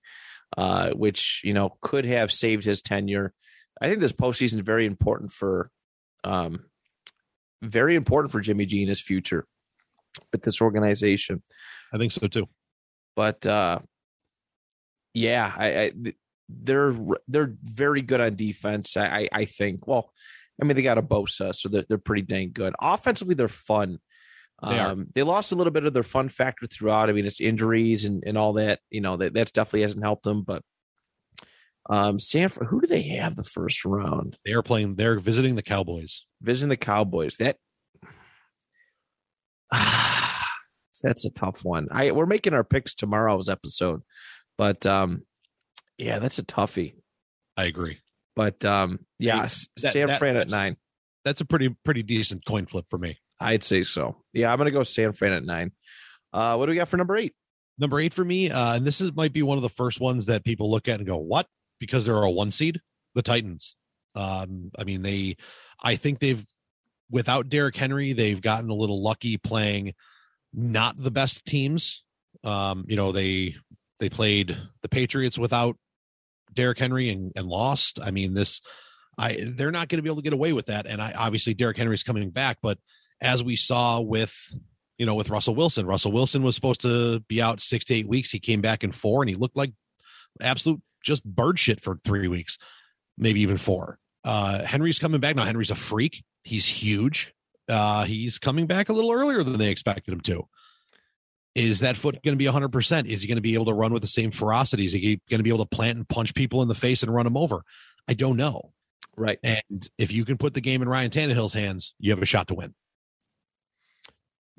uh, 0.58 0.92
which 0.92 1.42
you 1.44 1.54
know 1.54 1.78
could 1.82 2.06
have 2.06 2.32
saved 2.32 2.66
his 2.66 2.82
tenure. 2.82 3.34
I 3.82 3.88
think 3.88 4.00
this 4.00 4.12
postseason 4.12 4.56
is 4.56 4.62
very 4.62 4.86
important 4.86 5.32
for, 5.32 5.72
um, 6.24 6.66
very 7.64 7.96
important 7.96 8.32
for 8.32 8.40
Jimmy 8.40 8.66
G 8.68 8.82
and 8.82 8.90
his 8.90 9.02
future 9.02 9.48
with 10.32 10.44
this 10.44 10.62
organization. 10.62 11.42
I 11.92 11.98
think 11.98 12.12
so 12.12 12.28
too. 12.28 12.48
But 13.16 13.46
uh, 13.46 13.80
yeah, 15.14 15.54
I, 15.56 15.68
I 15.68 15.92
they're 16.50 16.96
they're 17.28 17.54
very 17.62 18.02
good 18.02 18.22
on 18.22 18.36
defense. 18.36 18.98
I, 18.98 19.28
I 19.32 19.46
think. 19.46 19.88
Well, 19.88 20.12
I 20.62 20.66
mean 20.66 20.76
they 20.76 20.82
got 20.82 20.98
a 20.98 21.04
Bosa, 21.04 21.56
so 21.56 21.70
they're 21.70 21.86
they're 21.88 21.98
pretty 21.98 22.24
dang 22.24 22.52
good. 22.54 22.74
Offensively, 22.82 23.36
they're 23.36 23.48
fun. 23.48 24.00
They 24.62 24.80
um, 24.80 25.08
they 25.14 25.24
lost 25.24 25.52
a 25.52 25.56
little 25.56 25.74
bit 25.74 25.86
of 25.86 25.94
their 25.94 26.04
fun 26.04 26.30
factor 26.30 26.66
throughout. 26.68 27.10
I 27.10 27.12
mean, 27.12 27.26
it's 27.26 27.42
injuries 27.42 28.06
and, 28.06 28.24
and 28.26 28.38
all 28.38 28.54
that. 28.54 28.80
You 28.90 29.02
know 29.02 29.18
that 29.18 29.34
that's 29.34 29.52
definitely 29.52 29.82
hasn't 29.82 30.06
helped 30.06 30.24
them. 30.24 30.44
But 30.44 30.64
um, 31.90 32.18
San 32.18 32.48
Fran, 32.50 32.70
who 32.70 32.80
do 32.80 32.88
they 32.88 33.02
have 33.04 33.36
the 33.36 33.44
first 33.44 33.84
round? 33.84 34.38
They 34.46 34.54
are 34.54 34.64
playing. 34.64 34.96
They're 34.96 35.20
visiting 35.20 35.56
the 35.56 35.64
Cowboys. 35.64 36.26
Visiting 36.42 36.70
the 36.70 36.78
Cowboys. 36.78 37.38
That 37.38 37.58
that's 41.04 41.26
a 41.26 41.30
tough 41.32 41.64
one. 41.64 41.88
I 41.92 42.12
we're 42.12 42.26
making 42.26 42.54
our 42.54 42.64
picks 42.64 42.94
tomorrow's 42.96 43.50
episode, 43.50 44.02
but 44.58 44.86
um, 44.86 45.24
yeah, 45.98 46.20
that's 46.20 46.40
a 46.40 46.44
toughie. 46.44 46.96
I 47.58 47.66
agree. 47.66 48.00
But 48.36 48.66
um, 48.66 49.00
yeah, 49.20 49.40
Hey, 49.40 49.44
S- 49.46 49.68
that- 49.82 49.94
San 49.94 50.08
that- 50.08 50.20
Fran 50.20 50.38
at 50.38 50.50
nine. 50.50 50.78
That's 51.26 51.42
a 51.42 51.46
pretty 51.46 51.70
pretty 51.86 52.04
decent 52.04 52.46
coin 52.46 52.66
flip 52.66 52.86
for 52.90 52.98
me. 52.98 53.18
I'd 53.40 53.64
say 53.64 53.84
so. 53.84 54.24
Yeah, 54.34 54.52
I'm 54.52 54.58
gonna 54.58 54.72
go 54.72 54.84
San 54.84 55.14
Fran 55.14 55.34
at 55.34 55.46
nine. 55.46 55.72
Uh, 56.34 56.56
what 56.56 56.66
do 56.66 56.72
we 56.72 56.76
got 56.78 56.88
for 56.88 56.98
number 56.98 57.16
eight? 57.16 57.34
Number 57.78 58.00
eight 58.00 58.14
for 58.14 58.24
me, 58.26 58.50
uh, 58.52 58.76
and 58.76 58.86
this 58.86 59.02
is 59.02 59.14
might 59.14 59.34
be 59.34 59.42
one 59.44 59.58
of 59.58 59.62
the 59.62 59.70
first 59.70 60.00
ones 60.00 60.26
that 60.28 60.44
people 60.44 60.70
look 60.72 60.88
at 60.88 61.00
and 61.00 61.08
go, 61.08 61.18
"What?" 61.18 61.48
Because 61.80 62.06
they're 62.06 62.16
a 62.22 62.30
one 62.30 62.52
seed, 62.52 62.80
the 63.16 63.22
Titans. 63.22 63.76
Um, 64.16 64.70
I 64.78 64.84
mean, 64.84 65.02
they, 65.02 65.38
I 65.82 65.96
think 65.96 66.20
they've, 66.20 66.46
without 67.10 67.50
Derrick 67.50 67.76
Henry, 67.76 68.14
they've 68.14 68.40
gotten 68.42 68.70
a 68.70 68.76
little 68.76 69.02
lucky 69.02 69.38
playing 69.38 69.94
not 70.54 71.02
the 71.02 71.12
best 71.12 71.46
teams. 71.46 72.04
Um, 72.44 72.86
you 72.88 72.96
know, 72.96 73.12
they 73.12 73.56
they 74.00 74.10
played 74.10 74.58
the 74.82 74.90
Patriots 74.90 75.38
without 75.38 75.78
Derrick 76.54 76.80
Henry 76.80 77.10
and, 77.10 77.32
and 77.36 77.48
lost. 77.48 78.00
I 78.02 78.12
mean, 78.12 78.34
this, 78.34 78.62
I 79.18 79.38
they're 79.42 79.72
not 79.72 79.90
going 79.90 79.98
to 79.98 80.02
be 80.04 80.10
able 80.10 80.18
to 80.18 80.24
get 80.24 80.34
away 80.34 80.54
with 80.54 80.68
that. 80.68 80.86
And 80.86 81.02
I 81.02 81.14
obviously 81.14 81.54
Derrick 81.54 81.78
Henry's 81.78 82.04
coming 82.04 82.30
back, 82.30 82.58
but 82.62 82.78
as 83.22 83.44
we 83.44 83.56
saw 83.56 84.00
with 84.02 84.34
you 84.98 85.06
know 85.06 85.16
with 85.16 85.30
Russell 85.30 85.56
Wilson, 85.56 85.86
Russell 85.86 86.12
Wilson 86.12 86.44
was 86.44 86.56
supposed 86.56 86.82
to 86.82 87.20
be 87.22 87.42
out 87.42 87.62
six 87.62 87.86
to 87.86 87.94
eight 87.94 88.08
weeks. 88.08 88.32
He 88.32 88.40
came 88.40 88.62
back 88.62 88.84
in 88.84 88.92
four, 88.92 89.22
and 89.22 89.30
he 89.30 89.36
looked 89.36 89.58
like 89.58 89.72
absolute 90.42 90.82
just 91.04 91.24
bird 91.24 91.60
shit 91.60 91.82
for 91.82 91.98
three 92.04 92.28
weeks, 92.28 92.58
maybe 93.18 93.42
even 93.42 93.58
four. 93.58 94.00
Uh, 94.24 94.64
Henry's 94.64 95.00
coming 95.00 95.20
back 95.20 95.36
now. 95.36 95.44
Henry's 95.44 95.72
a 95.72 95.76
freak. 95.76 96.24
He's 96.44 96.66
huge. 96.66 97.34
Uh, 97.70 98.04
he's 98.04 98.40
coming 98.40 98.68
back 98.68 98.90
a 98.90 98.94
little 98.94 99.12
earlier 99.12 99.44
than 99.44 99.58
they 99.58 99.70
expected 99.70 100.14
him 100.14 100.22
to. 100.22 100.48
Is 101.56 101.82
that 101.82 101.96
foot 101.98 102.22
going 102.24 102.38
to 102.38 102.38
be 102.38 102.46
100%? 102.46 103.06
Is 103.06 103.22
he 103.22 103.28
going 103.28 103.36
to 103.36 103.42
be 103.42 103.54
able 103.54 103.66
to 103.66 103.74
run 103.74 103.94
with 103.94 104.02
the 104.02 104.08
same 104.08 104.32
ferocity? 104.32 104.86
Is 104.86 104.92
he 104.92 105.22
going 105.30 105.40
to 105.40 105.44
be 105.44 105.50
able 105.50 105.66
to 105.66 105.76
plant 105.76 105.98
and 105.98 106.10
punch 106.10 106.34
people 106.34 106.62
in 106.62 106.68
the 106.68 106.76
face 106.76 107.04
and 107.04 107.14
run 107.14 107.26
them 107.26 107.38
over? 107.38 107.64
I 108.08 108.16
don't 108.16 108.38
know. 108.38 108.74
Right. 109.16 109.38
And 109.44 109.88
if 110.00 110.12
you 110.12 110.26
can 110.26 110.38
put 110.38 110.56
the 110.56 110.62
game 110.62 110.82
in 110.82 110.90
Ryan 110.90 111.12
Tannehill's 111.12 111.54
hands, 111.54 111.94
you 112.00 112.12
have 112.12 112.22
a 112.22 112.26
shot 112.26 112.48
to 112.48 112.56
win. 112.56 112.74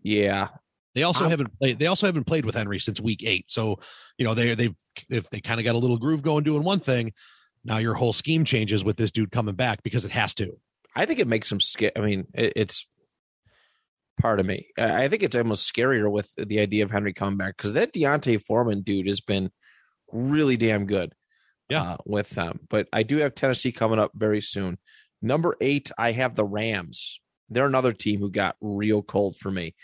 Yeah. 0.03 0.49
They 0.95 1.03
also 1.03 1.25
I'm- 1.25 1.31
haven't 1.31 1.59
played. 1.59 1.79
They 1.79 1.87
also 1.87 2.07
haven't 2.07 2.25
played 2.25 2.45
with 2.45 2.55
Henry 2.55 2.79
since 2.79 3.01
week 3.01 3.25
eight. 3.25 3.51
So 3.51 3.81
you 4.17 4.25
know 4.25 4.35
they 4.35 4.55
they've 4.55 4.75
if 5.11 5.29
they 5.31 5.41
kind 5.41 5.59
of 5.59 5.65
got 5.65 5.75
a 5.75 5.79
little 5.79 5.99
groove 5.99 6.23
going 6.23 6.45
doing 6.45 6.63
one 6.63 6.79
thing. 6.81 7.13
Now 7.65 7.79
your 7.79 7.95
whole 7.95 8.13
scheme 8.13 8.45
changes 8.45 8.85
with 8.85 8.97
this 8.97 9.11
dude 9.11 9.33
coming 9.33 9.55
back 9.55 9.83
because 9.83 10.05
it 10.05 10.13
has 10.13 10.35
to. 10.35 10.57
I 10.95 11.07
think 11.07 11.19
it 11.19 11.27
makes 11.27 11.49
them 11.49 11.59
scare. 11.59 11.91
I 11.97 12.01
mean, 12.01 12.27
it, 12.35 12.53
it's 12.55 12.87
part 14.21 14.41
of 14.41 14.47
me. 14.47 14.67
I 14.79 15.09
think 15.09 15.23
it's 15.23 15.37
almost 15.37 15.73
scarier 15.73 16.11
with 16.11 16.31
the 16.37 16.61
idea 16.61 16.85
of 16.85 16.91
Henry 16.91 17.13
coming 17.13 17.37
back 17.37 17.57
because 17.57 17.73
that 17.75 17.93
D'Onta 17.93 18.43
Foreman 18.43 18.83
dude 18.83 19.07
has 19.07 19.21
been 19.21 19.51
really 20.13 20.57
damn 20.57 20.87
good. 20.87 21.13
Yeah. 21.71 21.83
uh, 21.83 21.97
with 22.05 22.29
them. 22.31 22.61
But 22.69 22.89
I 22.93 23.05
do 23.05 23.17
have 23.19 23.35
Tennessee 23.35 23.73
coming 23.73 23.99
up 23.99 24.13
very 24.15 24.43
soon. 24.43 24.79
Number 25.23 25.57
eight, 25.61 25.91
I 25.97 26.13
have 26.13 26.37
the 26.37 26.45
Rams. 26.45 27.21
They're 27.49 27.67
another 27.67 27.93
team 27.93 28.21
who 28.21 28.31
got 28.31 28.57
real 28.61 29.03
cold 29.03 29.37
for 29.37 29.51
me. 29.51 29.75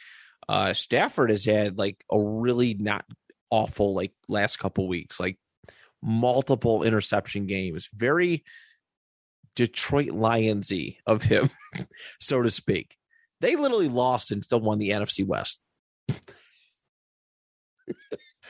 Uh, 0.48 0.74
Stafford 0.74 1.30
has 1.30 1.46
had 1.46 1.78
like 1.78 2.04
a 2.10 2.20
really 2.20 2.74
not 2.74 3.04
awful 3.50 3.94
like 3.94 4.12
last 4.28 4.58
couple 4.58 4.88
weeks, 4.88 5.18
like 5.18 5.38
multiple 6.02 6.82
interception 6.82 7.46
games. 7.46 7.88
Very 7.94 8.44
Detroit 9.56 10.08
Lionsy 10.08 10.96
of 11.06 11.22
him, 11.22 11.50
so 12.20 12.42
to 12.42 12.50
speak. 12.50 12.96
They 13.40 13.56
literally 13.56 13.88
lost 13.88 14.30
and 14.30 14.44
still 14.44 14.60
won 14.60 14.78
the 14.78 14.90
NFC 14.90 15.26
West. 15.26 15.60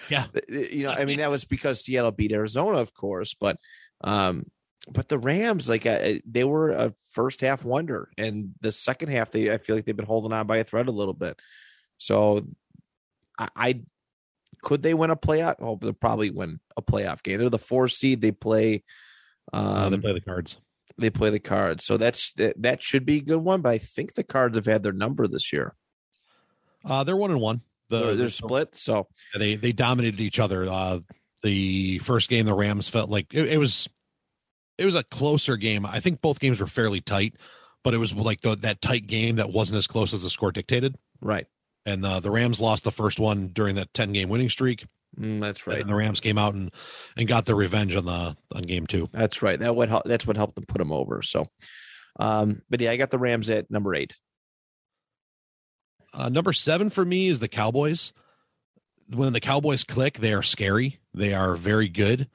Yeah. 0.09 0.27
you 0.49 0.85
know, 0.85 0.91
I 0.91 1.05
mean 1.05 1.19
that 1.19 1.31
was 1.31 1.45
because 1.45 1.85
Seattle 1.85 2.13
beat 2.13 2.33
Arizona, 2.33 2.79
of 2.79 2.95
course, 2.95 3.35
but 3.35 3.57
um, 4.03 4.47
but 4.89 5.09
the 5.09 5.19
Rams, 5.19 5.69
like 5.69 5.87
uh, 5.87 6.15
they 6.27 6.45
were 6.45 6.71
a 6.71 6.95
first 7.13 7.41
half 7.41 7.65
wonder, 7.65 8.11
and 8.17 8.55
the 8.61 8.73
second 8.73 9.11
half, 9.11 9.31
they 9.31 9.53
I 9.53 9.59
feel 9.59 9.77
like 9.77 9.85
they've 9.85 9.97
been 9.97 10.07
holding 10.07 10.33
on 10.33 10.47
by 10.47 10.59
a 10.59 10.65
thread 10.65 10.89
a 10.89 10.93
little 10.93 11.15
bit. 11.15 11.39
So, 11.99 12.47
I, 13.39 13.49
I 13.55 13.81
could 14.63 14.83
they 14.83 14.95
win 14.95 15.11
a 15.11 15.17
playoff? 15.17 15.57
Oh, 15.61 15.79
they'll 15.81 15.93
probably 15.93 16.31
win 16.31 16.61
a 16.77 16.83
playoff 16.83 17.23
game. 17.23 17.39
They're 17.39 17.51
the 17.51 17.59
four 17.59 17.89
seed. 17.89 18.21
They 18.21 18.33
play. 18.33 18.85
Um, 19.53 19.67
Uh, 19.67 19.89
they 19.91 19.99
play 19.99 20.15
the 20.15 20.21
cards. 20.21 20.57
They 20.99 21.11
play 21.11 21.31
the 21.31 21.41
cards. 21.41 21.85
So 21.85 21.97
that's 21.97 22.33
that, 22.35 22.61
that 22.63 22.83
should 22.83 23.05
be 23.05 23.19
a 23.19 23.23
good 23.23 23.39
one. 23.39 23.61
But 23.63 23.71
I 23.71 23.79
think 23.79 24.15
the 24.15 24.25
cards 24.25 24.57
have 24.57 24.67
had 24.67 24.83
their 24.83 24.93
number 24.93 25.27
this 25.27 25.53
year. 25.53 25.75
Uh, 26.85 27.05
they're 27.05 27.17
one 27.17 27.31
and 27.31 27.41
one. 27.41 27.63
The, 27.89 28.01
they're, 28.01 28.17
they're 28.17 28.31
split. 28.31 28.77
So 28.77 29.09
They 29.37 29.57
they 29.57 29.73
dominated 29.73 30.21
each 30.21 30.39
other. 30.39 30.67
Uh, 30.67 31.01
the 31.43 31.99
first 32.01 32.29
game, 32.29 32.47
the 32.47 32.55
Rams 32.55 32.89
felt 32.89 33.11
like 33.11 33.33
it, 33.33 33.49
it 33.49 33.59
was 33.59 33.89
it 34.79 34.85
was 34.85 34.95
a 34.95 35.05
closer 35.05 35.57
game. 35.57 35.85
I 35.85 36.01
think 36.01 36.21
both 36.21 36.41
games 36.41 36.61
were 36.61 36.67
fairly 36.67 37.01
tight, 37.01 37.35
but 37.85 37.95
it 37.95 37.99
was 37.99 38.15
like 38.15 38.41
the, 38.41 38.57
that 38.57 38.81
tight 38.81 39.07
game 39.07 39.37
that 39.37 39.53
wasn't 39.53 39.79
as 39.79 39.87
close 39.87 40.15
as 40.15 40.23
the 40.23 40.31
score 40.31 40.53
dictated. 40.53 40.97
right, 41.21 41.47
And 41.85 42.05
uh, 42.05 42.21
the 42.21 42.31
Rams 42.31 42.61
lost 42.61 42.85
the 42.85 42.93
first 42.93 43.21
one 43.21 43.49
during 43.49 43.75
that 43.75 43.93
ten 43.93 44.13
game 44.13 44.29
winning 44.29 44.49
streak. 44.49 44.87
Mm, 45.19 45.41
that's 45.41 45.63
And 45.63 45.67
right. 45.69 45.79
then 45.79 45.87
the 45.89 45.95
Rams 45.95 46.21
came 46.21 46.39
out 46.39 46.55
and 46.55 46.71
and 47.17 47.27
got 47.29 47.47
their 47.47 47.57
revenge 47.57 47.97
on 47.97 48.05
the 48.05 48.37
on 48.55 48.63
game 48.63 48.87
two. 48.87 49.09
That's 49.13 49.43
right. 49.43 49.59
That 49.59 49.75
help. 49.89 50.05
That's 50.05 50.27
what 50.27 50.37
helped 50.37 50.55
them 50.55 50.65
put 50.67 50.79
them 50.79 50.93
over. 50.93 51.23
So, 51.23 51.47
um, 52.19 52.63
but 52.71 52.81
yeah, 52.81 52.91
I 52.93 52.97
got 52.97 53.11
the 53.11 53.19
Rams 53.19 53.51
at 53.51 53.71
number 53.71 53.95
eight. 53.95 54.17
Uh, 56.13 56.29
number 56.29 56.53
seven 56.53 56.91
for 56.91 57.05
me 57.05 57.29
is 57.29 57.41
the 57.41 57.49
Cowboys. 57.49 58.13
When 59.15 59.33
the 59.33 59.41
Cowboys 59.41 59.85
click, 59.85 60.19
they 60.19 60.33
are 60.33 60.43
scary. 60.43 61.01
They 61.15 61.35
are 61.35 61.57
very 61.57 61.89
good. 61.89 62.29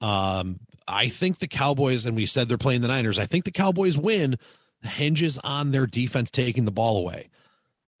Um, 0.00 0.60
I 0.88 1.08
think 1.08 1.38
the 1.38 1.48
Cowboys, 1.48 2.04
and 2.06 2.16
we 2.16 2.26
said 2.26 2.48
they're 2.48 2.58
playing 2.58 2.82
the 2.82 2.88
Niners. 2.88 3.18
I 3.18 3.26
think 3.26 3.44
the 3.44 3.50
Cowboys 3.52 3.96
win 3.98 4.38
hinges 4.82 5.38
on 5.38 5.70
their 5.72 5.86
defense 5.86 6.30
taking 6.30 6.64
the 6.64 6.70
ball 6.72 6.98
away. 6.98 7.30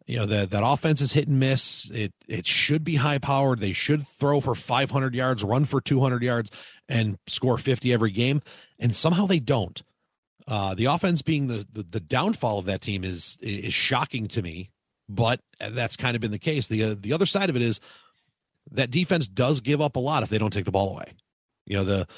You 0.06 0.18
know 0.18 0.26
that 0.26 0.50
that 0.50 0.62
offense 0.64 1.00
is 1.00 1.12
hit 1.12 1.28
and 1.28 1.40
miss. 1.40 1.90
It 1.90 2.12
it 2.28 2.46
should 2.46 2.84
be 2.84 2.96
high 2.96 3.18
powered. 3.18 3.60
They 3.60 3.72
should 3.72 4.06
throw 4.06 4.40
for 4.40 4.54
500 4.54 5.14
yards, 5.14 5.42
run 5.42 5.64
for 5.64 5.80
200 5.80 6.22
yards, 6.22 6.50
and 6.88 7.18
score 7.26 7.58
50 7.58 7.92
every 7.92 8.12
game. 8.12 8.40
And 8.78 8.94
somehow 8.94 9.26
they 9.26 9.40
don't. 9.40 9.82
Uh, 10.46 10.74
the 10.74 10.84
offense 10.84 11.22
being 11.22 11.48
the, 11.48 11.66
the 11.72 11.82
the 11.82 12.00
downfall 12.00 12.60
of 12.60 12.66
that 12.66 12.82
team 12.82 13.02
is 13.02 13.36
is 13.40 13.74
shocking 13.74 14.28
to 14.28 14.42
me 14.42 14.70
but 15.08 15.40
that's 15.58 15.96
kind 15.96 16.14
of 16.14 16.20
been 16.20 16.30
the 16.30 16.38
case. 16.38 16.68
The 16.68 16.82
uh, 16.82 16.94
the 16.98 17.12
other 17.12 17.26
side 17.26 17.50
of 17.50 17.56
it 17.56 17.62
is 17.62 17.80
that 18.72 18.90
defense 18.90 19.28
does 19.28 19.60
give 19.60 19.80
up 19.80 19.96
a 19.96 20.00
lot 20.00 20.22
if 20.22 20.28
they 20.28 20.38
don't 20.38 20.52
take 20.52 20.64
the 20.64 20.72
ball 20.72 20.90
away. 20.90 21.14
You 21.66 21.76
know 21.76 21.84
the 21.84 22.08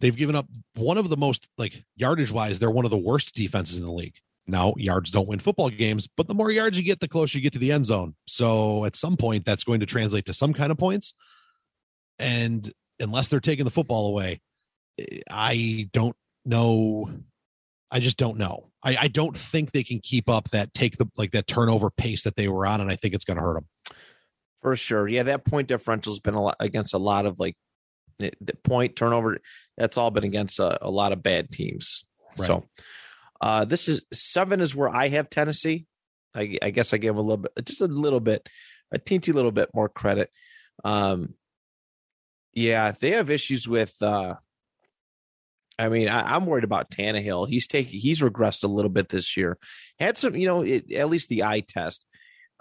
they've 0.00 0.16
given 0.16 0.36
up 0.36 0.46
one 0.74 0.98
of 0.98 1.08
the 1.08 1.16
most 1.16 1.48
like 1.56 1.84
yardage 1.96 2.30
wise, 2.30 2.58
they're 2.58 2.70
one 2.70 2.84
of 2.84 2.90
the 2.90 2.96
worst 2.96 3.34
defenses 3.34 3.76
in 3.76 3.84
the 3.84 3.92
league. 3.92 4.14
Now 4.48 4.72
yards 4.76 5.10
don't 5.10 5.28
win 5.28 5.38
football 5.38 5.68
games, 5.68 6.08
but 6.16 6.26
the 6.26 6.34
more 6.34 6.50
yards 6.50 6.78
you 6.78 6.84
get, 6.84 7.00
the 7.00 7.08
closer 7.08 7.38
you 7.38 7.42
get 7.42 7.52
to 7.52 7.58
the 7.58 7.70
end 7.70 7.86
zone. 7.86 8.14
So 8.26 8.84
at 8.86 8.96
some 8.96 9.16
point, 9.16 9.44
that's 9.44 9.64
going 9.64 9.80
to 9.80 9.86
translate 9.86 10.24
to 10.26 10.34
some 10.34 10.54
kind 10.54 10.72
of 10.72 10.78
points. 10.78 11.12
And 12.18 12.72
unless 12.98 13.28
they're 13.28 13.40
taking 13.40 13.66
the 13.66 13.70
football 13.70 14.08
away, 14.08 14.40
I 15.30 15.88
don't 15.92 16.16
know. 16.44 17.10
I 17.90 18.00
just 18.00 18.16
don't 18.16 18.38
know. 18.38 18.70
I, 18.82 18.96
I 19.02 19.08
don't 19.08 19.36
think 19.36 19.72
they 19.72 19.84
can 19.84 20.00
keep 20.00 20.28
up 20.28 20.50
that 20.50 20.72
take 20.72 20.96
the 20.96 21.06
like 21.16 21.32
that 21.32 21.46
turnover 21.46 21.90
pace 21.90 22.24
that 22.24 22.36
they 22.36 22.48
were 22.48 22.66
on, 22.66 22.80
and 22.80 22.90
I 22.90 22.96
think 22.96 23.14
it's 23.14 23.24
going 23.24 23.36
to 23.36 23.42
hurt 23.42 23.54
them. 23.54 23.66
For 24.62 24.76
sure. 24.76 25.06
Yeah, 25.06 25.24
that 25.24 25.44
point 25.44 25.68
differential 25.68 26.12
has 26.12 26.20
been 26.20 26.34
a 26.34 26.42
lot 26.42 26.56
against 26.58 26.94
a 26.94 26.98
lot 26.98 27.26
of 27.26 27.38
like 27.38 27.56
the 28.18 28.32
the 28.40 28.54
point 28.56 28.96
turnover. 28.96 29.38
That's 29.76 29.96
all 29.96 30.10
been 30.10 30.24
against 30.24 30.58
a, 30.58 30.84
a 30.84 30.90
lot 30.90 31.12
of 31.12 31.22
bad 31.22 31.50
teams. 31.50 32.04
Right. 32.38 32.46
So 32.46 32.64
uh 33.40 33.64
this 33.64 33.88
is 33.88 34.02
seven 34.12 34.60
is 34.60 34.74
where 34.74 34.88
I 34.88 35.08
have 35.08 35.30
Tennessee. 35.30 35.86
I, 36.34 36.58
I 36.62 36.70
guess 36.70 36.92
I 36.92 36.98
gave 36.98 37.16
a 37.16 37.20
little 37.20 37.38
bit, 37.38 37.52
just 37.64 37.80
a 37.80 37.86
little 37.86 38.20
bit, 38.20 38.48
a 38.92 38.98
teensy 38.98 39.32
little 39.34 39.50
bit 39.50 39.70
more 39.74 39.88
credit. 39.88 40.30
Um, 40.84 41.34
yeah, 42.52 42.92
they 42.92 43.12
have 43.12 43.30
issues 43.30 43.68
with. 43.68 43.94
uh 44.02 44.34
I 45.80 45.88
mean, 45.88 46.08
I, 46.08 46.34
I'm 46.34 46.46
worried 46.46 46.64
about 46.64 46.90
Tannehill. 46.90 47.48
He's 47.48 47.68
taking, 47.68 48.00
he's 48.00 48.20
regressed 48.20 48.64
a 48.64 48.68
little 48.68 48.88
bit 48.90 49.08
this 49.08 49.36
year. 49.36 49.58
Had 50.00 50.18
some, 50.18 50.34
you 50.34 50.46
know, 50.46 50.62
it, 50.62 50.90
at 50.92 51.08
least 51.08 51.28
the 51.28 51.44
eye 51.44 51.60
test. 51.60 52.04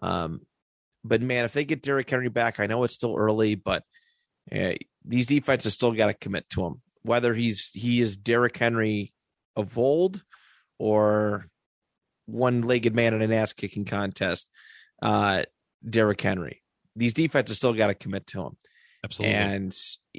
Um, 0.04 0.42
but 1.04 1.22
man, 1.22 1.46
if 1.46 1.54
they 1.54 1.66
get 1.66 1.82
Derrick 1.82 2.10
Henry 2.10 2.30
back, 2.30 2.60
I 2.60 2.68
know 2.68 2.84
it's 2.84 2.94
still 2.94 3.16
early, 3.18 3.56
but 3.56 3.84
uh, 4.56 4.74
these 5.04 5.26
defenses 5.26 5.74
still 5.74 5.94
got 5.94 6.08
to 6.08 6.14
commit 6.14 6.48
to 6.52 6.66
him. 6.66 6.82
Whether 7.02 7.34
he's 7.34 7.72
he 7.74 8.02
is 8.02 8.18
Derrick 8.18 8.58
Henry 8.58 9.14
of 9.56 9.78
old 9.78 10.22
or 10.80 11.48
one-legged 12.26 12.94
man 12.94 13.14
in 13.14 13.22
an 13.22 13.32
ass-kicking 13.32 13.86
contest, 13.86 14.50
uh, 15.02 15.44
Derrick 15.88 16.22
Henry. 16.22 16.62
These 16.96 17.14
defenses 17.14 17.58
still 17.58 17.74
got 17.74 17.88
to 17.88 17.96
commit 17.96 18.28
to 18.28 18.42
him. 18.42 18.58
Absolutely. 19.04 19.36
And 19.36 19.78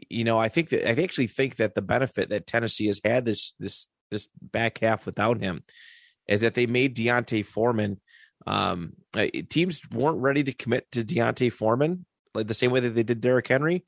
you 0.08 0.24
know, 0.24 0.38
I 0.38 0.48
think 0.48 0.70
that 0.70 0.88
I 0.88 1.02
actually 1.02 1.26
think 1.26 1.56
that 1.56 1.74
the 1.74 1.82
benefit 1.82 2.30
that 2.30 2.46
Tennessee 2.46 2.86
has 2.86 3.00
had 3.04 3.24
this 3.24 3.52
this 3.58 3.88
this 4.10 4.28
back 4.40 4.78
half 4.78 5.04
without 5.04 5.40
him 5.40 5.64
is 6.28 6.40
that 6.40 6.54
they 6.54 6.66
made 6.66 6.94
D'Onta 6.94 7.44
Foreman. 7.44 8.00
Um, 8.46 8.92
uh, 9.16 9.26
teams 9.50 9.80
weren't 9.90 10.20
ready 10.20 10.44
to 10.44 10.52
commit 10.52 10.90
to 10.92 11.02
D'Onta 11.02 11.50
Foreman 11.52 12.06
like 12.34 12.46
the 12.46 12.54
same 12.54 12.70
way 12.70 12.80
that 12.80 12.90
they 12.90 13.02
did 13.02 13.20
Derrick 13.20 13.48
Henry, 13.48 13.84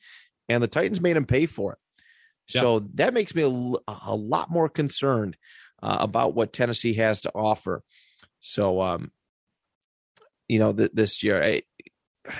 and 0.49 0.63
the 0.63 0.69
Titans 0.69 1.01
made 1.01 1.17
him 1.17 1.27
pay 1.27 1.47
for 1.47 1.75
it. 1.75 1.79
So 2.49 2.81
that 2.95 3.15
makes 3.15 3.33
me 3.33 3.43
a 3.43 3.49
lot 3.49 4.51
more 4.51 4.69
concerned 4.69 5.37
uh, 5.83 5.99
about 6.01 6.35
what 6.35 6.53
Tennessee 6.53 6.95
has 6.95 7.23
to 7.23 7.31
offer. 7.35 7.83
So, 8.41 8.81
um, 8.81 9.11
you 10.49 10.59
know, 10.59 10.73
th- 10.73 10.93
this 10.93 11.23
year, 11.23 11.43
I, 11.43 11.63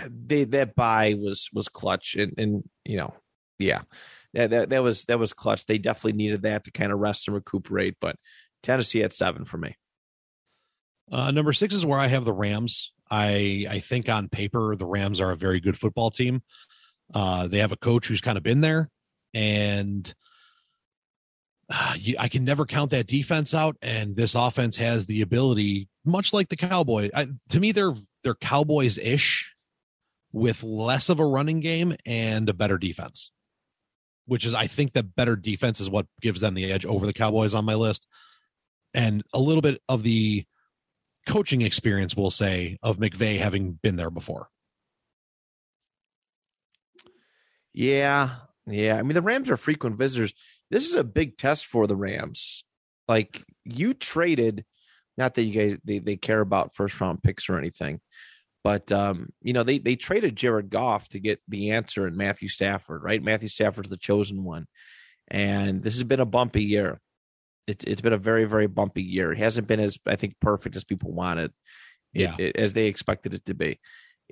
they 0.09 0.45
that 0.45 0.75
bye 0.75 1.15
was 1.19 1.49
was 1.53 1.69
clutch 1.69 2.15
and 2.15 2.35
and 2.37 2.69
you 2.85 2.97
know 2.97 3.15
yeah 3.59 3.81
that, 4.35 4.51
that 4.51 4.71
that 4.71 4.83
was 4.83 5.05
that 5.07 5.19
was 5.19 5.33
clutch. 5.33 5.67
They 5.67 5.79
definitely 5.79 6.19
needed 6.19 6.43
that 6.43 6.65
to 6.65 6.71
kind 6.71 6.93
of 6.93 6.99
rest 6.99 7.29
and 7.29 7.35
recuperate. 7.35 7.97
But 8.01 8.17
Tennessee 8.63 9.03
at 9.03 9.13
seven 9.13 9.45
for 9.45 9.59
me. 9.59 9.77
Uh, 11.11 11.31
number 11.31 11.53
six 11.53 11.75
is 11.75 11.85
where 11.85 11.99
I 11.99 12.07
have 12.07 12.25
the 12.25 12.33
Rams. 12.33 12.93
I 13.11 13.67
I 13.69 13.81
think 13.81 14.09
on 14.09 14.29
paper 14.29 14.77
the 14.77 14.87
Rams 14.87 15.21
are 15.21 15.33
a 15.33 15.37
very 15.37 15.61
good 15.61 15.79
football 15.79 16.11
team. 16.11 16.43
Uh, 17.13 17.49
they 17.49 17.59
have 17.59 17.73
a 17.73 17.77
coach 17.77 18.07
who's 18.07 18.21
kind 18.21 18.39
of 18.39 18.45
been 18.45 18.61
there, 18.61 18.89
and 19.35 20.13
uh, 21.71 21.95
you, 21.97 22.17
I 22.19 22.29
can 22.29 22.45
never 22.45 22.67
count 22.67 22.91
that 22.91 23.07
defense 23.07 23.55
out. 23.55 23.77
And 23.81 24.17
this 24.17 24.35
offense 24.35 24.77
has 24.77 25.07
the 25.07 25.23
ability, 25.23 25.89
much 26.05 26.33
like 26.33 26.49
the 26.49 26.57
Cowboys. 26.57 27.11
I, 27.15 27.29
to 27.51 27.61
me, 27.61 27.73
they're 27.73 27.95
they're 28.23 28.35
Cowboys 28.35 28.99
ish, 28.99 29.55
with 30.33 30.63
less 30.63 31.09
of 31.09 31.21
a 31.21 31.25
running 31.25 31.61
game 31.61 31.97
and 32.05 32.49
a 32.49 32.55
better 32.55 32.79
defense. 32.79 33.31
Which 34.27 34.47
is, 34.47 34.55
I 34.55 34.69
think, 34.69 34.93
that 34.93 35.17
better 35.17 35.35
defense 35.35 35.81
is 35.81 35.91
what 35.91 36.07
gives 36.21 36.41
them 36.41 36.55
the 36.55 36.71
edge 36.71 36.87
over 36.87 37.07
the 37.07 37.13
Cowboys 37.13 37.55
on 37.55 37.65
my 37.65 37.75
list, 37.75 38.07
and 38.95 39.25
a 39.33 39.41
little 39.41 39.63
bit 39.63 39.81
of 39.89 40.03
the 40.03 40.45
coaching 41.27 41.63
experience, 41.63 42.17
we'll 42.17 42.31
say, 42.31 42.79
of 42.83 42.99
McVay 42.99 43.39
having 43.39 43.73
been 43.73 43.97
there 43.97 44.11
before. 44.11 44.49
Yeah, 47.73 48.31
yeah. 48.67 48.97
I 48.97 49.03
mean, 49.03 49.15
the 49.15 49.23
Rams 49.23 49.51
are 49.51 49.57
frequent 49.57 49.97
visitors. 49.97 50.33
This 50.71 50.89
is 50.89 50.95
a 50.95 51.05
big 51.05 51.37
test 51.37 51.67
for 51.67 51.87
the 51.87 51.97
Rams. 51.97 52.65
Like 53.09 53.43
you 53.65 53.93
traded, 53.95 54.65
not 55.17 55.35
that 55.35 55.43
you 55.43 55.53
guys 55.53 55.79
they, 55.85 55.99
they 55.99 56.17
care 56.17 56.41
about 56.41 56.75
first 56.75 57.01
round 57.01 57.23
picks 57.23 57.49
or 57.49 57.59
anything, 57.59 58.01
but 58.63 58.91
um, 58.93 59.31
you 59.43 59.53
know 59.53 59.63
they 59.65 59.79
they 59.79 59.97
traded 59.97 60.37
Jared 60.37 60.71
Goff 60.71 61.09
to 61.11 61.19
get 61.21 61.41
the 61.49 61.73
answer 61.73 62.07
in 62.07 62.17
Matthew 62.17 62.49
Stafford, 62.49 63.03
right? 63.03 63.23
Matthew 63.23 63.49
Stafford's 63.49 63.89
the 63.89 63.97
chosen 63.97 64.45
one, 64.45 64.67
and 65.29 65.83
this 65.83 65.95
has 65.95 66.05
been 66.05 66.21
a 66.21 66.27
bumpy 66.27 66.63
year. 66.65 67.01
It's 67.67 67.85
it's 67.85 68.01
been 68.01 68.13
a 68.13 68.19
very 68.19 68.45
very 68.45 68.69
bumpy 68.69 69.03
year. 69.03 69.33
It 69.33 69.39
hasn't 69.39 69.67
been 69.67 69.81
as 69.81 69.99
I 70.07 70.15
think 70.17 70.35
perfect 70.41 70.77
as 70.77 70.85
people 70.85 71.13
wanted, 71.13 71.53
it, 72.15 72.29
it- 72.39 72.57
as 72.57 72.73
they 72.75 72.87
expected 72.87 73.35
it 73.35 73.45
to 73.47 73.55
be. 73.55 73.81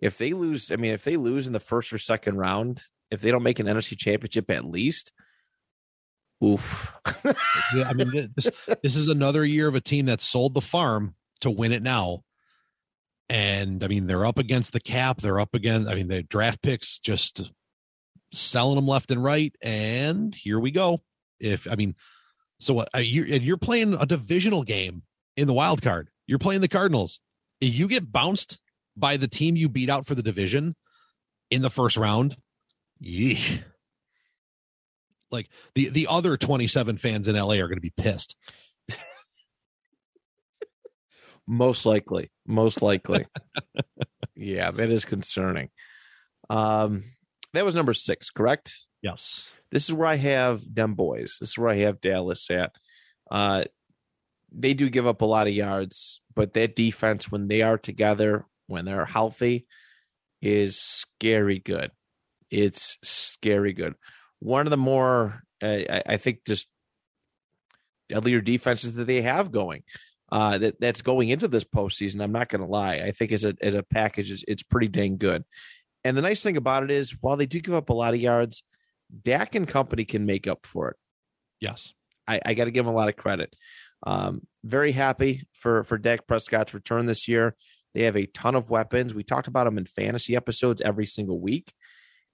If 0.00 0.18
they 0.18 0.32
lose, 0.32 0.70
I 0.70 0.76
mean, 0.76 0.92
if 0.94 1.02
they 1.02 1.16
lose 1.16 1.48
in 1.48 1.52
the 1.52 1.58
first 1.60 1.92
or 1.92 1.98
second 1.98 2.36
round, 2.36 2.80
if 3.10 3.20
they 3.20 3.32
don't 3.32 3.42
make 3.42 3.58
an 3.58 3.66
NFC 3.66 3.98
Championship 3.98 4.48
at 4.50 4.64
least, 4.64 5.10
oof. 6.44 6.92
Yeah, 7.74 7.88
I 7.88 7.92
mean, 7.92 8.30
this 8.36 8.50
this 8.82 8.96
is 8.96 9.08
another 9.08 9.44
year 9.44 9.68
of 9.68 9.74
a 9.74 9.80
team 9.80 10.06
that 10.06 10.20
sold 10.20 10.54
the 10.54 10.60
farm 10.60 11.14
to 11.40 11.50
win 11.50 11.72
it 11.72 11.82
now. 11.82 12.24
And 13.28 13.84
I 13.84 13.88
mean, 13.88 14.06
they're 14.06 14.24
up 14.24 14.38
against 14.38 14.72
the 14.72 14.80
cap. 14.80 15.20
They're 15.20 15.40
up 15.40 15.54
against, 15.54 15.88
I 15.88 15.94
mean, 15.94 16.08
the 16.08 16.22
draft 16.22 16.62
picks 16.62 16.98
just 16.98 17.52
selling 18.32 18.76
them 18.76 18.86
left 18.86 19.10
and 19.10 19.22
right. 19.22 19.54
And 19.60 20.34
here 20.34 20.58
we 20.58 20.70
go. 20.70 21.02
If, 21.38 21.70
I 21.70 21.74
mean, 21.74 21.94
so 22.58 22.74
what? 22.74 22.88
uh, 22.94 22.98
You, 22.98 23.24
and 23.24 23.42
you're 23.44 23.58
playing 23.58 23.94
a 23.94 24.06
divisional 24.06 24.62
game 24.62 25.02
in 25.36 25.46
the 25.46 25.52
wild 25.52 25.82
card. 25.82 26.08
You're 26.26 26.38
playing 26.38 26.62
the 26.62 26.68
Cardinals. 26.68 27.20
If 27.60 27.74
you 27.74 27.86
get 27.86 28.10
bounced 28.10 28.60
by 28.96 29.16
the 29.18 29.28
team 29.28 29.56
you 29.56 29.68
beat 29.68 29.90
out 29.90 30.06
for 30.06 30.14
the 30.14 30.22
division 30.22 30.74
in 31.50 31.62
the 31.62 31.70
first 31.70 31.96
round, 31.96 32.36
yee. 32.98 33.62
Like 35.30 35.48
the 35.74 35.88
the 35.88 36.06
other 36.08 36.36
27 36.36 36.98
fans 36.98 37.28
in 37.28 37.36
LA 37.36 37.54
are 37.54 37.68
going 37.68 37.76
to 37.76 37.80
be 37.80 37.92
pissed. 37.96 38.36
Most 41.46 41.86
likely. 41.86 42.30
Most 42.46 42.82
likely. 42.82 43.24
yeah, 44.36 44.70
that 44.70 44.90
is 44.90 45.06
concerning. 45.06 45.70
Um, 46.50 47.04
that 47.54 47.64
was 47.64 47.74
number 47.74 47.94
six, 47.94 48.28
correct? 48.30 48.74
Yes. 49.02 49.48
This 49.70 49.88
is 49.88 49.94
where 49.94 50.08
I 50.08 50.16
have 50.16 50.62
them 50.72 50.94
boys. 50.94 51.38
This 51.40 51.50
is 51.50 51.58
where 51.58 51.70
I 51.70 51.76
have 51.76 52.02
Dallas 52.02 52.50
at. 52.50 52.72
Uh, 53.30 53.64
they 54.52 54.74
do 54.74 54.90
give 54.90 55.06
up 55.06 55.22
a 55.22 55.26
lot 55.26 55.46
of 55.46 55.54
yards, 55.54 56.20
but 56.34 56.54
that 56.54 56.76
defense, 56.76 57.30
when 57.30 57.48
they 57.48 57.62
are 57.62 57.78
together, 57.78 58.46
when 58.66 58.84
they're 58.84 59.04
healthy, 59.04 59.66
is 60.40 60.78
scary 60.78 61.58
good. 61.58 61.90
It's 62.50 62.98
scary 63.02 63.72
good. 63.72 63.94
One 64.40 64.66
of 64.66 64.70
the 64.70 64.76
more, 64.76 65.42
uh, 65.62 65.66
I, 65.66 66.02
I 66.06 66.16
think, 66.16 66.40
just 66.46 66.68
deadlier 68.08 68.40
defenses 68.40 68.94
that 68.94 69.06
they 69.06 69.22
have 69.22 69.50
going. 69.50 69.82
Uh, 70.30 70.58
that 70.58 70.78
that's 70.78 71.00
going 71.00 71.30
into 71.30 71.48
this 71.48 71.64
postseason. 71.64 72.22
I'm 72.22 72.32
not 72.32 72.50
going 72.50 72.60
to 72.60 72.68
lie. 72.68 72.96
I 72.96 73.12
think 73.12 73.32
as 73.32 73.44
a 73.44 73.54
as 73.62 73.74
a 73.74 73.82
package, 73.82 74.30
it's, 74.30 74.44
it's 74.46 74.62
pretty 74.62 74.88
dang 74.88 75.16
good. 75.16 75.42
And 76.04 76.16
the 76.16 76.22
nice 76.22 76.42
thing 76.42 76.58
about 76.58 76.84
it 76.84 76.90
is, 76.90 77.16
while 77.20 77.36
they 77.36 77.46
do 77.46 77.60
give 77.60 77.74
up 77.74 77.88
a 77.88 77.94
lot 77.94 78.12
of 78.12 78.20
yards, 78.20 78.62
Dak 79.22 79.54
and 79.54 79.66
company 79.66 80.04
can 80.04 80.26
make 80.26 80.46
up 80.46 80.66
for 80.66 80.90
it. 80.90 80.96
Yes. 81.60 81.94
I, 82.26 82.40
I 82.44 82.54
got 82.54 82.66
to 82.66 82.70
give 82.70 82.84
them 82.84 82.94
a 82.94 82.96
lot 82.96 83.08
of 83.08 83.16
credit. 83.16 83.56
Um, 84.06 84.42
very 84.62 84.92
happy 84.92 85.46
for 85.54 85.82
for 85.84 85.96
Dak 85.96 86.26
Prescott's 86.26 86.74
return 86.74 87.06
this 87.06 87.26
year. 87.26 87.56
They 87.94 88.02
have 88.02 88.16
a 88.16 88.26
ton 88.26 88.54
of 88.54 88.70
weapons. 88.70 89.14
We 89.14 89.24
talked 89.24 89.48
about 89.48 89.64
them 89.64 89.78
in 89.78 89.86
fantasy 89.86 90.36
episodes 90.36 90.82
every 90.82 91.06
single 91.06 91.40
week, 91.40 91.72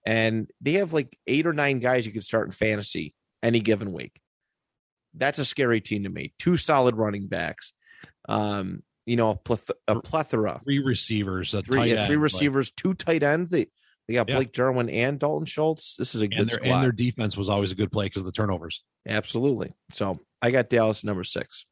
and 0.05 0.51
they 0.61 0.75
have 0.75 0.93
like 0.93 1.17
eight 1.27 1.47
or 1.47 1.53
nine 1.53 1.79
guys 1.79 2.07
you 2.07 2.13
could 2.13 2.25
start 2.25 2.47
in 2.47 2.53
fantasy 2.53 3.15
any 3.43 3.61
given 3.61 3.93
week. 3.93 4.21
That's 5.15 5.39
a 5.39 5.45
scary 5.45 5.81
team 5.81 6.03
to 6.05 6.09
me. 6.09 6.33
Two 6.39 6.57
solid 6.57 6.97
running 6.97 7.29
backs, 7.29 7.73
um, 8.29 8.83
you 9.07 9.17
know, 9.17 9.31
a, 9.31 9.37
pleth- 9.37 9.71
a 9.87 10.01
plethora, 10.01 10.61
Three 10.65 10.81
receivers, 10.81 11.55
a 11.55 11.63
three 11.63 11.79
tight 11.79 11.89
yeah, 11.91 12.07
three 12.07 12.15
end, 12.17 12.23
receivers, 12.23 12.71
two 12.71 12.95
tight 12.95 13.23
ends. 13.23 13.51
They 13.51 13.69
they 14.09 14.15
got 14.15 14.29
Yeah. 14.29 14.37
Blake 14.37 14.53
Jarwin 14.53 14.91
and 14.91 15.19
Dalton 15.19 15.47
Schultz. 15.47 15.97
This 15.97 16.15
is 16.15 16.21
a 16.21 16.25
like, 16.25 16.31
good 16.31 16.41
and 16.41 16.49
their 16.49 16.57
squad. 16.57 16.75
and 16.75 16.85
their 16.85 16.93
defense 16.93 17.37
was 17.37 17.49
always 17.49 17.73
a 17.73 17.75
good 17.75 17.93
play 17.93 18.07
because 18.07 18.21
of 18.21 18.27
the 18.27 18.33
turnovers. 18.33 18.83
Absolutely. 19.09 19.73
So 19.91 20.19
I 20.43 20.51
got 20.51 20.69
Dallas 20.69 21.05
number 21.05 21.25
six. 21.25 21.65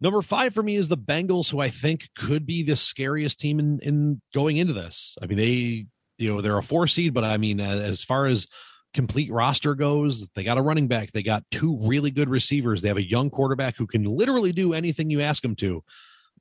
Number 0.00 0.22
five 0.22 0.54
for 0.54 0.62
me 0.62 0.76
is 0.76 0.88
the 0.88 0.96
Bengals, 0.96 1.50
who 1.50 1.60
I 1.60 1.68
think 1.68 2.08
could 2.16 2.46
be 2.46 2.62
the 2.62 2.74
scariest 2.74 3.38
team 3.38 3.60
in, 3.60 3.78
in 3.80 4.22
going 4.34 4.56
into 4.56 4.72
this. 4.72 5.14
I 5.22 5.26
mean, 5.26 5.36
they, 5.36 5.86
you 6.20 6.32
know, 6.34 6.40
they're 6.40 6.58
a 6.58 6.62
four 6.62 6.86
seed, 6.86 7.14
but 7.14 7.24
I 7.24 7.36
mean, 7.38 7.60
as, 7.60 8.04
far 8.04 8.26
as 8.26 8.46
complete 8.92 9.30
roster 9.32 9.74
goes, 9.74 10.28
they 10.34 10.44
got 10.44 10.58
a 10.58 10.62
running 10.62 10.86
back. 10.88 11.12
They 11.12 11.22
got 11.22 11.44
two 11.50 11.78
really 11.82 12.10
good 12.10 12.28
receivers. 12.28 12.82
They 12.82 12.88
have 12.88 12.96
a 12.96 13.08
young 13.08 13.30
quarterback 13.30 13.76
who 13.76 13.86
can 13.86 14.04
literally 14.04 14.52
do 14.52 14.74
anything 14.74 15.10
you 15.10 15.20
ask 15.20 15.44
him 15.44 15.56
to. 15.56 15.82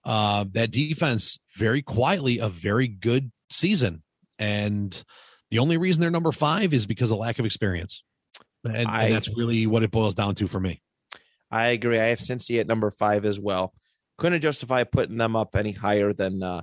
Uh, 0.03 0.45
that 0.53 0.71
defense, 0.71 1.39
very 1.55 1.81
quietly, 1.81 2.39
a 2.39 2.49
very 2.49 2.87
good 2.87 3.31
season. 3.51 4.03
And 4.37 5.01
the 5.51 5.59
only 5.59 5.77
reason 5.77 6.01
they're 6.01 6.11
number 6.11 6.31
five 6.31 6.73
is 6.73 6.85
because 6.85 7.11
of 7.11 7.17
lack 7.17 7.39
of 7.39 7.45
experience. 7.45 8.03
And, 8.63 8.87
I- 8.87 9.05
and 9.05 9.13
that's 9.13 9.29
really 9.29 9.67
what 9.67 9.83
it 9.83 9.91
boils 9.91 10.15
down 10.15 10.35
to 10.35 10.47
for 10.47 10.59
me. 10.59 10.81
I 11.51 11.67
agree. 11.69 11.99
I 11.99 12.07
have 12.07 12.19
Cincy 12.19 12.59
at 12.59 12.67
number 12.67 12.91
five 12.91 13.25
as 13.25 13.39
well. 13.39 13.73
Couldn't 14.17 14.41
justify 14.41 14.83
putting 14.83 15.17
them 15.17 15.35
up 15.35 15.55
any 15.55 15.71
higher 15.71 16.13
than 16.13 16.43
uh 16.43 16.61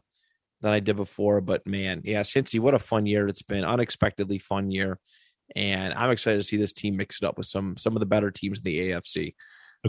than 0.60 0.72
I 0.72 0.80
did 0.80 0.96
before, 0.96 1.40
but 1.40 1.66
man, 1.66 2.02
yeah, 2.04 2.22
Cincy, 2.22 2.58
what 2.58 2.74
a 2.74 2.78
fun 2.78 3.06
year 3.06 3.28
it's 3.28 3.42
been. 3.42 3.64
Unexpectedly 3.64 4.38
fun 4.38 4.70
year. 4.70 4.98
And 5.54 5.94
I'm 5.94 6.10
excited 6.10 6.38
to 6.38 6.44
see 6.44 6.56
this 6.56 6.72
team 6.72 6.96
mix 6.96 7.22
it 7.22 7.26
up 7.26 7.38
with 7.38 7.46
some 7.46 7.76
some 7.76 7.94
of 7.94 8.00
the 8.00 8.06
better 8.06 8.30
teams 8.30 8.58
in 8.58 8.64
the 8.64 8.90
AFC 8.90 9.34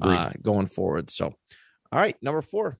uh, 0.01 0.31
going 0.41 0.67
forward. 0.67 1.09
So 1.09 1.33
all 1.91 1.99
right, 1.99 2.15
number 2.21 2.41
four. 2.41 2.77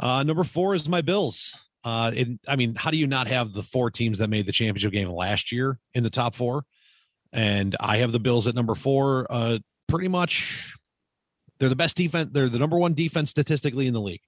Uh, 0.00 0.22
number 0.22 0.44
four 0.44 0.74
is 0.74 0.88
my 0.88 1.00
Bills. 1.00 1.54
Uh, 1.84 2.10
and 2.16 2.38
I 2.48 2.56
mean, 2.56 2.74
how 2.74 2.90
do 2.90 2.96
you 2.96 3.06
not 3.06 3.26
have 3.28 3.52
the 3.52 3.62
four 3.62 3.90
teams 3.90 4.18
that 4.18 4.28
made 4.28 4.46
the 4.46 4.52
championship 4.52 4.92
game 4.92 5.08
last 5.08 5.52
year 5.52 5.78
in 5.94 6.02
the 6.02 6.10
top 6.10 6.34
four? 6.34 6.64
And 7.32 7.76
I 7.78 7.98
have 7.98 8.12
the 8.12 8.20
Bills 8.20 8.46
at 8.46 8.54
number 8.54 8.74
four. 8.74 9.26
Uh, 9.30 9.58
pretty 9.88 10.08
much, 10.08 10.74
they're 11.58 11.68
the 11.68 11.76
best 11.76 11.96
defense. 11.96 12.30
They're 12.32 12.48
the 12.48 12.58
number 12.58 12.78
one 12.78 12.94
defense 12.94 13.30
statistically 13.30 13.86
in 13.86 13.94
the 13.94 14.00
league. 14.00 14.22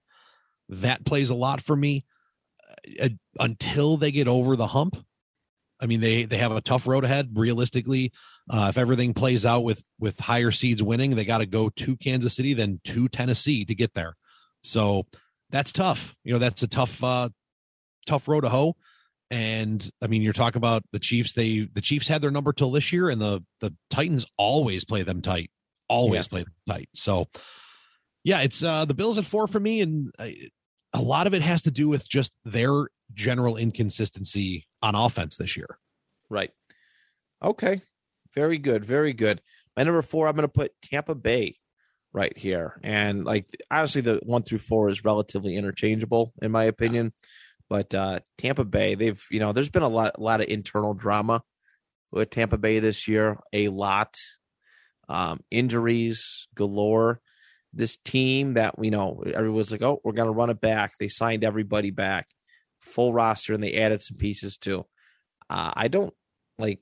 That 0.69 1.05
plays 1.05 1.31
a 1.31 1.35
lot 1.35 1.61
for 1.61 1.77
me 1.77 2.05
uh, 3.01 3.09
until 3.39 3.97
they 3.97 4.11
get 4.11 4.29
over 4.29 4.57
the 4.57 4.67
hump. 4.69 4.97
I 5.81 5.87
mean, 5.87 6.01
they 6.01 6.25
they 6.25 6.39
have 6.39 6.53
a 6.53 6.61
tough 6.61 6.87
road 6.87 7.05
ahead. 7.05 7.31
Realistically, 7.35 8.13
uh, 8.49 8.69
if 8.71 8.79
everything 8.79 9.13
plays 9.13 9.45
out 9.45 9.61
with 9.65 9.85
with 9.99 10.19
higher 10.19 10.51
seeds 10.51 10.83
winning, 10.83 11.15
they 11.15 11.25
got 11.25 11.39
to 11.39 11.47
go 11.47 11.69
to 11.69 11.97
Kansas 11.97 12.35
City, 12.35 12.55
then 12.55 12.81
to 12.85 13.09
Tennessee 13.09 13.65
to 13.67 13.75
get 13.75 13.93
there. 13.95 14.17
So 14.63 15.07
that's 15.51 15.73
tough. 15.73 16.15
You 16.25 16.33
know, 16.33 16.39
that's 16.39 16.63
a 16.63 16.67
tough, 16.67 17.05
uh, 17.05 17.29
tough 18.07 18.27
road 18.27 18.41
to 18.41 18.49
hoe. 18.49 18.77
And 19.31 19.89
I 20.03 20.07
mean, 20.07 20.23
you're 20.23 20.33
talking 20.33 20.59
about 20.59 20.83
the 20.93 20.99
Chiefs. 20.99 21.35
They 21.35 21.69
the 21.73 21.81
Chiefs 21.83 22.09
had 22.09 22.23
their 22.23 22.31
number 22.31 22.53
till 22.53 22.71
this 22.71 22.93
year, 22.93 23.11
and 23.11 23.21
the 23.21 23.45
the 23.61 23.75
Titans 23.91 24.25
always 24.39 24.85
play 24.85 25.03
them 25.03 25.21
tight. 25.21 25.51
Always 25.89 26.27
Yeah. 26.27 26.31
play 26.31 26.43
them 26.45 26.55
tight. 26.69 26.89
So, 26.95 27.27
yeah, 28.25 28.41
it's 28.41 28.63
uh 28.63 28.85
the 28.87 28.95
Bills 28.95 29.19
at 29.19 29.25
four 29.27 29.47
for 29.47 29.61
me, 29.61 29.83
and 29.83 30.15
I, 30.19 30.37
a 30.97 31.03
lot 31.03 31.27
of 31.27 31.35
it 31.35 31.43
has 31.43 31.63
to 31.63 31.71
do 31.71 31.89
with 31.89 32.09
just 32.09 32.33
their 32.45 32.89
general 33.13 33.57
inconsistency 33.57 34.67
on 34.83 34.95
offense 34.95 35.37
this 35.37 35.57
year. 35.57 35.79
Right. 36.31 36.51
Okay. 37.45 37.83
Very 38.35 38.59
good. 38.59 38.85
Very 38.85 39.13
good. 39.13 39.43
My 39.77 39.83
number 39.83 40.03
four, 40.03 40.27
I'm 40.27 40.35
going 40.35 40.49
to 40.49 40.49
put 40.49 40.73
Tampa 40.83 41.15
Bay 41.15 41.57
right 42.13 42.37
here. 42.37 42.81
And 42.83 43.25
like, 43.25 43.47
honestly, 43.71 44.01
the 44.01 44.21
one 44.25 44.43
through 44.43 44.59
four 44.59 44.89
is 44.89 45.05
relatively 45.05 45.57
interchangeable, 45.57 46.33
in 46.41 46.51
my 46.51 46.65
opinion. 46.65 47.13
But 47.69 47.95
uh, 47.95 48.21
Tampa 48.39 48.65
Bay, 48.65 48.95
they've 48.95 49.23
you 49.31 49.41
know, 49.41 49.53
there's 49.53 49.69
been 49.69 49.83
a 49.83 49.89
lot, 49.89 50.13
a 50.17 50.23
lot 50.23 50.41
of 50.41 50.49
internal 50.49 50.95
drama 50.95 51.43
with 52.11 52.31
Tampa 52.31 52.57
Bay 52.57 52.79
this 52.79 53.07
year. 53.07 53.39
A 53.53 53.69
lot, 53.69 54.19
um, 55.09 55.41
injuries 55.51 56.49
galore. 56.55 57.21
This 57.77 57.99
team 57.99 58.55
that 58.55 58.75
you 58.81 58.91
know, 58.91 59.23
everyone's 59.27 59.71
like, 59.71 59.83
oh, 59.83 60.01
we're 60.03 60.13
gonna 60.13 60.33
run 60.33 60.51
it 60.51 60.61
back. 60.61 60.95
They 60.99 61.09
signed 61.09 61.45
everybody 61.45 61.91
back, 61.91 62.29
full 62.81 63.13
roster, 63.13 63.53
and 63.53 63.63
they 63.63 63.75
added 63.75 64.03
some 64.03 64.17
pieces 64.17 64.57
too. 64.57 64.87
Uh, 65.51 65.73
I 65.75 65.89
don't 65.89 66.15
like. 66.59 66.81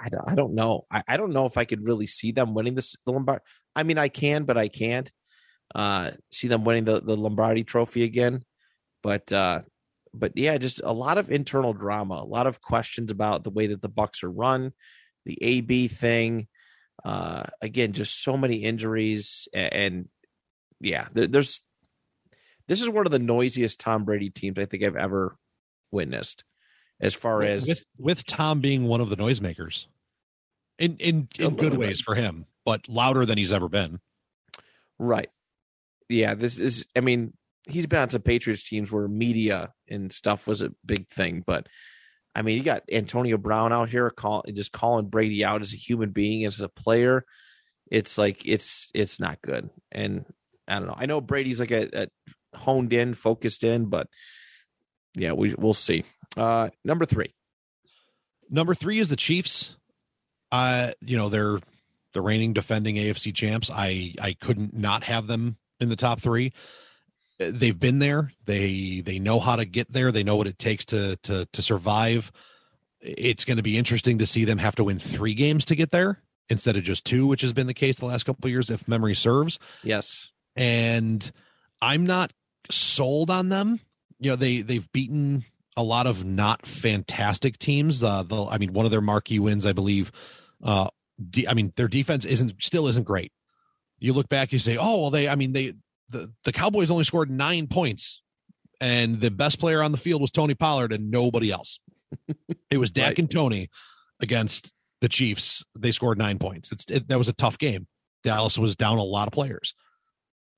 I 0.00 0.08
don't, 0.08 0.24
I 0.26 0.34
don't 0.34 0.54
know. 0.54 0.86
I, 0.90 1.02
I 1.06 1.16
don't 1.16 1.32
know 1.32 1.46
if 1.46 1.56
I 1.56 1.64
could 1.64 1.86
really 1.86 2.06
see 2.06 2.32
them 2.32 2.54
winning 2.54 2.74
this 2.74 2.96
the 3.04 3.12
Lombard. 3.12 3.40
I 3.76 3.82
mean, 3.82 3.98
I 3.98 4.08
can, 4.08 4.44
but 4.44 4.56
I 4.56 4.68
can't 4.68 5.10
uh, 5.74 6.12
see 6.32 6.48
them 6.48 6.64
winning 6.64 6.84
the, 6.84 7.00
the 7.00 7.16
Lombardi 7.16 7.64
Trophy 7.64 8.04
again. 8.04 8.44
But 9.02 9.32
uh, 9.32 9.62
but 10.14 10.32
yeah, 10.36 10.58
just 10.58 10.80
a 10.82 10.92
lot 10.92 11.18
of 11.18 11.30
internal 11.30 11.72
drama, 11.72 12.14
a 12.14 12.24
lot 12.24 12.46
of 12.46 12.60
questions 12.60 13.10
about 13.10 13.44
the 13.44 13.50
way 13.50 13.68
that 13.68 13.82
the 13.82 13.88
Bucs 13.88 14.22
are 14.22 14.30
run, 14.30 14.72
the 15.24 15.38
AB 15.40 15.88
thing. 15.88 16.48
Uh, 17.04 17.44
again, 17.62 17.92
just 17.92 18.22
so 18.22 18.36
many 18.36 18.56
injuries, 18.56 19.48
and, 19.52 19.72
and 19.72 20.08
yeah, 20.80 21.08
there, 21.12 21.26
there's 21.26 21.62
this 22.66 22.82
is 22.82 22.88
one 22.88 23.06
of 23.06 23.12
the 23.12 23.18
noisiest 23.18 23.80
Tom 23.80 24.04
Brady 24.04 24.30
teams 24.30 24.58
I 24.58 24.66
think 24.66 24.82
I've 24.82 24.96
ever 24.96 25.36
witnessed. 25.90 26.44
As 27.00 27.14
far 27.14 27.42
as 27.42 27.66
with, 27.66 27.84
with 27.96 28.26
Tom 28.26 28.60
being 28.60 28.84
one 28.84 29.00
of 29.00 29.08
the 29.08 29.16
noisemakers, 29.16 29.86
in 30.78 30.96
in 30.96 31.28
in 31.38 31.54
good 31.54 31.74
ways 31.74 32.00
for 32.00 32.14
him, 32.16 32.46
but 32.64 32.88
louder 32.88 33.24
than 33.24 33.38
he's 33.38 33.52
ever 33.52 33.68
been. 33.68 34.00
Right. 34.98 35.30
Yeah, 36.08 36.34
this 36.34 36.58
is. 36.58 36.84
I 36.96 37.00
mean, 37.00 37.34
he's 37.68 37.86
been 37.86 38.00
on 38.00 38.10
some 38.10 38.22
Patriots 38.22 38.68
teams 38.68 38.90
where 38.90 39.06
media 39.06 39.72
and 39.88 40.12
stuff 40.12 40.46
was 40.46 40.60
a 40.62 40.72
big 40.84 41.08
thing, 41.08 41.44
but 41.46 41.68
I 42.38 42.42
mean, 42.42 42.56
you 42.56 42.62
got 42.62 42.84
Antonio 42.92 43.36
Brown 43.36 43.72
out 43.72 43.88
here 43.88 44.08
call 44.10 44.44
just 44.54 44.70
calling 44.70 45.06
Brady 45.06 45.44
out 45.44 45.60
as 45.60 45.72
a 45.72 45.76
human 45.76 46.10
being, 46.10 46.44
as 46.44 46.60
a 46.60 46.68
player. 46.68 47.24
It's 47.90 48.16
like 48.16 48.42
it's 48.44 48.88
it's 48.94 49.18
not 49.18 49.42
good, 49.42 49.70
and 49.90 50.24
I 50.68 50.78
don't 50.78 50.86
know. 50.86 50.94
I 50.96 51.06
know 51.06 51.20
Brady's 51.20 51.58
like 51.58 51.72
a, 51.72 52.04
a 52.04 52.08
honed 52.56 52.92
in, 52.92 53.14
focused 53.14 53.64
in, 53.64 53.86
but 53.86 54.06
yeah, 55.16 55.32
we 55.32 55.52
we'll 55.58 55.74
see. 55.74 56.04
Uh, 56.36 56.68
number 56.84 57.06
three. 57.06 57.34
Number 58.48 58.72
three 58.72 59.00
is 59.00 59.08
the 59.08 59.16
Chiefs. 59.16 59.74
Uh, 60.52 60.92
you 61.00 61.16
know, 61.16 61.30
they're 61.30 61.58
the 62.12 62.22
reigning 62.22 62.52
defending 62.52 62.94
AFC 62.94 63.34
champs. 63.34 63.68
I 63.68 64.14
I 64.22 64.34
couldn't 64.40 64.78
not 64.78 65.02
have 65.02 65.26
them 65.26 65.56
in 65.80 65.88
the 65.88 65.96
top 65.96 66.20
three. 66.20 66.52
They've 67.38 67.78
been 67.78 68.00
there. 68.00 68.32
They 68.46 69.00
they 69.04 69.18
know 69.18 69.38
how 69.38 69.56
to 69.56 69.64
get 69.64 69.92
there. 69.92 70.10
They 70.10 70.24
know 70.24 70.36
what 70.36 70.46
it 70.46 70.58
takes 70.58 70.84
to 70.86 71.16
to 71.16 71.46
to 71.46 71.62
survive. 71.62 72.32
It's 73.00 73.44
going 73.44 73.58
to 73.58 73.62
be 73.62 73.78
interesting 73.78 74.18
to 74.18 74.26
see 74.26 74.44
them 74.44 74.58
have 74.58 74.74
to 74.76 74.84
win 74.84 74.98
three 74.98 75.34
games 75.34 75.64
to 75.66 75.76
get 75.76 75.92
there 75.92 76.20
instead 76.48 76.76
of 76.76 76.82
just 76.82 77.04
two, 77.04 77.26
which 77.26 77.42
has 77.42 77.52
been 77.52 77.68
the 77.68 77.74
case 77.74 77.98
the 77.98 78.06
last 78.06 78.24
couple 78.24 78.46
of 78.46 78.50
years, 78.50 78.70
if 78.70 78.88
memory 78.88 79.14
serves. 79.14 79.58
Yes. 79.84 80.30
And 80.56 81.30
I'm 81.80 82.06
not 82.06 82.32
sold 82.70 83.30
on 83.30 83.48
them. 83.50 83.80
You 84.18 84.30
know, 84.30 84.36
they 84.36 84.62
they've 84.62 84.90
beaten 84.92 85.44
a 85.76 85.82
lot 85.82 86.08
of 86.08 86.24
not 86.24 86.66
fantastic 86.66 87.58
teams. 87.58 88.02
Uh, 88.02 88.24
the, 88.24 88.46
I 88.46 88.58
mean, 88.58 88.72
one 88.72 88.84
of 88.84 88.90
their 88.90 89.00
marquee 89.00 89.38
wins, 89.38 89.64
I 89.64 89.72
believe. 89.72 90.10
Uh, 90.62 90.88
de- 91.30 91.46
I 91.46 91.54
mean, 91.54 91.72
their 91.76 91.86
defense 91.86 92.24
isn't 92.24 92.54
still 92.60 92.88
isn't 92.88 93.04
great. 93.04 93.32
You 94.00 94.12
look 94.12 94.28
back, 94.28 94.52
you 94.52 94.58
say, 94.58 94.76
oh 94.76 95.02
well, 95.02 95.10
they. 95.10 95.28
I 95.28 95.36
mean, 95.36 95.52
they 95.52 95.74
the 96.10 96.32
the 96.44 96.52
Cowboys 96.52 96.90
only 96.90 97.04
scored 97.04 97.30
nine 97.30 97.66
points, 97.66 98.22
and 98.80 99.20
the 99.20 99.30
best 99.30 99.58
player 99.58 99.82
on 99.82 99.92
the 99.92 99.98
field 99.98 100.20
was 100.20 100.30
Tony 100.30 100.54
Pollard 100.54 100.92
and 100.92 101.10
nobody 101.10 101.50
else. 101.50 101.80
it 102.70 102.78
was 102.78 102.90
Dak 102.90 103.06
right. 103.06 103.18
and 103.18 103.30
Tony 103.30 103.70
against 104.20 104.72
the 105.00 105.08
Chiefs. 105.08 105.64
They 105.78 105.92
scored 105.92 106.18
nine 106.18 106.38
points. 106.38 106.72
It's 106.72 106.84
it, 106.90 107.08
that 107.08 107.18
was 107.18 107.28
a 107.28 107.34
tough 107.34 107.58
game. 107.58 107.86
Dallas 108.24 108.58
was 108.58 108.76
down 108.76 108.98
a 108.98 109.04
lot 109.04 109.28
of 109.28 109.32
players. 109.32 109.74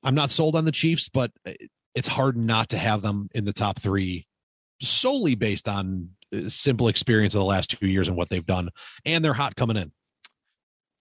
I'm 0.02 0.14
not 0.14 0.30
sold 0.30 0.56
on 0.56 0.64
the 0.64 0.72
Chiefs, 0.72 1.08
but 1.08 1.30
it's 1.94 2.08
hard 2.08 2.36
not 2.36 2.70
to 2.70 2.78
have 2.78 3.02
them 3.02 3.28
in 3.34 3.44
the 3.44 3.52
top 3.52 3.78
three 3.78 4.26
solely 4.80 5.34
based 5.34 5.68
on 5.68 6.10
uh, 6.34 6.48
simple 6.48 6.88
experience 6.88 7.34
of 7.34 7.40
the 7.40 7.44
last 7.44 7.70
two 7.70 7.86
years 7.86 8.08
and 8.08 8.16
what 8.16 8.28
they've 8.30 8.46
done, 8.46 8.70
and 9.04 9.24
they're 9.24 9.34
hot 9.34 9.56
coming 9.56 9.76
in. 9.76 9.92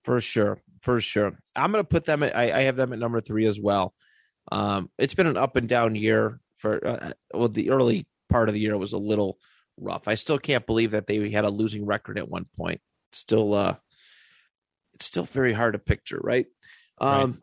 For 0.04 0.22
sure, 0.22 0.62
for 0.82 1.02
sure. 1.02 1.38
I'm 1.56 1.72
going 1.72 1.84
to 1.84 1.88
put 1.88 2.06
them. 2.06 2.24
At, 2.24 2.36
I, 2.36 2.60
I, 2.60 2.62
have 2.64 2.76
them 2.76 2.93
at 2.93 3.00
number 3.00 3.22
three 3.22 3.45
as 3.45 3.60
well. 3.60 3.93
Um, 4.52 4.89
it's 4.97 5.14
been 5.14 5.28
an 5.28 5.38
up 5.38 5.56
and 5.56 5.68
down 5.68 5.95
year 5.95 6.39
for. 6.58 6.86
Uh, 6.86 7.12
well, 7.34 7.50
the 7.50 7.70
early 7.70 8.08
part 8.30 8.50
of 8.50 8.54
the 8.54 8.62
year 8.62 8.78
was 8.78 8.93
a 8.93 8.97
little 8.97 9.38
rough. 9.78 10.08
I 10.08 10.16
still 10.16 10.39
can't 10.39 10.66
believe 10.66 10.91
that 10.91 11.08
they 11.08 11.30
had 11.30 11.45
a 11.45 11.50
losing 11.50 11.86
record 11.86 12.18
at 12.18 12.30
one 12.30 12.45
point. 12.58 12.82
Still, 13.12 13.54
uh, 13.54 13.76
it's 14.93 15.06
still 15.06 15.24
very 15.24 15.54
hard 15.54 15.74
to 15.74 15.80
picture, 15.80 16.20
right? 16.22 16.45
Um, 17.00 17.32
right 17.32 17.39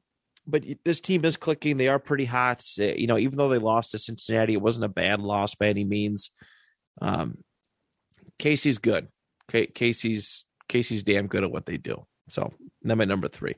but 0.46 0.64
this 0.84 1.00
team 1.00 1.24
is 1.24 1.36
clicking. 1.36 1.76
They 1.76 1.88
are 1.88 1.98
pretty 1.98 2.24
hot. 2.24 2.64
You 2.78 3.07
know, 3.07 3.18
even 3.18 3.36
though 3.36 3.48
they 3.48 3.59
lost 3.59 3.90
to 3.90 3.98
Cincinnati, 3.98 4.52
it 4.52 4.62
wasn't 4.62 4.84
a 4.84 4.88
bad 4.88 5.20
loss 5.20 5.54
by 5.54 5.68
any 5.68 5.84
means. 5.84 6.30
Um, 7.00 7.38
KC's 8.38 8.78
good. 8.78 9.09
K- 9.50 9.66
Casey's 9.66 10.46
KC's 10.68 11.02
damn 11.02 11.26
good 11.26 11.42
at 11.42 11.50
what 11.50 11.66
they 11.66 11.76
do. 11.76 12.07
So 12.28 12.52
them 12.82 13.00
at 13.00 13.09
number 13.09 13.28
three. 13.28 13.57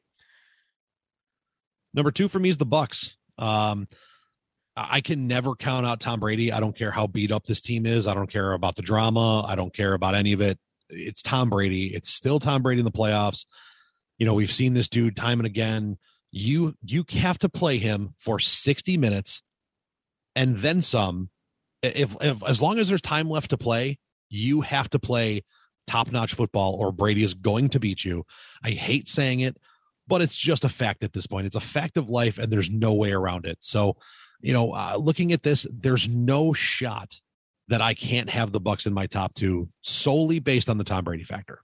Number 1.93 2.11
two 2.11 2.29
for 2.29 2.39
me 2.39 2.49
is 2.49 2.59
the 2.59 2.67
Bucs. 2.67 3.15
Um, 3.39 3.89
I 4.77 5.01
can 5.01 5.27
never 5.27 5.57
count 5.57 5.87
out 5.87 6.01
Tom 6.01 6.21
Brady. 6.21 6.53
I 6.53 6.61
don't 6.61 6.77
care 6.77 6.93
how 6.93 7.07
beat 7.07 7.33
up 7.33 7.45
this 7.45 7.61
team 7.61 7.85
is. 7.85 8.07
I 8.07 8.15
don't 8.15 8.31
care 8.31 8.53
about 8.53 8.77
the 8.77 8.83
drama. 8.83 9.43
I 9.43 9.57
don't 9.57 9.75
care 9.75 9.95
about 9.95 10.15
any 10.15 10.33
of 10.33 10.41
it. 10.41 10.59
It's 10.89 11.23
Tom 11.23 11.51
Brady. 11.51 11.93
It's 11.95 12.11
still 12.11 12.39
Tom 12.39 12.63
Brady 12.63 12.81
in 12.81 12.85
the 12.85 12.93
playoffs. 12.93 13.45
You 14.19 14.27
know, 14.27 14.35
we've 14.35 14.53
seen 14.53 14.75
this 14.75 14.89
dude 14.89 15.17
time 15.17 15.41
and 15.41 15.47
again 15.47 15.99
you 16.31 16.75
you 16.85 17.05
have 17.11 17.39
to 17.39 17.49
play 17.49 17.79
him 17.79 18.15
for 18.19 18.39
60 18.39 18.97
minutes 18.97 19.43
and 20.37 20.59
then 20.59 20.83
some 20.83 21.31
if, 21.83 22.17
if 22.21 22.43
as 22.47 22.61
long 22.61 22.79
as 22.79 22.89
there's 22.89 23.01
time 23.01 23.31
left 23.31 23.51
to 23.51 23.59
play 23.59 23.99
you 24.29 24.61
have 24.61 24.91
to 24.91 24.99
play 24.99 25.43
top-notch 25.87 26.35
football 26.35 26.77
or 26.79 26.93
Brady 26.93 27.23
is 27.23 27.35
going 27.35 27.71
to 27.71 27.81
beat 27.81 28.05
you 28.05 28.25
i 28.63 28.71
hate 28.71 29.09
saying 29.09 29.41
it 29.41 29.57
but 30.09 30.23
it's 30.23 30.37
just 30.37 30.65
a 30.65 30.69
fact 30.69 31.05
at 31.05 31.13
this 31.13 31.27
point 31.27 31.47
it's 31.47 31.57
a 31.57 31.61
fact 31.61 31.97
of 31.97 32.11
life 32.11 32.39
and 32.39 32.53
there's 32.53 32.71
no 32.71 32.95
way 32.95 33.13
around 33.13 33.47
it 33.47 33.59
so 33.61 33.97
you 34.41 34.53
know 34.53 34.73
uh, 34.73 34.97
looking 34.99 35.33
at 35.33 35.43
this 35.43 35.67
there's 35.71 36.09
no 36.09 36.53
shot 36.53 37.21
that 37.69 37.81
i 37.81 37.95
can't 37.95 38.31
have 38.31 38.51
the 38.53 38.61
bucs 38.61 38.87
in 38.87 38.93
my 38.93 39.07
top 39.07 39.35
2 39.35 39.69
solely 39.83 40.39
based 40.39 40.69
on 40.69 40.79
the 40.79 40.85
tom 40.85 41.05
brady 41.05 41.25
factor 41.25 41.61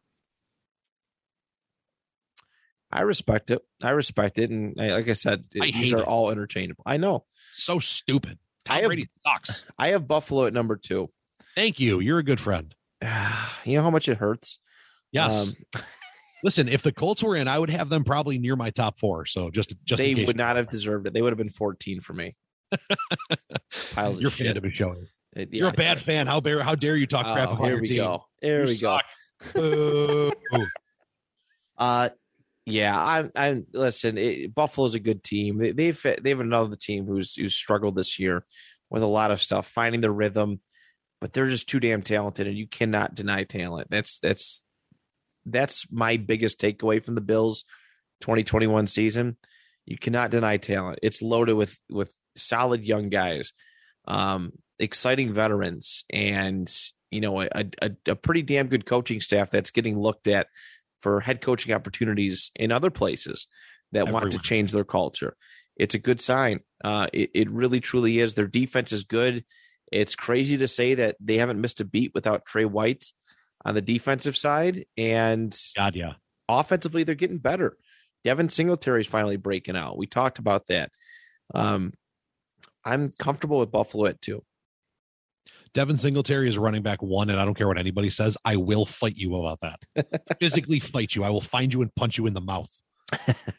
I 2.95 3.01
respect 3.01 3.51
it. 3.51 3.61
I 3.83 3.91
respect 3.91 4.39
it, 4.39 4.51
and 4.51 4.77
like 4.77 5.09
I 5.09 5.15
said, 5.15 5.45
I 5.61 5.73
these 5.73 5.93
are 5.93 5.99
it. 5.99 6.07
all 6.07 6.31
interchangeable. 6.31 6.85
I 6.87 6.97
know. 6.97 7.25
So 7.57 7.81
stupid. 7.81 8.39
Tom 8.65 8.77
I 8.77 8.81
have, 8.81 8.89
Brady 8.89 9.09
sucks. 9.27 9.65
I 9.79 9.89
have 9.89 10.07
Buffalo 10.07 10.47
at 10.47 10.53
number 10.53 10.77
two. 10.77 11.11
Thank 11.57 11.81
you. 11.81 11.99
You're 11.99 12.21
a 12.21 12.25
good 12.25 12.39
friend. 12.39 12.73
you 13.65 13.77
know 13.77 13.83
how 13.83 13.91
much 13.91 14.09
it 14.09 14.19
hurts. 14.19 14.59
Yes. 15.11 15.49
Um, 15.49 15.83
Listen, 16.45 16.69
if 16.69 16.83
the 16.83 16.93
Colts 16.93 17.23
were 17.23 17.37
in, 17.37 17.49
I 17.49 17.59
would 17.59 17.71
have 17.71 17.89
them 17.89 18.05
probably 18.05 18.39
near 18.39 18.55
my 18.55 18.69
top 18.69 18.99
four. 19.01 19.25
So 19.25 19.51
just, 19.51 19.75
just 19.87 19.99
they 19.99 20.27
would 20.27 20.37
not 20.37 20.57
have 20.57 20.69
deserved 20.69 21.07
it. 21.07 21.15
They 21.15 21.23
would 21.23 21.33
have 21.33 21.39
been 21.39 21.49
14 21.49 22.01
for 22.01 22.13
me. 22.13 22.37
Piles 23.95 24.21
You're 24.21 24.31
fan 24.31 24.55
to 24.55 24.61
be 24.61 24.71
showing. 24.71 25.07
It, 25.35 25.49
yeah, 25.51 25.61
You're 25.61 25.69
a 25.71 25.73
bad 25.73 26.03
fan. 26.03 26.27
How 26.27 26.41
dare 26.41 26.63
how 26.63 26.75
dare 26.75 26.97
you 26.97 27.07
talk 27.07 27.33
crap 27.33 27.49
oh, 27.49 27.53
about 27.55 27.67
your 27.67 27.81
we 27.81 27.89
team? 27.89 27.97
Go. 27.97 28.25
There 28.43 28.61
you 28.61 28.67
we 28.67 28.77
suck. 28.77 29.05
go. 29.55 30.33
uh, 31.79 32.11
yeah, 32.67 33.03
I'm. 33.03 33.31
I'm. 33.35 33.67
Listen, 33.73 34.19
it, 34.19 34.55
Buffalo's 34.55 34.95
a 34.95 35.01
good 35.01 35.25
team. 35.25 35.59
They, 35.59 35.73
they've 35.73 36.07
they 36.23 36.31
have 36.31 36.41
another 36.41 36.77
team 36.77 37.07
who's 37.07 37.35
who's 37.35 37.55
struggled 37.55 37.97
this 37.97 38.19
year 38.19 38.45
with 38.91 39.03
a 39.03 39.07
lot 39.07 39.31
of 39.31 39.43
stuff, 39.43 39.67
finding 39.67 40.01
the 40.01 40.11
rhythm, 40.11 40.61
but 41.21 41.33
they're 41.33 41.49
just 41.49 41.69
too 41.69 41.81
damn 41.81 42.03
talented, 42.03 42.47
and 42.47 42.57
you 42.57 42.67
cannot 42.67 43.15
deny 43.15 43.45
talent. 43.45 43.89
That's 43.91 44.19
that's 44.19 44.63
that's 45.47 45.87
my 45.91 46.17
biggest 46.17 46.61
takeaway 46.61 47.05
from 47.05 47.15
the 47.15 47.21
Bills 47.21 47.65
2021 48.21 48.87
season. 48.87 49.37
You 49.87 49.99
cannot 49.99 50.31
deny 50.31 50.57
talent. 50.57 51.01
It's 51.03 51.23
loaded 51.23 51.55
with 51.55 51.79
with 51.91 52.13
solid 52.37 52.85
young 52.85 53.11
guys, 53.11 53.53
um, 54.07 54.53
exciting 54.79 55.33
veterans, 55.35 56.05
and 56.11 56.73
you 57.11 57.21
know 57.21 57.43
a, 57.43 57.49
a, 57.83 57.91
a 58.09 58.17
pretty 58.17 58.43
damn 58.43 58.69
good 58.69 58.87
coaching 58.87 59.21
staff 59.21 59.51
that's 59.51 59.71
getting 59.71 59.99
looked 59.99 60.27
at 60.27 60.49
for 61.01 61.21
head 61.21 61.43
coaching 61.43 61.75
opportunities 61.75 62.51
in 62.57 62.73
other 62.73 62.91
places 62.91 63.47
that 63.93 64.01
Everywhere. 64.01 64.23
want 64.23 64.33
to 64.33 64.39
change 64.39 64.73
their 64.73 64.85
culture. 64.85 65.37
It's 65.77 65.95
a 65.95 65.99
good 65.99 66.21
sign. 66.21 66.61
Uh, 66.83 67.09
it, 67.13 67.31
it 67.35 67.51
really 67.51 67.81
truly 67.81 68.21
is. 68.21 68.35
Their 68.35 68.47
defense 68.47 68.93
is 68.93 69.05
good. 69.05 69.45
It's 69.93 70.15
crazy 70.15 70.57
to 70.57 70.69
say 70.69 70.95
that 70.95 71.17
they 71.21 71.37
haven't 71.37 71.61
missed 71.61 71.81
a 71.81 71.85
beat 71.85 72.13
without 72.15 72.47
Trey 72.47 72.65
White 72.65 73.05
on 73.65 73.75
the 73.75 73.83
defensive 73.83 74.37
side. 74.37 74.87
And 74.97 75.57
God, 75.77 75.97
yeah. 75.97 76.15
Offensively, 76.49 77.05
they're 77.05 77.15
getting 77.15 77.39
better. 77.39 77.77
Devin 78.25 78.49
Singletary's 78.49 79.07
finally 79.07 79.37
breaking 79.37 79.77
out. 79.77 79.99
We 79.99 80.07
talked 80.07 80.39
about 80.39 80.67
that. 80.67 80.91
Um, 81.55 81.93
I'm 82.85 83.13
comfortable 83.19 83.59
with 83.59 83.71
Buffalo 83.71 84.07
at 84.07 84.21
two. 84.21 84.43
Devin 85.75 85.99
Singletary 85.99 86.49
is 86.49 86.57
running 86.57 86.83
back 86.83 87.03
one, 87.03 87.31
and 87.31 87.41
I 87.41 87.45
don't 87.45 87.55
care 87.55 87.67
what 87.67 87.79
anybody 87.79 88.09
says. 88.09 88.37
I 88.45 88.57
will 88.57 88.87
fight 88.87 89.17
you 89.17 89.35
about 89.35 89.61
that. 89.61 90.21
Physically 90.41 90.79
fight 90.79 91.15
you. 91.17 91.25
I 91.25 91.31
will 91.31 91.41
find 91.41 91.75
you 91.75 91.83
and 91.83 91.93
punch 91.95 92.17
you 92.17 92.27
in 92.27 92.35
the 92.35 92.41
mouth. 92.41 92.71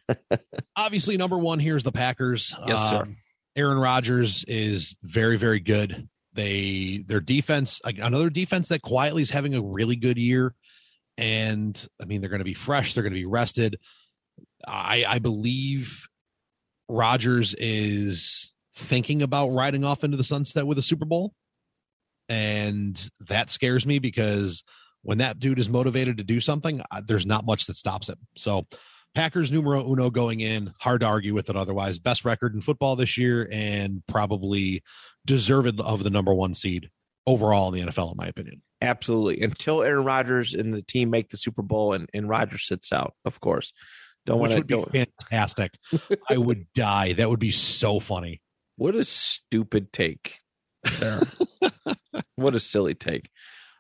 Obviously, 0.78 1.18
number 1.18 1.38
one 1.38 1.60
here 1.60 1.76
is 1.76 1.84
the 1.84 1.92
Packers. 1.92 2.56
Yes, 2.66 2.90
sir. 2.90 3.02
Um, 3.02 3.18
Aaron 3.58 3.78
Rodgers 3.78 4.46
is 4.48 4.96
very, 5.04 5.38
very 5.38 5.60
good. 5.60 6.08
They 6.36 7.04
their 7.08 7.22
defense, 7.22 7.82
another 7.84 8.30
defense 8.30 8.68
that 8.68 8.82
quietly 8.82 9.22
is 9.22 9.32
having 9.32 9.56
a 9.56 9.62
really 9.62 9.96
good 9.96 10.18
year. 10.18 10.54
And 11.18 11.88
I 12.02 12.06
mean, 12.06 12.22
they're 12.22 12.30
going 12.30 12.40
to 12.40 12.46
be 12.46 12.54
fresh. 12.54 12.94
They're 12.94 13.04
going 13.04 13.14
to 13.14 13.20
be 13.20 13.26
rested. 13.26 13.80
I 14.68 15.06
I 15.08 15.20
believe 15.20 16.08
Rodgers 16.90 17.56
is 17.58 18.52
thinking 18.76 19.22
about 19.22 19.50
riding 19.50 19.86
off 19.86 20.04
into 20.04 20.18
the 20.18 20.24
sunset 20.24 20.68
with 20.68 20.78
a 20.78 20.84
Super 20.84 21.06
Bowl. 21.06 21.34
And 22.28 23.10
that 23.28 23.50
scares 23.50 23.88
me 23.88 24.00
because 24.00 24.64
when 25.04 25.20
that 25.20 25.40
dude 25.40 25.60
is 25.60 25.70
motivated 25.70 26.18
to 26.18 26.24
do 26.24 26.42
something, 26.42 26.82
uh, 26.92 27.02
there's 27.06 27.26
not 27.26 27.46
much 27.46 27.68
that 27.68 27.78
stops 27.78 28.10
him. 28.10 28.18
So, 28.36 28.68
Packers 29.16 29.52
numero 29.52 29.90
uno 29.90 30.10
going 30.10 30.42
in, 30.42 30.74
hard 30.80 31.02
to 31.02 31.08
argue 31.08 31.34
with 31.34 31.50
it 31.50 31.56
otherwise. 31.56 32.00
Best 32.00 32.26
record 32.26 32.54
in 32.54 32.62
football 32.62 32.96
this 32.96 33.18
year 33.18 33.48
and 33.52 34.04
probably 34.08 34.84
deserved 35.26 35.80
of 35.80 36.04
the 36.04 36.10
number 36.10 36.34
one 36.34 36.54
seed 36.54 36.90
overall 37.26 37.74
in 37.74 37.86
the 37.86 37.92
NFL, 37.92 38.12
in 38.12 38.18
my 38.18 38.28
opinion. 38.28 38.62
Absolutely. 38.82 39.42
Until 39.42 39.82
Aaron 39.82 40.06
Rodgers 40.06 40.54
and 40.54 40.74
the 40.74 40.82
team 40.82 41.10
make 41.10 41.30
the 41.30 41.38
Super 41.38 41.62
Bowl 41.62 41.94
and, 41.94 42.10
and 42.14 42.30
Rodgers 42.30 42.68
sits 42.68 42.92
out, 42.92 43.14
of 43.24 43.40
course. 43.40 43.74
Don't 44.26 44.40
want 44.40 44.54
to 44.54 44.64
be 44.64 44.74
don't. 44.74 44.92
fantastic. 44.92 45.72
I 46.30 46.38
would 46.38 46.66
die. 46.74 47.14
That 47.14 47.30
would 47.30 47.40
be 47.40 47.52
so 47.52 48.00
funny. 48.00 48.42
What 48.76 48.96
a 48.96 49.06
stupid 49.06 49.94
take. 49.94 50.40
what 52.36 52.56
a 52.56 52.60
silly 52.60 52.96
take. 52.96 53.30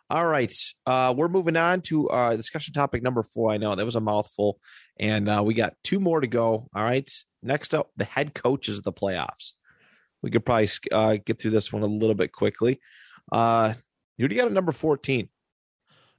All 0.09 0.25
right. 0.25 0.53
Uh, 0.85 1.13
we're 1.17 1.27
moving 1.27 1.57
on 1.57 1.81
to 1.81 2.09
uh, 2.09 2.35
discussion 2.35 2.73
topic 2.73 3.01
number 3.01 3.23
four. 3.23 3.51
I 3.51 3.57
know 3.57 3.75
that 3.75 3.85
was 3.85 3.95
a 3.95 4.01
mouthful, 4.01 4.59
and 4.97 5.29
uh, 5.29 5.43
we 5.43 5.53
got 5.53 5.75
two 5.83 5.99
more 5.99 6.21
to 6.21 6.27
go. 6.27 6.67
All 6.73 6.83
right. 6.83 7.09
Next 7.43 7.75
up, 7.75 7.91
the 7.97 8.05
head 8.05 8.33
coaches 8.33 8.77
of 8.77 8.83
the 8.83 8.93
playoffs. 8.93 9.51
We 10.21 10.31
could 10.31 10.45
probably 10.45 10.69
uh, 10.91 11.17
get 11.23 11.39
through 11.39 11.51
this 11.51 11.71
one 11.71 11.83
a 11.83 11.87
little 11.87 12.15
bit 12.15 12.31
quickly. 12.31 12.79
Uh, 13.31 13.73
you 14.17 14.27
got 14.27 14.47
at 14.47 14.53
number 14.53 14.71
14? 14.71 15.29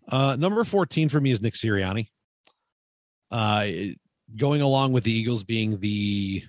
Uh, 0.09 0.37
number 0.39 0.62
14 0.62 1.09
for 1.09 1.20
me 1.20 1.33
is 1.33 1.41
Nick 1.41 1.55
Sirianni. 1.55 2.09
Uh, 3.31 3.66
going 4.37 4.61
along 4.61 4.93
with 4.93 5.05
the 5.05 5.12
Eagles 5.12 5.45
being 5.45 5.81
the 5.81 6.45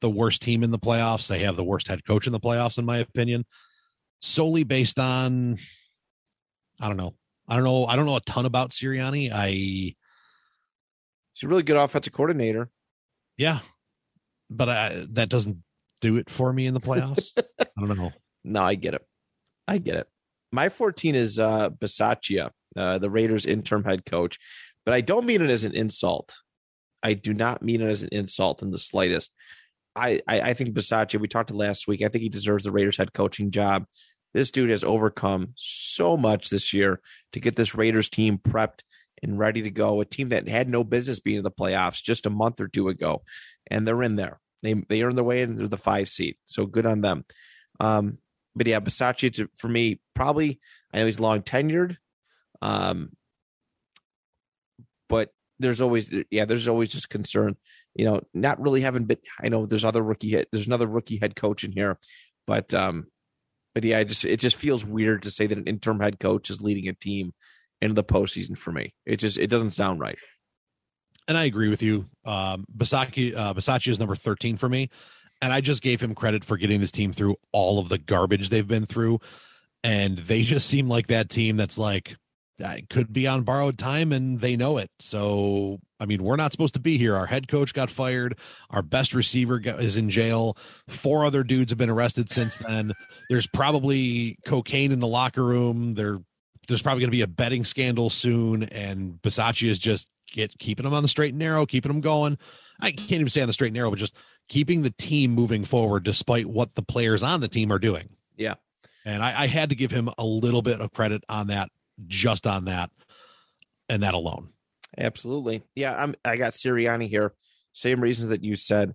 the 0.00 0.10
worst 0.10 0.42
team 0.42 0.62
in 0.62 0.70
the 0.70 0.78
playoffs, 0.78 1.26
they 1.26 1.40
have 1.40 1.56
the 1.56 1.64
worst 1.64 1.88
head 1.88 2.04
coach 2.04 2.26
in 2.26 2.32
the 2.32 2.38
playoffs, 2.38 2.78
in 2.78 2.84
my 2.84 2.98
opinion, 2.98 3.44
solely 4.20 4.62
based 4.62 4.98
on 4.98 5.58
I 6.80 6.88
don't 6.88 6.96
know. 6.96 7.14
I 7.48 7.56
don't 7.56 7.64
know. 7.64 7.86
I 7.86 7.96
don't 7.96 8.06
know 8.06 8.16
a 8.16 8.20
ton 8.20 8.46
about 8.46 8.70
Sirianni. 8.70 9.30
I 9.32 9.94
He's 11.38 11.46
a 11.46 11.48
really 11.48 11.62
good 11.62 11.76
offensive 11.76 12.12
coordinator. 12.12 12.68
yeah, 13.36 13.60
but 14.50 14.68
I, 14.68 15.06
that 15.10 15.28
doesn't 15.28 15.62
do 16.00 16.16
it 16.16 16.28
for 16.30 16.52
me 16.52 16.66
in 16.66 16.74
the 16.74 16.80
playoffs. 16.80 17.30
I 17.60 17.66
don't 17.78 17.96
know. 17.96 18.12
No, 18.44 18.62
I 18.62 18.74
get 18.74 18.94
it. 18.94 19.06
I 19.68 19.78
get 19.78 19.96
it. 19.96 20.08
My 20.50 20.68
14 20.68 21.14
is 21.14 21.38
uh 21.38 21.70
Bisaccia, 21.70 22.50
uh, 22.76 22.98
the 22.98 23.10
Raiders 23.10 23.46
interim 23.46 23.84
head 23.84 24.04
coach, 24.04 24.38
but 24.84 24.94
I 24.94 25.00
don't 25.00 25.26
mean 25.26 25.42
it 25.42 25.50
as 25.50 25.64
an 25.64 25.74
insult. 25.74 26.34
I 27.02 27.14
do 27.14 27.32
not 27.32 27.62
mean 27.62 27.82
it 27.82 27.88
as 27.88 28.02
an 28.02 28.08
insult 28.10 28.62
in 28.62 28.72
the 28.72 28.78
slightest. 28.78 29.32
I, 29.94 30.20
I, 30.26 30.40
I 30.40 30.54
think 30.54 30.74
Bisaccia, 30.74 31.20
we 31.20 31.28
talked 31.28 31.50
to 31.50 31.56
last 31.56 31.86
week. 31.86 32.02
I 32.02 32.08
think 32.08 32.22
he 32.22 32.28
deserves 32.28 32.64
the 32.64 32.72
Raiders 32.72 32.96
head 32.96 33.12
coaching 33.12 33.50
job. 33.52 33.84
This 34.34 34.50
dude 34.50 34.70
has 34.70 34.82
overcome 34.82 35.52
so 35.56 36.16
much 36.16 36.50
this 36.50 36.72
year 36.72 37.00
to 37.32 37.40
get 37.40 37.56
this 37.56 37.74
Raiders 37.74 38.08
team 38.08 38.38
prepped 38.38 38.82
and 39.22 39.38
ready 39.38 39.62
to 39.62 39.70
go. 39.70 40.00
A 40.00 40.04
team 40.04 40.30
that 40.30 40.48
had 40.48 40.68
no 40.68 40.84
business 40.84 41.20
being 41.20 41.38
in 41.38 41.44
the 41.44 41.50
playoffs 41.50 42.02
just 42.02 42.26
a 42.26 42.30
month 42.30 42.60
or 42.60 42.68
two 42.68 42.88
ago, 42.88 43.22
and 43.70 43.86
they're 43.86 44.02
in 44.02 44.16
there. 44.16 44.40
They 44.62 44.74
they 44.88 45.02
earned 45.02 45.16
their 45.16 45.24
way 45.24 45.42
into 45.42 45.68
the 45.68 45.76
five 45.76 46.08
seed. 46.08 46.36
So 46.44 46.66
good 46.66 46.86
on 46.86 47.00
them. 47.00 47.24
Um, 47.80 48.18
but 48.54 48.66
yeah, 48.66 48.80
Bisaccia 48.80 49.48
for 49.56 49.68
me 49.68 50.00
probably. 50.14 50.60
I 50.92 50.98
know 50.98 51.06
he's 51.06 51.20
long 51.20 51.42
tenured, 51.42 51.96
um, 52.62 53.10
but 55.08 55.32
there's 55.58 55.80
always 55.80 56.14
yeah, 56.30 56.44
there's 56.44 56.68
always 56.68 56.90
just 56.90 57.10
concern. 57.10 57.56
You 57.94 58.04
know, 58.04 58.20
not 58.32 58.60
really 58.60 58.80
having 58.80 59.04
been. 59.04 59.18
I 59.40 59.48
know 59.48 59.66
there's 59.66 59.84
other 59.84 60.02
rookie. 60.02 60.30
Head, 60.30 60.46
there's 60.52 60.66
another 60.66 60.86
rookie 60.86 61.18
head 61.18 61.36
coach 61.36 61.64
in 61.64 61.72
here, 61.72 61.98
but 62.46 62.72
um, 62.74 63.06
but 63.74 63.84
yeah, 63.84 63.98
I 63.98 64.04
just 64.04 64.24
it 64.24 64.40
just 64.40 64.56
feels 64.56 64.84
weird 64.84 65.22
to 65.22 65.30
say 65.30 65.46
that 65.46 65.58
an 65.58 65.66
interim 65.66 66.00
head 66.00 66.18
coach 66.18 66.50
is 66.50 66.62
leading 66.62 66.88
a 66.88 66.94
team 66.94 67.32
into 67.80 67.94
the 67.94 68.04
postseason 68.04 68.56
for 68.56 68.72
me. 68.72 68.94
It 69.06 69.16
just 69.16 69.38
it 69.38 69.48
doesn't 69.48 69.70
sound 69.70 70.00
right. 70.00 70.18
and 71.28 71.36
I 71.36 71.44
agree 71.44 71.68
with 71.68 71.82
you. 71.82 72.06
Um, 72.24 72.64
Basaki, 72.76 73.36
uh, 73.36 73.54
Bisaccia 73.54 73.88
is 73.88 73.98
number 73.98 74.16
13 74.16 74.56
for 74.56 74.68
me. 74.68 74.88
And 75.40 75.52
I 75.52 75.60
just 75.60 75.82
gave 75.82 76.00
him 76.00 76.14
credit 76.14 76.44
for 76.44 76.56
getting 76.56 76.80
this 76.80 76.90
team 76.90 77.12
through 77.12 77.36
all 77.52 77.78
of 77.78 77.88
the 77.88 77.98
garbage 77.98 78.48
they've 78.48 78.66
been 78.66 78.86
through. 78.86 79.20
And 79.84 80.18
they 80.18 80.42
just 80.42 80.66
seem 80.66 80.88
like 80.88 81.06
that 81.08 81.28
team 81.30 81.56
that's 81.56 81.78
like, 81.78 82.16
it 82.58 82.88
could 82.90 83.12
be 83.12 83.28
on 83.28 83.44
borrowed 83.44 83.78
time 83.78 84.10
and 84.10 84.40
they 84.40 84.56
know 84.56 84.78
it. 84.78 84.90
So, 84.98 85.78
I 86.00 86.06
mean, 86.06 86.24
we're 86.24 86.34
not 86.34 86.50
supposed 86.50 86.74
to 86.74 86.80
be 86.80 86.98
here. 86.98 87.14
Our 87.14 87.26
head 87.26 87.46
coach 87.46 87.72
got 87.72 87.88
fired. 87.88 88.36
Our 88.70 88.82
best 88.82 89.14
receiver 89.14 89.60
is 89.64 89.96
in 89.96 90.10
jail. 90.10 90.56
Four 90.88 91.24
other 91.24 91.44
dudes 91.44 91.70
have 91.70 91.78
been 91.78 91.90
arrested 91.90 92.32
since 92.32 92.56
then. 92.56 92.94
There's 93.30 93.46
probably 93.46 94.38
cocaine 94.44 94.90
in 94.90 94.98
the 94.98 95.06
locker 95.06 95.44
room. 95.44 95.94
There, 95.94 96.18
there's 96.68 96.82
probably 96.82 97.00
going 97.00 97.10
to 97.10 97.16
be 97.16 97.22
a 97.22 97.26
betting 97.26 97.64
scandal 97.64 98.10
soon. 98.10 98.64
And 98.64 99.20
Bisaccia 99.22 99.68
is 99.68 99.78
just 99.78 100.06
get 100.28 100.56
keeping 100.58 100.84
them 100.84 100.94
on 100.94 101.02
the 101.02 101.08
straight 101.08 101.30
and 101.30 101.38
narrow, 101.38 101.66
keeping 101.66 101.90
them 101.90 102.00
going. 102.00 102.38
I 102.80 102.92
can't 102.92 103.12
even 103.12 103.30
say 103.30 103.40
on 103.40 103.48
the 103.48 103.52
straight 103.52 103.68
and 103.68 103.74
narrow, 103.74 103.90
but 103.90 103.98
just 103.98 104.14
keeping 104.48 104.82
the 104.82 104.90
team 104.90 105.32
moving 105.32 105.64
forward 105.64 106.04
despite 106.04 106.46
what 106.46 106.74
the 106.74 106.82
players 106.82 107.22
on 107.22 107.40
the 107.40 107.48
team 107.48 107.72
are 107.72 107.78
doing. 107.78 108.10
Yeah. 108.36 108.54
And 109.04 109.22
I, 109.22 109.42
I 109.42 109.46
had 109.46 109.70
to 109.70 109.74
give 109.74 109.90
him 109.90 110.10
a 110.18 110.24
little 110.24 110.62
bit 110.62 110.80
of 110.80 110.92
credit 110.92 111.24
on 111.28 111.48
that, 111.48 111.70
just 112.06 112.46
on 112.46 112.66
that, 112.66 112.90
and 113.88 114.02
that 114.02 114.14
alone. 114.14 114.50
Absolutely. 114.96 115.62
Yeah, 115.74 115.94
I'm 115.94 116.14
I 116.24 116.36
got 116.36 116.52
Sirianni 116.52 117.08
here. 117.08 117.32
Same 117.72 118.00
reasons 118.00 118.28
that 118.28 118.44
you 118.44 118.56
said. 118.56 118.94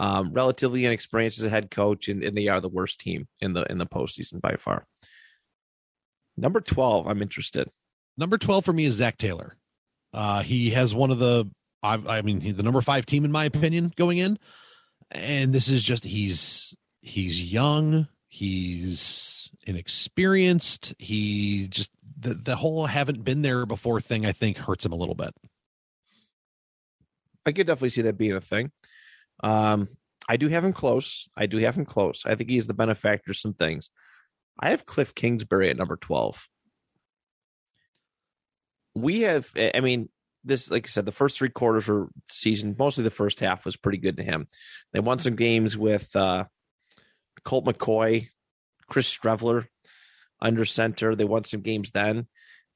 Um, 0.00 0.32
relatively 0.32 0.86
inexperienced 0.86 1.38
as 1.38 1.46
a 1.46 1.50
head 1.50 1.70
coach, 1.70 2.08
and, 2.08 2.24
and 2.24 2.36
they 2.36 2.48
are 2.48 2.62
the 2.62 2.68
worst 2.68 2.98
team 2.98 3.28
in 3.40 3.52
the 3.52 3.62
in 3.70 3.78
the 3.78 3.86
postseason 3.86 4.40
by 4.40 4.56
far. 4.56 4.86
Number 6.36 6.60
twelve, 6.60 7.06
I'm 7.06 7.22
interested. 7.22 7.68
Number 8.16 8.38
12 8.38 8.64
for 8.64 8.72
me 8.72 8.84
is 8.84 8.94
Zac 8.94 9.18
Taylor. 9.18 9.56
Uh, 10.12 10.42
he 10.42 10.70
has 10.70 10.94
one 10.94 11.10
of 11.10 11.18
the, 11.18 11.50
I, 11.82 11.94
I 11.94 12.22
mean, 12.22 12.40
he, 12.40 12.52
the 12.52 12.62
number 12.62 12.80
five 12.80 13.06
team, 13.06 13.24
in 13.24 13.32
my 13.32 13.44
opinion, 13.44 13.92
going 13.96 14.18
in. 14.18 14.38
And 15.10 15.52
this 15.52 15.68
is 15.68 15.82
just, 15.82 16.04
he's, 16.04 16.74
he's 17.00 17.42
young. 17.42 18.08
He's 18.28 19.50
inexperienced. 19.66 20.94
He 20.98 21.68
just, 21.68 21.90
the, 22.18 22.34
the 22.34 22.56
whole 22.56 22.86
haven't 22.86 23.24
been 23.24 23.42
there 23.42 23.64
before 23.66 24.00
thing, 24.00 24.26
I 24.26 24.32
think, 24.32 24.58
hurts 24.58 24.84
him 24.84 24.92
a 24.92 24.96
little 24.96 25.14
bit. 25.14 25.34
I 27.44 27.52
could 27.52 27.66
definitely 27.66 27.90
see 27.90 28.02
that 28.02 28.18
being 28.18 28.32
a 28.32 28.40
thing. 28.40 28.70
Um, 29.42 29.88
I 30.28 30.36
do 30.36 30.48
have 30.48 30.64
him 30.64 30.72
close. 30.72 31.28
I 31.36 31.46
do 31.46 31.56
have 31.58 31.76
him 31.76 31.84
close. 31.84 32.24
I 32.24 32.34
think 32.34 32.50
he 32.50 32.58
is 32.58 32.66
the 32.66 32.74
benefactor 32.74 33.32
of 33.32 33.36
some 33.36 33.54
things. 33.54 33.90
I 34.58 34.70
have 34.70 34.86
Cliff 34.86 35.14
Kingsbury 35.14 35.70
at 35.70 35.76
number 35.76 35.96
12. 35.96 36.48
We 38.94 39.22
have, 39.22 39.50
I 39.56 39.80
mean, 39.80 40.08
this, 40.44 40.70
like 40.70 40.86
I 40.86 40.88
said, 40.88 41.06
the 41.06 41.12
first 41.12 41.38
three 41.38 41.48
quarters 41.48 41.88
were 41.88 42.08
season, 42.28 42.76
mostly 42.78 43.04
the 43.04 43.10
first 43.10 43.40
half 43.40 43.64
was 43.64 43.76
pretty 43.76 43.98
good 43.98 44.16
to 44.18 44.22
him. 44.22 44.46
They 44.92 45.00
won 45.00 45.18
some 45.18 45.36
games 45.36 45.76
with 45.76 46.14
uh, 46.14 46.44
Colt 47.44 47.64
McCoy, 47.64 48.28
Chris 48.88 49.16
Streveler 49.16 49.66
under 50.40 50.64
center. 50.64 51.14
They 51.14 51.24
won 51.24 51.44
some 51.44 51.60
games 51.60 51.92
then, 51.92 52.26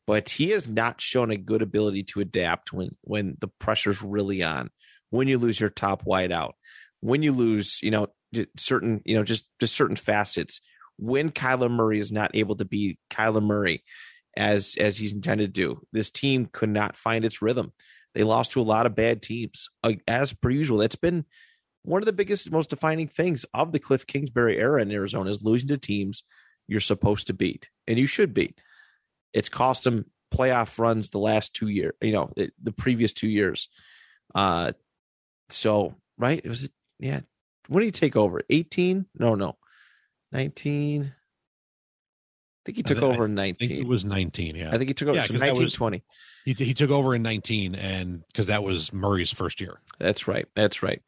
but 0.06 0.30
he 0.30 0.50
has 0.50 0.66
not 0.66 1.00
shown 1.00 1.30
a 1.30 1.36
good 1.36 1.62
ability 1.62 2.04
to 2.04 2.20
adapt 2.20 2.72
when 2.72 2.96
when 3.02 3.36
the 3.40 3.48
pressure's 3.58 4.02
really 4.02 4.42
on. 4.42 4.70
When 5.10 5.28
you 5.28 5.38
lose 5.38 5.60
your 5.60 5.70
top 5.70 6.04
wide 6.04 6.32
out, 6.32 6.54
when 7.00 7.22
you 7.22 7.32
lose, 7.32 7.80
you 7.82 7.90
know, 7.90 8.08
certain, 8.56 9.02
you 9.04 9.16
know, 9.16 9.24
just 9.24 9.44
just 9.60 9.74
certain 9.74 9.96
facets. 9.96 10.60
When 10.98 11.30
Kyler 11.30 11.70
Murray 11.70 12.00
is 12.00 12.12
not 12.12 12.30
able 12.34 12.56
to 12.56 12.64
be 12.64 12.98
Kyler 13.10 13.42
Murray 13.42 13.84
as 14.36 14.76
as 14.78 14.98
he's 14.98 15.12
intended 15.12 15.54
to 15.54 15.60
do, 15.60 15.86
this 15.92 16.10
team 16.10 16.48
could 16.50 16.70
not 16.70 16.96
find 16.96 17.24
its 17.24 17.42
rhythm. 17.42 17.72
They 18.14 18.24
lost 18.24 18.52
to 18.52 18.60
a 18.60 18.62
lot 18.62 18.86
of 18.86 18.94
bad 18.94 19.20
teams, 19.20 19.68
as 20.08 20.32
per 20.32 20.48
usual. 20.48 20.78
That's 20.78 20.96
been 20.96 21.26
one 21.82 22.02
of 22.02 22.06
the 22.06 22.12
biggest, 22.12 22.50
most 22.50 22.70
defining 22.70 23.08
things 23.08 23.44
of 23.54 23.72
the 23.72 23.78
Cliff 23.78 24.06
Kingsbury 24.06 24.58
era 24.58 24.82
in 24.82 24.90
Arizona 24.90 25.30
is 25.30 25.44
losing 25.44 25.68
to 25.68 25.78
teams 25.78 26.24
you're 26.66 26.80
supposed 26.80 27.28
to 27.28 27.34
beat 27.34 27.70
and 27.86 27.98
you 27.98 28.06
should 28.06 28.34
beat. 28.34 28.60
It's 29.32 29.48
cost 29.48 29.84
them 29.84 30.06
playoff 30.34 30.78
runs 30.78 31.10
the 31.10 31.18
last 31.18 31.54
two 31.54 31.68
years, 31.68 31.94
you 32.00 32.12
know, 32.12 32.32
the, 32.36 32.50
the 32.62 32.72
previous 32.72 33.12
two 33.12 33.28
years. 33.28 33.68
Uh, 34.34 34.72
so 35.48 35.94
right, 36.18 36.40
it 36.42 36.48
was 36.48 36.68
yeah. 36.98 37.20
When 37.68 37.80
do 37.82 37.86
you 37.86 37.92
take 37.92 38.16
over? 38.16 38.40
18? 38.48 39.06
No, 39.18 39.34
no, 39.34 39.56
19. 40.36 41.02
I 41.04 42.66
think 42.66 42.76
he 42.78 42.82
took 42.82 42.98
I 42.98 43.06
over 43.06 43.24
in 43.26 43.38
I 43.38 43.52
think 43.52 43.70
it 43.70 43.86
was 43.86 44.04
19. 44.04 44.56
Yeah. 44.56 44.68
I 44.72 44.78
think 44.78 44.88
he 44.88 44.94
took 44.94 45.08
over 45.08 45.16
Yeah, 45.16 45.22
so 45.22 45.32
'cause 45.34 45.40
that 45.40 45.46
19, 45.48 45.64
was- 45.64 45.74
20. 45.74 46.02
he, 46.44 46.52
he 46.54 46.74
took 46.74 46.90
over 46.90 47.14
in 47.14 47.22
19 47.22 47.74
and 47.74 48.22
because 48.26 48.48
that 48.48 48.64
was 48.64 48.92
Murray's 48.92 49.30
first 49.32 49.60
year. 49.60 49.80
That's 49.98 50.26
right. 50.28 50.46
That's 50.56 50.82
right. 50.82 51.00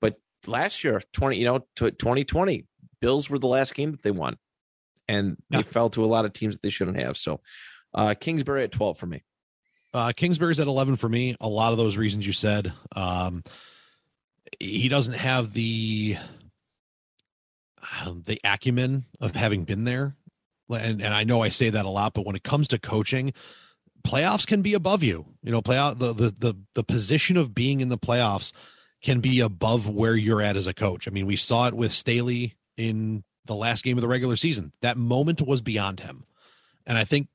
But 0.00 0.18
last 0.46 0.82
year, 0.84 1.00
20, 1.12 1.38
you 1.38 1.44
know, 1.44 1.66
2020, 1.76 2.66
Bills 3.00 3.28
were 3.28 3.38
the 3.38 3.46
last 3.48 3.74
game 3.74 3.90
that 3.92 4.02
they 4.02 4.10
won. 4.10 4.36
And 5.08 5.36
they 5.50 5.58
Yeah. 5.58 5.62
fell 5.64 5.90
to 5.90 6.04
a 6.04 6.06
lot 6.06 6.24
of 6.24 6.32
teams 6.32 6.54
that 6.54 6.62
they 6.62 6.70
shouldn't 6.70 6.98
have. 6.98 7.16
So 7.18 7.40
uh 7.94 8.14
Kingsbury 8.18 8.62
at 8.64 8.72
12 8.72 8.98
for 8.98 9.06
me. 9.06 9.22
Uh, 9.94 10.10
Kingsbury's 10.16 10.58
at 10.58 10.66
11 10.68 10.96
for 10.96 11.10
me. 11.10 11.36
A 11.38 11.48
lot 11.48 11.72
of 11.72 11.78
those 11.78 11.98
reasons 11.98 12.26
you 12.26 12.32
said. 12.32 12.72
Um, 12.96 13.44
he 14.58 14.88
doesn't 14.88 15.12
have 15.12 15.52
the 15.52 16.16
um, 18.00 18.22
the 18.26 18.40
acumen 18.44 19.06
of 19.20 19.34
having 19.34 19.64
been 19.64 19.84
there, 19.84 20.16
and 20.70 21.02
and 21.02 21.14
I 21.14 21.24
know 21.24 21.42
I 21.42 21.48
say 21.48 21.70
that 21.70 21.84
a 21.84 21.90
lot, 21.90 22.14
but 22.14 22.26
when 22.26 22.36
it 22.36 22.42
comes 22.42 22.68
to 22.68 22.78
coaching, 22.78 23.32
playoffs 24.04 24.46
can 24.46 24.62
be 24.62 24.74
above 24.74 25.02
you. 25.02 25.26
You 25.42 25.52
know, 25.52 25.62
playoff 25.62 25.98
the 25.98 26.12
the 26.12 26.34
the 26.38 26.54
the 26.74 26.84
position 26.84 27.36
of 27.36 27.54
being 27.54 27.80
in 27.80 27.88
the 27.88 27.98
playoffs 27.98 28.52
can 29.02 29.20
be 29.20 29.40
above 29.40 29.88
where 29.88 30.14
you're 30.14 30.40
at 30.40 30.56
as 30.56 30.66
a 30.66 30.74
coach. 30.74 31.08
I 31.08 31.10
mean, 31.10 31.26
we 31.26 31.36
saw 31.36 31.66
it 31.66 31.74
with 31.74 31.92
Staley 31.92 32.54
in 32.76 33.24
the 33.46 33.56
last 33.56 33.82
game 33.82 33.98
of 33.98 34.02
the 34.02 34.08
regular 34.08 34.36
season. 34.36 34.72
That 34.80 34.96
moment 34.96 35.42
was 35.42 35.60
beyond 35.60 36.00
him, 36.00 36.24
and 36.86 36.96
I 36.96 37.04
think 37.04 37.28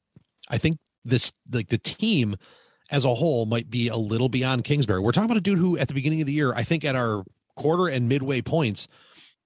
I 0.50 0.58
think 0.58 0.78
this 1.04 1.32
like 1.52 1.70
the 1.70 1.78
team 1.78 2.38
as 2.90 3.06
a 3.06 3.16
whole 3.16 3.46
might 3.46 3.70
be 3.70 3.88
a 3.88 3.98
little 3.98 4.30
beyond 4.30 4.64
Kingsbury. 4.64 5.02
We're 5.02 5.12
talking 5.12 5.30
about 5.30 5.38
a 5.38 5.42
dude 5.42 5.60
who 5.60 5.78
at 5.78 5.88
the 5.88 5.94
beginning 5.94 6.22
of 6.22 6.28
the 6.28 6.34
year, 6.34 6.54
I 6.54 6.64
think 6.64 6.86
at 6.86 6.96
our 6.96 7.24
quarter 7.56 7.88
and 7.88 8.08
midway 8.08 8.42
points, 8.42 8.88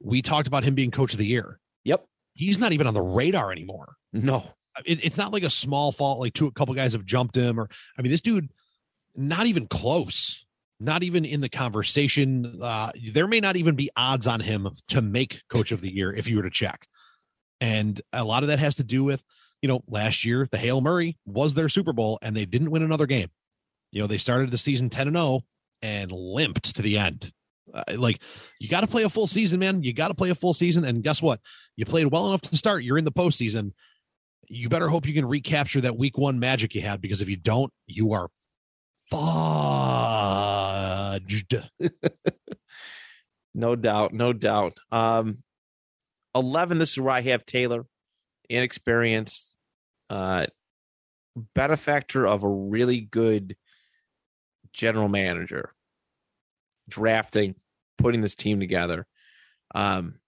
we 0.03 0.21
talked 0.21 0.47
about 0.47 0.63
him 0.63 0.75
being 0.75 0.91
coach 0.91 1.13
of 1.13 1.19
the 1.19 1.25
year. 1.25 1.59
Yep. 1.83 2.05
He's 2.33 2.59
not 2.59 2.71
even 2.71 2.87
on 2.87 2.93
the 2.93 3.01
radar 3.01 3.51
anymore. 3.51 3.95
No. 4.13 4.43
It, 4.85 5.03
it's 5.03 5.17
not 5.17 5.31
like 5.31 5.43
a 5.43 5.49
small 5.49 5.91
fault, 5.91 6.19
like 6.19 6.33
two 6.33 6.47
a 6.47 6.51
couple 6.51 6.73
guys 6.73 6.93
have 6.93 7.05
jumped 7.05 7.35
him, 7.35 7.59
or 7.59 7.69
I 7.97 8.01
mean, 8.01 8.11
this 8.11 8.21
dude, 8.21 8.49
not 9.15 9.47
even 9.47 9.67
close, 9.67 10.45
not 10.79 11.03
even 11.03 11.25
in 11.25 11.41
the 11.41 11.49
conversation. 11.49 12.59
Uh, 12.61 12.91
there 13.11 13.27
may 13.27 13.39
not 13.39 13.57
even 13.57 13.75
be 13.75 13.89
odds 13.95 14.27
on 14.27 14.39
him 14.39 14.69
to 14.89 15.01
make 15.01 15.41
coach 15.53 15.71
of 15.71 15.81
the 15.81 15.93
year 15.93 16.13
if 16.13 16.27
you 16.27 16.37
were 16.37 16.43
to 16.43 16.49
check. 16.49 16.87
And 17.59 18.01
a 18.11 18.23
lot 18.23 18.43
of 18.43 18.47
that 18.47 18.59
has 18.59 18.75
to 18.75 18.83
do 18.83 19.03
with, 19.03 19.21
you 19.61 19.67
know, 19.67 19.83
last 19.87 20.25
year 20.25 20.47
the 20.51 20.57
Hail 20.57 20.81
Murray 20.81 21.17
was 21.25 21.53
their 21.53 21.69
Super 21.69 21.93
Bowl 21.93 22.17
and 22.21 22.35
they 22.35 22.45
didn't 22.45 22.71
win 22.71 22.81
another 22.81 23.05
game. 23.05 23.29
You 23.91 24.01
know, 24.01 24.07
they 24.07 24.17
started 24.17 24.51
the 24.51 24.57
season 24.57 24.89
10 24.89 25.07
and 25.07 25.17
0 25.17 25.41
and 25.81 26.11
limped 26.11 26.75
to 26.75 26.81
the 26.81 26.97
end. 26.97 27.31
Uh, 27.73 27.83
like 27.97 28.21
you 28.59 28.67
got 28.67 28.81
to 28.81 28.87
play 28.87 29.03
a 29.03 29.09
full 29.09 29.27
season, 29.27 29.59
man. 29.59 29.83
You 29.83 29.93
got 29.93 30.09
to 30.09 30.13
play 30.13 30.29
a 30.29 30.35
full 30.35 30.53
season. 30.53 30.83
And 30.83 31.03
guess 31.03 31.21
what? 31.21 31.39
You 31.75 31.85
played 31.85 32.07
well 32.07 32.27
enough 32.27 32.41
to 32.41 32.57
start. 32.57 32.83
You're 32.83 32.97
in 32.97 33.05
the 33.05 33.11
postseason. 33.11 33.71
You 34.49 34.67
better 34.69 34.89
hope 34.89 35.07
you 35.07 35.13
can 35.13 35.25
recapture 35.25 35.81
that 35.81 35.97
week 35.97 36.17
one 36.17 36.39
magic 36.39 36.75
you 36.75 36.81
had 36.81 36.99
because 37.01 37.21
if 37.21 37.29
you 37.29 37.37
don't, 37.37 37.71
you 37.87 38.13
are 38.13 38.27
fudged. 39.11 39.99
No 43.53 43.75
doubt, 43.75 44.13
no 44.13 44.33
doubt. 44.33 44.77
Um, 44.91 45.39
eleven. 46.33 46.77
This 46.77 46.91
is 46.91 46.99
where 46.99 47.13
I 47.13 47.21
have 47.21 47.45
Taylor, 47.45 47.85
inexperienced, 48.49 49.57
uh, 50.09 50.45
benefactor 51.53 52.25
of 52.25 52.43
a 52.43 52.49
really 52.49 53.01
good 53.01 53.57
general 54.73 55.09
manager, 55.09 55.73
drafting, 56.91 57.55
putting 57.97 58.21
this 58.21 58.35
team 58.35 58.59
together. 58.59 59.07
Um, 59.73 60.19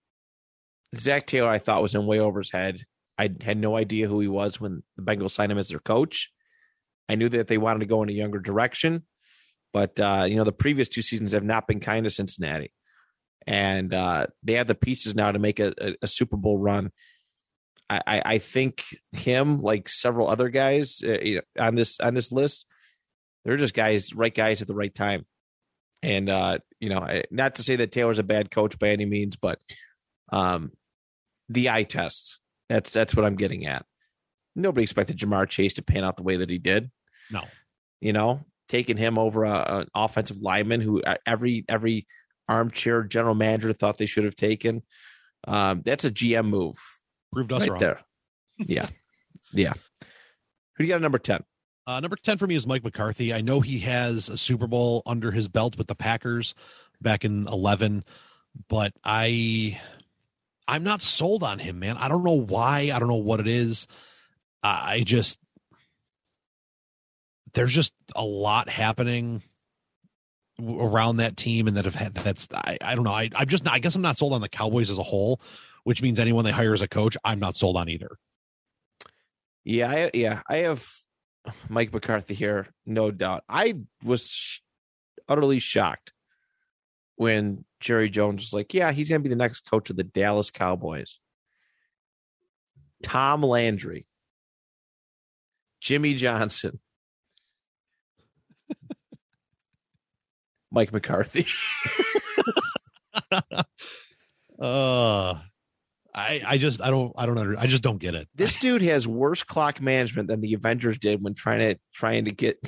Zac 0.95 1.27
Taylor, 1.27 1.49
I 1.49 1.59
thought 1.59 1.81
was 1.81 1.95
in 1.95 2.05
way 2.05 2.19
over 2.19 2.39
his 2.39 2.51
head. 2.51 2.83
I 3.17 3.29
had 3.41 3.57
no 3.57 3.75
idea 3.75 4.07
who 4.07 4.19
he 4.19 4.27
was 4.27 4.59
when 4.59 4.81
the 4.97 5.03
Bengals 5.03 5.31
signed 5.31 5.51
him 5.51 5.57
as 5.59 5.69
their 5.69 5.79
coach. 5.79 6.31
I 7.07 7.15
knew 7.15 7.29
that 7.29 7.47
they 7.47 7.57
wanted 7.57 7.79
to 7.79 7.85
go 7.85 8.01
in 8.01 8.09
a 8.09 8.13
younger 8.13 8.39
direction, 8.39 9.03
but 9.71 9.99
uh, 9.99 10.25
you 10.27 10.35
know 10.35 10.43
the 10.43 10.51
previous 10.51 10.89
two 10.89 11.01
seasons 11.01 11.33
have 11.33 11.43
not 11.43 11.67
been 11.67 11.79
kind 11.79 12.05
to 12.05 12.09
Cincinnati 12.09 12.73
and 13.47 13.93
uh, 13.93 14.27
they 14.43 14.53
have 14.53 14.67
the 14.67 14.75
pieces 14.75 15.15
now 15.15 15.31
to 15.31 15.39
make 15.39 15.59
a, 15.59 15.73
a, 15.79 15.95
a 16.03 16.07
Super 16.07 16.37
Bowl 16.37 16.57
run. 16.57 16.91
I, 17.89 18.01
I, 18.07 18.21
I 18.25 18.37
think 18.37 18.83
him, 19.11 19.59
like 19.59 19.89
several 19.89 20.29
other 20.29 20.49
guys 20.49 21.01
uh, 21.03 21.19
you 21.21 21.35
know, 21.35 21.65
on 21.65 21.75
this 21.75 21.99
on 21.99 22.13
this 22.13 22.31
list, 22.31 22.65
they're 23.43 23.57
just 23.57 23.73
guys, 23.73 24.13
right 24.13 24.33
guys 24.33 24.61
at 24.61 24.67
the 24.67 24.75
right 24.75 24.93
time. 24.93 25.25
And 26.03 26.29
uh, 26.29 26.59
you 26.79 26.89
know, 26.89 27.07
not 27.31 27.55
to 27.55 27.63
say 27.63 27.77
that 27.77 27.93
Taylor's 27.93 28.19
a 28.19 28.23
bad 28.23 28.51
coach 28.51 28.77
by 28.77 28.89
any 28.89 29.05
means, 29.05 29.37
but 29.37 29.59
um, 30.31 30.73
the 31.49 31.69
eye 31.69 31.83
test. 31.83 32.41
That's 32.69 32.91
that's 32.91 33.15
what 33.15 33.25
I'm 33.25 33.35
getting 33.35 33.65
at. 33.65 33.85
Nobody 34.55 34.83
expected 34.83 35.17
Ja'Marr 35.17 35.47
Chase 35.47 35.75
to 35.75 35.81
pan 35.81 36.03
out 36.03 36.17
the 36.17 36.23
way 36.23 36.37
that 36.37 36.49
he 36.49 36.57
did. 36.57 36.91
No. 37.31 37.43
You 38.01 38.13
know, 38.13 38.45
taking 38.67 38.97
him 38.97 39.17
over 39.17 39.45
a, 39.45 39.79
an 39.79 39.87
offensive 39.95 40.41
lineman 40.41 40.81
who 40.81 41.01
uh, 41.01 41.15
every 41.25 41.63
every 41.69 42.05
armchair 42.49 43.03
general 43.03 43.35
manager 43.35 43.71
thought 43.71 43.97
they 43.97 44.05
should 44.05 44.25
have 44.25 44.35
taken. 44.35 44.83
Um, 45.47 45.83
that's 45.85 46.03
a 46.03 46.11
GM 46.11 46.47
move 46.47 46.77
Proved 47.31 47.51
us 47.53 47.61
right 47.61 47.71
wrong. 47.71 47.79
there. 47.79 47.99
Yeah, 48.57 48.87
yeah. 49.53 49.73
Who 50.01 50.79
do 50.79 50.83
you 50.83 50.87
got 50.89 50.95
at 50.97 51.01
number 51.01 51.17
ten? 51.17 51.43
Uh, 51.85 51.99
number 51.99 52.15
10 52.15 52.37
for 52.37 52.47
me 52.47 52.55
is 52.55 52.65
Mike 52.65 52.83
McCarthy. 52.83 53.33
I 53.33 53.41
know 53.41 53.59
he 53.59 53.79
has 53.79 54.29
a 54.29 54.37
Super 54.37 54.67
Bowl 54.67 55.03
under 55.05 55.31
his 55.31 55.47
belt 55.49 55.77
with 55.77 55.87
the 55.87 55.95
Packers 55.95 56.55
back 57.01 57.25
in 57.25 57.47
11, 57.47 58.05
but 58.69 58.93
I 59.03 59.79
I'm 60.67 60.83
not 60.83 61.01
sold 61.01 61.43
on 61.43 61.59
him, 61.59 61.79
man. 61.79 61.97
I 61.97 62.07
don't 62.07 62.23
know 62.23 62.31
why. 62.31 62.91
I 62.93 62.99
don't 62.99 63.09
know 63.09 63.15
what 63.15 63.41
it 63.41 63.47
is. 63.47 63.87
I 64.61 65.03
just 65.05 65.39
there's 67.53 67.73
just 67.73 67.93
a 68.15 68.23
lot 68.23 68.69
happening 68.69 69.43
around 70.61 71.17
that 71.17 71.35
team 71.35 71.67
and 71.67 71.75
that 71.75 71.85
have 71.85 71.95
had 71.95 72.13
that's 72.15 72.47
I, 72.53 72.77
I 72.81 72.95
don't 72.95 73.03
know. 73.03 73.11
I 73.11 73.29
I'm 73.35 73.47
just 73.47 73.65
not 73.65 73.73
I 73.73 73.79
guess 73.79 73.95
I'm 73.95 74.01
not 74.01 74.17
sold 74.17 74.31
on 74.31 74.39
the 74.39 74.47
Cowboys 74.47 74.89
as 74.89 74.97
a 74.97 75.03
whole, 75.03 75.41
which 75.83 76.01
means 76.01 76.17
anyone 76.17 76.45
they 76.45 76.51
hire 76.51 76.73
as 76.73 76.81
a 76.81 76.87
coach, 76.87 77.17
I'm 77.25 77.39
not 77.39 77.57
sold 77.57 77.75
on 77.75 77.89
either. 77.89 78.17
Yeah, 79.65 79.89
I, 79.89 80.11
yeah. 80.13 80.41
I 80.47 80.57
have 80.57 81.02
Mike 81.69 81.93
McCarthy 81.93 82.33
here, 82.33 82.67
no 82.85 83.11
doubt. 83.11 83.43
I 83.49 83.75
was 84.03 84.61
utterly 85.27 85.59
shocked 85.59 86.13
when 87.15 87.65
Jerry 87.79 88.09
Jones 88.09 88.43
was 88.43 88.53
like, 88.53 88.73
"Yeah, 88.73 88.91
he's 88.91 89.09
going 89.09 89.21
to 89.21 89.23
be 89.23 89.29
the 89.29 89.35
next 89.35 89.69
coach 89.69 89.89
of 89.89 89.95
the 89.95 90.03
Dallas 90.03 90.51
Cowboys." 90.51 91.19
Tom 93.01 93.43
Landry, 93.43 94.07
Jimmy 95.81 96.15
Johnson, 96.15 96.79
Mike 100.71 100.93
McCarthy. 100.93 101.45
uh 104.59 105.39
I 106.15 106.41
I 106.45 106.57
just 106.57 106.81
I 106.81 106.89
don't 106.89 107.13
I 107.17 107.25
don't 107.25 107.37
under, 107.37 107.57
I 107.57 107.67
just 107.67 107.83
don't 107.83 107.99
get 107.99 108.15
it. 108.15 108.27
this 108.35 108.55
dude 108.59 108.81
has 108.81 109.07
worse 109.07 109.43
clock 109.43 109.81
management 109.81 110.27
than 110.27 110.41
the 110.41 110.53
Avengers 110.53 110.97
did 110.97 111.21
when 111.21 111.33
trying 111.33 111.59
to 111.59 111.79
trying 111.93 112.25
to 112.25 112.31
get 112.31 112.59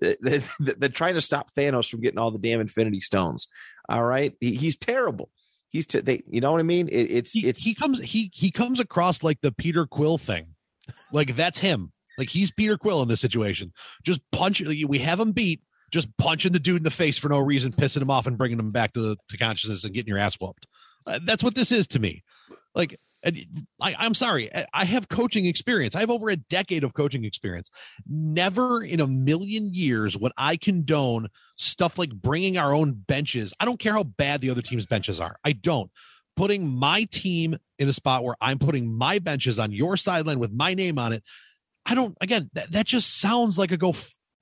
they're, 0.20 0.42
they're 0.60 0.88
trying 0.88 1.14
to 1.14 1.20
stop 1.20 1.50
Thanos 1.50 1.90
from 1.90 2.00
getting 2.00 2.18
all 2.18 2.30
the 2.30 2.38
damn 2.38 2.60
Infinity 2.60 3.00
Stones. 3.00 3.48
All 3.88 4.04
right, 4.04 4.34
he, 4.40 4.54
he's 4.54 4.76
terrible. 4.76 5.30
He's 5.70 5.86
t- 5.86 6.00
they, 6.00 6.22
you 6.28 6.40
know 6.40 6.52
what 6.52 6.60
I 6.60 6.64
mean? 6.64 6.88
It, 6.88 7.10
it's 7.10 7.32
He, 7.32 7.46
it's 7.46 7.62
he 7.62 7.74
comes 7.74 7.98
he 8.02 8.30
he 8.32 8.50
comes 8.50 8.80
across 8.80 9.22
like 9.22 9.40
the 9.40 9.52
Peter 9.52 9.86
Quill 9.86 10.18
thing. 10.18 10.54
Like 11.12 11.36
that's 11.36 11.58
him. 11.58 11.92
Like 12.16 12.30
he's 12.30 12.50
Peter 12.50 12.78
Quill 12.78 13.02
in 13.02 13.08
this 13.08 13.20
situation. 13.20 13.72
Just 14.04 14.20
punch 14.32 14.60
we 14.60 14.98
have 14.98 15.20
him 15.20 15.32
beat, 15.32 15.62
just 15.92 16.08
punching 16.16 16.52
the 16.52 16.58
dude 16.58 16.78
in 16.78 16.82
the 16.82 16.90
face 16.90 17.18
for 17.18 17.28
no 17.28 17.38
reason, 17.38 17.72
pissing 17.72 18.02
him 18.02 18.10
off 18.10 18.26
and 18.26 18.38
bringing 18.38 18.58
him 18.58 18.70
back 18.70 18.92
to 18.94 19.16
to 19.28 19.36
consciousness 19.36 19.84
and 19.84 19.94
getting 19.94 20.08
your 20.08 20.18
ass 20.18 20.36
whooped. 20.40 20.66
Uh, 21.06 21.18
that's 21.24 21.42
what 21.42 21.54
this 21.54 21.72
is 21.72 21.86
to 21.88 21.98
me. 21.98 22.22
Like 22.74 22.98
I, 23.24 23.46
I'm 23.80 24.14
sorry, 24.14 24.54
I- 24.54 24.66
I 24.72 24.84
have 24.84 25.08
coaching 25.08 25.46
experience. 25.46 25.96
I 25.96 26.00
have 26.00 26.10
over 26.10 26.30
a 26.30 26.36
decade 26.36 26.84
of 26.84 26.94
coaching 26.94 27.24
experience. 27.24 27.70
Never 28.06 28.82
in 28.82 29.00
a 29.00 29.06
million 29.06 29.74
years 29.74 30.16
would 30.16 30.32
I 30.36 30.56
condone 30.56 31.28
stuff 31.56 31.98
like 31.98 32.10
bringing 32.10 32.58
our 32.58 32.74
own 32.74 32.92
benches. 32.92 33.52
I 33.58 33.64
don't 33.64 33.80
care 33.80 33.92
how 33.92 34.04
bad 34.04 34.40
the 34.40 34.50
other 34.50 34.62
team's 34.62 34.86
benches 34.86 35.20
are. 35.20 35.36
I 35.44 35.52
don't. 35.52 35.90
Putting 36.36 36.68
my 36.68 37.04
team 37.04 37.56
in 37.80 37.88
a 37.88 37.92
spot 37.92 38.22
where 38.22 38.36
I'm 38.40 38.60
putting 38.60 38.96
my 38.96 39.18
benches 39.18 39.58
on 39.58 39.72
your 39.72 39.96
sideline 39.96 40.38
with 40.38 40.52
my 40.52 40.74
name 40.74 40.98
on 40.98 41.12
it. 41.12 41.24
I 41.84 41.96
don't. 41.96 42.16
Again, 42.20 42.50
that, 42.52 42.70
that 42.70 42.86
just 42.86 43.18
sounds 43.18 43.58
like 43.58 43.72
a 43.72 43.76
go 43.76 43.94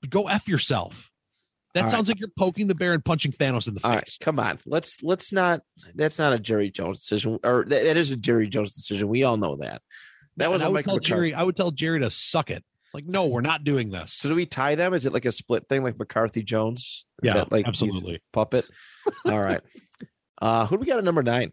go 0.09 0.29
f 0.29 0.47
yourself. 0.49 1.11
That 1.77 1.83
All 1.85 1.91
right. 1.91 1.95
sounds 1.95 2.09
like 2.09 2.19
you're 2.19 2.31
poking 2.39 2.69
the 2.69 2.75
bear 2.75 2.95
and 2.95 3.05
punching 3.05 3.33
Thanos 3.33 3.69
in 3.69 3.75
the 3.75 3.81
all 3.85 3.91
right. 3.91 4.01
face. 4.01 4.17
Come 4.19 4.41
on, 4.41 4.59
let's 4.65 5.03
let's 5.03 5.31
not. 5.31 5.61
That's 5.95 6.19
not 6.19 6.33
a 6.33 6.39
Jerry 6.39 6.71
Jones 6.71 7.01
decision, 7.01 7.39
or 7.45 7.67
that, 7.69 7.85
that 7.85 7.97
is 7.99 8.11
a 8.11 8.17
Jerry 8.17 8.49
Jones 8.49 8.73
decision. 8.75 9.09
We 9.09 9.25
all 9.25 9.37
know 9.37 9.57
that. 9.57 9.83
That 10.39 10.51
was 10.51 10.63
I 10.63 10.69
a 10.69 10.71
would 10.71 10.87
tell 10.87 10.95
McCarthy. 10.95 11.07
Jerry. 11.07 11.35
I 11.35 11.43
would 11.43 11.55
tell 11.55 11.71
Jerry 11.73 12.01
to 12.01 12.11
suck 12.11 12.51
it. 12.51 12.65
Like, 12.95 13.05
no, 13.05 13.27
we're 13.27 13.43
not 13.43 13.63
doing 13.63 13.91
this. 13.91 14.15
So 14.15 14.31
do 14.31 14.35
we 14.35 14.47
tie 14.47 14.75
them? 14.75 14.95
Is 14.95 15.05
it 15.05 15.13
like 15.13 15.27
a 15.27 15.31
split 15.33 15.69
thing, 15.69 15.83
like 15.83 15.99
McCarthy 15.99 16.43
Jones? 16.43 17.05
Is 17.23 17.27
Yeah, 17.27 17.35
that 17.35 17.53
like 17.53 17.69
absolutely. 17.69 18.23
puppet. 18.33 18.67
All 19.27 19.39
right. 19.39 19.61
Uh, 20.41 20.67
who 20.67 20.77
do 20.77 20.81
we 20.81 20.87
got 20.87 20.99
at 20.99 21.05
number 21.05 21.23
nine? 21.23 21.51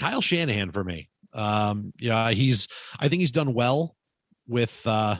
Kyle 0.00 0.20
Shanahan 0.20 0.72
for 0.72 0.82
me. 0.82 1.08
Um, 1.32 1.92
yeah, 2.00 2.30
he's. 2.30 2.66
I 2.98 3.08
think 3.08 3.20
he's 3.20 3.30
done 3.30 3.54
well 3.54 3.94
with 4.48 4.80
uh, 4.86 5.16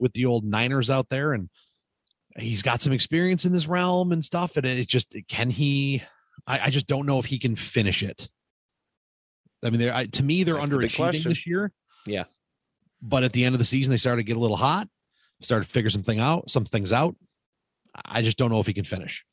with 0.00 0.12
the 0.14 0.24
old 0.26 0.44
Niners 0.44 0.88
out 0.90 1.08
there, 1.10 1.32
and 1.34 1.50
he's 2.38 2.62
got 2.62 2.80
some 2.82 2.92
experience 2.92 3.44
in 3.44 3.52
this 3.52 3.66
realm 3.66 4.12
and 4.12 4.24
stuff. 4.24 4.56
And 4.56 4.66
it 4.66 4.88
just 4.88 5.14
can 5.28 5.50
he? 5.50 6.02
I, 6.46 6.60
I 6.66 6.70
just 6.70 6.86
don't 6.86 7.06
know 7.06 7.18
if 7.18 7.24
he 7.26 7.38
can 7.38 7.56
finish 7.56 8.02
it. 8.02 8.28
I 9.64 9.70
mean, 9.70 9.80
they're 9.80 9.94
I, 9.94 10.06
to 10.06 10.22
me 10.22 10.42
they're 10.42 10.54
That's 10.56 10.70
underachieving 10.70 10.96
question. 10.96 11.30
this 11.32 11.46
year. 11.46 11.72
Yeah. 12.06 12.24
but 13.00 13.24
at 13.24 13.32
the 13.32 13.44
end 13.44 13.54
of 13.54 13.58
the 13.58 13.64
season 13.64 13.90
they 13.90 13.96
started 13.96 14.22
to 14.22 14.26
get 14.26 14.36
a 14.36 14.40
little 14.40 14.56
hot, 14.58 14.88
started 15.40 15.64
to 15.66 15.70
figure 15.70 15.88
something 15.90 16.18
out, 16.20 16.50
some 16.50 16.64
things 16.66 16.92
out. 16.92 17.16
I 18.04 18.20
just 18.22 18.36
don't 18.36 18.50
know 18.50 18.60
if 18.60 18.66
he 18.66 18.74
can 18.74 18.84
finish. 18.84 19.24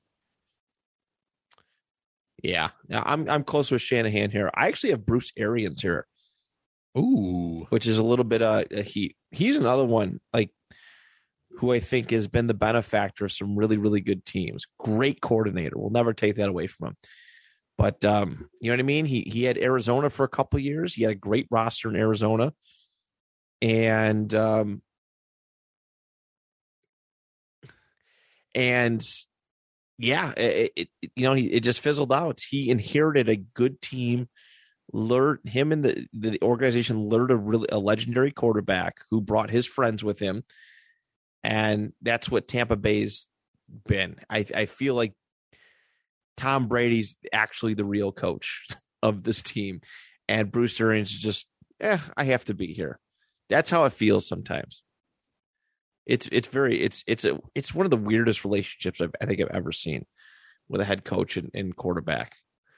Yeah, 2.43 2.69
yeah, 2.87 3.03
I'm 3.05 3.29
I'm 3.29 3.43
close 3.43 3.69
with 3.71 3.81
Shanahan 3.81 4.31
here. 4.31 4.49
I 4.55 4.67
actually 4.67 4.91
have 4.91 5.05
Bruce 5.05 5.31
Arians 5.37 5.81
here, 5.81 6.07
Ooh, 6.97 7.67
which 7.69 7.85
is 7.85 7.99
a 7.99 8.03
little 8.03 8.25
bit 8.25 8.41
uh 8.41 8.63
he 8.83 9.15
he's 9.31 9.57
another 9.57 9.85
one 9.85 10.19
like 10.33 10.49
who 11.57 11.71
I 11.71 11.79
think 11.79 12.11
has 12.11 12.27
been 12.27 12.47
the 12.47 12.53
benefactor 12.53 13.25
of 13.25 13.31
some 13.31 13.55
really 13.55 13.77
really 13.77 14.01
good 14.01 14.25
teams. 14.25 14.65
Great 14.79 15.21
coordinator. 15.21 15.77
We'll 15.77 15.89
never 15.89 16.13
take 16.13 16.35
that 16.35 16.49
away 16.49 16.67
from 16.67 16.89
him. 16.89 16.97
But 17.77 18.03
um, 18.05 18.49
you 18.59 18.69
know 18.69 18.75
what 18.75 18.81
I 18.81 18.83
mean? 18.83 19.05
He 19.05 19.21
he 19.21 19.43
had 19.43 19.57
Arizona 19.57 20.09
for 20.09 20.23
a 20.23 20.29
couple 20.29 20.59
years. 20.59 20.93
He 20.93 21.03
had 21.03 21.11
a 21.11 21.15
great 21.15 21.47
roster 21.49 21.89
in 21.89 21.95
Arizona. 21.95 22.53
And 23.61 24.33
um 24.33 24.81
and 28.55 29.03
yeah, 29.97 30.31
it, 30.35 30.71
it, 30.75 30.89
you 31.15 31.23
know, 31.23 31.33
he, 31.33 31.45
it 31.45 31.61
just 31.61 31.79
fizzled 31.79 32.11
out. 32.11 32.41
He 32.49 32.69
inherited 32.69 33.29
a 33.29 33.35
good 33.35 33.81
team. 33.81 34.29
Learned 34.93 35.39
him 35.45 35.71
and 35.71 35.85
the, 35.85 36.07
the 36.11 36.41
organization 36.41 37.07
learned 37.07 37.31
a 37.31 37.37
really 37.37 37.67
a 37.71 37.79
legendary 37.79 38.31
quarterback 38.31 38.97
who 39.09 39.21
brought 39.21 39.49
his 39.49 39.65
friends 39.65 40.03
with 40.03 40.19
him, 40.19 40.43
and 41.43 41.93
that's 42.01 42.29
what 42.29 42.47
Tampa 42.47 42.75
Bay's 42.75 43.27
been. 43.87 44.17
I 44.29 44.45
I 44.55 44.65
feel 44.65 44.95
like 44.95 45.13
Tom 46.37 46.67
Brady's 46.67 47.17
actually 47.33 47.73
the 47.73 47.85
real 47.85 48.11
coach 48.11 48.67
of 49.03 49.23
this 49.23 49.41
team, 49.41 49.81
and 50.27 50.51
Bruce 50.51 50.79
Arians 50.79 51.11
is 51.11 51.19
just, 51.19 51.47
eh, 51.79 51.99
I 52.15 52.23
have 52.25 52.45
to 52.45 52.53
be 52.53 52.73
here. 52.73 52.99
That's 53.49 53.69
how 53.69 53.85
it 53.85 53.93
feels 53.93 54.27
sometimes. 54.27 54.83
It's 56.05 56.27
it's 56.31 56.47
very 56.47 56.81
it's 56.81 57.03
it's 57.05 57.25
a 57.25 57.39
it's 57.53 57.75
one 57.75 57.85
of 57.85 57.91
the 57.91 57.97
weirdest 57.97 58.43
relationships 58.43 59.01
I've, 59.01 59.13
I 59.21 59.25
think 59.25 59.39
I've 59.39 59.55
ever 59.55 59.71
seen 59.71 60.05
with 60.67 60.81
a 60.81 60.85
head 60.85 61.03
coach 61.03 61.37
and, 61.37 61.51
and 61.53 61.75
quarterback. 61.75 62.33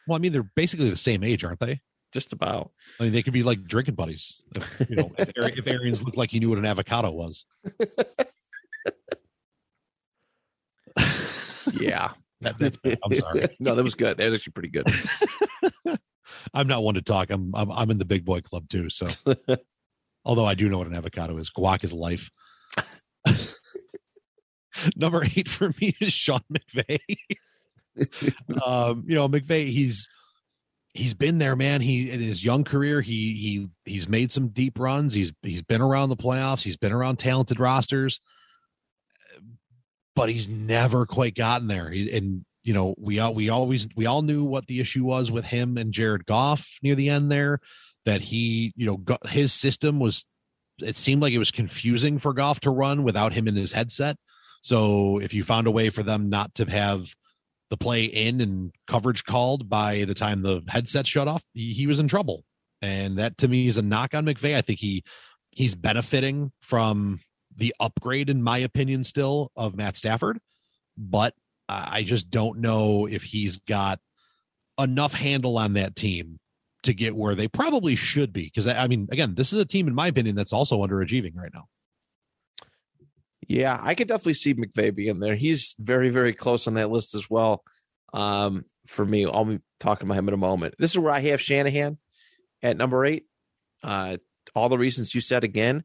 well, 0.07 0.17
I 0.17 0.19
mean 0.19 0.33
they're 0.33 0.43
basically 0.55 0.89
the 0.89 0.97
same 0.97 1.23
age, 1.23 1.43
aren't 1.43 1.59
they? 1.59 1.81
Just 2.11 2.33
about. 2.33 2.71
I 2.99 3.03
mean 3.03 3.13
they 3.13 3.23
could 3.23 3.33
be 3.33 3.43
like 3.43 3.63
drinking 3.63 3.95
buddies. 3.95 4.41
If, 4.55 4.89
you 4.89 4.95
know, 4.97 5.11
if, 5.17 5.29
if 5.37 5.67
Arians 5.67 6.03
looked 6.03 6.17
like 6.17 6.31
he 6.31 6.39
knew 6.39 6.49
what 6.49 6.57
an 6.57 6.65
avocado 6.65 7.11
was. 7.11 7.45
Yeah. 11.79 12.11
That- 12.41 12.59
that's 12.59 12.77
bad. 12.77 12.99
I'm 13.05 13.17
sorry. 13.17 13.47
no, 13.59 13.75
that 13.75 13.83
was 13.83 13.95
good. 13.95 14.17
That 14.17 14.25
was 14.25 14.35
actually 14.35 14.53
pretty 14.53 14.69
good. 14.69 14.87
I'm 16.53 16.67
not 16.67 16.83
one 16.83 16.95
to 16.95 17.01
talk. 17.01 17.29
I'm 17.29 17.55
I'm, 17.55 17.71
I'm 17.71 17.89
in 17.89 17.97
the 17.97 18.05
big 18.05 18.25
boy 18.25 18.41
club 18.41 18.67
too. 18.67 18.89
So, 18.89 19.07
although 20.25 20.45
I 20.45 20.55
do 20.55 20.67
know 20.67 20.77
what 20.77 20.87
an 20.87 20.95
avocado 20.95 21.37
is, 21.37 21.49
guac 21.49 21.83
is 21.83 21.93
life. 21.93 22.29
Number 24.95 25.23
eight 25.23 25.47
for 25.47 25.73
me 25.79 25.95
is 26.01 26.11
Sean 26.11 26.41
McVay. 26.51 26.99
um, 28.65 29.03
you 29.07 29.15
know, 29.15 29.29
McVay, 29.29 29.67
he's 29.67 30.09
he's 30.93 31.13
been 31.13 31.37
there, 31.37 31.55
man. 31.55 31.79
He 31.79 32.09
in 32.11 32.19
his 32.19 32.43
young 32.43 32.63
career, 32.63 32.99
he 33.01 33.35
he 33.35 33.67
he's 33.85 34.09
made 34.09 34.31
some 34.31 34.49
deep 34.49 34.79
runs. 34.79 35.13
He's 35.13 35.31
he's 35.43 35.61
been 35.61 35.81
around 35.81 36.09
the 36.09 36.17
playoffs. 36.17 36.63
He's 36.63 36.77
been 36.77 36.91
around 36.91 37.17
talented 37.19 37.59
rosters, 37.59 38.19
but 40.15 40.29
he's 40.29 40.47
never 40.47 41.05
quite 41.05 41.35
gotten 41.35 41.67
there. 41.67 41.89
He, 41.89 42.11
and 42.15 42.45
you 42.63 42.73
know, 42.73 42.95
we 42.97 43.19
all 43.19 43.33
we 43.33 43.49
always 43.49 43.87
we 43.95 44.05
all 44.05 44.21
knew 44.21 44.43
what 44.43 44.67
the 44.67 44.79
issue 44.79 45.03
was 45.03 45.31
with 45.31 45.45
him 45.45 45.77
and 45.77 45.93
Jared 45.93 46.25
Goff 46.25 46.67
near 46.81 46.95
the 46.95 47.09
end 47.09 47.31
there. 47.31 47.59
That 48.05 48.21
he, 48.21 48.73
you 48.75 48.85
know, 48.85 48.97
got, 48.97 49.27
his 49.27 49.53
system 49.53 49.99
was. 49.99 50.25
It 50.79 50.97
seemed 50.97 51.21
like 51.21 51.33
it 51.33 51.39
was 51.39 51.51
confusing 51.51 52.17
for 52.17 52.33
Goff 52.33 52.59
to 52.61 52.71
run 52.71 53.03
without 53.03 53.33
him 53.33 53.47
in 53.47 53.55
his 53.55 53.71
headset. 53.71 54.17
So 54.61 55.19
if 55.19 55.33
you 55.33 55.43
found 55.43 55.67
a 55.67 55.71
way 55.71 55.89
for 55.89 56.01
them 56.03 56.29
not 56.29 56.55
to 56.55 56.65
have 56.65 57.13
the 57.69 57.77
play 57.77 58.05
in 58.05 58.41
and 58.41 58.71
coverage 58.87 59.23
called 59.23 59.69
by 59.69 60.05
the 60.05 60.15
time 60.15 60.41
the 60.41 60.63
headset 60.67 61.05
shut 61.05 61.27
off, 61.27 61.43
he, 61.53 61.73
he 61.73 61.85
was 61.85 61.99
in 61.99 62.07
trouble. 62.07 62.43
And 62.81 63.17
that 63.17 63.37
to 63.39 63.47
me 63.47 63.67
is 63.67 63.77
a 63.77 63.81
knock 63.81 64.13
on 64.13 64.25
McVay. 64.25 64.55
I 64.55 64.61
think 64.61 64.79
he 64.79 65.03
he's 65.51 65.75
benefiting 65.75 66.51
from 66.61 67.21
the 67.55 67.73
upgrade, 67.79 68.29
in 68.29 68.41
my 68.41 68.59
opinion, 68.59 69.03
still 69.03 69.51
of 69.55 69.75
Matt 69.75 69.97
Stafford, 69.97 70.39
but 70.97 71.33
I 71.69 72.03
just 72.03 72.29
don't 72.29 72.59
know 72.59 73.07
if 73.07 73.23
he's 73.23 73.57
got 73.57 73.99
enough 74.79 75.13
handle 75.13 75.57
on 75.57 75.73
that 75.73 75.95
team 75.95 76.39
to 76.83 76.93
get 76.93 77.15
where 77.15 77.35
they 77.35 77.47
probably 77.47 77.95
should 77.95 78.33
be. 78.33 78.43
Because 78.43 78.67
I 78.67 78.87
mean, 78.87 79.07
again, 79.11 79.35
this 79.35 79.53
is 79.53 79.59
a 79.59 79.65
team, 79.65 79.87
in 79.87 79.95
my 79.95 80.07
opinion, 80.07 80.35
that's 80.35 80.53
also 80.53 80.85
underachieving 80.85 81.35
right 81.35 81.51
now. 81.53 81.65
Yeah, 83.47 83.79
I 83.81 83.95
could 83.95 84.07
definitely 84.07 84.35
see 84.35 84.53
McVay 84.53 84.93
being 84.93 85.19
there. 85.19 85.35
He's 85.35 85.75
very, 85.79 86.09
very 86.09 86.33
close 86.33 86.67
on 86.67 86.75
that 86.75 86.91
list 86.91 87.13
as 87.15 87.29
well. 87.29 87.63
Um, 88.13 88.65
for 88.87 89.05
me, 89.05 89.25
I'll 89.25 89.45
be 89.45 89.59
talking 89.79 90.07
about 90.07 90.17
him 90.17 90.27
in 90.27 90.33
a 90.33 90.37
moment. 90.37 90.75
This 90.79 90.91
is 90.91 90.99
where 90.99 91.11
I 91.11 91.19
have 91.19 91.41
Shanahan 91.41 91.97
at 92.61 92.77
number 92.77 93.05
eight. 93.05 93.25
Uh, 93.83 94.17
all 94.55 94.69
the 94.69 94.77
reasons 94.77 95.15
you 95.15 95.21
said 95.21 95.43
again, 95.43 95.83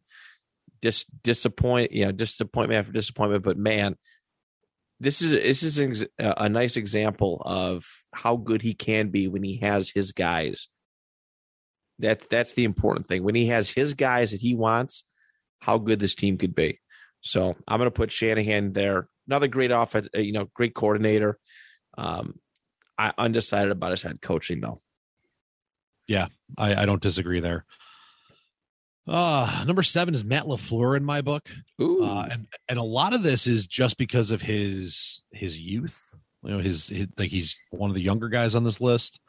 dis 0.80 1.04
disappoint, 1.22 1.92
you 1.92 2.04
know, 2.04 2.12
disappointment 2.12 2.78
after 2.78 2.92
disappointment. 2.92 3.42
But 3.42 3.58
man, 3.58 3.96
this 5.00 5.22
is 5.22 5.32
this 5.32 5.62
is 5.62 6.06
a 6.18 6.48
nice 6.48 6.76
example 6.76 7.42
of 7.44 7.84
how 8.14 8.36
good 8.36 8.62
he 8.62 8.74
can 8.74 9.08
be 9.08 9.28
when 9.28 9.42
he 9.42 9.58
has 9.58 9.90
his 9.90 10.12
guys. 10.12 10.68
That 12.00 12.28
that's 12.28 12.54
the 12.54 12.64
important 12.64 13.08
thing. 13.08 13.22
When 13.22 13.34
he 13.34 13.46
has 13.46 13.70
his 13.70 13.94
guys 13.94 14.32
that 14.32 14.40
he 14.40 14.54
wants, 14.54 15.04
how 15.60 15.78
good 15.78 15.98
this 15.98 16.14
team 16.14 16.38
could 16.38 16.54
be. 16.54 16.80
So 17.20 17.56
I'm 17.66 17.78
going 17.78 17.88
to 17.88 17.94
put 17.94 18.12
Shanahan 18.12 18.72
there. 18.72 19.08
Another 19.26 19.48
great 19.48 19.70
offense, 19.70 20.08
uh, 20.16 20.20
you 20.20 20.32
know, 20.32 20.48
great 20.54 20.74
coordinator. 20.74 21.38
Um, 21.96 22.38
I 22.96 23.12
undecided 23.18 23.70
about 23.70 23.90
his 23.90 24.02
head 24.02 24.20
coaching 24.20 24.60
though. 24.60 24.78
Yeah, 26.06 26.28
I, 26.56 26.82
I 26.82 26.86
don't 26.86 27.02
disagree 27.02 27.40
there. 27.40 27.66
Uh, 29.08 29.64
number 29.66 29.82
seven 29.82 30.14
is 30.14 30.24
Matt 30.24 30.44
LaFleur 30.44 30.96
in 30.96 31.04
my 31.04 31.20
book. 31.22 31.48
Ooh, 31.80 32.04
Uh, 32.04 32.28
and, 32.30 32.46
and 32.68 32.78
a 32.78 32.82
lot 32.82 33.14
of 33.14 33.22
this 33.22 33.46
is 33.46 33.66
just 33.66 33.96
because 33.96 34.30
of 34.30 34.42
his, 34.42 35.22
his 35.32 35.58
youth, 35.58 36.12
you 36.42 36.50
know, 36.50 36.58
his, 36.58 36.88
his, 36.88 37.06
like 37.16 37.30
he's 37.30 37.56
one 37.70 37.90
of 37.90 37.96
the 37.96 38.02
younger 38.02 38.28
guys 38.28 38.54
on 38.54 38.64
this 38.64 38.80
list. 38.80 39.20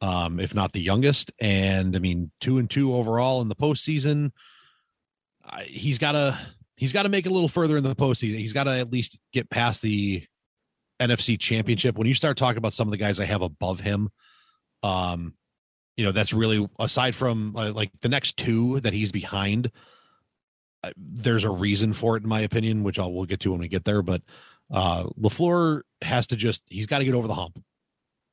Um, 0.00 0.40
if 0.40 0.52
not 0.52 0.72
the 0.72 0.80
youngest. 0.80 1.30
And 1.40 1.94
I 1.94 2.00
mean, 2.00 2.32
two 2.40 2.58
and 2.58 2.68
two 2.68 2.92
overall 2.92 3.40
in 3.40 3.48
the 3.48 3.54
postseason. 3.54 4.32
I, 5.44 5.62
he's 5.62 5.98
got 5.98 6.12
to, 6.12 6.36
he's 6.76 6.92
got 6.92 7.04
to 7.04 7.08
make 7.08 7.24
it 7.24 7.30
a 7.30 7.32
little 7.32 7.48
further 7.48 7.76
in 7.76 7.84
the 7.84 7.94
postseason. 7.94 8.38
He's 8.38 8.52
got 8.52 8.64
to 8.64 8.72
at 8.72 8.92
least 8.92 9.20
get 9.32 9.48
past 9.48 9.80
the 9.80 10.26
NFC 11.00 11.38
championship. 11.38 11.96
When 11.96 12.08
you 12.08 12.14
start 12.14 12.36
talking 12.36 12.58
about 12.58 12.72
some 12.72 12.88
of 12.88 12.90
the 12.90 12.96
guys 12.98 13.20
I 13.20 13.26
have 13.26 13.42
above 13.42 13.78
him, 13.78 14.08
um, 14.82 15.34
you 15.96 16.04
know, 16.04 16.12
that's 16.12 16.32
really 16.32 16.68
aside 16.78 17.14
from 17.14 17.56
uh, 17.56 17.72
like 17.72 17.90
the 18.00 18.08
next 18.08 18.36
two 18.36 18.80
that 18.80 18.92
he's 18.92 19.12
behind. 19.12 19.70
Uh, 20.82 20.90
there's 20.96 21.44
a 21.44 21.50
reason 21.50 21.92
for 21.92 22.16
it, 22.16 22.22
in 22.22 22.28
my 22.28 22.40
opinion, 22.40 22.82
which 22.82 22.98
I'll 22.98 23.12
we'll 23.12 23.26
get 23.26 23.40
to 23.40 23.50
when 23.50 23.60
we 23.60 23.68
get 23.68 23.84
there. 23.84 24.02
But 24.02 24.22
uh, 24.70 25.04
Lafleur 25.20 25.82
has 26.00 26.26
to 26.28 26.36
just 26.36 26.62
he's 26.66 26.86
got 26.86 26.98
to 26.98 27.04
get 27.04 27.14
over 27.14 27.28
the 27.28 27.34
hump 27.34 27.62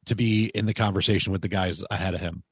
to 0.06 0.16
be 0.16 0.46
in 0.46 0.66
the 0.66 0.74
conversation 0.74 1.32
with 1.32 1.42
the 1.42 1.48
guys 1.48 1.84
ahead 1.92 2.14
of 2.14 2.22
him. 2.22 2.44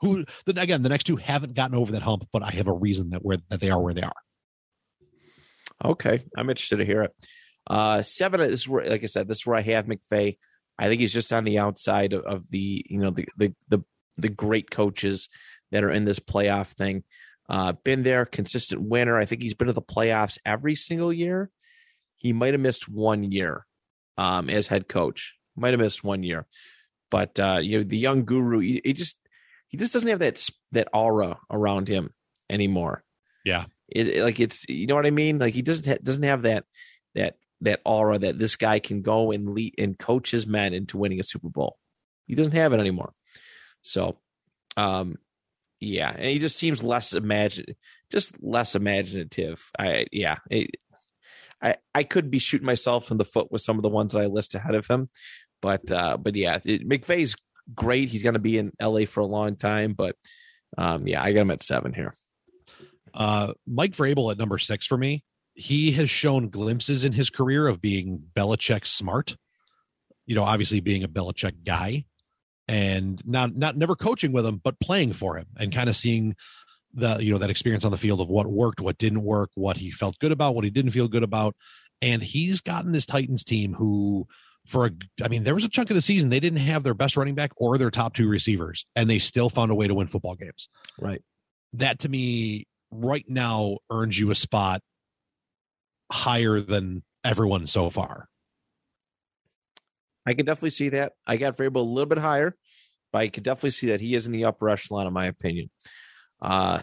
Who 0.00 0.24
then 0.44 0.58
again, 0.58 0.82
the 0.82 0.88
next 0.88 1.04
two 1.04 1.16
haven't 1.16 1.54
gotten 1.54 1.76
over 1.76 1.92
that 1.92 2.02
hump, 2.02 2.28
but 2.32 2.42
I 2.42 2.50
have 2.50 2.68
a 2.68 2.72
reason 2.72 3.10
that 3.10 3.24
where 3.24 3.38
that 3.48 3.60
they 3.60 3.70
are 3.70 3.80
where 3.80 3.94
they 3.94 4.02
are. 4.02 4.12
okay. 5.84 6.24
I'm 6.36 6.50
interested 6.50 6.76
to 6.78 6.84
hear 6.84 7.02
it. 7.02 7.12
Uh, 7.68 8.02
seven 8.02 8.40
is 8.40 8.68
where, 8.68 8.88
like 8.88 9.02
I 9.02 9.06
said, 9.06 9.26
this 9.26 9.38
is 9.38 9.46
where 9.46 9.56
I 9.56 9.62
have 9.62 9.86
McVay 9.86 10.36
I 10.78 10.88
think 10.88 11.00
he's 11.00 11.12
just 11.12 11.32
on 11.32 11.44
the 11.44 11.58
outside 11.58 12.12
of, 12.12 12.24
of 12.24 12.50
the, 12.50 12.84
you 12.88 12.98
know, 12.98 13.10
the, 13.10 13.26
the, 13.36 13.54
the, 13.68 13.82
the 14.16 14.28
great 14.28 14.70
coaches 14.70 15.28
that 15.72 15.84
are 15.84 15.90
in 15.90 16.04
this 16.04 16.18
playoff 16.18 16.68
thing. 16.68 17.04
Uh, 17.48 17.72
been 17.72 18.02
there, 18.02 18.24
consistent 18.24 18.82
winner. 18.82 19.16
I 19.18 19.24
think 19.24 19.42
he's 19.42 19.54
been 19.54 19.68
to 19.68 19.72
the 19.72 19.82
playoffs 19.82 20.38
every 20.44 20.74
single 20.74 21.12
year. 21.12 21.50
He 22.16 22.32
might 22.32 22.54
have 22.54 22.60
missed 22.60 22.88
one 22.88 23.30
year 23.30 23.66
um, 24.16 24.50
as 24.50 24.66
head 24.66 24.88
coach. 24.88 25.36
Might 25.56 25.70
have 25.70 25.80
missed 25.80 26.04
one 26.04 26.22
year, 26.22 26.46
but 27.10 27.38
uh, 27.40 27.60
you 27.62 27.78
know 27.78 27.84
the 27.84 27.96
young 27.96 28.24
guru. 28.24 28.58
He, 28.58 28.80
he 28.84 28.92
just 28.92 29.16
he 29.68 29.78
just 29.78 29.92
doesn't 29.92 30.08
have 30.08 30.18
that 30.18 30.46
that 30.72 30.88
aura 30.92 31.38
around 31.50 31.88
him 31.88 32.12
anymore. 32.50 33.04
Yeah. 33.44 33.66
it, 33.88 34.22
like 34.22 34.40
it's 34.40 34.68
you 34.68 34.86
know 34.86 34.96
what 34.96 35.06
I 35.06 35.10
mean. 35.10 35.38
Like 35.38 35.54
he 35.54 35.62
doesn't 35.62 35.86
ha- 35.86 36.02
doesn't 36.02 36.24
have 36.24 36.42
that 36.42 36.64
that 37.14 37.36
that 37.62 37.80
aura 37.84 38.18
that 38.18 38.38
this 38.38 38.56
guy 38.56 38.78
can 38.78 39.02
go 39.02 39.30
and 39.32 39.50
lead 39.50 39.74
and 39.78 39.98
coach 39.98 40.30
his 40.30 40.46
men 40.46 40.74
into 40.74 40.98
winning 40.98 41.20
a 41.20 41.24
Super 41.24 41.48
Bowl. 41.48 41.78
He 42.26 42.34
doesn't 42.34 42.54
have 42.54 42.72
it 42.72 42.80
anymore. 42.80 43.12
So, 43.86 44.18
um, 44.76 45.16
Yeah, 45.80 46.10
and 46.10 46.26
he 46.26 46.38
just 46.38 46.58
seems 46.58 46.82
less 46.82 47.12
imagine, 47.12 47.66
just 48.10 48.42
less 48.42 48.74
imaginative. 48.74 49.70
I 49.78 50.06
yeah, 50.10 50.38
it, 50.50 50.70
I 51.62 51.76
I 51.94 52.02
could 52.02 52.30
be 52.30 52.38
shooting 52.38 52.66
myself 52.66 53.10
in 53.10 53.18
the 53.18 53.24
foot 53.24 53.52
with 53.52 53.60
some 53.60 53.76
of 53.76 53.82
the 53.82 53.90
ones 53.90 54.12
that 54.12 54.22
I 54.22 54.26
list 54.26 54.54
ahead 54.54 54.74
of 54.74 54.86
him, 54.86 55.08
but 55.62 55.90
uh, 55.92 56.16
but 56.16 56.34
yeah, 56.34 56.58
it, 56.64 56.88
McVay's 56.88 57.36
great. 57.74 58.08
He's 58.08 58.22
going 58.22 58.34
to 58.34 58.40
be 58.40 58.58
in 58.58 58.72
LA 58.80 59.04
for 59.04 59.20
a 59.20 59.26
long 59.26 59.56
time, 59.56 59.92
but 59.92 60.16
um, 60.78 61.06
yeah, 61.06 61.22
I 61.22 61.32
got 61.32 61.42
him 61.42 61.50
at 61.50 61.62
seven 61.62 61.92
here. 61.92 62.14
Uh, 63.14 63.52
Mike 63.66 63.92
Vrabel 63.92 64.30
at 64.32 64.38
number 64.38 64.58
six 64.58 64.86
for 64.86 64.96
me. 64.96 65.24
He 65.54 65.92
has 65.92 66.10
shown 66.10 66.50
glimpses 66.50 67.04
in 67.04 67.12
his 67.12 67.30
career 67.30 67.66
of 67.66 67.80
being 67.80 68.22
Belichick 68.34 68.86
smart. 68.86 69.36
You 70.26 70.34
know, 70.34 70.42
obviously 70.42 70.80
being 70.80 71.02
a 71.02 71.08
Belichick 71.08 71.64
guy, 71.64 72.04
and 72.68 73.22
not 73.26 73.56
not 73.56 73.76
never 73.76 73.94
coaching 73.94 74.32
with 74.32 74.46
him, 74.46 74.60
but 74.62 74.80
playing 74.80 75.12
for 75.12 75.36
him 75.36 75.46
and 75.58 75.72
kind 75.72 75.88
of 75.88 75.96
seeing 75.96 76.34
the 76.94 77.18
you 77.18 77.32
know 77.32 77.38
that 77.38 77.50
experience 77.50 77.84
on 77.84 77.92
the 77.92 77.98
field 77.98 78.20
of 78.20 78.28
what 78.28 78.46
worked, 78.46 78.80
what 78.80 78.98
didn't 78.98 79.22
work, 79.22 79.50
what 79.54 79.76
he 79.76 79.90
felt 79.90 80.18
good 80.18 80.32
about, 80.32 80.54
what 80.54 80.64
he 80.64 80.70
didn't 80.70 80.90
feel 80.90 81.08
good 81.08 81.22
about, 81.22 81.54
and 82.02 82.22
he's 82.22 82.60
gotten 82.60 82.92
this 82.92 83.06
Titans 83.06 83.44
team 83.44 83.74
who 83.74 84.26
for 84.66 84.86
a 84.86 84.90
I 85.22 85.28
mean 85.28 85.44
there 85.44 85.54
was 85.54 85.64
a 85.64 85.68
chunk 85.68 85.90
of 85.90 85.94
the 85.94 86.02
season 86.02 86.28
they 86.28 86.40
didn't 86.40 86.58
have 86.58 86.82
their 86.82 86.94
best 86.94 87.16
running 87.16 87.34
back 87.34 87.52
or 87.56 87.78
their 87.78 87.90
top 87.90 88.14
two 88.14 88.28
receivers 88.28 88.84
and 88.96 89.08
they 89.08 89.18
still 89.18 89.48
found 89.48 89.70
a 89.70 89.74
way 89.74 89.86
to 89.86 89.94
win 89.94 90.08
football 90.08 90.34
games. 90.34 90.68
Right. 91.00 91.22
That 91.74 92.00
to 92.00 92.08
me 92.08 92.66
right 92.90 93.24
now 93.28 93.78
earns 93.90 94.18
you 94.18 94.30
a 94.30 94.34
spot 94.34 94.82
higher 96.10 96.60
than 96.60 97.02
everyone 97.24 97.66
so 97.66 97.90
far. 97.90 98.28
I 100.26 100.34
can 100.34 100.44
definitely 100.44 100.70
see 100.70 100.90
that. 100.90 101.12
I 101.26 101.36
got 101.36 101.56
Vrabel 101.56 101.76
a 101.76 101.80
little 101.80 102.08
bit 102.08 102.18
higher, 102.18 102.56
but 103.12 103.22
I 103.22 103.28
could 103.28 103.44
definitely 103.44 103.70
see 103.70 103.88
that 103.88 104.00
he 104.00 104.14
is 104.14 104.26
in 104.26 104.32
the 104.32 104.46
upper 104.46 104.68
echelon, 104.68 105.06
in 105.06 105.12
my 105.12 105.26
opinion. 105.26 105.70
Uh, 106.42 106.82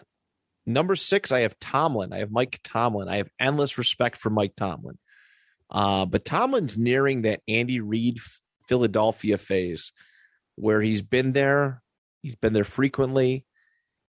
number 0.65 0.95
six, 0.95 1.31
I 1.31 1.41
have 1.41 1.59
Tomlin. 1.59 2.13
I 2.13 2.19
have 2.19 2.31
Mike 2.31 2.59
Tomlin. 2.63 3.09
I 3.09 3.17
have 3.17 3.29
endless 3.39 3.77
respect 3.77 4.17
for 4.17 4.29
Mike 4.29 4.55
Tomlin. 4.55 4.97
Uh, 5.69 6.05
but 6.05 6.23
Tomlin's 6.23 6.77
nearing 6.77 7.23
that 7.23 7.41
Andy 7.47 7.81
Reid 7.81 8.19
Philadelphia 8.67 9.37
phase 9.37 9.91
where 10.55 10.81
he's 10.81 11.01
been 11.01 11.31
there. 11.33 11.81
He's 12.21 12.35
been 12.35 12.53
there 12.53 12.63
frequently. 12.63 13.45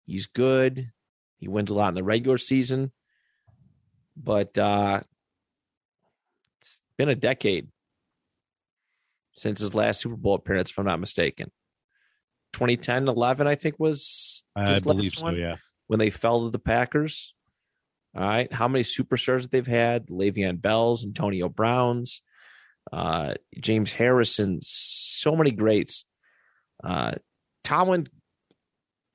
He's 0.06 0.27
good. 0.27 0.93
He 1.39 1.48
wins 1.48 1.70
a 1.70 1.74
lot 1.74 1.89
in 1.89 1.94
the 1.94 2.05
regular 2.05 2.39
season. 2.39 2.93
But 4.16 4.56
uh, 4.56 5.01
it's 6.61 6.82
been 6.97 7.09
a 7.09 7.16
decade 7.16 7.69
since 9.35 9.61
his 9.61 9.74
last 9.74 10.01
Super 10.01 10.16
Bowl 10.16 10.35
appearance, 10.35 10.70
if 10.70 10.78
I'm 10.78 10.86
not 10.86 11.01
mistaken. 11.01 11.51
2010 12.55 13.09
11, 13.09 13.47
I 13.47 13.56
think, 13.56 13.77
was 13.78 14.44
I 14.56 14.78
believe 14.78 15.12
so, 15.16 15.24
one, 15.24 15.36
yeah. 15.36 15.56
When 15.89 15.98
they 15.98 16.11
fell 16.11 16.44
to 16.44 16.51
the 16.51 16.59
Packers. 16.59 17.35
All 18.16 18.23
right. 18.23 18.52
How 18.52 18.69
many 18.69 18.85
superstars 18.85 19.43
that 19.43 19.51
they've 19.51 19.66
had? 19.66 20.06
Le'Veon 20.06 20.62
Bells, 20.62 21.05
Antonio 21.05 21.48
Browns, 21.48 22.23
uh, 22.93 23.35
James 23.61 23.93
Harrison, 23.93 24.61
so 24.62 25.35
many 25.35 25.51
greats. 25.51 26.05
Uh, 26.82 27.15
Tomlin, 27.65 28.09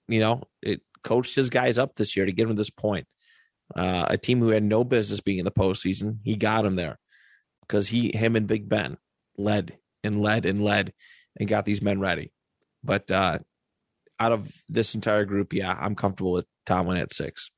you 0.09 0.19
know, 0.19 0.43
it 0.61 0.81
coached 1.01 1.35
his 1.35 1.49
guys 1.49 1.77
up 1.77 1.95
this 1.95 2.17
year 2.17 2.25
to 2.25 2.33
get 2.33 2.43
him 2.43 2.49
to 2.49 2.55
this 2.55 2.69
point. 2.69 3.07
Uh, 3.73 4.05
a 4.09 4.17
team 4.17 4.39
who 4.39 4.49
had 4.49 4.63
no 4.63 4.83
business 4.83 5.21
being 5.21 5.37
in 5.37 5.45
the 5.45 5.51
postseason, 5.51 6.17
he 6.23 6.35
got 6.35 6.65
him 6.65 6.75
there 6.75 6.99
because 7.61 7.87
he, 7.87 8.11
him, 8.15 8.35
and 8.35 8.47
Big 8.47 8.67
Ben 8.67 8.97
led 9.37 9.77
and 10.03 10.21
led 10.21 10.45
and 10.45 10.63
led 10.63 10.93
and 11.39 11.47
got 11.47 11.65
these 11.65 11.81
men 11.81 11.99
ready. 11.99 12.31
But 12.83 13.11
uh, 13.11 13.39
out 14.19 14.31
of 14.31 14.51
this 14.67 14.95
entire 14.95 15.25
group, 15.25 15.53
yeah, 15.53 15.77
I'm 15.79 15.95
comfortable 15.95 16.31
with 16.31 16.45
Tomlin 16.65 16.97
at 16.97 17.13
six. 17.13 17.49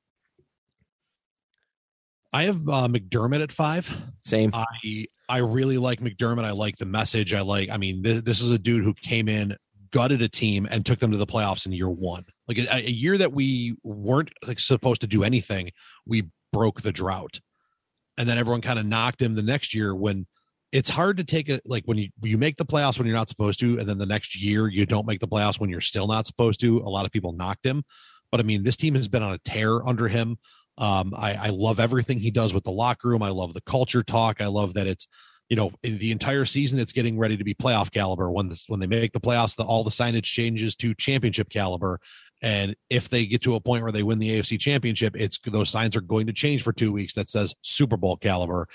I 2.33 2.43
have 2.43 2.67
uh, 2.67 2.87
McDermott 2.87 3.43
at 3.43 3.51
five. 3.51 3.93
Same. 4.23 4.51
I 4.53 5.05
I 5.27 5.37
really 5.39 5.77
like 5.77 5.99
McDermott. 5.99 6.45
I 6.45 6.51
like 6.51 6.77
the 6.77 6.85
message. 6.85 7.33
I 7.33 7.41
like. 7.41 7.69
I 7.69 7.77
mean, 7.77 8.01
this, 8.01 8.21
this 8.21 8.41
is 8.41 8.51
a 8.51 8.57
dude 8.57 8.83
who 8.83 8.93
came 8.93 9.27
in, 9.27 9.55
gutted 9.91 10.21
a 10.21 10.29
team, 10.29 10.67
and 10.69 10.85
took 10.85 10.99
them 10.99 11.11
to 11.11 11.17
the 11.17 11.27
playoffs 11.27 11.65
in 11.65 11.73
year 11.73 11.89
one. 11.89 12.25
Like 12.47 12.57
a, 12.57 12.75
a 12.75 12.89
year 12.89 13.17
that 13.17 13.33
we 13.33 13.75
weren't 13.83 14.31
like 14.45 14.59
supposed 14.59 15.01
to 15.01 15.07
do 15.07 15.23
anything, 15.23 15.71
we 16.05 16.29
broke 16.53 16.81
the 16.81 16.91
drought, 16.91 17.41
and 18.17 18.29
then 18.29 18.37
everyone 18.37 18.61
kind 18.61 18.79
of 18.79 18.85
knocked 18.85 19.21
him 19.21 19.35
the 19.35 19.41
next 19.41 19.73
year 19.73 19.93
when 19.93 20.25
it's 20.71 20.89
hard 20.89 21.17
to 21.17 21.23
take 21.23 21.49
it 21.49 21.61
like 21.65 21.83
when 21.85 21.97
you 21.97 22.09
you 22.21 22.37
make 22.37 22.57
the 22.57 22.65
playoffs 22.65 22.97
when 22.97 23.07
you're 23.07 23.17
not 23.17 23.29
supposed 23.29 23.59
to, 23.59 23.77
and 23.77 23.87
then 23.87 23.97
the 23.97 24.05
next 24.05 24.41
year 24.41 24.67
you 24.67 24.85
don't 24.85 25.05
make 25.05 25.19
the 25.19 25.27
playoffs 25.27 25.59
when 25.59 25.69
you're 25.69 25.81
still 25.81 26.07
not 26.07 26.25
supposed 26.25 26.59
to. 26.61 26.79
A 26.79 26.89
lot 26.89 27.05
of 27.05 27.11
people 27.11 27.33
knocked 27.33 27.65
him, 27.65 27.83
but 28.31 28.39
I 28.39 28.43
mean, 28.43 28.63
this 28.63 28.77
team 28.77 28.95
has 28.95 29.07
been 29.07 29.23
on 29.23 29.33
a 29.33 29.37
tear 29.39 29.85
under 29.85 30.07
him. 30.07 30.37
Um, 30.77 31.13
I, 31.15 31.33
I 31.33 31.49
love 31.49 31.79
everything 31.79 32.19
he 32.19 32.31
does 32.31 32.53
with 32.53 32.63
the 32.63 32.71
locker 32.71 33.09
room. 33.09 33.21
I 33.21 33.29
love 33.29 33.53
the 33.53 33.61
culture 33.61 34.03
talk. 34.03 34.41
I 34.41 34.47
love 34.47 34.73
that 34.75 34.87
it's 34.87 35.07
you 35.49 35.57
know 35.57 35.71
the 35.83 36.11
entire 36.11 36.45
season 36.45 36.79
it's 36.79 36.93
getting 36.93 37.17
ready 37.17 37.35
to 37.35 37.43
be 37.43 37.53
playoff 37.53 37.91
caliber. 37.91 38.31
When 38.31 38.47
this 38.47 38.63
when 38.67 38.79
they 38.79 38.87
make 38.87 39.11
the 39.11 39.19
playoffs, 39.19 39.57
the, 39.57 39.63
all 39.63 39.83
the 39.83 39.91
signage 39.91 40.23
changes 40.23 40.75
to 40.77 40.95
championship 40.95 41.49
caliber. 41.49 41.99
And 42.43 42.75
if 42.89 43.07
they 43.07 43.27
get 43.27 43.43
to 43.43 43.53
a 43.53 43.59
point 43.59 43.83
where 43.83 43.91
they 43.91 44.01
win 44.01 44.17
the 44.17 44.39
AFC 44.39 44.59
championship, 44.59 45.15
it's 45.15 45.37
those 45.45 45.69
signs 45.69 45.95
are 45.95 46.01
going 46.01 46.25
to 46.25 46.33
change 46.33 46.63
for 46.63 46.73
two 46.73 46.91
weeks 46.91 47.13
that 47.13 47.29
says 47.29 47.53
Super 47.61 47.97
Bowl 47.97 48.17
caliber 48.17 48.67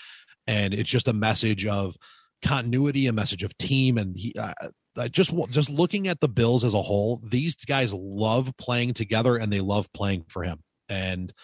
and 0.47 0.75
it's 0.75 0.91
just 0.91 1.09
a 1.09 1.13
message 1.13 1.67
of 1.67 1.97
continuity, 2.43 3.07
a 3.07 3.13
message 3.13 3.43
of 3.43 3.57
team, 3.59 3.99
and 3.99 4.17
he. 4.17 4.35
Uh, 4.39 4.53
just 5.11 5.31
just 5.51 5.69
looking 5.69 6.09
at 6.09 6.21
the 6.21 6.29
Bills 6.29 6.65
as 6.65 6.73
a 6.73 6.81
whole, 6.81 7.21
these 7.23 7.55
guys 7.55 7.93
love 7.93 8.51
playing 8.57 8.95
together 8.95 9.37
and 9.37 9.53
they 9.53 9.61
love 9.61 9.93
playing 9.93 10.25
for 10.29 10.43
him. 10.43 10.63
And 10.89 11.35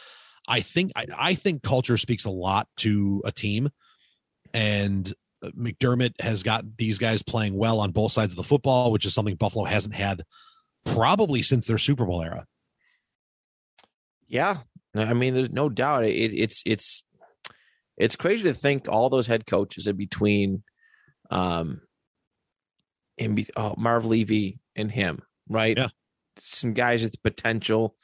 I 0.48 0.60
think 0.60 0.92
I, 0.96 1.06
I 1.14 1.34
think 1.34 1.62
culture 1.62 1.98
speaks 1.98 2.24
a 2.24 2.30
lot 2.30 2.66
to 2.78 3.22
a 3.26 3.32
team. 3.32 3.68
And 4.54 5.12
McDermott 5.44 6.20
has 6.20 6.42
got 6.42 6.64
these 6.76 6.98
guys 6.98 7.22
playing 7.22 7.56
well 7.56 7.80
on 7.80 7.90
both 7.90 8.12
sides 8.12 8.32
of 8.32 8.36
the 8.36 8.42
football, 8.42 8.92
which 8.92 9.06
is 9.06 9.14
something 9.14 9.34
Buffalo 9.36 9.64
hasn't 9.64 9.94
had 9.94 10.22
probably 10.84 11.42
since 11.42 11.66
their 11.66 11.78
Super 11.78 12.04
Bowl 12.04 12.22
era. 12.22 12.46
Yeah, 14.28 14.58
I 14.94 15.12
mean, 15.12 15.34
there's 15.34 15.50
no 15.50 15.68
doubt 15.68 16.04
it, 16.04 16.32
it's 16.34 16.62
it's 16.64 17.02
it's 17.96 18.16
crazy 18.16 18.44
to 18.44 18.54
think 18.54 18.88
all 18.88 19.10
those 19.10 19.26
head 19.26 19.46
coaches 19.46 19.86
in 19.86 19.96
between 19.96 20.62
um 21.30 21.80
in 23.18 23.34
be, 23.34 23.46
oh, 23.56 23.74
Marv 23.76 24.06
Levy 24.06 24.58
and 24.74 24.90
him, 24.90 25.20
right? 25.48 25.76
Yeah. 25.76 25.88
Some 26.38 26.72
guys 26.72 27.02
with 27.02 27.22
potential, 27.22 27.94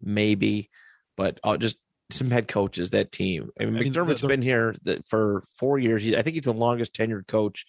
maybe, 0.00 0.70
but 1.16 1.40
uh, 1.42 1.56
just 1.56 1.76
some 2.10 2.30
head 2.30 2.48
coaches 2.48 2.90
that 2.90 3.12
team. 3.12 3.50
I 3.58 3.64
mean, 3.64 3.76
I 3.76 3.80
mean 3.80 3.92
McDermott's 3.92 4.22
been 4.22 4.42
here 4.42 4.74
for 5.08 5.44
four 5.54 5.78
years. 5.78 6.06
I 6.14 6.22
think 6.22 6.34
he's 6.34 6.44
the 6.44 6.52
longest 6.52 6.94
tenured 6.94 7.26
coach, 7.26 7.64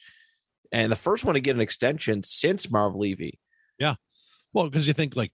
and 0.71 0.91
the 0.91 0.97
first 0.97 1.25
one 1.25 1.35
to 1.35 1.41
get 1.41 1.55
an 1.55 1.61
extension 1.61 2.23
since 2.23 2.69
Marv 2.69 2.95
Levy. 2.95 3.39
Yeah, 3.79 3.95
well, 4.53 4.69
because 4.69 4.87
you 4.87 4.93
think 4.93 5.15
like 5.15 5.31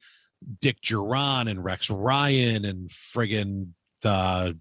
Dick 0.61 0.81
Jauron 0.81 1.49
and 1.49 1.63
Rex 1.63 1.89
Ryan 1.89 2.65
and 2.65 2.89
friggin' 2.89 3.69
uh, 4.03 4.51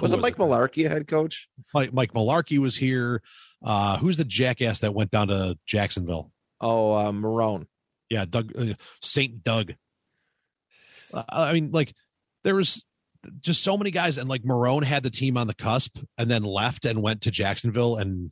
was 0.00 0.12
it 0.12 0.20
Mike 0.20 0.36
Mularkey 0.36 0.86
a 0.86 0.88
head 0.88 1.06
coach? 1.06 1.48
Mike, 1.74 1.92
Mike 1.92 2.12
Mularkey 2.12 2.58
was 2.58 2.76
here. 2.76 3.22
Uh, 3.64 3.98
who's 3.98 4.16
the 4.16 4.24
jackass 4.24 4.80
that 4.80 4.94
went 4.94 5.10
down 5.10 5.28
to 5.28 5.58
Jacksonville? 5.66 6.30
Oh, 6.60 6.92
uh, 6.92 7.12
Marrone. 7.12 7.66
Yeah, 8.08 8.24
Doug 8.24 8.52
uh, 8.56 8.74
Saint 9.02 9.42
Doug. 9.42 9.74
Uh, 11.12 11.22
I 11.28 11.52
mean, 11.52 11.70
like 11.72 11.94
there 12.44 12.54
was 12.54 12.82
just 13.40 13.62
so 13.62 13.76
many 13.76 13.90
guys, 13.90 14.18
and 14.18 14.28
like 14.28 14.42
Marrone 14.42 14.84
had 14.84 15.02
the 15.02 15.10
team 15.10 15.36
on 15.36 15.46
the 15.46 15.54
cusp, 15.54 15.98
and 16.18 16.30
then 16.30 16.42
left 16.42 16.84
and 16.84 17.02
went 17.02 17.22
to 17.22 17.30
Jacksonville 17.30 17.96
and 17.96 18.30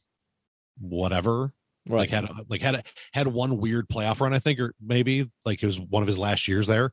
whatever. 0.78 1.52
Right. 1.86 2.00
Like 2.00 2.10
had 2.10 2.28
like 2.48 2.62
had 2.62 2.74
a, 2.76 2.82
had 3.12 3.26
one 3.26 3.58
weird 3.58 3.88
playoff 3.88 4.20
run, 4.20 4.32
I 4.32 4.38
think, 4.38 4.58
or 4.60 4.74
maybe 4.80 5.30
like 5.44 5.62
it 5.62 5.66
was 5.66 5.78
one 5.78 6.02
of 6.02 6.06
his 6.06 6.18
last 6.18 6.48
years 6.48 6.66
there 6.66 6.92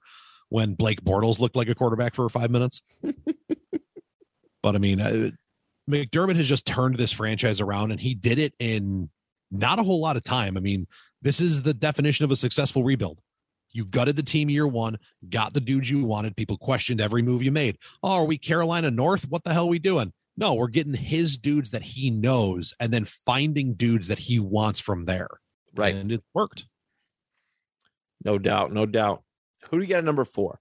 when 0.49 0.73
Blake 0.73 1.01
Bortles 1.01 1.39
looked 1.39 1.55
like 1.55 1.69
a 1.69 1.75
quarterback 1.75 2.13
for 2.13 2.27
five 2.29 2.51
minutes. 2.51 2.81
But 4.63 4.75
I 4.75 4.79
mean, 4.79 5.01
uh, 5.01 5.31
McDermott 5.89 6.35
has 6.35 6.47
just 6.47 6.65
turned 6.65 6.97
this 6.97 7.11
franchise 7.11 7.61
around, 7.61 7.91
and 7.91 7.99
he 7.99 8.13
did 8.13 8.39
it 8.39 8.53
in 8.59 9.09
not 9.51 9.79
a 9.79 9.83
whole 9.83 9.99
lot 9.99 10.17
of 10.17 10.23
time. 10.23 10.57
I 10.57 10.59
mean, 10.59 10.87
this 11.21 11.39
is 11.39 11.61
the 11.61 11.73
definition 11.73 12.25
of 12.25 12.31
a 12.31 12.35
successful 12.35 12.83
rebuild. 12.83 13.19
You 13.73 13.85
gutted 13.85 14.15
the 14.15 14.23
team 14.23 14.49
year 14.49 14.67
one, 14.67 14.97
got 15.29 15.53
the 15.53 15.61
dudes 15.61 15.89
you 15.89 16.03
wanted. 16.03 16.35
People 16.35 16.57
questioned 16.57 16.99
every 16.99 17.21
move 17.21 17.41
you 17.41 17.51
made. 17.51 17.77
Oh, 18.03 18.11
are 18.11 18.25
we 18.25 18.37
Carolina 18.37 18.91
North? 18.91 19.29
What 19.29 19.43
the 19.43 19.53
hell 19.53 19.65
are 19.65 19.69
we 19.69 19.79
doing? 19.79 20.11
No, 20.37 20.55
we're 20.55 20.67
getting 20.67 20.93
his 20.93 21.37
dudes 21.37 21.71
that 21.71 21.83
he 21.83 22.09
knows 22.09 22.73
and 22.79 22.91
then 22.91 23.05
finding 23.05 23.75
dudes 23.75 24.07
that 24.07 24.19
he 24.19 24.39
wants 24.39 24.79
from 24.79 25.05
there. 25.05 25.29
Right. 25.75 25.95
And 25.95 26.11
it 26.11 26.23
worked. 26.33 26.65
No 28.23 28.37
doubt. 28.37 28.73
No 28.73 28.85
doubt. 28.85 29.23
Who 29.69 29.77
do 29.77 29.83
you 29.83 29.89
got 29.89 29.99
at 29.99 30.03
number 30.03 30.25
four? 30.25 30.59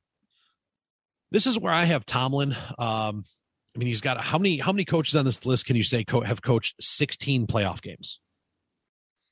This 1.31 1.47
is 1.47 1.59
where 1.59 1.73
I 1.73 1.85
have 1.85 2.07
Tomlin. 2.07 2.57
Um, 2.79 3.25
mean, 3.81 3.89
he's 3.89 4.01
got 4.01 4.21
how 4.21 4.39
many 4.39 4.59
how 4.59 4.73
many 4.73 4.85
coaches 4.85 5.17
on 5.17 5.25
this 5.25 5.45
list 5.47 5.67
can 5.67 5.75
you 5.75 5.85
say 5.85 6.05
co- 6.05 6.21
have 6.21 6.43
coached 6.43 6.77
16 6.81 7.47
playoff 7.47 7.83
games? 7.83 8.21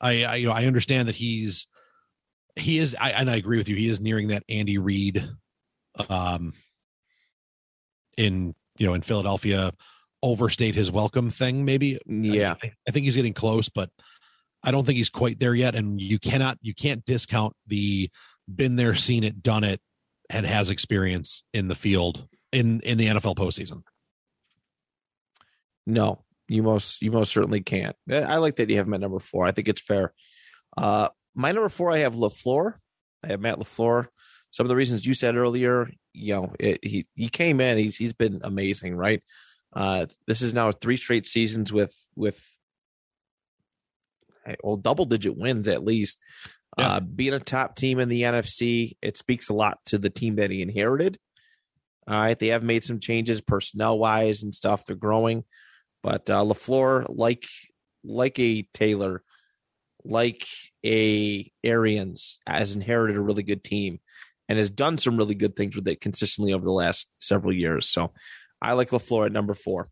I, 0.00 0.24
I 0.24 0.34
you 0.36 0.46
know 0.46 0.52
I 0.52 0.64
understand 0.64 1.08
that 1.08 1.14
he's 1.14 1.66
he 2.56 2.78
is, 2.78 2.96
I, 2.98 3.10
and 3.10 3.30
I 3.30 3.36
agree 3.36 3.58
with 3.58 3.68
you. 3.68 3.76
He 3.76 3.88
is 3.88 4.00
nearing 4.00 4.28
that 4.28 4.42
Andy 4.48 4.78
Reid, 4.78 5.28
um, 6.08 6.54
in 8.16 8.54
you 8.78 8.86
know 8.86 8.94
in 8.94 9.02
Philadelphia, 9.02 9.72
overstayed 10.22 10.74
his 10.74 10.90
welcome 10.90 11.30
thing. 11.30 11.64
Maybe, 11.64 11.98
Yeah. 12.06 12.54
I, 12.62 12.72
I 12.86 12.90
think 12.90 13.04
he's 13.04 13.16
getting 13.16 13.34
close, 13.34 13.68
but 13.68 13.90
I 14.62 14.70
don't 14.70 14.84
think 14.84 14.96
he's 14.96 15.10
quite 15.10 15.38
there 15.38 15.54
yet. 15.54 15.74
And 15.74 16.00
you 16.00 16.18
cannot, 16.18 16.58
you 16.60 16.74
can't 16.74 17.04
discount 17.04 17.54
the 17.66 18.10
been 18.52 18.76
there, 18.76 18.94
seen 18.94 19.24
it, 19.24 19.42
done 19.42 19.62
it, 19.62 19.80
and 20.30 20.44
has 20.46 20.70
experience 20.70 21.44
in 21.54 21.68
the 21.68 21.74
field 21.74 22.26
in 22.52 22.80
in 22.80 22.98
the 22.98 23.06
NFL 23.06 23.36
postseason. 23.36 23.82
No, 25.88 26.22
you 26.48 26.62
most 26.62 27.00
you 27.00 27.10
most 27.10 27.32
certainly 27.32 27.62
can't. 27.62 27.96
I 28.10 28.36
like 28.36 28.56
that 28.56 28.68
you 28.68 28.76
have 28.76 28.86
him 28.86 28.94
at 28.94 29.00
number 29.00 29.18
four. 29.18 29.46
I 29.46 29.52
think 29.52 29.68
it's 29.68 29.80
fair. 29.80 30.12
Uh, 30.76 31.08
my 31.34 31.50
number 31.50 31.70
four, 31.70 31.90
I 31.90 31.98
have 31.98 32.14
Lafleur. 32.14 32.74
I 33.24 33.28
have 33.28 33.40
Matt 33.40 33.58
Lafleur. 33.58 34.08
Some 34.50 34.64
of 34.64 34.68
the 34.68 34.76
reasons 34.76 35.06
you 35.06 35.14
said 35.14 35.34
earlier, 35.34 35.90
you 36.12 36.34
know, 36.34 36.52
it, 36.60 36.84
he 36.84 37.06
he 37.14 37.30
came 37.30 37.58
in. 37.60 37.78
He's 37.78 37.96
he's 37.96 38.12
been 38.12 38.40
amazing, 38.44 38.96
right? 38.96 39.22
Uh, 39.72 40.06
this 40.26 40.42
is 40.42 40.52
now 40.52 40.72
three 40.72 40.98
straight 40.98 41.26
seasons 41.26 41.72
with 41.72 41.96
with 42.14 42.38
well 44.62 44.76
double 44.76 45.06
digit 45.06 45.38
wins 45.38 45.68
at 45.68 45.84
least. 45.84 46.18
Yeah. 46.76 46.96
Uh, 46.96 47.00
being 47.00 47.32
a 47.32 47.40
top 47.40 47.76
team 47.76 47.98
in 47.98 48.10
the 48.10 48.22
NFC, 48.22 48.96
it 49.00 49.16
speaks 49.16 49.48
a 49.48 49.54
lot 49.54 49.78
to 49.86 49.96
the 49.96 50.10
team 50.10 50.36
that 50.36 50.50
he 50.50 50.60
inherited. 50.60 51.18
All 52.06 52.14
right, 52.14 52.38
they 52.38 52.48
have 52.48 52.62
made 52.62 52.84
some 52.84 53.00
changes 53.00 53.40
personnel 53.40 53.98
wise 53.98 54.42
and 54.42 54.54
stuff. 54.54 54.86
They're 54.86 54.96
growing, 54.96 55.44
but 56.08 56.30
uh, 56.30 56.42
Lafleur, 56.42 57.04
like 57.10 57.46
like 58.02 58.38
a 58.38 58.62
Taylor, 58.72 59.22
like 60.06 60.46
a 60.82 61.52
Arians, 61.62 62.38
has 62.46 62.74
inherited 62.74 63.18
a 63.18 63.20
really 63.20 63.42
good 63.42 63.62
team 63.62 64.00
and 64.48 64.56
has 64.56 64.70
done 64.70 64.96
some 64.96 65.18
really 65.18 65.34
good 65.34 65.54
things 65.54 65.76
with 65.76 65.86
it 65.86 66.00
consistently 66.00 66.54
over 66.54 66.64
the 66.64 66.72
last 66.72 67.08
several 67.20 67.52
years. 67.52 67.90
So, 67.90 68.14
I 68.62 68.72
like 68.72 68.88
Lafleur 68.88 69.26
at 69.26 69.32
number 69.32 69.52
four. 69.52 69.90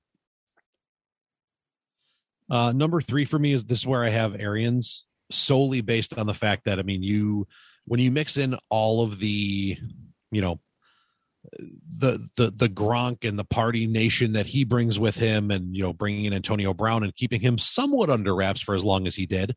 Uh, 2.49 2.73
number 2.73 3.03
three 3.03 3.27
for 3.27 3.39
me 3.39 3.53
is 3.53 3.67
this 3.67 3.81
is 3.81 3.87
where 3.87 4.03
I 4.03 4.09
have 4.09 4.41
Arians 4.41 5.05
solely 5.31 5.83
based 5.83 6.17
on 6.17 6.27
the 6.27 6.33
fact 6.33 6.65
that 6.65 6.79
I 6.79 6.83
mean 6.83 7.03
you 7.03 7.47
when 7.85 8.01
you 8.01 8.11
mix 8.11 8.39
in 8.39 8.57
all 8.71 9.03
of 9.03 9.19
the 9.19 9.77
you 10.31 10.41
know 10.41 10.61
the 11.99 12.27
the 12.37 12.51
the 12.51 12.69
Gronk 12.69 13.27
and 13.27 13.39
the 13.39 13.45
party 13.45 13.87
nation 13.87 14.33
that 14.33 14.47
he 14.47 14.65
brings 14.65 14.99
with 14.99 15.17
him, 15.17 15.51
and 15.51 15.77
you 15.77 15.83
know 15.83 15.93
bringing 15.93 16.25
in 16.25 16.33
Antonio 16.33 16.75
Brown 16.75 17.03
and 17.03 17.15
keeping 17.15 17.41
him 17.41 17.59
somewhat 17.59 18.11
under 18.11 18.35
wraps 18.35 18.61
for 18.61 18.75
as 18.75 18.85
long 18.85 19.07
as 19.07 19.15
he 19.15 19.27
did, 19.27 19.55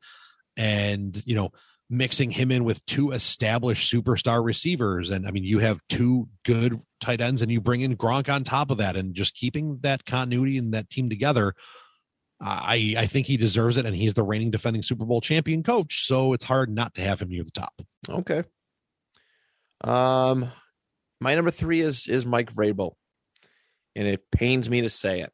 and 0.57 1.21
you 1.25 1.35
know 1.35 1.51
mixing 1.89 2.29
him 2.29 2.51
in 2.51 2.63
with 2.63 2.85
two 2.85 3.11
established 3.11 3.91
superstar 3.91 4.43
receivers, 4.43 5.09
and 5.09 5.27
I 5.27 5.31
mean 5.31 5.43
you 5.43 5.59
have 5.59 5.81
two 5.89 6.29
good 6.45 6.79
tight 6.99 7.21
ends, 7.21 7.41
and 7.41 7.51
you 7.51 7.61
bring 7.61 7.81
in 7.81 7.97
Gronk 7.97 8.31
on 8.33 8.43
top 8.43 8.71
of 8.71 8.77
that, 8.77 8.95
and 8.95 9.15
just 9.15 9.35
keeping 9.35 9.79
that 9.81 10.05
continuity 10.05 10.57
and 10.57 10.73
that 10.73 10.89
team 10.89 11.09
together. 11.09 11.55
I 12.41 12.95
I 12.97 13.05
think 13.07 13.27
he 13.27 13.37
deserves 13.37 13.77
it, 13.77 13.85
and 13.85 13.95
he's 13.95 14.13
the 14.13 14.23
reigning 14.23 14.51
defending 14.51 14.83
Super 14.83 15.05
Bowl 15.05 15.21
champion 15.21 15.63
coach. 15.63 16.05
So 16.05 16.33
it's 16.33 16.45
hard 16.45 16.69
not 16.69 16.95
to 16.95 17.01
have 17.01 17.21
him 17.21 17.29
near 17.29 17.43
the 17.43 17.51
top. 17.51 17.73
Okay. 18.07 18.43
Um, 19.81 20.51
my 21.19 21.35
number 21.35 21.51
three 21.51 21.81
is 21.81 22.07
is 22.07 22.25
Mike 22.25 22.53
Vrabel, 22.53 22.93
and 23.95 24.07
it 24.07 24.23
pains 24.31 24.69
me 24.69 24.81
to 24.81 24.89
say 24.89 25.21
it, 25.21 25.31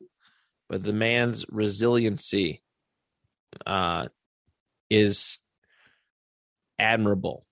but 0.70 0.84
the 0.84 0.94
man's 0.94 1.46
resiliency, 1.50 2.62
uh, 3.66 4.08
is 4.90 5.40
admirable. 6.80 7.46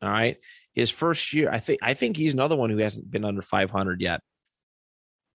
All 0.00 0.10
right, 0.10 0.36
his 0.74 0.90
first 0.90 1.32
year, 1.32 1.50
I 1.50 1.58
think 1.58 1.80
I 1.82 1.94
think 1.94 2.16
he's 2.16 2.34
another 2.34 2.56
one 2.56 2.70
who 2.70 2.78
hasn't 2.78 3.10
been 3.10 3.24
under 3.24 3.42
500 3.42 4.00
yet. 4.00 4.20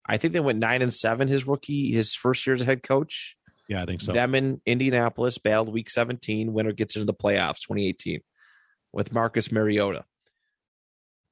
I 0.05 0.18
think 0.18 0.34
they 0.34 0.39
went 0.39 0.60
nine 0.60 0.81
and 0.81 0.93
seven 0.93 1.27
his 1.27 1.47
rookie, 1.47 1.91
his 1.91 2.14
first 2.14 2.45
year 2.45 2.53
as 2.53 2.61
a 2.61 2.65
head 2.65 2.84
coach. 2.84 3.38
Yeah, 3.69 3.81
I 3.81 3.85
think 3.85 4.01
so. 4.01 4.11
Them 4.11 4.35
in 4.35 4.61
Indianapolis 4.65 5.38
battled 5.38 5.73
week 5.73 5.89
17. 5.89 6.51
Winner 6.51 6.73
gets 6.73 6.95
into 6.95 7.05
the 7.05 7.14
playoffs 7.14 7.61
2018 7.61 8.19
with 8.91 9.14
Marcus 9.14 9.51
Mariota. 9.51 10.03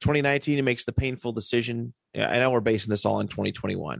2019, 0.02 0.56
he 0.56 0.61
makes 0.61 0.86
the 0.86 0.94
painful 0.94 1.32
decision. 1.32 1.94
I 2.15 2.40
know 2.40 2.52
we're 2.52 2.60
basing 2.60 2.90
this 2.90 3.06
all 3.06 3.19
in 3.19 3.28
2021. 3.28 3.99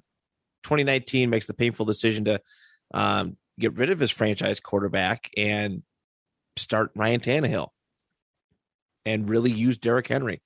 2019 0.64 1.30
makes 1.30 1.46
the 1.46 1.54
painful 1.54 1.86
decision 1.86 2.26
to 2.26 2.42
um, 2.94 3.38
get 3.60 3.76
rid 3.76 3.90
of 3.90 4.00
his 4.00 4.12
franchise 4.12 4.60
quarterback 4.60 5.30
and 5.38 5.84
start 6.58 6.92
Ryan 6.96 7.22
Tannehill 7.22 7.70
and 9.06 9.30
really 9.30 9.52
use 9.52 9.78
Derrick 9.78 10.08
Henry. 10.08 10.42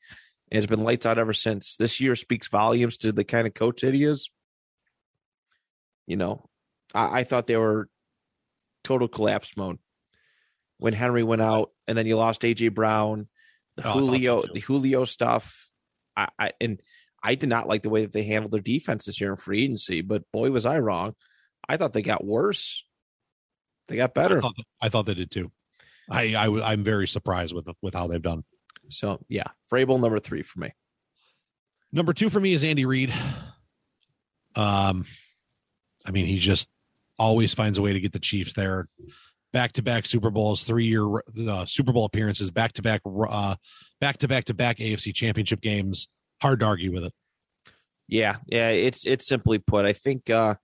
And 0.51 0.57
it's 0.57 0.67
been 0.67 0.83
lights 0.83 1.05
out 1.05 1.17
ever 1.17 1.33
since. 1.33 1.75
This 1.77 1.99
year 1.99 2.15
speaks 2.15 2.47
volumes 2.47 2.97
to 2.97 3.11
the 3.11 3.23
kind 3.23 3.47
of 3.47 3.53
coach 3.53 3.81
that 3.81 3.93
he 3.93 4.03
is. 4.03 4.29
You 6.05 6.17
know, 6.17 6.49
I, 6.93 7.19
I 7.19 7.23
thought 7.23 7.47
they 7.47 7.57
were 7.57 7.89
total 8.83 9.07
collapse 9.07 9.57
mode 9.57 9.79
when 10.77 10.93
Henry 10.93 11.23
went 11.23 11.41
out, 11.41 11.71
and 11.87 11.97
then 11.97 12.05
you 12.05 12.15
lost 12.15 12.41
AJ 12.41 12.73
Brown, 12.73 13.27
the 13.75 13.87
Oh, 13.87 13.91
Julio, 13.93 14.43
the 14.53 14.59
Julio 14.59 15.05
stuff. 15.05 15.69
I, 16.15 16.27
I 16.39 16.51
and 16.61 16.81
I 17.21 17.35
did 17.35 17.49
not 17.49 17.67
like 17.67 17.83
the 17.83 17.89
way 17.89 18.01
that 18.01 18.11
they 18.11 18.23
handled 18.23 18.51
their 18.51 18.61
defense 18.61 19.05
this 19.05 19.19
year 19.19 19.31
in 19.31 19.37
free 19.37 19.63
agency, 19.63 20.01
but 20.01 20.31
boy 20.31 20.51
was 20.51 20.65
I 20.65 20.79
wrong. 20.79 21.15
I 21.67 21.77
thought 21.77 21.93
they 21.93 22.01
got 22.01 22.23
worse. 22.23 22.85
They 23.87 23.97
got 23.97 24.13
better. 24.13 24.37
I 24.37 24.41
thought, 24.41 24.55
I 24.81 24.89
thought 24.89 25.05
they 25.05 25.13
did 25.13 25.31
too. 25.31 25.51
I, 26.09 26.35
I 26.35 26.71
I'm 26.71 26.83
very 26.83 27.07
surprised 27.07 27.53
with 27.53 27.67
with 27.81 27.93
how 27.93 28.07
they've 28.07 28.21
done. 28.21 28.43
So 28.89 29.23
yeah, 29.27 29.47
Vrabel 29.71 29.99
number 29.99 30.19
three 30.19 30.43
for 30.43 30.59
me. 30.59 30.73
Number 31.91 32.13
two 32.13 32.29
for 32.29 32.39
me 32.39 32.53
is 32.53 32.63
Andy 32.63 32.85
Reid. 32.85 33.13
Um, 34.55 35.05
I 36.05 36.11
mean, 36.11 36.25
he 36.25 36.39
just 36.39 36.69
always 37.17 37.53
finds 37.53 37.77
a 37.77 37.81
way 37.81 37.93
to 37.93 37.99
get 37.99 38.13
the 38.13 38.19
Chiefs 38.19 38.53
there. 38.53 38.87
Back 39.55 39.71
to 39.73 39.81
back 39.81 40.05
Super 40.05 40.29
Bowls, 40.29 40.65
three 40.65 40.83
year 40.83 41.07
uh, 41.47 41.65
Super 41.65 41.93
Bowl 41.93 42.03
appearances, 42.03 42.51
back 42.51 42.73
to 42.73 42.81
back, 42.81 42.99
uh, 43.07 43.55
back 44.01 44.17
to 44.17 44.27
back 44.27 44.43
to 44.45 44.53
back 44.53 44.79
AFC 44.79 45.15
Championship 45.15 45.61
games. 45.61 46.09
Hard 46.41 46.59
to 46.59 46.65
argue 46.65 46.91
with 46.91 47.05
it. 47.05 47.13
Yeah, 48.09 48.35
yeah, 48.47 48.71
it's 48.71 49.05
it's 49.05 49.25
simply 49.29 49.59
put. 49.59 49.85
I 49.85 49.93
think 49.93 50.29
uh 50.29 50.55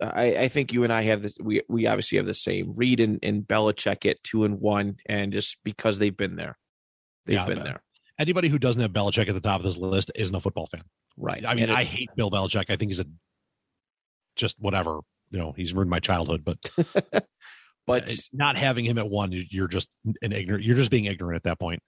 I, 0.00 0.34
I 0.34 0.48
think 0.48 0.72
you 0.72 0.82
and 0.82 0.90
I 0.90 1.02
have 1.02 1.20
this 1.20 1.34
we 1.42 1.60
we 1.68 1.86
obviously 1.86 2.16
have 2.16 2.24
the 2.26 2.32
same. 2.32 2.72
Reid 2.74 3.00
and, 3.00 3.18
and 3.22 3.42
Belichick 3.42 4.10
at 4.10 4.22
two 4.22 4.44
and 4.44 4.58
one, 4.62 4.96
and 5.04 5.30
just 5.30 5.58
because 5.62 5.98
they've 5.98 6.16
been 6.16 6.36
there. 6.36 6.56
They've 7.26 7.34
Yeah, 7.34 7.44
been 7.44 7.62
there. 7.62 7.82
Anybody 8.18 8.48
who 8.48 8.58
doesn't 8.58 8.80
have 8.80 8.92
Belichick 8.92 9.28
at 9.28 9.34
the 9.34 9.42
top 9.42 9.60
of 9.60 9.66
this 9.66 9.76
list 9.76 10.10
isn't 10.14 10.34
a 10.34 10.40
football 10.40 10.68
fan. 10.68 10.84
Right. 11.18 11.44
I 11.44 11.52
mean, 11.54 11.64
it- 11.64 11.70
I 11.70 11.84
hate 11.84 12.08
Bill 12.16 12.30
Belichick. 12.30 12.70
I 12.70 12.76
think 12.76 12.92
he's 12.92 12.98
a 13.00 13.04
just 14.36 14.56
whatever. 14.58 15.00
You 15.30 15.38
know, 15.38 15.52
he's 15.54 15.74
ruined 15.74 15.90
my 15.90 16.00
childhood. 16.00 16.46
But 16.46 16.58
but 17.90 18.16
not 18.32 18.56
having 18.56 18.84
him 18.84 18.98
at 18.98 19.08
one, 19.08 19.32
you're 19.32 19.68
just 19.68 19.88
an 20.04 20.32
ignorant. 20.32 20.64
You're 20.64 20.76
just 20.76 20.90
being 20.90 21.06
ignorant 21.06 21.36
at 21.36 21.42
that 21.44 21.58
point. 21.58 21.82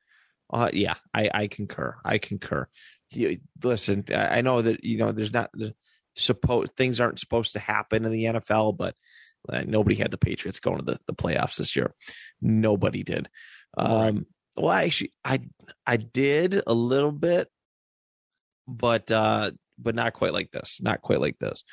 Uh, 0.53 0.69
yeah, 0.73 0.95
I, 1.15 1.31
I 1.33 1.47
concur. 1.47 1.97
I 2.05 2.19
concur. 2.19 2.69
Listen, 3.63 4.05
I 4.15 4.41
know 4.43 4.63
that 4.63 4.85
you 4.85 4.99
know 4.99 5.13
there's 5.13 5.33
not 5.33 5.51
supposed 6.15 6.75
things 6.77 7.01
aren't 7.01 7.19
supposed 7.19 7.55
to 7.55 7.59
happen 7.59 8.05
in 8.05 8.13
the 8.13 8.25
NFL, 8.25 8.77
but 8.77 8.95
uh, 9.49 9.63
nobody 9.67 9.97
had 9.97 10.11
the 10.11 10.19
Patriots 10.19 10.61
going 10.61 10.79
to 10.79 10.85
the, 10.85 10.99
the 11.07 11.15
playoffs 11.15 11.57
this 11.57 11.75
year. 11.75 11.95
Nobody 12.41 13.03
did. 13.03 13.29
Um, 13.77 14.27
well, 14.57 14.71
I 14.71 14.85
actually, 14.85 15.13
I 15.25 15.41
I 15.87 15.97
did 15.97 16.61
a 16.67 16.75
little 16.75 17.13
bit, 17.13 17.49
but 18.69 19.11
uh, 19.11 19.53
but 19.79 19.95
not 19.95 20.13
quite 20.13 20.33
like 20.33 20.51
this. 20.51 20.81
Not 20.83 21.03
quite 21.03 21.21
like 21.21 21.39
this. 21.39 21.65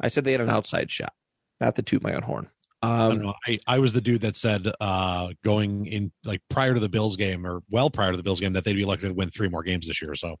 I 0.00 0.08
said 0.08 0.24
they 0.24 0.32
had 0.32 0.40
an 0.40 0.50
outside 0.50 0.90
shot, 0.90 1.12
not 1.60 1.76
to 1.76 1.82
toot 1.82 2.02
my 2.02 2.14
own 2.14 2.22
horn. 2.22 2.48
I 2.82 3.06
Um, 3.06 3.22
know. 3.22 3.34
I, 3.46 3.58
I 3.66 3.78
was 3.78 3.92
the 3.92 4.00
dude 4.00 4.20
that 4.20 4.36
said 4.36 4.70
uh 4.80 5.28
going 5.42 5.86
in 5.86 6.12
like 6.24 6.42
prior 6.48 6.74
to 6.74 6.80
the 6.80 6.88
Bills 6.88 7.16
game 7.16 7.46
or 7.46 7.60
well 7.70 7.90
prior 7.90 8.10
to 8.12 8.16
the 8.16 8.22
Bills 8.22 8.40
game 8.40 8.52
that 8.52 8.64
they'd 8.64 8.74
be 8.76 8.84
lucky 8.84 9.08
to 9.08 9.14
win 9.14 9.30
three 9.30 9.48
more 9.48 9.62
games 9.62 9.86
this 9.86 10.00
year. 10.00 10.14
So 10.14 10.36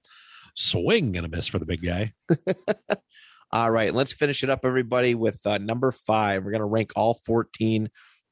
swing 0.54 1.16
and 1.16 1.26
a 1.26 1.28
miss 1.28 1.46
for 1.48 1.58
the 1.58 1.66
big 1.66 1.82
guy. 1.82 2.12
All 3.50 3.70
right, 3.70 3.94
let's 3.94 4.12
finish 4.12 4.42
it 4.44 4.50
up, 4.50 4.60
everybody, 4.64 5.14
with 5.14 5.40
uh, 5.46 5.56
number 5.56 5.90
five. 5.90 6.44
We're 6.44 6.50
going 6.50 6.60
to 6.60 6.66
rank 6.66 6.92
all 6.96 7.18
14 7.24 7.88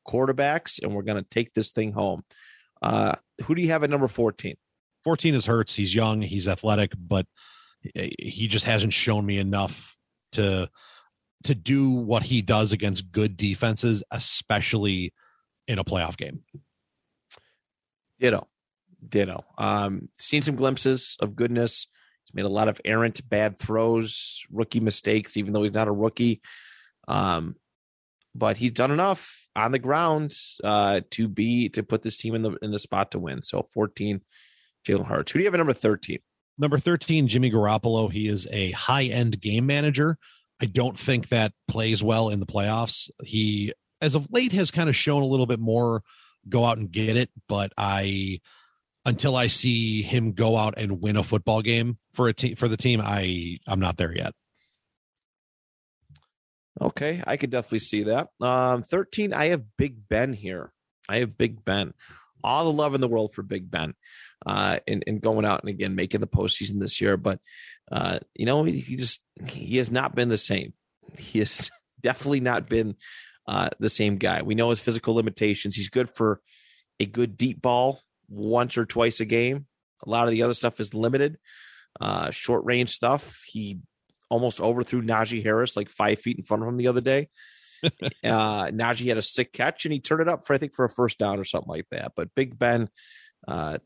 quarterbacks, 0.07 0.79
and 0.83 0.95
we're 0.95 1.03
going 1.05 1.23
to 1.23 1.29
take 1.31 1.55
this 1.55 1.71
thing 1.71 1.93
home. 1.93 2.23
Uh, 2.83 3.15
who 3.45 3.55
do 3.55 3.63
you 3.63 3.69
have 3.69 3.83
at 3.83 3.89
number 3.89 4.09
14? 4.09 4.57
14 5.05 5.35
is 5.35 5.47
Hurts. 5.47 5.75
He's 5.75 5.95
young, 5.95 6.21
he's 6.21 6.47
athletic, 6.47 6.93
but 6.99 7.27
he 7.95 8.47
just 8.47 8.67
hasn't 8.67 8.93
shown 8.93 9.25
me 9.25 9.39
enough 9.39 9.97
to 10.33 10.69
to 11.45 11.55
do 11.55 11.91
what 11.91 12.23
he 12.23 12.43
does 12.43 12.73
against 12.73 13.13
good 13.13 13.37
defenses, 13.37 14.03
especially 14.11 15.13
in 15.69 15.79
a 15.79 15.85
playoff 15.85 16.17
game. 16.17 16.41
Ditto. 18.19 18.47
Ditto. 19.07 19.45
Um, 19.59 20.09
seen 20.19 20.43
some 20.43 20.57
glimpses 20.57 21.17
of 21.21 21.37
goodness. 21.37 21.87
He's 22.25 22.35
made 22.35 22.45
a 22.45 22.49
lot 22.49 22.69
of 22.69 22.81
errant 22.85 23.29
bad 23.29 23.59
throws, 23.59 24.45
rookie 24.51 24.81
mistakes, 24.81 25.37
even 25.37 25.53
though 25.53 25.63
he's 25.63 25.75
not 25.75 25.89
a 25.89 25.93
rookie. 25.93 26.41
Um, 27.07 27.57
but 28.35 28.57
he's 28.57 28.73
done 28.73 28.91
enough 28.91 29.47
on 29.55 29.73
the 29.73 29.79
ground 29.79 30.35
uh, 30.63 31.01
to 31.11 31.29
be 31.29 31.69
to 31.71 31.83
put 31.83 32.03
this 32.03 32.17
team 32.17 32.35
in 32.35 32.43
the 32.43 32.53
in 32.63 32.71
the 32.71 32.79
spot 32.79 33.13
to 33.13 33.19
win. 33.19 33.43
So 33.43 33.67
14, 33.73 34.21
Jalen 34.87 35.07
Hurts. 35.07 35.33
Who 35.33 35.39
do 35.39 35.43
you 35.43 35.47
have 35.47 35.55
at 35.55 35.59
number 35.59 35.73
13? 35.73 36.19
Number 36.59 36.79
13, 36.79 37.29
Jimmy 37.29 37.51
Garoppolo. 37.51 38.11
He 38.11 38.29
is 38.29 38.47
a 38.51 38.71
high 38.73 39.05
end 39.05 39.41
game 39.41 39.67
manager. 39.67 40.19
I 40.61 40.67
don't 40.67 40.99
think 40.99 41.29
that 41.29 41.53
plays 41.69 42.03
well 42.03 42.31
in 42.31 42.41
the 42.41 42.47
playoffs. 42.47 43.11
He, 43.23 43.73
as 44.01 44.15
of 44.15 44.29
late, 44.33 44.53
has 44.53 44.71
kind 44.71 44.89
of 44.89 44.97
shown 44.97 45.23
a 45.23 45.27
little 45.27 45.47
bit 45.47 45.61
more 45.61 46.03
go 46.49 46.65
out 46.65 46.79
and 46.79 46.91
get 46.91 47.17
it, 47.17 47.31
but 47.49 47.73
I, 47.77 48.41
until 49.05 49.37
I 49.37 49.49
see 49.49 50.03
him 50.03 50.33
go 50.33 50.57
out 50.57 50.75
and 50.77 51.01
win 51.01 51.17
a 51.17 51.25
football 51.25 51.63
game 51.63 51.99
for 52.13 52.29
a 52.29 52.33
team 52.33 52.57
for 52.57 52.69
the 52.69 52.77
team, 52.77 53.01
I 53.03 53.59
I'm 53.67 53.81
not 53.81 53.97
there 53.97 54.15
yet. 54.15 54.33
Okay, 56.81 57.23
I 57.27 57.37
could 57.37 57.51
definitely 57.51 57.79
see 57.79 58.03
that. 58.05 58.29
Um, 58.41 58.83
13, 58.83 59.33
I 59.33 59.47
have 59.47 59.63
Big 59.79 60.09
Ben 60.09 60.33
here. 60.35 60.73
I 61.09 61.19
have 61.19 61.39
Big 61.39 61.65
Ben. 61.65 61.95
All 62.45 62.65
the 62.65 62.73
love 62.73 62.95
in 62.95 63.01
the 63.01 63.09
world 63.09 63.33
for 63.33 63.43
Big 63.43 63.71
Ben. 63.71 63.95
Uh, 64.45 64.79
and, 64.87 65.03
and 65.07 65.23
going 65.23 65.47
out 65.47 65.61
and 65.61 65.71
again 65.71 65.95
making 65.95 66.21
the 66.21 66.27
postseason 66.27 66.79
this 66.79 67.01
year. 67.01 67.17
But 67.17 67.41
uh, 67.91 68.19
you 68.35 68.47
know, 68.47 68.65
he 68.65 68.97
just 68.97 69.21
he 69.45 69.77
has 69.77 69.91
not 69.91 70.15
been 70.15 70.29
the 70.29 70.37
same. 70.37 70.73
He 71.19 71.39
has 71.41 71.71
definitely 72.01 72.41
not 72.41 72.69
been 72.69 72.97
uh, 73.47 73.71
the 73.79 73.89
same 73.89 74.17
guy. 74.17 74.43
We 74.43 74.55
know 74.55 74.71
his 74.71 74.81
physical 74.81 75.15
limitations. 75.15 75.77
He's 75.77 75.89
good 75.89 76.11
for 76.11 76.41
a 76.99 77.07
good 77.07 77.37
deep 77.37 77.63
ball 77.63 78.01
once 78.29 78.77
or 78.77 78.87
twice 78.87 79.21
a 79.21 79.25
game. 79.25 79.67
A 80.05 80.11
lot 80.11 80.25
of 80.25 80.31
the 80.31 80.43
other 80.43 80.55
stuff 80.55 80.81
is 80.81 80.95
limited. 80.95 81.39
Uh, 82.01 82.31
short 82.31 82.65
range 82.65 82.91
stuff. 82.91 83.43
He 83.47 83.79
almost 84.29 84.61
overthrew 84.61 85.03
Najee 85.03 85.43
Harris 85.43 85.77
like 85.77 85.89
five 85.89 86.21
feet 86.21 86.39
in 86.39 86.45
front 86.45 86.63
of 86.63 86.69
him 86.69 86.77
the 86.77 86.89
other 86.89 87.01
day. 87.01 87.29
uh, 87.85 88.67
Najee 88.67 89.09
had 89.09 89.19
a 89.19 89.23
sick 89.23 89.53
catch 89.53 89.85
and 89.85 89.93
he 89.93 90.01
turned 90.01 90.23
it 90.23 90.29
up 90.29 90.45
for 90.45 90.55
I 90.55 90.59
think 90.59 90.75
for 90.75 90.85
a 90.85 90.91
first 90.91 91.19
down 91.19 91.39
or 91.39 91.45
something 91.45 91.69
like 91.69 91.87
that. 91.91 92.13
But 92.17 92.35
Big 92.35 92.59
Ben, 92.59 92.89
uh, 93.47 93.79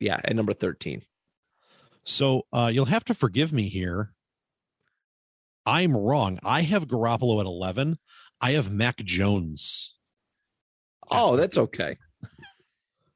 yeah, 0.00 0.20
at 0.22 0.36
number 0.36 0.52
thirteen. 0.52 1.02
So 2.08 2.46
uh, 2.52 2.70
you'll 2.72 2.86
have 2.86 3.04
to 3.04 3.14
forgive 3.14 3.52
me 3.52 3.68
here. 3.68 4.14
I'm 5.66 5.94
wrong. 5.94 6.38
I 6.42 6.62
have 6.62 6.88
Garoppolo 6.88 7.38
at 7.40 7.46
11. 7.46 7.98
I 8.40 8.52
have 8.52 8.70
Mac 8.70 8.96
Jones. 8.98 9.94
Oh, 11.10 11.36
that's 11.36 11.58
okay. 11.58 11.96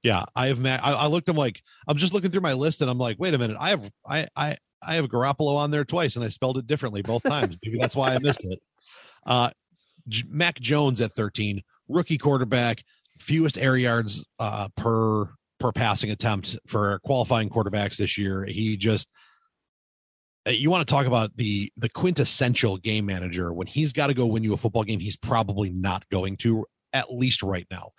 Yeah, 0.04 0.24
I 0.34 0.48
have 0.48 0.58
Mac. 0.58 0.80
I, 0.82 0.94
I 0.94 1.06
looked. 1.06 1.28
I'm 1.28 1.36
like, 1.36 1.62
I'm 1.86 1.96
just 1.96 2.12
looking 2.12 2.32
through 2.32 2.40
my 2.40 2.54
list, 2.54 2.80
and 2.80 2.90
I'm 2.90 2.98
like, 2.98 3.20
wait 3.20 3.34
a 3.34 3.38
minute. 3.38 3.56
I 3.60 3.70
have, 3.70 3.88
I, 4.04 4.26
I, 4.34 4.56
I 4.84 4.96
have 4.96 5.04
Garoppolo 5.04 5.54
on 5.54 5.70
there 5.70 5.84
twice, 5.84 6.16
and 6.16 6.24
I 6.24 6.28
spelled 6.28 6.58
it 6.58 6.66
differently 6.66 7.02
both 7.02 7.22
times. 7.22 7.56
Maybe 7.64 7.78
that's 7.78 7.94
why 7.94 8.12
I 8.12 8.18
missed 8.18 8.44
it. 8.44 8.58
Uh, 9.24 9.50
J- 10.08 10.24
Mac 10.28 10.58
Jones 10.58 11.00
at 11.00 11.12
13, 11.12 11.62
rookie 11.86 12.18
quarterback, 12.18 12.82
fewest 13.20 13.56
air 13.56 13.76
yards 13.76 14.24
uh, 14.40 14.66
per 14.76 15.28
per 15.62 15.72
passing 15.72 16.10
attempt 16.10 16.58
for 16.66 16.98
qualifying 17.04 17.48
quarterbacks 17.48 17.96
this 17.96 18.18
year. 18.18 18.44
He 18.44 18.76
just 18.76 19.08
uh, 20.46 20.50
you 20.50 20.70
want 20.70 20.86
to 20.86 20.92
talk 20.92 21.06
about 21.06 21.30
the 21.36 21.72
the 21.76 21.88
quintessential 21.88 22.76
game 22.78 23.06
manager 23.06 23.52
when 23.52 23.68
he's 23.68 23.92
got 23.92 24.08
to 24.08 24.14
go 24.14 24.26
win 24.26 24.42
you 24.42 24.52
a 24.52 24.56
football 24.56 24.82
game 24.82 24.98
he's 24.98 25.16
probably 25.16 25.70
not 25.70 26.08
going 26.10 26.36
to 26.36 26.66
at 26.92 27.12
least 27.12 27.44
right 27.44 27.66
now 27.70 27.90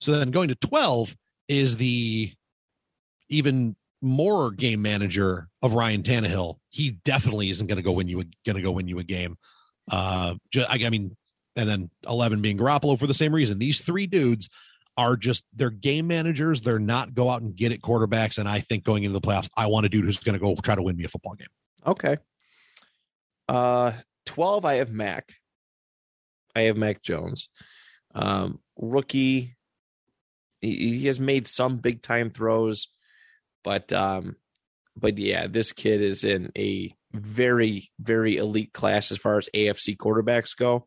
so 0.00 0.12
then 0.12 0.30
going 0.30 0.48
to 0.48 0.54
12 0.54 1.16
is 1.48 1.76
the 1.76 2.32
even 3.28 3.74
more 4.00 4.52
game 4.52 4.80
manager 4.80 5.48
of 5.62 5.74
Ryan 5.74 6.02
Tannehill. 6.02 6.58
He 6.70 6.92
definitely 7.04 7.50
isn't 7.50 7.66
going 7.66 7.76
to 7.76 7.82
go 7.82 7.92
win 7.92 8.08
you 8.08 8.24
going 8.46 8.56
to 8.56 8.62
go 8.62 8.70
win 8.70 8.88
you 8.88 8.98
a 8.98 9.04
game. 9.04 9.36
Uh, 9.90 10.34
I, 10.56 10.78
I 10.84 10.90
mean, 10.90 11.16
and 11.56 11.68
then 11.68 11.90
11 12.08 12.40
being 12.40 12.56
Garoppolo 12.56 12.98
for 12.98 13.08
the 13.08 13.14
same 13.14 13.34
reason. 13.34 13.58
These 13.58 13.80
three 13.80 14.06
dudes 14.06 14.48
are 15.00 15.16
just 15.16 15.44
they're 15.54 15.70
game 15.70 16.06
managers. 16.06 16.60
They're 16.60 16.78
not 16.78 17.14
go 17.14 17.30
out 17.30 17.40
and 17.40 17.56
get 17.56 17.72
it 17.72 17.80
quarterbacks. 17.80 18.36
And 18.36 18.46
I 18.46 18.60
think 18.60 18.84
going 18.84 19.04
into 19.04 19.18
the 19.18 19.26
playoffs, 19.26 19.48
I 19.56 19.66
want 19.66 19.86
a 19.86 19.88
dude 19.88 20.04
who's 20.04 20.18
going 20.18 20.38
to 20.38 20.38
go 20.38 20.54
try 20.56 20.74
to 20.74 20.82
win 20.82 20.94
me 20.94 21.04
a 21.04 21.08
football 21.08 21.34
game. 21.34 21.48
Okay. 21.86 22.18
Uh, 23.48 23.92
12, 24.26 24.66
I 24.66 24.74
have 24.74 24.90
Mac. 24.92 25.32
I 26.54 26.62
have 26.62 26.76
Mac 26.76 27.02
Jones. 27.02 27.48
Um, 28.14 28.60
rookie. 28.76 29.56
He, 30.60 30.98
he 30.98 31.06
has 31.06 31.18
made 31.18 31.46
some 31.46 31.78
big 31.78 32.02
time 32.02 32.28
throws, 32.28 32.88
but 33.64 33.90
um, 33.94 34.36
but 34.94 35.16
yeah, 35.16 35.46
this 35.46 35.72
kid 35.72 36.02
is 36.02 36.24
in 36.24 36.52
a 36.58 36.92
very 37.12 37.90
very 37.98 38.36
elite 38.36 38.74
class 38.74 39.10
as 39.10 39.16
far 39.16 39.38
as 39.38 39.48
AFC 39.56 39.96
quarterbacks 39.96 40.54
go. 40.54 40.86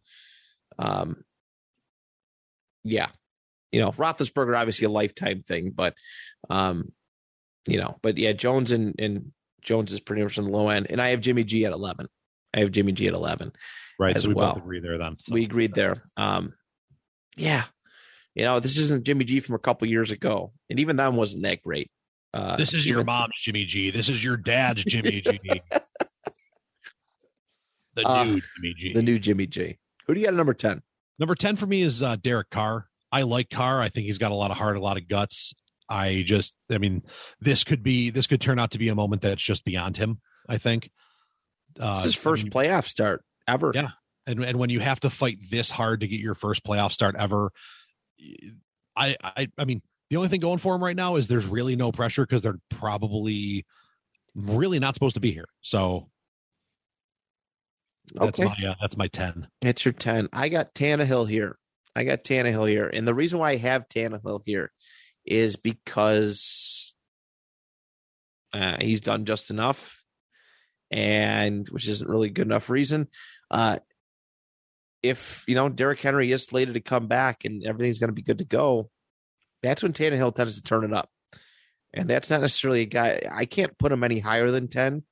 Um, 0.77 1.23
yeah, 2.83 3.07
you 3.73 3.79
know, 3.81 3.91
Roethlisberger 3.91 4.57
obviously 4.57 4.85
a 4.85 4.89
lifetime 4.89 5.41
thing, 5.41 5.71
but 5.75 5.95
um, 6.49 6.91
you 7.67 7.77
know, 7.79 7.97
but 8.01 8.17
yeah, 8.17 8.31
Jones 8.33 8.71
and 8.71 8.95
and 8.99 9.31
Jones 9.61 9.91
is 9.91 9.99
pretty 9.99 10.21
much 10.23 10.37
on 10.37 10.45
the 10.45 10.51
low 10.51 10.69
end, 10.69 10.87
and 10.89 11.01
I 11.01 11.09
have 11.09 11.19
Jimmy 11.21 11.43
G 11.43 11.65
at 11.65 11.73
eleven. 11.73 12.07
I 12.53 12.59
have 12.59 12.71
Jimmy 12.71 12.91
G 12.91 13.07
at 13.07 13.13
eleven. 13.13 13.51
Right. 13.99 14.15
As 14.15 14.23
So 14.23 14.29
we 14.29 14.35
well. 14.35 14.53
both 14.53 14.63
agree 14.63 14.79
there 14.79 14.97
then. 14.97 15.17
So- 15.19 15.33
We 15.33 15.43
agreed 15.43 15.73
there. 15.73 16.03
Um, 16.17 16.53
yeah, 17.35 17.63
you 18.35 18.43
know, 18.43 18.59
this 18.59 18.77
isn't 18.77 19.05
Jimmy 19.05 19.25
G 19.25 19.39
from 19.39 19.55
a 19.55 19.59
couple 19.59 19.87
years 19.87 20.11
ago, 20.11 20.53
and 20.69 20.79
even 20.79 20.95
then 20.95 21.15
wasn't 21.15 21.43
that 21.43 21.61
great. 21.63 21.89
Uh, 22.33 22.55
This 22.57 22.73
is 22.73 22.85
your 22.85 23.03
mom's 23.03 23.35
Jimmy 23.37 23.65
G. 23.65 23.89
This 23.91 24.09
is 24.09 24.23
your 24.23 24.37
dad's 24.37 24.83
Jimmy 24.83 25.21
G. 25.21 25.39
The 27.95 28.07
Uh, 28.07 28.23
new 28.23 28.41
Jimmy 28.41 28.73
G. 28.79 28.93
the 28.93 29.03
new 29.03 29.19
Jimmy 29.19 29.45
G. 29.47 29.77
Who 30.07 30.13
do 30.15 30.19
you 30.19 30.25
got 30.25 30.33
at 30.33 30.37
number 30.37 30.53
ten? 30.55 30.81
Number 31.19 31.35
10 31.35 31.57
for 31.57 31.67
me 31.67 31.81
is 31.83 32.01
uh, 32.01 32.15
Derek 32.15 32.49
Carr. 32.49 32.87
I 33.13 33.21
like 33.21 33.49
Carr. 33.51 33.79
I 33.79 33.89
think 33.89 34.07
he's 34.07 34.17
got 34.17 34.31
a 34.31 34.35
lot 34.35 34.49
of 34.51 34.57
heart, 34.57 34.75
a 34.75 34.79
lot 34.81 34.97
of 34.97 35.07
guts. 35.07 35.53
I 35.87 36.23
just, 36.25 36.53
I 36.71 36.79
mean, 36.79 37.03
this 37.39 37.63
could 37.63 37.83
be, 37.83 38.09
this 38.09 38.25
could 38.25 38.41
turn 38.41 38.57
out 38.57 38.71
to 38.71 38.79
be 38.79 38.89
a 38.89 38.95
moment 38.95 39.21
that's 39.21 39.43
just 39.43 39.63
beyond 39.63 39.97
him, 39.97 40.19
I 40.49 40.57
think. 40.57 40.89
Uh, 41.79 41.95
This 41.97 42.05
is 42.05 42.13
his 42.15 42.17
I 42.17 42.23
first 42.23 42.43
mean, 42.45 42.51
playoff 42.51 42.85
start 42.87 43.23
ever. 43.47 43.71
Yeah. 43.75 43.89
and, 44.25 44.43
and 44.43 44.57
when 44.57 44.69
you 44.71 44.79
have 44.79 44.99
to 45.01 45.09
fight 45.11 45.37
this 45.51 45.69
hard 45.69 45.99
to 45.99 46.07
get 46.07 46.19
your 46.19 46.33
first 46.33 46.63
playoff 46.65 46.91
start 46.91 47.15
ever, 47.19 47.51
I, 48.95 49.15
I, 49.23 49.47
I 49.59 49.65
mean, 49.65 49.81
the 50.09 50.17
only 50.17 50.29
thing 50.29 50.39
going 50.39 50.57
for 50.59 50.73
him 50.73 50.83
right 50.83 50.95
now 50.95 51.15
is 51.17 51.27
there's 51.27 51.45
really 51.45 51.75
no 51.75 51.91
pressure 51.91 52.25
because 52.25 52.41
they're 52.41 52.59
probably 52.69 53.65
really 54.33 54.79
not 54.79 54.95
supposed 54.95 55.15
to 55.15 55.19
be 55.21 55.31
here. 55.31 55.45
So 55.61 56.09
that's 58.15 58.39
Okay. 58.39 58.49
my, 58.61 58.69
uh, 58.69 58.75
that's 58.81 58.97
my 58.97 59.07
10. 59.07 59.47
It's 59.61 59.85
your 59.85 59.93
10. 59.93 60.29
I 60.33 60.49
got 60.49 60.73
Tannehill 60.73 61.29
here. 61.29 61.57
I 61.95 62.03
got 62.03 62.23
Tannehill 62.23 62.69
here. 62.69 62.87
And 62.87 63.07
the 63.07 63.13
reason 63.13 63.39
why 63.39 63.51
I 63.51 63.57
have 63.57 63.87
Tannehill 63.87 64.41
here 64.45 64.71
is 65.25 65.55
because 65.55 66.93
uh, 68.53 68.77
he's 68.79 69.01
done 69.01 69.25
just 69.25 69.49
enough, 69.49 70.03
and 70.91 71.67
which 71.69 71.87
isn't 71.87 72.09
really 72.09 72.29
good 72.29 72.47
enough 72.47 72.69
reason. 72.69 73.07
Uh, 73.49 73.79
if, 75.01 75.43
you 75.47 75.55
know, 75.55 75.69
Derrick 75.69 76.01
Henry 76.01 76.31
is 76.31 76.43
slated 76.43 76.75
to 76.75 76.81
come 76.81 77.07
back 77.07 77.45
and 77.45 77.63
everything's 77.65 77.99
going 77.99 78.09
to 78.09 78.13
be 78.13 78.21
good 78.21 78.37
to 78.37 78.45
go, 78.45 78.89
that's 79.61 79.83
when 79.83 79.93
Tannehill 79.93 80.35
tends 80.35 80.55
to 80.55 80.63
turn 80.63 80.83
it 80.83 80.93
up. 80.93 81.09
And 81.93 82.09
that's 82.09 82.29
not 82.29 82.41
necessarily 82.41 82.81
a 82.81 82.85
guy, 82.85 83.21
I 83.31 83.45
can't 83.45 83.77
put 83.77 83.91
him 83.91 84.03
any 84.03 84.19
higher 84.19 84.49
than 84.49 84.67
10. 84.67 85.03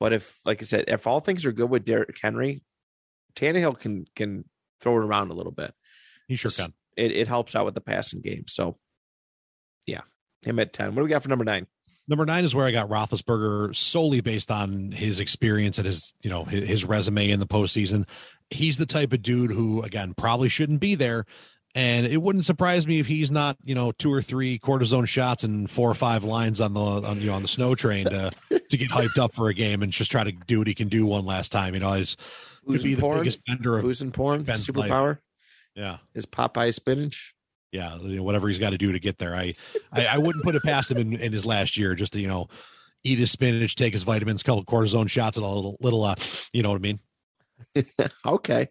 But 0.00 0.12
if, 0.12 0.38
like 0.44 0.62
I 0.62 0.66
said, 0.66 0.84
if 0.88 1.06
all 1.06 1.20
things 1.20 1.44
are 1.44 1.52
good 1.52 1.70
with 1.70 1.84
Derrick 1.84 2.18
Henry, 2.20 2.62
Tannehill 3.34 3.78
can 3.78 4.04
can 4.14 4.44
throw 4.80 4.94
it 4.94 5.04
around 5.04 5.30
a 5.30 5.34
little 5.34 5.52
bit. 5.52 5.74
He 6.28 6.36
sure 6.36 6.50
can. 6.50 6.72
It 6.96 7.10
it 7.12 7.28
helps 7.28 7.56
out 7.56 7.64
with 7.64 7.74
the 7.74 7.80
passing 7.80 8.20
game. 8.20 8.44
So, 8.46 8.76
yeah, 9.86 10.02
him 10.42 10.58
at 10.58 10.72
ten. 10.72 10.94
What 10.94 10.96
do 10.96 11.04
we 11.04 11.10
got 11.10 11.22
for 11.22 11.28
number 11.28 11.44
nine? 11.44 11.66
Number 12.06 12.24
nine 12.24 12.44
is 12.44 12.54
where 12.54 12.66
I 12.66 12.70
got 12.70 12.88
Roethlisberger 12.88 13.76
solely 13.76 14.20
based 14.20 14.50
on 14.50 14.92
his 14.92 15.20
experience 15.20 15.78
and 15.78 15.86
his, 15.86 16.14
you 16.22 16.30
know, 16.30 16.44
his, 16.44 16.68
his 16.68 16.84
resume 16.86 17.30
in 17.30 17.38
the 17.38 17.46
postseason. 17.46 18.06
He's 18.50 18.78
the 18.78 18.86
type 18.86 19.12
of 19.12 19.20
dude 19.20 19.50
who, 19.50 19.82
again, 19.82 20.14
probably 20.14 20.48
shouldn't 20.48 20.80
be 20.80 20.94
there. 20.94 21.26
And 21.74 22.06
it 22.06 22.16
wouldn't 22.16 22.46
surprise 22.46 22.86
me 22.86 22.98
if 22.98 23.06
he's 23.06 23.30
not, 23.30 23.58
you 23.62 23.74
know, 23.74 23.92
two 23.92 24.10
or 24.10 24.22
three 24.22 24.58
cortisone 24.58 25.06
shots 25.06 25.44
and 25.44 25.70
four 25.70 25.90
or 25.90 25.94
five 25.94 26.24
lines 26.24 26.62
on 26.62 26.72
the, 26.72 26.80
on, 26.80 27.20
you 27.20 27.26
know, 27.26 27.34
on 27.34 27.42
the 27.42 27.48
snow 27.48 27.74
train 27.74 28.06
to, 28.06 28.30
to 28.48 28.76
get 28.78 28.88
hyped 28.88 29.18
up 29.18 29.34
for 29.34 29.50
a 29.50 29.54
game 29.54 29.82
and 29.82 29.92
just 29.92 30.10
try 30.10 30.24
to 30.24 30.32
do 30.32 30.58
what 30.58 30.66
he 30.66 30.74
can 30.74 30.88
do 30.88 31.04
one 31.04 31.26
last 31.26 31.52
time. 31.52 31.74
You 31.74 31.80
know, 31.80 31.92
he's 31.92 32.16
could 32.66 32.82
be 32.82 32.92
in 32.92 32.96
the 32.96 33.02
porn? 33.02 33.18
biggest 33.18 33.44
bender 33.44 33.78
of, 33.78 33.84
Who's 33.84 34.00
in 34.00 34.12
porn? 34.12 34.44
Ben's 34.44 34.68
life. 34.70 35.18
Yeah, 35.78 35.98
is 36.12 36.26
Popeye 36.26 36.74
spinach. 36.74 37.34
yeah, 37.70 37.96
you 37.98 38.16
know, 38.16 38.24
whatever 38.24 38.48
he's 38.48 38.58
got 38.58 38.70
to 38.70 38.78
do 38.78 38.90
to 38.90 38.98
get 38.98 39.18
there. 39.18 39.36
I, 39.36 39.52
I, 39.92 40.06
I 40.06 40.18
wouldn't 40.18 40.44
put 40.44 40.56
it 40.56 40.62
past 40.64 40.90
him 40.90 40.98
in, 40.98 41.14
in 41.14 41.32
his 41.32 41.46
last 41.46 41.76
year 41.76 41.94
just 41.94 42.14
to, 42.14 42.20
you 42.20 42.26
know, 42.26 42.48
eat 43.04 43.20
his 43.20 43.30
spinach, 43.30 43.76
take 43.76 43.92
his 43.92 44.02
vitamins, 44.02 44.40
a 44.40 44.44
couple 44.44 44.64
cortisone 44.64 45.08
shots, 45.08 45.36
and 45.36 45.46
a 45.46 45.48
little, 45.48 45.76
little, 45.80 46.02
uh, 46.02 46.16
you 46.52 46.64
know 46.64 46.70
what 46.70 46.76
I 46.76 46.78
mean? 46.80 46.98
okay, 48.26 48.68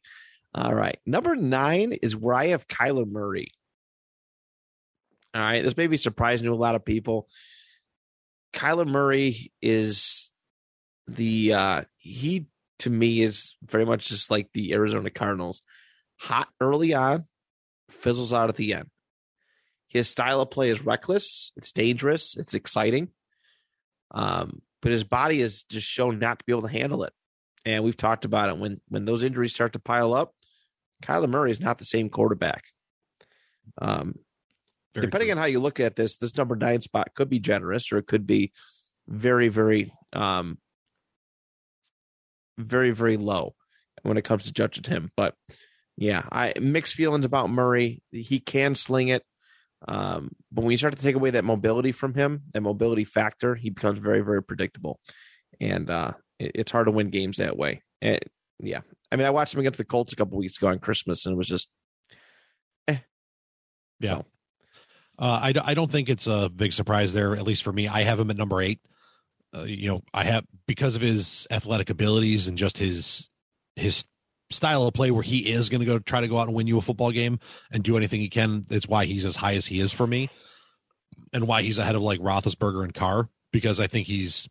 all 0.53 0.73
right. 0.73 0.99
Number 1.05 1.33
nine 1.37 1.93
is 1.93 2.13
where 2.13 2.35
I 2.35 2.47
have 2.47 2.67
Kyler 2.67 3.07
Murray. 3.07 3.51
All 5.33 5.41
right, 5.41 5.63
this 5.63 5.77
may 5.77 5.87
be 5.87 5.97
surprising 5.97 6.47
to 6.47 6.53
a 6.53 6.55
lot 6.55 6.75
of 6.75 6.83
people. 6.83 7.29
Kyler 8.53 8.87
Murray 8.87 9.53
is 9.61 10.29
the 11.07 11.53
uh 11.53 11.81
he 11.95 12.47
to 12.79 12.89
me 12.89 13.21
is 13.21 13.55
very 13.63 13.85
much 13.85 14.09
just 14.09 14.29
like 14.29 14.49
the 14.53 14.73
Arizona 14.73 15.09
Cardinals. 15.09 15.61
Hot 16.17 16.47
early 16.59 16.93
on, 16.93 17.25
fizzles 17.89 18.33
out 18.33 18.49
at 18.49 18.55
the 18.55 18.73
end. 18.73 18.89
His 19.87 20.09
style 20.09 20.41
of 20.41 20.51
play 20.51 20.69
is 20.69 20.85
reckless, 20.85 21.51
it's 21.55 21.71
dangerous, 21.71 22.35
it's 22.35 22.53
exciting. 22.53 23.09
Um, 24.11 24.61
but 24.81 24.91
his 24.91 25.03
body 25.03 25.41
has 25.41 25.63
just 25.63 25.87
shown 25.87 26.19
not 26.19 26.39
to 26.39 26.45
be 26.45 26.53
able 26.53 26.63
to 26.63 26.67
handle 26.67 27.03
it. 27.03 27.13
And 27.65 27.83
we've 27.83 27.97
talked 27.97 28.25
about 28.25 28.49
it 28.49 28.57
when 28.57 28.79
when 28.87 29.05
those 29.05 29.23
injuries 29.23 29.53
start 29.53 29.73
to 29.73 29.79
pile 29.79 30.13
up, 30.13 30.33
Kyler 31.03 31.29
Murray 31.29 31.51
is 31.51 31.59
not 31.59 31.77
the 31.77 31.85
same 31.85 32.09
quarterback. 32.09 32.63
Um, 33.79 34.15
Very 34.93 35.05
depending 35.05 35.27
true. 35.27 35.33
on 35.33 35.37
how 35.37 35.45
you 35.45 35.59
look 35.59 35.79
at 35.79 35.95
this, 35.95 36.17
this 36.17 36.37
number 36.37 36.55
nine 36.55 36.81
spot 36.81 37.13
could 37.15 37.29
be 37.29 37.39
generous 37.39 37.91
or 37.91 37.97
it 37.97 38.07
could 38.07 38.25
be 38.25 38.51
very, 39.07 39.49
very, 39.49 39.91
um, 40.13 40.57
very, 42.57 42.91
very 42.91 43.17
low 43.17 43.55
when 44.03 44.17
it 44.17 44.23
comes 44.23 44.45
to 44.45 44.53
judging 44.53 44.83
him. 44.83 45.11
But 45.15 45.35
yeah, 45.97 46.23
I 46.31 46.53
mixed 46.59 46.95
feelings 46.95 47.25
about 47.25 47.49
Murray. 47.49 48.01
He 48.11 48.39
can 48.39 48.75
sling 48.75 49.09
it. 49.09 49.23
Um, 49.87 50.31
but 50.51 50.63
when 50.63 50.71
you 50.71 50.77
start 50.77 50.95
to 50.95 51.01
take 51.01 51.15
away 51.15 51.31
that 51.31 51.43
mobility 51.43 51.91
from 51.91 52.13
him, 52.13 52.43
that 52.53 52.61
mobility 52.61 53.03
factor, 53.03 53.55
he 53.55 53.69
becomes 53.69 53.99
very, 53.99 54.21
very 54.21 54.41
predictable. 54.43 54.99
And 55.59 55.89
uh, 55.89 56.13
it- 56.39 56.51
it's 56.55 56.71
hard 56.71 56.87
to 56.87 56.91
win 56.91 57.09
games 57.09 57.37
that 57.37 57.57
way. 57.57 57.81
And 58.01 58.19
yeah, 58.59 58.81
I 59.11 59.15
mean, 59.17 59.25
I 59.25 59.29
watched 59.31 59.53
him 59.53 59.59
against 59.59 59.77
the 59.77 59.85
Colts 59.85 60.13
a 60.13 60.15
couple 60.15 60.37
weeks 60.37 60.57
ago 60.57 60.67
on 60.67 60.79
Christmas, 60.79 61.25
and 61.25 61.33
it 61.33 61.37
was 61.37 61.47
just, 61.47 61.67
eh. 62.87 62.97
Yeah. 63.99 64.09
So, 64.09 64.25
Uh, 65.19 65.39
I, 65.43 65.53
I 65.63 65.73
don't 65.73 65.89
think 65.89 66.09
it's 66.09 66.27
a 66.27 66.49
big 66.49 66.73
surprise 66.73 67.13
there, 67.13 67.35
at 67.35 67.43
least 67.43 67.63
for 67.63 67.73
me. 67.73 67.87
I 67.87 68.03
have 68.03 68.19
him 68.19 68.29
at 68.29 68.37
number 68.37 68.61
eight. 68.61 68.79
Uh, 69.55 69.63
you 69.63 69.87
know, 69.89 70.03
I 70.13 70.23
have 70.25 70.45
because 70.67 70.95
of 70.95 71.01
his 71.01 71.47
athletic 71.49 71.89
abilities 71.89 72.47
and 72.47 72.57
just 72.57 72.77
his 72.77 73.29
his 73.75 74.05
style 74.49 74.83
of 74.83 74.93
play, 74.93 75.11
where 75.11 75.23
he 75.23 75.51
is 75.51 75.69
going 75.69 75.81
to 75.81 75.85
go 75.85 75.99
try 75.99 76.21
to 76.21 76.27
go 76.27 76.37
out 76.37 76.47
and 76.47 76.55
win 76.55 76.67
you 76.67 76.77
a 76.77 76.81
football 76.81 77.11
game 77.11 77.39
and 77.71 77.83
do 77.83 77.97
anything 77.97 78.21
he 78.21 78.29
can. 78.29 78.65
That's 78.67 78.87
why 78.87 79.05
he's 79.05 79.25
as 79.25 79.35
high 79.35 79.55
as 79.55 79.65
he 79.65 79.79
is 79.79 79.91
for 79.91 80.07
me, 80.07 80.29
and 81.33 81.47
why 81.47 81.61
he's 81.61 81.77
ahead 81.79 81.95
of 81.95 82.01
like 82.01 82.19
Roethlisberger 82.19 82.83
and 82.83 82.93
Carr 82.93 83.29
because 83.51 83.79
I 83.79 83.87
think 83.87 84.07
he's 84.07 84.47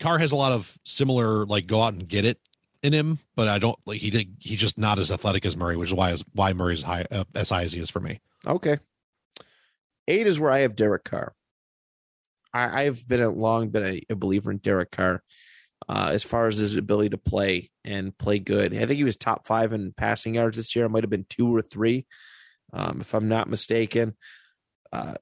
Carr 0.00 0.18
has 0.18 0.32
a 0.32 0.36
lot 0.36 0.52
of 0.52 0.78
similar 0.84 1.46
like 1.46 1.66
go 1.66 1.82
out 1.82 1.94
and 1.94 2.08
get 2.08 2.24
it 2.24 2.38
in 2.82 2.92
him, 2.92 3.20
but 3.36 3.48
I 3.48 3.58
don't 3.58 3.78
like 3.86 4.00
he 4.00 4.10
did 4.10 4.36
he's 4.40 4.60
just 4.60 4.78
not 4.78 4.98
as 4.98 5.10
athletic 5.10 5.46
as 5.46 5.56
Murray, 5.56 5.76
which 5.76 5.90
is 5.90 5.94
why 5.94 6.12
is 6.12 6.24
why 6.32 6.52
Murray's 6.52 6.82
high 6.82 7.06
uh, 7.10 7.24
as 7.34 7.50
high 7.50 7.62
as 7.62 7.72
he 7.72 7.80
is 7.80 7.90
for 7.90 8.00
me. 8.00 8.20
Okay. 8.46 8.78
Eight 10.08 10.26
is 10.26 10.40
where 10.40 10.50
I 10.50 10.60
have 10.60 10.74
Derek 10.74 11.04
Carr. 11.04 11.34
I, 12.52 12.84
I've 12.84 13.06
been 13.06 13.22
a 13.22 13.30
long 13.30 13.68
been 13.68 13.84
a, 13.84 14.02
a 14.10 14.16
believer 14.16 14.50
in 14.50 14.58
Derek 14.58 14.90
Carr 14.90 15.22
uh, 15.88 16.10
as 16.12 16.22
far 16.22 16.48
as 16.48 16.58
his 16.58 16.76
ability 16.76 17.10
to 17.10 17.18
play 17.18 17.70
and 17.84 18.16
play 18.16 18.38
good. 18.38 18.74
I 18.74 18.86
think 18.86 18.98
he 18.98 19.04
was 19.04 19.16
top 19.16 19.46
five 19.46 19.72
in 19.72 19.92
passing 19.92 20.34
yards 20.34 20.56
this 20.56 20.74
year. 20.76 20.84
It 20.84 20.90
might 20.90 21.02
have 21.02 21.10
been 21.10 21.26
two 21.28 21.54
or 21.54 21.62
three, 21.62 22.06
um, 22.72 23.00
if 23.00 23.14
I'm 23.14 23.28
not 23.28 23.48
mistaken. 23.48 24.16
Uh, 24.92 25.14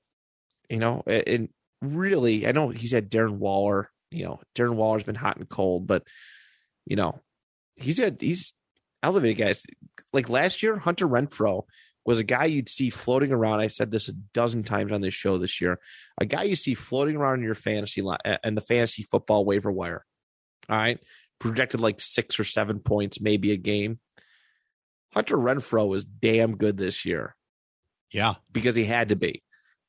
you 0.69 0.79
know, 0.79 1.03
and 1.07 1.49
really, 1.81 2.47
I 2.47 2.53
know 2.53 2.69
he's 2.69 2.93
had 2.93 3.11
Darren 3.11 3.39
Waller. 3.39 3.91
You 4.11 4.25
know, 4.25 4.41
Darren 4.57 4.75
Waller's 4.75 5.05
been 5.05 5.15
hot 5.15 5.37
and 5.37 5.49
cold, 5.49 5.87
but 5.87 6.05
you 6.87 6.97
know, 6.97 7.21
he's 7.77 7.99
had 7.99 8.19
he's 8.21 8.55
elevated 9.03 9.39
guys. 9.39 9.65
Like 10.13 10.29
last 10.29 10.63
year, 10.63 10.77
Hunter 10.77 11.07
Renfrow 11.07 11.65
was 12.05 12.19
a 12.19 12.25
guy 12.25 12.47
you'd 12.47 12.69
see 12.69 12.91
floating 12.91 13.31
around. 13.31 13.61
I 13.61 13.69
said 13.69 13.91
this 13.91 14.09
a 14.09 14.13
dozen 14.13 14.65
times 14.65 14.93
on 14.93 15.01
this 15.01 15.15
show 15.15 15.39
this 15.39 15.61
year. 15.61 15.79
A 16.19 16.27
guy 16.27 16.45
you 16.45 16.57
see 16.57 16.75
floating 16.75 17.17
around 17.17 17.39
in 17.39 17.45
your 17.45 17.55
fantasy 17.55 18.03
line 18.03 18.19
and 18.43 18.57
the 18.57 18.63
fantasy 18.63 19.03
football 19.03 19.45
waiver 19.45 19.71
wire. 19.71 20.05
All 20.71 20.77
right. 20.77 20.99
Projected 21.39 21.81
like 21.81 22.01
six 22.01 22.39
or 22.39 22.45
seven 22.45 22.79
points, 22.81 23.21
maybe 23.21 23.53
a 23.53 23.57
game. 23.57 23.99
Hunter 25.15 25.37
Renfrow 25.37 25.89
was 25.89 26.05
damn 26.05 26.57
good 26.57 26.77
this 26.77 27.05
year 27.05 27.35
Yeah, 28.13 28.35
because 28.53 28.77
he 28.77 28.85
had 28.85 29.09
to 29.09 29.17
be. 29.17 29.43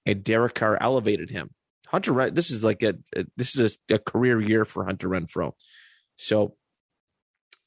And 0.06 0.24
Derek 0.24 0.56
Carr 0.56 0.78
elevated 0.82 1.30
him. 1.30 1.52
Hunter, 1.88 2.12
Ren- 2.14 2.34
this 2.34 2.50
is 2.50 2.64
like 2.64 2.82
a, 2.82 2.96
a- 3.16 3.26
this 3.38 3.56
is 3.56 3.78
a, 3.90 3.96
a 3.96 4.00
career 4.00 4.42
year 4.42 4.66
for 4.66 4.84
Hunter 4.86 5.10
Renfrow. 5.10 5.52
So 6.18 6.56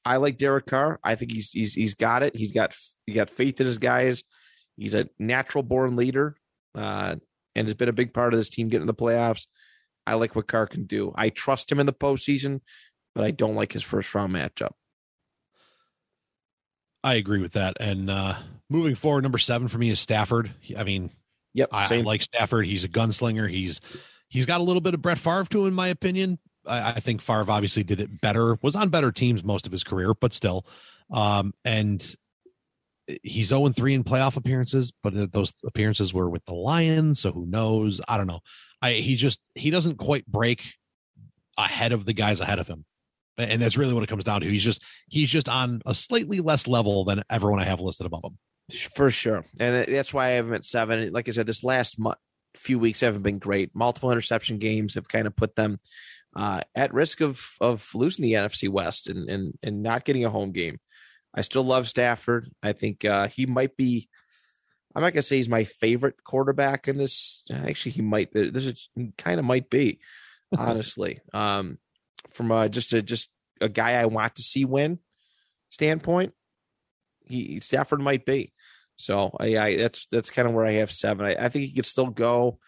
I 0.04 0.16
like 0.16 0.36
Derek 0.38 0.66
Carr. 0.66 0.98
I 1.04 1.14
think 1.14 1.32
he's 1.32 1.50
he's 1.50 1.74
he's 1.74 1.94
got 1.94 2.22
it. 2.22 2.34
He's 2.36 2.52
got 2.52 2.74
he 3.06 3.12
got 3.12 3.30
faith 3.30 3.60
in 3.60 3.66
his 3.66 3.78
guys. 3.78 4.22
He's 4.76 4.94
a 4.94 5.08
natural 5.18 5.62
born 5.62 5.94
leader, 5.96 6.36
uh, 6.74 7.16
and 7.54 7.66
has 7.66 7.74
been 7.74 7.88
a 7.88 7.92
big 7.92 8.12
part 8.12 8.34
of 8.34 8.40
this 8.40 8.48
team 8.48 8.68
getting 8.68 8.86
to 8.86 8.92
the 8.92 8.96
playoffs. 9.00 9.46
I 10.06 10.14
like 10.14 10.34
what 10.34 10.48
Carr 10.48 10.66
can 10.66 10.84
do. 10.84 11.12
I 11.14 11.28
trust 11.30 11.70
him 11.70 11.78
in 11.80 11.86
the 11.86 11.92
postseason, 11.92 12.60
but 13.14 13.24
I 13.24 13.30
don't 13.30 13.54
like 13.54 13.72
his 13.72 13.82
first 13.82 14.14
round 14.14 14.32
matchup. 14.32 14.72
I 17.02 17.14
agree 17.14 17.40
with 17.40 17.52
that. 17.52 17.76
And 17.80 18.10
uh 18.10 18.36
moving 18.70 18.94
forward, 18.94 19.22
number 19.22 19.38
seven 19.38 19.68
for 19.68 19.78
me 19.78 19.90
is 19.90 20.00
Stafford. 20.00 20.52
I 20.76 20.84
mean, 20.84 21.10
Yep, 21.54 21.68
I, 21.72 21.94
I 21.94 22.00
like 22.00 22.22
Stafford. 22.22 22.66
He's 22.66 22.84
a 22.84 22.88
gunslinger. 22.88 23.48
He's 23.48 23.80
he's 24.28 24.46
got 24.46 24.60
a 24.60 24.64
little 24.64 24.80
bit 24.80 24.94
of 24.94 25.02
Brett 25.02 25.18
Favre 25.18 25.46
too, 25.48 25.66
in 25.66 25.74
my 25.74 25.88
opinion. 25.88 26.38
I, 26.66 26.90
I 26.92 27.00
think 27.00 27.22
Favre 27.22 27.44
obviously 27.48 27.84
did 27.84 28.00
it 28.00 28.20
better. 28.20 28.58
Was 28.60 28.74
on 28.76 28.88
better 28.88 29.12
teams 29.12 29.44
most 29.44 29.64
of 29.64 29.72
his 29.72 29.84
career, 29.84 30.14
but 30.14 30.32
still. 30.32 30.66
Um, 31.10 31.54
and 31.64 32.14
he's 33.22 33.48
0 33.48 33.68
3 33.68 33.94
in 33.94 34.04
playoff 34.04 34.36
appearances, 34.36 34.92
but 35.02 35.32
those 35.32 35.52
appearances 35.64 36.12
were 36.12 36.28
with 36.28 36.44
the 36.46 36.54
Lions. 36.54 37.20
So 37.20 37.30
who 37.30 37.46
knows? 37.46 38.00
I 38.08 38.16
don't 38.16 38.26
know. 38.26 38.40
I 38.82 38.94
he 38.94 39.14
just 39.14 39.40
he 39.54 39.70
doesn't 39.70 39.96
quite 39.96 40.26
break 40.26 40.62
ahead 41.56 41.92
of 41.92 42.04
the 42.04 42.12
guys 42.12 42.40
ahead 42.40 42.58
of 42.58 42.66
him. 42.66 42.84
And 43.36 43.60
that's 43.60 43.76
really 43.76 43.94
what 43.94 44.02
it 44.04 44.08
comes 44.08 44.24
down 44.24 44.42
to. 44.42 44.48
He's 44.50 44.64
just 44.64 44.82
he's 45.08 45.28
just 45.28 45.48
on 45.48 45.82
a 45.86 45.94
slightly 45.94 46.40
less 46.40 46.66
level 46.68 47.04
than 47.04 47.22
everyone 47.28 47.60
I 47.60 47.64
have 47.64 47.80
listed 47.80 48.06
above 48.06 48.24
him. 48.24 48.38
For 48.94 49.10
sure. 49.10 49.44
And 49.58 49.86
that's 49.86 50.14
why 50.14 50.26
I 50.26 50.30
have 50.30 50.46
him 50.46 50.54
at 50.54 50.64
seven. 50.64 51.12
Like 51.12 51.28
I 51.28 51.32
said, 51.32 51.46
this 51.46 51.64
last 51.64 51.98
month, 51.98 52.18
few 52.54 52.78
weeks 52.78 53.00
haven't 53.00 53.22
been 53.22 53.38
great. 53.38 53.70
Multiple 53.74 54.10
interception 54.10 54.58
games 54.58 54.94
have 54.94 55.08
kind 55.08 55.26
of 55.26 55.34
put 55.36 55.56
them 55.56 55.80
uh, 56.36 56.60
at 56.74 56.94
risk 56.94 57.20
of 57.20 57.44
of 57.60 57.88
losing 57.94 58.22
the 58.22 58.34
NFC 58.34 58.68
West 58.68 59.08
and 59.08 59.28
and 59.28 59.54
and 59.62 59.82
not 59.82 60.04
getting 60.04 60.24
a 60.24 60.30
home 60.30 60.52
game. 60.52 60.78
I 61.34 61.40
still 61.40 61.64
love 61.64 61.88
Stafford. 61.88 62.50
I 62.62 62.72
think 62.72 63.04
uh, 63.04 63.28
he 63.28 63.46
might 63.46 63.76
be. 63.76 64.08
I'm 64.94 65.02
not 65.02 65.12
gonna 65.12 65.22
say 65.22 65.36
he's 65.36 65.48
my 65.48 65.64
favorite 65.64 66.22
quarterback 66.22 66.86
in 66.86 66.96
this. 66.96 67.42
Actually, 67.52 67.92
he 67.92 68.02
might. 68.02 68.32
This 68.32 68.66
is 68.66 68.88
he 68.94 69.12
kind 69.18 69.40
of 69.40 69.44
might 69.44 69.68
be, 69.68 69.98
honestly. 70.56 71.20
um, 71.32 71.78
from 72.34 72.52
uh, 72.52 72.68
just 72.68 72.92
a 72.92 73.02
just 73.02 73.30
a 73.60 73.68
guy 73.68 73.92
I 73.92 74.06
want 74.06 74.34
to 74.36 74.42
see 74.42 74.64
win 74.64 74.98
standpoint, 75.70 76.32
he 77.24 77.60
Stafford 77.60 78.00
might 78.00 78.26
be. 78.26 78.52
So 78.96 79.36
I, 79.40 79.56
I 79.56 79.76
that's 79.76 80.06
that's 80.06 80.30
kind 80.30 80.46
of 80.46 80.54
where 80.54 80.66
I 80.66 80.72
have 80.72 80.92
seven. 80.92 81.26
I, 81.26 81.34
I 81.34 81.48
think 81.48 81.66
he 81.66 81.72
could 81.72 81.86
still 81.86 82.06
go. 82.06 82.58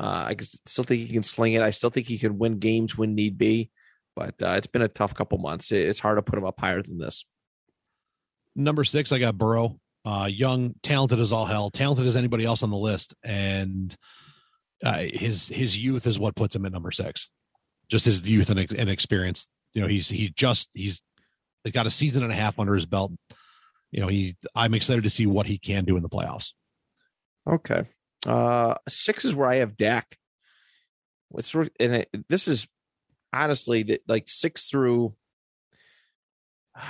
Uh, 0.00 0.24
I 0.28 0.36
still 0.66 0.84
think 0.84 1.06
he 1.06 1.12
can 1.12 1.22
sling 1.22 1.52
it. 1.52 1.62
I 1.62 1.70
still 1.70 1.90
think 1.90 2.08
he 2.08 2.18
can 2.18 2.38
win 2.38 2.58
games 2.58 2.96
when 2.96 3.14
need 3.14 3.38
be, 3.38 3.70
but 4.16 4.34
uh, 4.42 4.54
it's 4.56 4.66
been 4.66 4.82
a 4.82 4.88
tough 4.88 5.14
couple 5.14 5.38
months. 5.38 5.70
It, 5.70 5.86
it's 5.86 6.00
hard 6.00 6.18
to 6.18 6.22
put 6.22 6.38
him 6.38 6.44
up 6.44 6.58
higher 6.58 6.82
than 6.82 6.98
this. 6.98 7.24
Number 8.56 8.84
six, 8.84 9.12
I 9.12 9.18
got 9.18 9.38
Burrow. 9.38 9.78
Uh, 10.04 10.28
young, 10.30 10.74
talented 10.82 11.20
as 11.20 11.32
all 11.32 11.46
hell, 11.46 11.70
talented 11.70 12.06
as 12.06 12.16
anybody 12.16 12.44
else 12.44 12.64
on 12.64 12.70
the 12.70 12.76
list, 12.76 13.14
and 13.22 13.96
uh, 14.84 14.98
his 14.98 15.46
his 15.46 15.78
youth 15.78 16.08
is 16.08 16.18
what 16.18 16.34
puts 16.34 16.56
him 16.56 16.66
at 16.66 16.72
number 16.72 16.90
six. 16.90 17.28
Just 17.92 18.06
his 18.06 18.26
youth 18.26 18.50
and, 18.50 18.58
and 18.58 18.90
experience. 18.90 19.46
You 19.74 19.82
know, 19.82 19.86
he's 19.86 20.08
he 20.08 20.30
just 20.30 20.68
he's 20.74 21.00
got 21.70 21.86
a 21.86 21.90
season 21.90 22.24
and 22.24 22.32
a 22.32 22.34
half 22.34 22.58
under 22.58 22.74
his 22.74 22.86
belt. 22.86 23.12
You 23.92 24.00
know, 24.00 24.08
he 24.08 24.34
I'm 24.54 24.74
excited 24.74 25.04
to 25.04 25.10
see 25.10 25.26
what 25.26 25.46
he 25.46 25.58
can 25.58 25.84
do 25.84 25.96
in 25.96 26.02
the 26.02 26.08
playoffs. 26.08 26.52
Okay, 27.46 27.84
uh, 28.26 28.76
six 28.88 29.24
is 29.24 29.36
where 29.36 29.48
I 29.48 29.56
have 29.56 29.76
Dak. 29.76 30.16
What's 31.28 31.54
and 31.54 31.70
it, 31.78 32.08
this 32.28 32.48
is 32.48 32.66
honestly 33.32 33.82
that 33.84 34.00
like 34.08 34.24
six 34.26 34.68
through. 34.68 35.14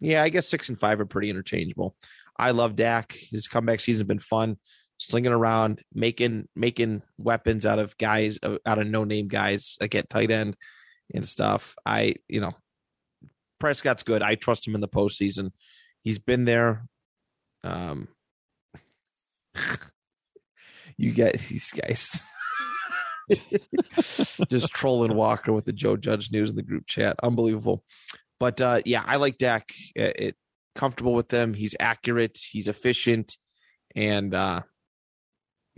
Yeah, 0.00 0.22
I 0.22 0.28
guess 0.28 0.48
six 0.48 0.68
and 0.68 0.78
five 0.78 1.00
are 1.00 1.06
pretty 1.06 1.28
interchangeable. 1.28 1.96
I 2.38 2.52
love 2.52 2.76
Dak. 2.76 3.16
His 3.32 3.48
comeback 3.48 3.80
season's 3.80 4.06
been 4.06 4.20
fun, 4.20 4.56
slinging 4.98 5.32
around, 5.32 5.82
making 5.94 6.48
making 6.54 7.02
weapons 7.16 7.64
out 7.64 7.78
of 7.78 7.96
guys 7.96 8.38
uh, 8.42 8.58
out 8.66 8.78
of 8.78 8.86
no 8.86 9.04
name 9.04 9.28
guys 9.28 9.76
like 9.80 9.94
at 9.94 10.10
tight 10.10 10.30
end 10.30 10.56
and 11.14 11.26
stuff. 11.26 11.74
I 11.86 12.16
you 12.28 12.40
know, 12.40 12.52
Prescott's 13.58 14.02
good. 14.02 14.22
I 14.22 14.34
trust 14.34 14.66
him 14.66 14.74
in 14.74 14.80
the 14.80 14.88
postseason. 14.88 15.52
He's 16.02 16.18
been 16.18 16.44
there. 16.44 16.86
Um, 17.64 18.08
you 20.96 21.12
get 21.12 21.38
these 21.38 21.70
guys 21.72 22.26
just 24.48 24.72
trolling 24.72 25.14
Walker 25.14 25.52
with 25.52 25.64
the 25.64 25.72
Joe 25.72 25.96
Judge 25.96 26.30
news 26.30 26.50
in 26.50 26.56
the 26.56 26.62
group 26.62 26.86
chat. 26.86 27.16
Unbelievable. 27.22 27.84
But 28.40 28.60
uh, 28.60 28.80
yeah, 28.84 29.02
I 29.06 29.16
like 29.16 29.38
Dak. 29.38 29.70
It, 29.94 30.16
it 30.18 30.36
comfortable 30.74 31.14
with 31.14 31.28
them. 31.28 31.54
He's 31.54 31.74
accurate. 31.80 32.38
He's 32.50 32.68
efficient, 32.68 33.36
and 33.96 34.34
uh, 34.34 34.60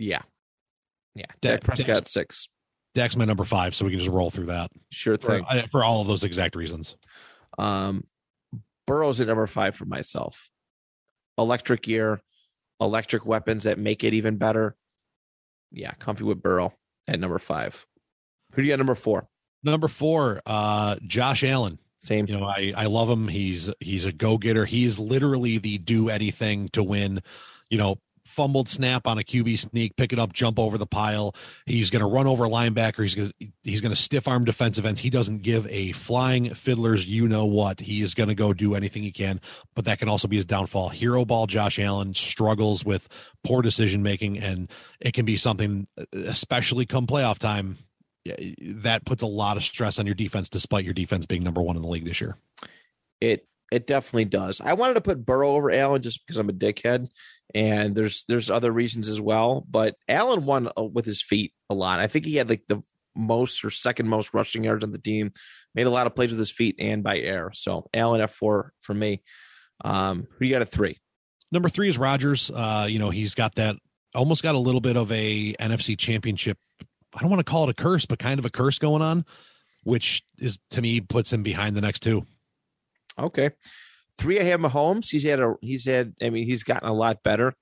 yeah, 0.01 0.21
yeah. 1.15 1.25
Dak, 1.41 1.59
Dak- 1.59 1.63
Prescott 1.63 2.07
six, 2.07 2.49
Dak's 2.95 3.15
my 3.15 3.25
number 3.25 3.43
five, 3.45 3.75
so 3.75 3.85
we 3.85 3.91
can 3.91 3.99
just 3.99 4.11
roll 4.11 4.29
through 4.29 4.47
that 4.47 4.71
sure 4.91 5.17
for, 5.17 5.35
thing. 5.37 5.45
I- 5.49 5.67
for 5.71 5.83
all 5.83 6.01
of 6.01 6.07
those 6.07 6.23
exact 6.23 6.55
reasons. 6.55 6.95
Um, 7.57 8.05
Burrow's 8.87 9.19
at 9.21 9.27
number 9.27 9.47
five 9.47 9.75
for 9.75 9.85
myself. 9.85 10.49
electric 11.37 11.83
gear, 11.83 12.21
electric 12.79 13.25
weapons 13.25 13.63
that 13.63 13.77
make 13.79 14.03
it 14.03 14.13
even 14.13 14.37
better. 14.37 14.75
Yeah, 15.71 15.91
comfy 15.93 16.23
with 16.23 16.41
Burrow 16.41 16.73
at 17.07 17.19
number 17.19 17.39
five. 17.39 17.85
Who 18.53 18.61
do 18.61 18.67
you 18.67 18.73
got 18.73 18.79
number 18.79 18.95
four? 18.95 19.27
Number 19.63 19.87
four, 19.87 20.41
uh, 20.45 20.97
Josh 21.05 21.43
Allen. 21.43 21.77
Same. 21.99 22.25
You 22.27 22.39
know, 22.39 22.45
I 22.45 22.73
I 22.75 22.85
love 22.87 23.09
him. 23.09 23.27
He's 23.27 23.69
he's 23.79 24.05
a 24.05 24.11
go 24.11 24.37
getter. 24.37 24.65
He 24.65 24.85
is 24.85 24.97
literally 24.99 25.59
the 25.59 25.77
do 25.77 26.09
anything 26.09 26.67
to 26.69 26.83
win. 26.83 27.21
You 27.69 27.77
know, 27.77 27.95
fumbled 28.31 28.69
snap 28.69 29.05
on 29.05 29.17
a 29.17 29.21
QB 29.21 29.59
sneak, 29.59 29.95
pick 29.95 30.13
it 30.13 30.19
up, 30.19 30.33
jump 30.33 30.57
over 30.57 30.77
the 30.77 30.85
pile. 30.85 31.35
He's 31.65 31.89
going 31.89 31.99
to 31.99 32.05
run 32.07 32.27
over 32.27 32.45
a 32.45 32.49
linebacker. 32.49 33.03
He's 33.03 33.15
going 33.15 33.31
he's 33.63 33.81
going 33.81 33.91
to 33.91 34.01
stiff 34.01 34.27
arm 34.27 34.45
defensive 34.45 34.85
ends. 34.85 35.01
He 35.01 35.09
doesn't 35.09 35.43
give 35.43 35.67
a 35.67 35.91
flying 35.91 36.53
fiddler's 36.53 37.05
you 37.05 37.27
know 37.27 37.45
what. 37.45 37.79
He 37.79 38.01
is 38.01 38.13
going 38.13 38.29
to 38.29 38.35
go 38.35 38.53
do 38.53 38.75
anything 38.75 39.03
he 39.03 39.11
can, 39.11 39.41
but 39.75 39.85
that 39.85 39.99
can 39.99 40.09
also 40.09 40.27
be 40.27 40.37
his 40.37 40.45
downfall. 40.45 40.89
Hero 40.89 41.25
ball 41.25 41.47
Josh 41.47 41.77
Allen 41.77 42.13
struggles 42.13 42.85
with 42.85 43.07
poor 43.43 43.61
decision 43.61 44.01
making, 44.03 44.37
and 44.39 44.69
it 44.99 45.13
can 45.13 45.25
be 45.25 45.37
something, 45.37 45.87
especially 46.13 46.85
come 46.85 47.07
playoff 47.07 47.37
time, 47.37 47.77
that 48.25 49.05
puts 49.05 49.23
a 49.23 49.27
lot 49.27 49.57
of 49.57 49.63
stress 49.63 49.99
on 49.99 50.05
your 50.05 50.15
defense, 50.15 50.47
despite 50.49 50.85
your 50.85 50.93
defense 50.93 51.25
being 51.25 51.43
number 51.43 51.61
one 51.61 51.75
in 51.75 51.81
the 51.81 51.87
league 51.87 52.05
this 52.05 52.21
year. 52.21 52.37
It 53.19 53.47
it 53.71 53.87
definitely 53.87 54.25
does. 54.25 54.61
I 54.61 54.73
wanted 54.73 54.95
to 54.95 55.01
put 55.01 55.25
Burrow 55.25 55.55
over 55.55 55.71
Allen 55.71 56.01
just 56.01 56.25
because 56.25 56.37
I'm 56.37 56.49
a 56.49 56.53
dickhead, 56.53 57.07
and 57.55 57.95
there's 57.95 58.25
there's 58.27 58.51
other 58.51 58.71
reasons 58.71 59.07
as 59.07 59.19
well. 59.19 59.65
But 59.69 59.95
Allen 60.07 60.45
won 60.45 60.69
uh, 60.77 60.83
with 60.83 61.05
his 61.05 61.21
feet 61.21 61.53
a 61.69 61.73
lot. 61.73 61.99
I 61.99 62.07
think 62.07 62.25
he 62.25 62.35
had 62.35 62.49
like 62.49 62.67
the 62.67 62.83
most 63.15 63.63
or 63.65 63.69
second 63.69 64.07
most 64.07 64.33
rushing 64.33 64.65
yards 64.65 64.83
on 64.83 64.91
the 64.91 64.97
team. 64.97 65.31
Made 65.73 65.87
a 65.87 65.91
lot 65.91 66.05
of 66.05 66.15
plays 66.15 66.31
with 66.31 66.39
his 66.39 66.51
feet 66.51 66.75
and 66.79 67.03
by 67.03 67.17
air. 67.19 67.51
So 67.53 67.87
Allen 67.93 68.21
F 68.21 68.31
four 68.31 68.73
for 68.81 68.93
me. 68.93 69.23
Um, 69.83 70.27
who 70.37 70.45
you 70.45 70.51
got 70.51 70.61
at 70.61 70.69
three? 70.69 70.97
Number 71.51 71.69
three 71.69 71.87
is 71.87 71.97
Rodgers. 71.97 72.51
Uh, 72.53 72.87
you 72.89 72.99
know 72.99 73.09
he's 73.09 73.35
got 73.35 73.55
that 73.55 73.77
almost 74.13 74.43
got 74.43 74.55
a 74.55 74.59
little 74.59 74.81
bit 74.81 74.97
of 74.97 75.11
a 75.11 75.53
NFC 75.53 75.97
Championship. 75.97 76.57
I 77.13 77.21
don't 77.21 77.29
want 77.29 77.39
to 77.45 77.49
call 77.49 77.63
it 77.63 77.69
a 77.69 77.73
curse, 77.73 78.05
but 78.05 78.19
kind 78.19 78.39
of 78.39 78.45
a 78.45 78.49
curse 78.49 78.79
going 78.79 79.01
on, 79.01 79.25
which 79.83 80.23
is 80.37 80.57
to 80.71 80.81
me 80.81 81.01
puts 81.01 81.31
him 81.31 81.43
behind 81.43 81.75
the 81.75 81.81
next 81.81 82.01
two. 82.01 82.25
Okay. 83.21 83.51
Three, 84.17 84.39
I 84.39 84.43
have 84.43 84.59
Mahomes. 84.59 85.09
He's 85.09 85.23
had 85.23 85.39
a 85.39 85.55
he's 85.61 85.85
had. 85.85 86.13
I 86.21 86.29
mean, 86.29 86.45
he's 86.45 86.63
gotten 86.63 86.87
a 86.87 86.93
lot 86.93 87.23
better. 87.23 87.53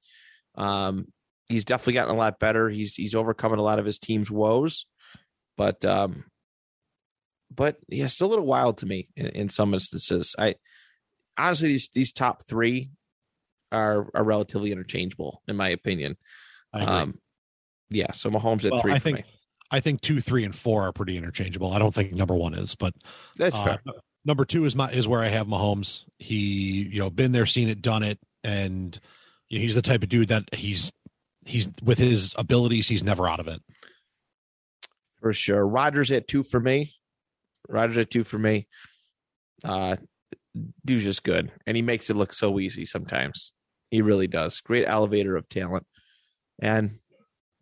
Um, 0.56 1.08
he's 1.48 1.66
definitely 1.66 1.94
gotten 1.94 2.16
a 2.16 2.18
lot 2.18 2.40
better. 2.40 2.70
He's 2.70 2.96
he's 2.96 3.16
overcoming 3.16 3.60
a 3.60 3.64
lot 3.64 3.80
of 3.80 3.86
his 3.86 4.00
team's 4.00 4.32
woes, 4.32 4.86
but 5.58 5.86
um, 5.86 6.26
but 7.54 7.78
yeah, 7.88 8.08
still 8.08 8.28
a 8.28 8.32
little 8.32 8.46
wild 8.46 8.80
to 8.80 8.86
me 8.86 9.10
in, 9.16 9.28
in 9.28 9.50
some 9.50 9.74
instances. 9.74 10.36
I 10.38 10.56
honestly 11.38 11.70
these 11.70 11.90
these 11.94 12.14
top 12.14 12.44
three 12.46 12.90
are 13.72 14.10
are 14.14 14.24
relatively 14.24 14.72
interchangeable 14.72 15.42
in 15.48 15.56
my 15.56 15.70
opinion. 15.70 16.18
Um, 16.74 17.20
yeah, 17.90 18.12
so 18.12 18.30
Mahomes 18.30 18.66
at 18.66 18.72
well, 18.72 18.82
three. 18.82 18.94
I 18.94 19.00
for 19.00 19.04
think 19.04 19.18
me. 19.18 19.24
I 19.72 19.80
think 19.80 20.02
two, 20.02 20.22
three, 20.22 20.46
and 20.46 20.56
four 20.56 20.84
are 20.84 20.92
pretty 20.92 21.18
interchangeable. 21.18 21.72
I 21.74 21.80
don't 21.80 21.94
think 21.94 22.14
number 22.14 22.36
one 22.36 22.54
is, 22.54 22.76
but 22.76 22.94
that's 23.38 23.56
uh, 23.56 23.64
fair. 23.64 23.80
Number 24.26 24.46
two 24.46 24.66
is 24.66 24.76
my 24.76 24.92
is 24.92 25.08
where 25.08 25.22
I 25.22 25.28
have 25.30 25.48
Mahomes. 25.48 26.04
He, 26.18 26.84
you 26.92 27.00
know, 27.00 27.10
been 27.10 27.32
there, 27.32 27.46
seen 27.46 27.70
it, 27.70 27.82
done 27.82 28.04
it, 28.04 28.20
and 28.44 29.00
you 29.50 29.60
know, 29.60 29.64
he's 29.64 29.76
the 29.76 29.82
type 29.82 30.04
of 30.04 30.10
dude 30.10 30.28
that 30.30 30.54
he's 30.54 30.92
he's 31.46 31.70
with 31.82 31.98
his 31.98 32.36
abilities, 32.38 32.88
he's 32.88 33.04
never 33.04 33.28
out 33.28 33.40
of 33.40 33.48
it. 33.48 33.62
for 35.22 35.34
sure. 35.34 35.66
Rodgers 35.66 36.12
at 36.12 36.28
two 36.28 36.44
for 36.44 36.60
me. 36.60 36.94
Rodgers 37.68 37.98
at 37.98 38.10
two 38.12 38.24
for 38.24 38.38
me. 38.38 38.68
Uh, 39.64 39.96
dude's 40.86 41.04
just 41.04 41.24
good, 41.24 41.52
and 41.66 41.76
he 41.76 41.82
makes 41.82 42.10
it 42.10 42.16
look 42.16 42.34
so 42.34 42.60
easy 42.60 42.86
sometimes. 42.86 43.54
He 43.92 44.02
really 44.02 44.28
does. 44.28 44.60
Great 44.62 44.86
elevator 44.88 45.36
of 45.36 45.50
talent. 45.50 45.86
And 46.62 47.00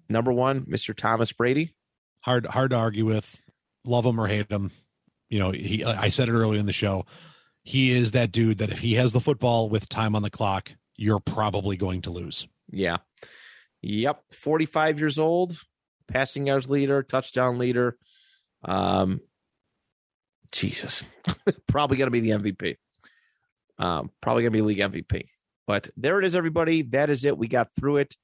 number 0.10 0.32
one, 0.34 0.66
Mr. 0.66 0.96
Thomas 0.96 1.32
Brady. 1.32 1.76
Hard 2.22 2.46
hard 2.48 2.72
to 2.72 2.78
argue 2.78 3.06
with. 3.06 3.40
Love 3.86 4.06
him 4.06 4.20
or 4.20 4.28
hate 4.28 4.52
him. 4.52 4.72
You 5.30 5.40
know, 5.40 5.52
he 5.52 5.84
I 5.84 6.10
said 6.10 6.30
it 6.30 6.34
earlier 6.34 6.60
in 6.60 6.66
the 6.66 6.74
show. 6.74 7.06
He 7.64 7.92
is 7.92 8.12
that 8.12 8.32
dude 8.32 8.60
that 8.60 8.72
if 8.72 8.80
he 8.80 8.94
has 8.96 9.12
the 9.12 9.20
football 9.20 9.70
with 9.70 9.90
time 9.90 10.16
on 10.16 10.22
the 10.22 10.30
clock, 10.30 10.72
you're 10.96 11.20
probably 11.20 11.76
going 11.76 12.02
to 12.04 12.12
lose. 12.12 12.48
Yeah. 12.72 12.98
Yep. 13.82 14.24
45 14.32 15.00
years 15.00 15.20
old, 15.20 15.58
passing 16.08 16.48
yards 16.48 16.70
leader, 16.70 17.04
touchdown 17.04 17.58
leader. 17.58 17.98
Um, 18.64 19.20
Jesus, 20.52 21.04
probably 21.68 21.98
going 21.98 22.08
to 22.08 22.12
be 22.12 22.22
the 22.22 22.30
MVP. 22.32 22.78
Um, 23.80 24.12
probably 24.22 24.44
going 24.44 24.54
to 24.54 24.58
be 24.58 24.62
league 24.62 24.78
MVP. 24.80 25.26
But 25.68 25.90
there 25.98 26.18
it 26.20 26.26
is, 26.26 26.36
everybody. 26.36 26.82
That 26.84 27.10
is 27.10 27.26
it. 27.26 27.38
We 27.38 27.48
got 27.48 27.70
through 27.78 27.98
it. 27.98 28.16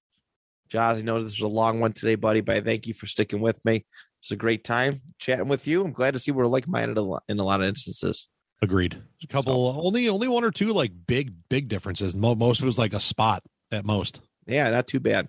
Joz, 0.69 0.99
I 0.99 1.01
know 1.01 1.15
this 1.21 1.39
was 1.39 1.41
a 1.41 1.47
long 1.47 1.79
one 1.79 1.93
today, 1.93 2.15
buddy, 2.15 2.41
but 2.41 2.55
I 2.55 2.61
thank 2.61 2.87
you 2.87 2.93
for 2.93 3.05
sticking 3.05 3.41
with 3.41 3.63
me. 3.65 3.85
It's 4.23 4.31
a 4.31 4.37
great 4.37 4.63
time 4.63 5.01
chatting 5.19 5.49
with 5.49 5.67
you. 5.67 5.83
I'm 5.83 5.91
glad 5.91 6.13
to 6.13 6.19
see 6.19 6.31
we're 6.31 6.47
like 6.47 6.65
minded 6.65 6.97
in 7.27 7.39
a 7.39 7.43
lot 7.43 7.59
of 7.59 7.67
instances. 7.67 8.29
Agreed. 8.61 9.01
A 9.21 9.27
couple, 9.27 9.81
only 9.83 10.07
only 10.07 10.29
one 10.29 10.45
or 10.45 10.51
two 10.51 10.71
like 10.71 10.93
big 11.05 11.33
big 11.49 11.67
differences. 11.67 12.15
Most 12.15 12.61
was 12.61 12.77
like 12.77 12.93
a 12.93 13.01
spot 13.01 13.43
at 13.69 13.83
most. 13.83 14.21
Yeah, 14.47 14.69
not 14.69 14.87
too 14.87 15.01
bad. 15.01 15.27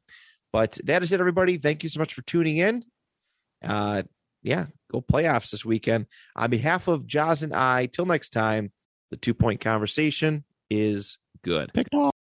But 0.52 0.78
that 0.84 1.02
is 1.02 1.10
it, 1.10 1.18
everybody. 1.18 1.56
Thank 1.56 1.82
you 1.82 1.88
so 1.88 1.98
much 1.98 2.14
for 2.14 2.22
tuning 2.22 2.58
in. 2.58 2.84
Uh, 3.64 4.04
yeah, 4.44 4.66
go 4.92 5.00
playoffs 5.00 5.50
this 5.50 5.64
weekend. 5.64 6.06
On 6.36 6.48
behalf 6.48 6.86
of 6.86 7.04
Joz 7.04 7.42
and 7.42 7.52
I, 7.52 7.86
till 7.86 8.06
next 8.06 8.28
time, 8.28 8.70
the 9.10 9.16
two 9.16 9.34
point 9.34 9.60
conversation 9.60 10.44
is 10.70 11.18
good. 11.42 11.72
Pick 11.74 11.88
off. 11.92 12.13